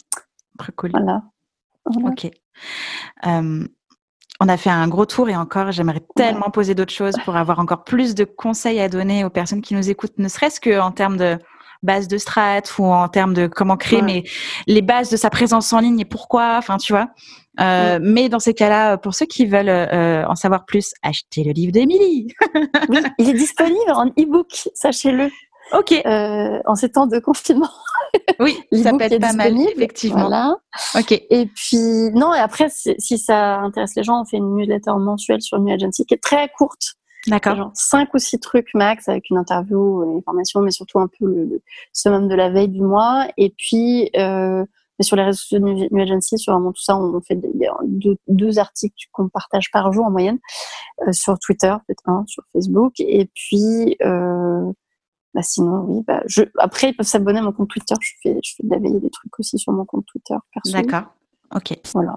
Très 0.58 0.72
cool. 0.72 0.90
Voilà. 0.90 1.22
Ok. 2.04 2.30
On 4.40 4.48
a 4.48 4.56
fait 4.56 4.70
un 4.70 4.88
gros 4.88 5.04
tour 5.04 5.28
et 5.28 5.36
encore, 5.36 5.70
j'aimerais 5.70 6.02
tellement 6.16 6.50
poser 6.50 6.74
d'autres 6.74 6.92
choses 6.92 7.14
pour 7.24 7.36
avoir 7.36 7.58
encore 7.58 7.84
plus 7.84 8.14
de 8.14 8.24
conseils 8.24 8.80
à 8.80 8.88
donner 8.88 9.24
aux 9.24 9.30
personnes 9.30 9.60
qui 9.60 9.74
nous 9.74 9.90
écoutent, 9.90 10.18
ne 10.18 10.28
serait-ce 10.28 10.60
qu'en 10.60 10.92
termes 10.92 11.18
de 11.18 11.38
base 11.82 12.08
de 12.08 12.18
strat 12.18 12.62
ou 12.78 12.86
en 12.86 13.08
termes 13.08 13.34
de 13.34 13.46
comment 13.46 13.76
créer 13.76 14.02
mais 14.02 14.24
les 14.66 14.82
bases 14.82 15.10
de 15.10 15.16
sa 15.16 15.30
présence 15.30 15.72
en 15.72 15.80
ligne 15.80 16.00
et 16.00 16.04
pourquoi, 16.04 16.56
enfin 16.58 16.76
tu 16.76 16.92
vois. 16.92 17.08
Euh, 17.60 17.98
mais 18.00 18.28
dans 18.28 18.38
ces 18.38 18.54
cas-là, 18.54 18.96
pour 18.96 19.14
ceux 19.14 19.26
qui 19.26 19.44
veulent 19.44 19.68
euh, 19.68 20.24
en 20.26 20.34
savoir 20.34 20.64
plus, 20.64 20.92
achetez 21.02 21.44
le 21.44 21.52
livre 21.52 21.72
d'Émilie. 21.72 22.28
oui, 22.88 23.00
il 23.18 23.28
est 23.28 23.34
disponible 23.34 23.90
en 23.94 24.06
e-book, 24.06 24.68
sachez-le. 24.74 25.30
Ok. 25.72 25.92
Euh, 25.92 26.60
en 26.66 26.74
ces 26.74 26.90
temps 26.90 27.06
de 27.06 27.18
confinement. 27.18 27.70
Oui, 28.40 28.56
ça 28.72 28.90
peut 28.92 29.02
être 29.02 29.20
pas 29.20 29.34
mal, 29.34 29.56
effectivement. 29.56 30.20
Voilà. 30.20 30.56
Ok. 30.96 31.12
Et 31.12 31.46
puis, 31.46 32.10
non, 32.12 32.34
et 32.34 32.38
après, 32.38 32.68
si 32.70 33.18
ça 33.18 33.58
intéresse 33.58 33.94
les 33.94 34.02
gens, 34.02 34.22
on 34.22 34.24
fait 34.24 34.38
une 34.38 34.56
newsletter 34.56 34.92
mensuelle 34.98 35.42
sur 35.42 35.60
New 35.60 35.72
Agency 35.72 36.06
qui 36.06 36.14
est 36.14 36.22
très 36.22 36.48
courte. 36.48 36.94
D'accord. 37.26 37.56
Genre 37.56 37.70
cinq 37.74 38.14
ou 38.14 38.18
six 38.18 38.40
trucs 38.40 38.72
max 38.74 39.08
avec 39.08 39.28
une 39.30 39.36
interview, 39.36 40.02
une 40.04 40.18
information, 40.18 40.60
mais 40.62 40.70
surtout 40.70 40.98
un 40.98 41.06
peu 41.06 41.26
le, 41.26 41.44
le 41.44 41.62
summum 41.92 42.28
de 42.28 42.34
la 42.34 42.48
veille 42.48 42.68
du 42.68 42.80
mois. 42.80 43.28
Et 43.36 43.54
puis, 43.56 44.10
euh, 44.16 44.64
sur 45.02 45.16
les 45.16 45.24
réseaux 45.24 45.38
sociaux 45.38 45.58
de 45.58 45.94
New 45.94 46.02
Agency, 46.02 46.38
sur 46.38 46.52
vraiment 46.52 46.72
tout 46.72 46.82
ça, 46.82 46.96
on 46.96 47.20
fait 47.20 47.38
deux, 47.84 48.16
deux 48.28 48.58
articles 48.58 49.06
qu'on 49.12 49.28
partage 49.28 49.70
par 49.70 49.92
jour 49.92 50.04
en 50.06 50.10
moyenne 50.10 50.38
euh, 51.06 51.12
sur 51.12 51.38
Twitter, 51.38 51.74
peut-être 51.86 52.02
un 52.06 52.24
sur 52.26 52.42
Facebook. 52.52 52.94
Et 52.98 53.30
puis, 53.34 53.96
euh, 54.02 54.72
bah 55.34 55.42
sinon, 55.42 55.84
oui. 55.86 56.02
Bah, 56.06 56.22
je... 56.26 56.42
Après, 56.58 56.90
ils 56.90 56.94
peuvent 56.94 57.06
s'abonner 57.06 57.38
à 57.38 57.42
mon 57.42 57.52
compte 57.52 57.70
Twitter. 57.70 57.94
Je 58.00 58.10
fais, 58.22 58.36
je 58.42 58.54
fais 58.56 58.62
de 58.64 58.70
la 58.70 58.78
veille 58.78 59.00
des 59.00 59.10
trucs 59.10 59.38
aussi 59.38 59.58
sur 59.58 59.72
mon 59.72 59.84
compte 59.84 60.06
Twitter. 60.06 60.34
D'accord. 60.72 61.12
Ok. 61.54 61.78
Voilà. 61.94 62.16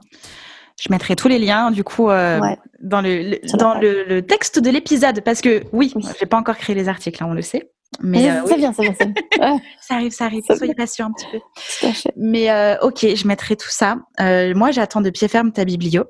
Je 0.82 0.92
mettrai 0.92 1.16
tous 1.16 1.28
les 1.28 1.38
liens 1.38 1.70
du 1.70 1.84
coup 1.84 2.10
euh, 2.10 2.40
dans, 2.82 3.02
le, 3.02 3.40
dans 3.58 3.76
le, 3.76 4.04
le, 4.06 4.26
texte 4.26 4.60
de 4.60 4.72
l'épisode 4.72 5.22
parce 5.22 5.42
que 5.42 5.64
oui, 5.72 5.94
oui. 5.96 6.04
j'ai 6.20 6.26
pas 6.26 6.38
encore 6.38 6.58
créé 6.58 6.76
les 6.76 6.90
articles, 6.90 7.24
hein, 7.24 7.28
on 7.30 7.34
le 7.34 7.44
sait. 7.44 7.74
Mais 8.02 8.30
euh, 8.30 8.46
ça 8.46 8.56
vient, 8.56 8.74
ça 8.74 8.84
vient, 8.84 8.94
ça 9.82 9.96
arrive, 9.96 10.12
ça 10.12 10.26
arrive. 10.26 10.44
Soyez 10.46 10.74
patient 10.74 11.08
un 11.08 11.12
petit 11.12 11.28
peu. 11.32 12.10
Mais 12.16 12.52
euh, 12.52 12.78
ok, 12.82 13.06
je 13.16 13.28
mettrai 13.28 13.56
tout 13.56 13.70
ça. 13.70 13.98
Euh, 14.20 14.54
moi, 14.56 14.72
j'attends 14.72 15.02
de 15.02 15.10
pied 15.10 15.28
ferme 15.28 15.52
ta 15.52 15.66
biblio. 15.66 16.06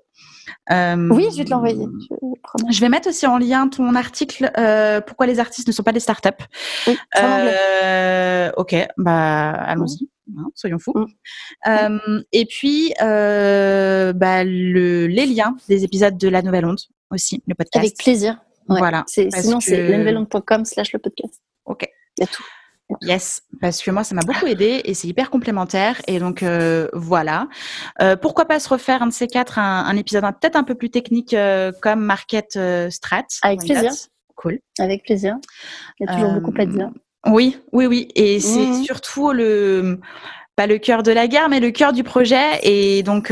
Oui, 0.70 1.28
je 1.32 1.38
vais 1.38 1.46
te 1.46 1.50
l'envoyer. 1.50 1.86
Je, 2.70 2.80
vais 2.80 2.90
mettre 2.90 3.10
aussi 3.10 3.26
en 3.28 3.38
lien 3.38 3.68
ton 3.68 3.96
article 3.96 4.52
Pourquoi 5.06 5.28
les 5.28 5.40
artistes 5.40 5.68
ne 5.68 5.74
sont 5.74 5.84
pas 5.84 5.92
des 5.92 6.00
startups. 6.00 6.30
Oui, 6.88 6.98
ok, 8.58 8.76
bah 8.98 9.52
allons-y. 9.52 10.10
Hein, 10.38 10.48
soyons 10.56 10.80
fous. 10.80 10.94
Mm. 11.66 12.20
et 12.32 12.46
puis, 12.46 12.94
bah, 13.00 14.44
le, 14.44 15.08
les 15.08 15.26
liens 15.26 15.56
des 15.68 15.84
épisodes 15.84 16.18
de 16.18 16.28
La 16.28 16.42
Nouvelle 16.42 16.66
Onde 16.66 16.80
aussi, 17.12 17.44
le 17.48 17.56
podcast. 17.56 17.86
Avec 17.86 17.98
plaisir. 17.98 18.40
Voilà. 18.68 19.04
Sinon, 19.08 19.60
c'est 19.60 19.90
lanouvellonde.com 19.90 20.66
slash 20.66 20.94
le 20.94 21.00
podcast. 21.00 21.42
Ok. 21.66 21.88
Il 22.18 22.22
y 22.22 22.24
a 22.24 22.28
tout. 22.28 22.44
Yes, 23.02 23.42
parce 23.62 23.82
que 23.82 23.92
moi 23.92 24.04
ça 24.04 24.14
m'a 24.14 24.22
beaucoup 24.22 24.46
aidé 24.46 24.82
et 24.86 24.94
c'est 24.94 25.08
hyper 25.08 25.30
complémentaire 25.30 26.02
et 26.08 26.20
donc 26.20 26.44
euh, 26.44 26.88
voilà. 26.94 27.48
Euh, 28.02 28.16
pourquoi 28.16 28.46
pas 28.46 28.60
se 28.60 28.70
refaire 28.70 29.02
un 29.02 29.08
de 29.08 29.14
ces 29.14 29.28
quatre, 29.28 29.58
un, 29.58 29.96
épisode 29.96 30.24
peut-être 30.40 30.56
un 30.56 30.64
peu 30.64 30.76
plus 30.76 30.90
technique 30.90 31.34
euh, 31.34 31.72
comme 31.82 32.02
Market 32.02 32.60
Strat. 32.90 33.24
Avec 33.42 33.62
plaisir. 33.62 33.92
Cool. 34.36 34.60
Avec 34.80 35.04
plaisir. 35.04 35.36
Il 36.00 36.08
y 36.08 36.10
a 36.10 36.14
toujours 36.14 36.34
beaucoup 36.34 36.54
à 36.60 36.66
dire. 36.66 36.90
Oui, 37.26 37.58
oui, 37.72 37.86
oui. 37.86 38.10
Et 38.16 38.40
c'est 38.40 38.68
mmh. 38.68 38.84
surtout 38.84 39.32
le 39.32 40.00
pas 40.56 40.68
le 40.68 40.78
cœur 40.78 41.02
de 41.02 41.12
la 41.12 41.28
guerre, 41.28 41.50
mais 41.50 41.60
le 41.60 41.72
cœur 41.72 41.94
du 41.94 42.04
projet 42.04 42.60
et 42.62 43.02
donc 43.02 43.32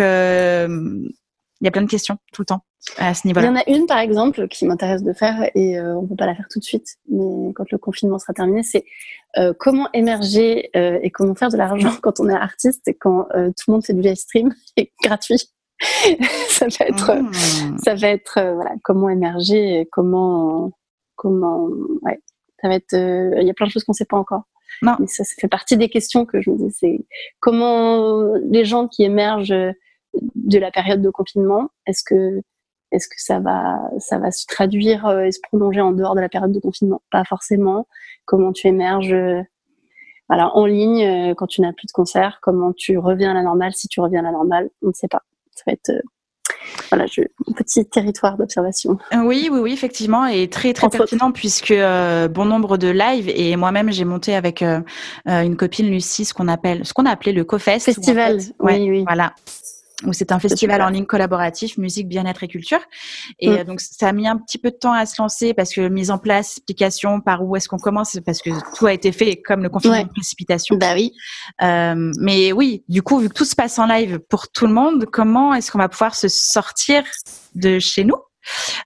il 1.61 1.65
y 1.65 1.67
a 1.67 1.71
plein 1.71 1.83
de 1.83 1.89
questions 1.89 2.17
tout 2.33 2.41
le 2.41 2.47
temps 2.47 2.61
à 2.97 3.13
ce 3.13 3.27
niveau-là. 3.27 3.47
Il 3.47 3.49
y 3.49 3.53
en 3.53 3.59
a 3.59 3.77
une, 3.79 3.85
par 3.85 3.99
exemple, 3.99 4.47
qui 4.47 4.65
m'intéresse 4.65 5.03
de 5.03 5.13
faire 5.13 5.49
et 5.53 5.77
euh, 5.77 5.95
on 5.95 6.01
ne 6.03 6.07
peut 6.07 6.15
pas 6.15 6.25
la 6.25 6.35
faire 6.35 6.47
tout 6.49 6.59
de 6.59 6.63
suite, 6.63 6.97
mais 7.07 7.53
quand 7.53 7.69
le 7.71 7.77
confinement 7.77 8.17
sera 8.17 8.33
terminé, 8.33 8.63
c'est 8.63 8.83
euh, 9.37 9.53
comment 9.57 9.87
émerger 9.93 10.71
euh, 10.75 10.99
et 11.03 11.11
comment 11.11 11.35
faire 11.35 11.49
de 11.49 11.57
l'argent 11.57 11.93
quand 12.01 12.19
on 12.19 12.27
est 12.29 12.33
artiste 12.33 12.87
et 12.87 12.95
quand 12.95 13.27
tout 13.31 13.63
le 13.67 13.71
monde 13.71 13.85
fait 13.85 13.93
du 13.93 14.01
live 14.01 14.15
stream 14.15 14.53
et 14.77 14.91
gratuit. 15.03 15.41
ça 16.47 16.67
va 16.67 16.85
être, 16.85 17.15
mmh. 17.15 17.77
ça 17.83 17.95
va 17.95 18.07
être 18.09 18.53
voilà, 18.53 18.73
comment 18.83 19.09
émerger, 19.09 19.79
et 19.79 19.85
comment, 19.91 20.71
comment, 21.15 21.69
ouais, 22.03 22.19
ça 22.61 22.67
va 22.67 22.75
être, 22.75 22.93
il 22.93 23.47
y 23.47 23.49
a 23.49 23.53
plein 23.55 23.65
de 23.65 23.71
choses 23.71 23.83
qu'on 23.83 23.93
ne 23.93 23.97
sait 23.97 24.05
pas 24.05 24.17
encore. 24.17 24.43
Non. 24.83 24.95
Mais 24.99 25.07
ça, 25.07 25.23
ça 25.23 25.33
fait 25.39 25.47
partie 25.47 25.77
des 25.77 25.89
questions 25.89 26.27
que 26.27 26.39
je 26.39 26.51
me 26.51 26.57
dis, 26.57 26.71
c'est 26.71 26.99
comment 27.39 28.31
les 28.43 28.63
gens 28.63 28.87
qui 28.87 29.03
émergent 29.03 29.55
de 30.13 30.59
la 30.59 30.71
période 30.71 31.01
de 31.01 31.09
confinement 31.09 31.69
Est-ce 31.87 32.03
que 32.03 32.41
est-ce 32.91 33.07
que 33.07 33.15
ça 33.17 33.39
va 33.39 33.79
ça 33.99 34.17
va 34.17 34.31
se 34.31 34.45
traduire 34.45 35.05
euh, 35.05 35.23
et 35.23 35.31
se 35.31 35.39
prolonger 35.41 35.81
en 35.81 35.91
dehors 35.91 36.15
de 36.15 36.21
la 36.21 36.29
période 36.29 36.51
de 36.51 36.59
confinement? 36.59 37.01
Pas 37.11 37.23
forcément. 37.23 37.87
Comment 38.25 38.51
tu 38.51 38.67
émerges 38.67 39.13
euh, 39.13 39.41
voilà, 40.27 40.55
en 40.55 40.65
ligne 40.65 41.03
euh, 41.03 41.33
quand 41.35 41.47
tu 41.47 41.61
n'as 41.61 41.73
plus 41.73 41.87
de 41.87 41.91
concert? 41.91 42.39
Comment 42.41 42.73
tu 42.73 42.97
reviens 42.97 43.31
à 43.31 43.33
la 43.33 43.43
normale? 43.43 43.73
Si 43.73 43.87
tu 43.87 44.01
reviens 44.01 44.19
à 44.19 44.23
la 44.23 44.31
normale 44.31 44.69
On 44.81 44.87
ne 44.87 44.93
sait 44.93 45.07
pas. 45.07 45.21
Ça 45.55 45.63
va 45.67 45.73
être 45.73 45.91
voilà, 46.89 47.07
je, 47.07 47.21
un 47.21 47.53
petit 47.53 47.83
territoire 47.85 48.37
d'observation. 48.37 48.97
Oui, 49.13 49.49
oui, 49.51 49.59
oui, 49.59 49.73
effectivement, 49.73 50.27
et 50.27 50.47
très 50.47 50.73
très 50.73 50.89
pertinent 50.89 51.31
puisque 51.31 51.73
bon 51.73 52.45
nombre 52.45 52.77
de 52.77 52.87
lives 52.87 53.29
et 53.29 53.55
moi-même 53.55 53.91
j'ai 53.91 54.05
monté 54.05 54.35
avec 54.35 54.61
une 55.25 55.55
copine 55.57 55.89
Lucie 55.89 56.23
ce 56.23 56.33
qu'on 56.33 56.47
appelle, 56.47 56.85
ce 56.85 56.93
qu'on 56.93 57.05
a 57.05 57.11
appelé 57.11 57.31
le 57.31 57.43
CoFest. 57.45 57.79
Festival. 57.79 58.39
oui, 58.59 58.89
oui. 58.89 59.03
Voilà 59.07 59.33
où 60.05 60.13
c'est 60.13 60.31
un 60.31 60.39
festival 60.39 60.81
en 60.81 60.89
ligne 60.89 61.05
collaboratif, 61.05 61.77
musique, 61.77 62.07
bien-être 62.07 62.43
et 62.43 62.47
culture. 62.47 62.79
Et 63.39 63.49
mm. 63.49 63.53
euh, 63.53 63.63
donc, 63.63 63.81
ça 63.81 64.09
a 64.09 64.11
mis 64.11 64.27
un 64.27 64.37
petit 64.37 64.57
peu 64.57 64.71
de 64.71 64.75
temps 64.75 64.93
à 64.93 65.05
se 65.05 65.21
lancer 65.21 65.53
parce 65.53 65.73
que 65.73 65.87
mise 65.87 66.11
en 66.11 66.17
place, 66.17 66.57
explication, 66.57 67.21
par 67.21 67.43
où 67.43 67.55
est-ce 67.55 67.67
qu'on 67.67 67.77
commence, 67.77 68.17
parce 68.25 68.41
que 68.41 68.49
tout 68.77 68.85
a 68.85 68.93
été 68.93 69.11
fait 69.11 69.37
comme 69.37 69.63
le 69.63 69.69
confinement 69.69 70.03
de 70.03 70.09
précipitation. 70.09 70.77
Bah 70.77 70.93
oui. 70.93 71.13
Euh, 71.61 72.11
mais 72.19 72.51
oui, 72.51 72.83
du 72.87 73.01
coup, 73.01 73.19
vu 73.19 73.29
que 73.29 73.33
tout 73.33 73.45
se 73.45 73.55
passe 73.55 73.77
en 73.79 73.85
live 73.85 74.19
pour 74.19 74.49
tout 74.49 74.67
le 74.67 74.73
monde, 74.73 75.05
comment 75.05 75.53
est-ce 75.53 75.71
qu'on 75.71 75.79
va 75.79 75.89
pouvoir 75.89 76.15
se 76.15 76.27
sortir 76.27 77.03
de 77.55 77.79
chez 77.79 78.03
nous 78.03 78.15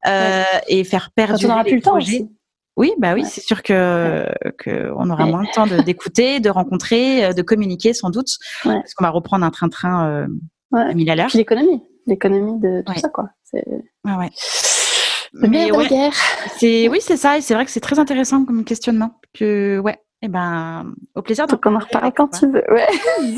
euh, 0.07 0.43
et 0.67 0.83
faire 0.83 1.11
perdre 1.15 1.39
on 1.49 1.63
plus 1.63 1.75
le 1.75 1.81
temps 1.81 1.97
aussi. 1.97 2.29
Oui, 2.77 2.91
bah 2.97 3.13
oui, 3.13 3.23
c'est 3.25 3.41
sûr 3.41 3.63
que, 3.63 4.27
que 4.57 4.91
on 4.97 5.09
aura 5.09 5.25
moins 5.25 5.43
de 5.43 5.51
temps 5.53 5.65
d'écouter, 5.65 6.41
de, 6.41 6.49
rencontrer, 6.49 7.33
de 7.33 7.41
communiquer 7.41 7.93
sans 7.93 8.09
doute, 8.09 8.37
parce 8.63 8.93
qu'on 8.93 9.05
va 9.05 9.11
reprendre 9.11 9.45
un 9.45 9.49
train-train 9.49 10.09
euh, 10.09 10.27
Ouais. 10.75 10.93
l'économie, 11.33 11.83
l'économie 12.05 12.59
de 12.59 12.83
tout 12.85 12.97
ça, 12.99 13.09
quoi. 13.09 13.29
C'est 13.43 13.65
ouais, 13.67 14.15
ouais. 14.17 14.29
Mais 15.33 15.71
ouais, 15.71 15.87
guerre. 15.87 16.13
C'est 16.57 16.87
oui, 16.87 16.99
c'est 17.01 17.17
ça, 17.17 17.37
et 17.37 17.41
c'est 17.41 17.53
vrai 17.53 17.65
que 17.65 17.71
c'est 17.71 17.81
très 17.81 17.99
intéressant 17.99 18.45
comme 18.45 18.63
questionnement. 18.63 19.19
Que 19.33 19.79
ouais, 19.79 19.99
et 20.21 20.27
eh 20.27 20.29
ben, 20.29 20.95
au 21.13 21.21
plaisir 21.21 21.45
de. 21.45 21.53
en 21.53 21.77
reparler 21.77 22.11
quand 22.15 22.29
tu 22.29 22.47
veux. 22.47 22.63
Ouais, 22.71 22.87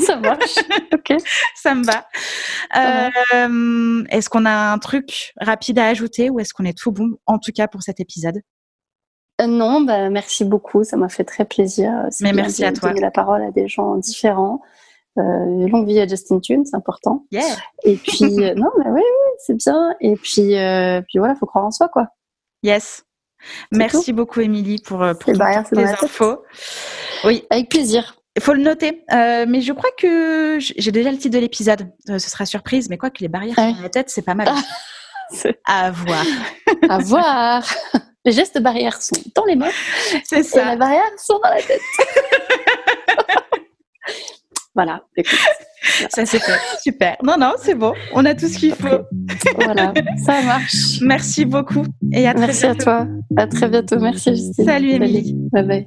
ça 0.00 0.16
marche. 0.16 0.54
ok. 0.94 1.16
Ça 1.54 1.74
me 1.74 1.84
va. 1.84 2.06
Euh, 2.76 4.04
est-ce 4.10 4.30
qu'on 4.30 4.46
a 4.46 4.72
un 4.72 4.78
truc 4.78 5.34
rapide 5.38 5.80
à 5.80 5.88
ajouter 5.88 6.30
ou 6.30 6.40
est-ce 6.40 6.54
qu'on 6.54 6.64
est 6.64 6.78
tout 6.78 6.92
bon, 6.92 7.16
en 7.26 7.38
tout 7.38 7.52
cas 7.52 7.66
pour 7.66 7.82
cet 7.82 8.00
épisode? 8.00 8.40
Euh, 9.40 9.46
Non, 9.46 9.80
bah, 9.80 10.08
merci 10.08 10.44
beaucoup. 10.44 10.84
Ça 10.84 10.96
m'a 10.96 11.08
fait 11.08 11.24
très 11.24 11.44
plaisir. 11.44 11.92
Mais 12.20 12.32
merci 12.32 12.64
à 12.64 12.72
toi. 12.72 12.88
Donner 12.88 13.02
la 13.02 13.10
parole 13.10 13.42
à 13.42 13.50
des 13.50 13.68
gens 13.68 13.96
différents. 13.96 14.62
Euh, 15.18 15.68
longue 15.68 15.86
vie 15.86 16.00
à 16.00 16.06
Justin 16.06 16.40
Tune, 16.40 16.64
c'est 16.64 16.76
important. 16.76 17.24
Et 17.84 17.96
puis, 17.96 18.24
euh, 18.24 18.54
non, 18.56 18.70
mais 18.78 18.90
oui, 18.90 19.00
oui 19.00 19.32
c'est 19.38 19.56
bien. 19.56 19.94
Et 20.00 20.14
puis, 20.16 20.56
euh, 20.56 21.00
puis 21.02 21.18
voilà, 21.18 21.34
faut 21.34 21.46
croire 21.46 21.64
en 21.64 21.70
soi, 21.70 21.88
quoi. 21.88 22.08
Yes. 22.62 23.04
Merci 23.70 24.12
beaucoup, 24.12 24.40
Émilie, 24.40 24.78
pour, 24.78 24.98
pour 24.98 25.32
toutes 25.32 25.72
les 25.72 25.84
infos. 25.84 26.42
Oui. 27.24 27.44
Avec 27.50 27.68
plaisir. 27.68 28.16
Il 28.36 28.42
faut 28.42 28.52
le 28.52 28.62
noter. 28.62 29.04
mais 29.10 29.60
je 29.60 29.72
crois 29.72 29.90
que 29.96 30.58
j'ai 30.60 30.92
déjà 30.92 31.10
le 31.10 31.18
titre 31.18 31.34
de 31.34 31.40
l'épisode. 31.40 31.90
ce 32.06 32.18
sera 32.18 32.46
surprise, 32.46 32.88
mais 32.88 32.98
quoi 32.98 33.10
que 33.10 33.20
les 33.20 33.28
barrières 33.28 33.56
dans 33.56 33.82
la 33.82 33.88
tête, 33.88 34.10
c'est 34.10 34.22
pas 34.22 34.34
mal. 34.34 34.48
à 35.64 35.90
voir. 35.90 36.24
à 36.88 36.98
voir. 36.98 37.64
Les 38.24 38.32
gestes 38.32 38.60
barrières 38.60 39.00
sont 39.00 39.16
dans 39.34 39.44
les 39.44 39.56
mains. 39.56 39.70
C'est 40.24 40.42
ça. 40.42 40.66
Et 40.66 40.70
les 40.72 40.76
barrières 40.76 41.08
sont 41.16 41.38
dans 41.38 41.48
la 41.48 41.62
tête. 41.62 41.80
Voilà, 44.78 45.02
Ça 46.10 46.24
c'est 46.24 46.38
fait. 46.38 46.52
Super. 46.80 47.16
Non, 47.24 47.34
non, 47.36 47.54
c'est 47.60 47.74
bon. 47.74 47.94
On 48.12 48.24
a 48.24 48.34
tout 48.36 48.46
ce 48.46 48.58
qu'il 48.58 48.74
faut. 48.74 49.00
voilà, 49.56 49.92
ça 50.24 50.40
marche. 50.42 51.00
Merci 51.00 51.44
beaucoup 51.44 51.84
et 52.12 52.28
à 52.28 52.34
très 52.34 52.46
Merci 52.46 52.66
à 52.66 52.76
toi. 52.76 53.08
À 53.36 53.48
très 53.48 53.68
bientôt. 53.68 53.98
Merci 53.98 54.36
Justine. 54.36 54.64
Salut 54.64 54.90
Émilie. 54.90 55.34
Bye 55.52 55.66
bye. 55.66 55.86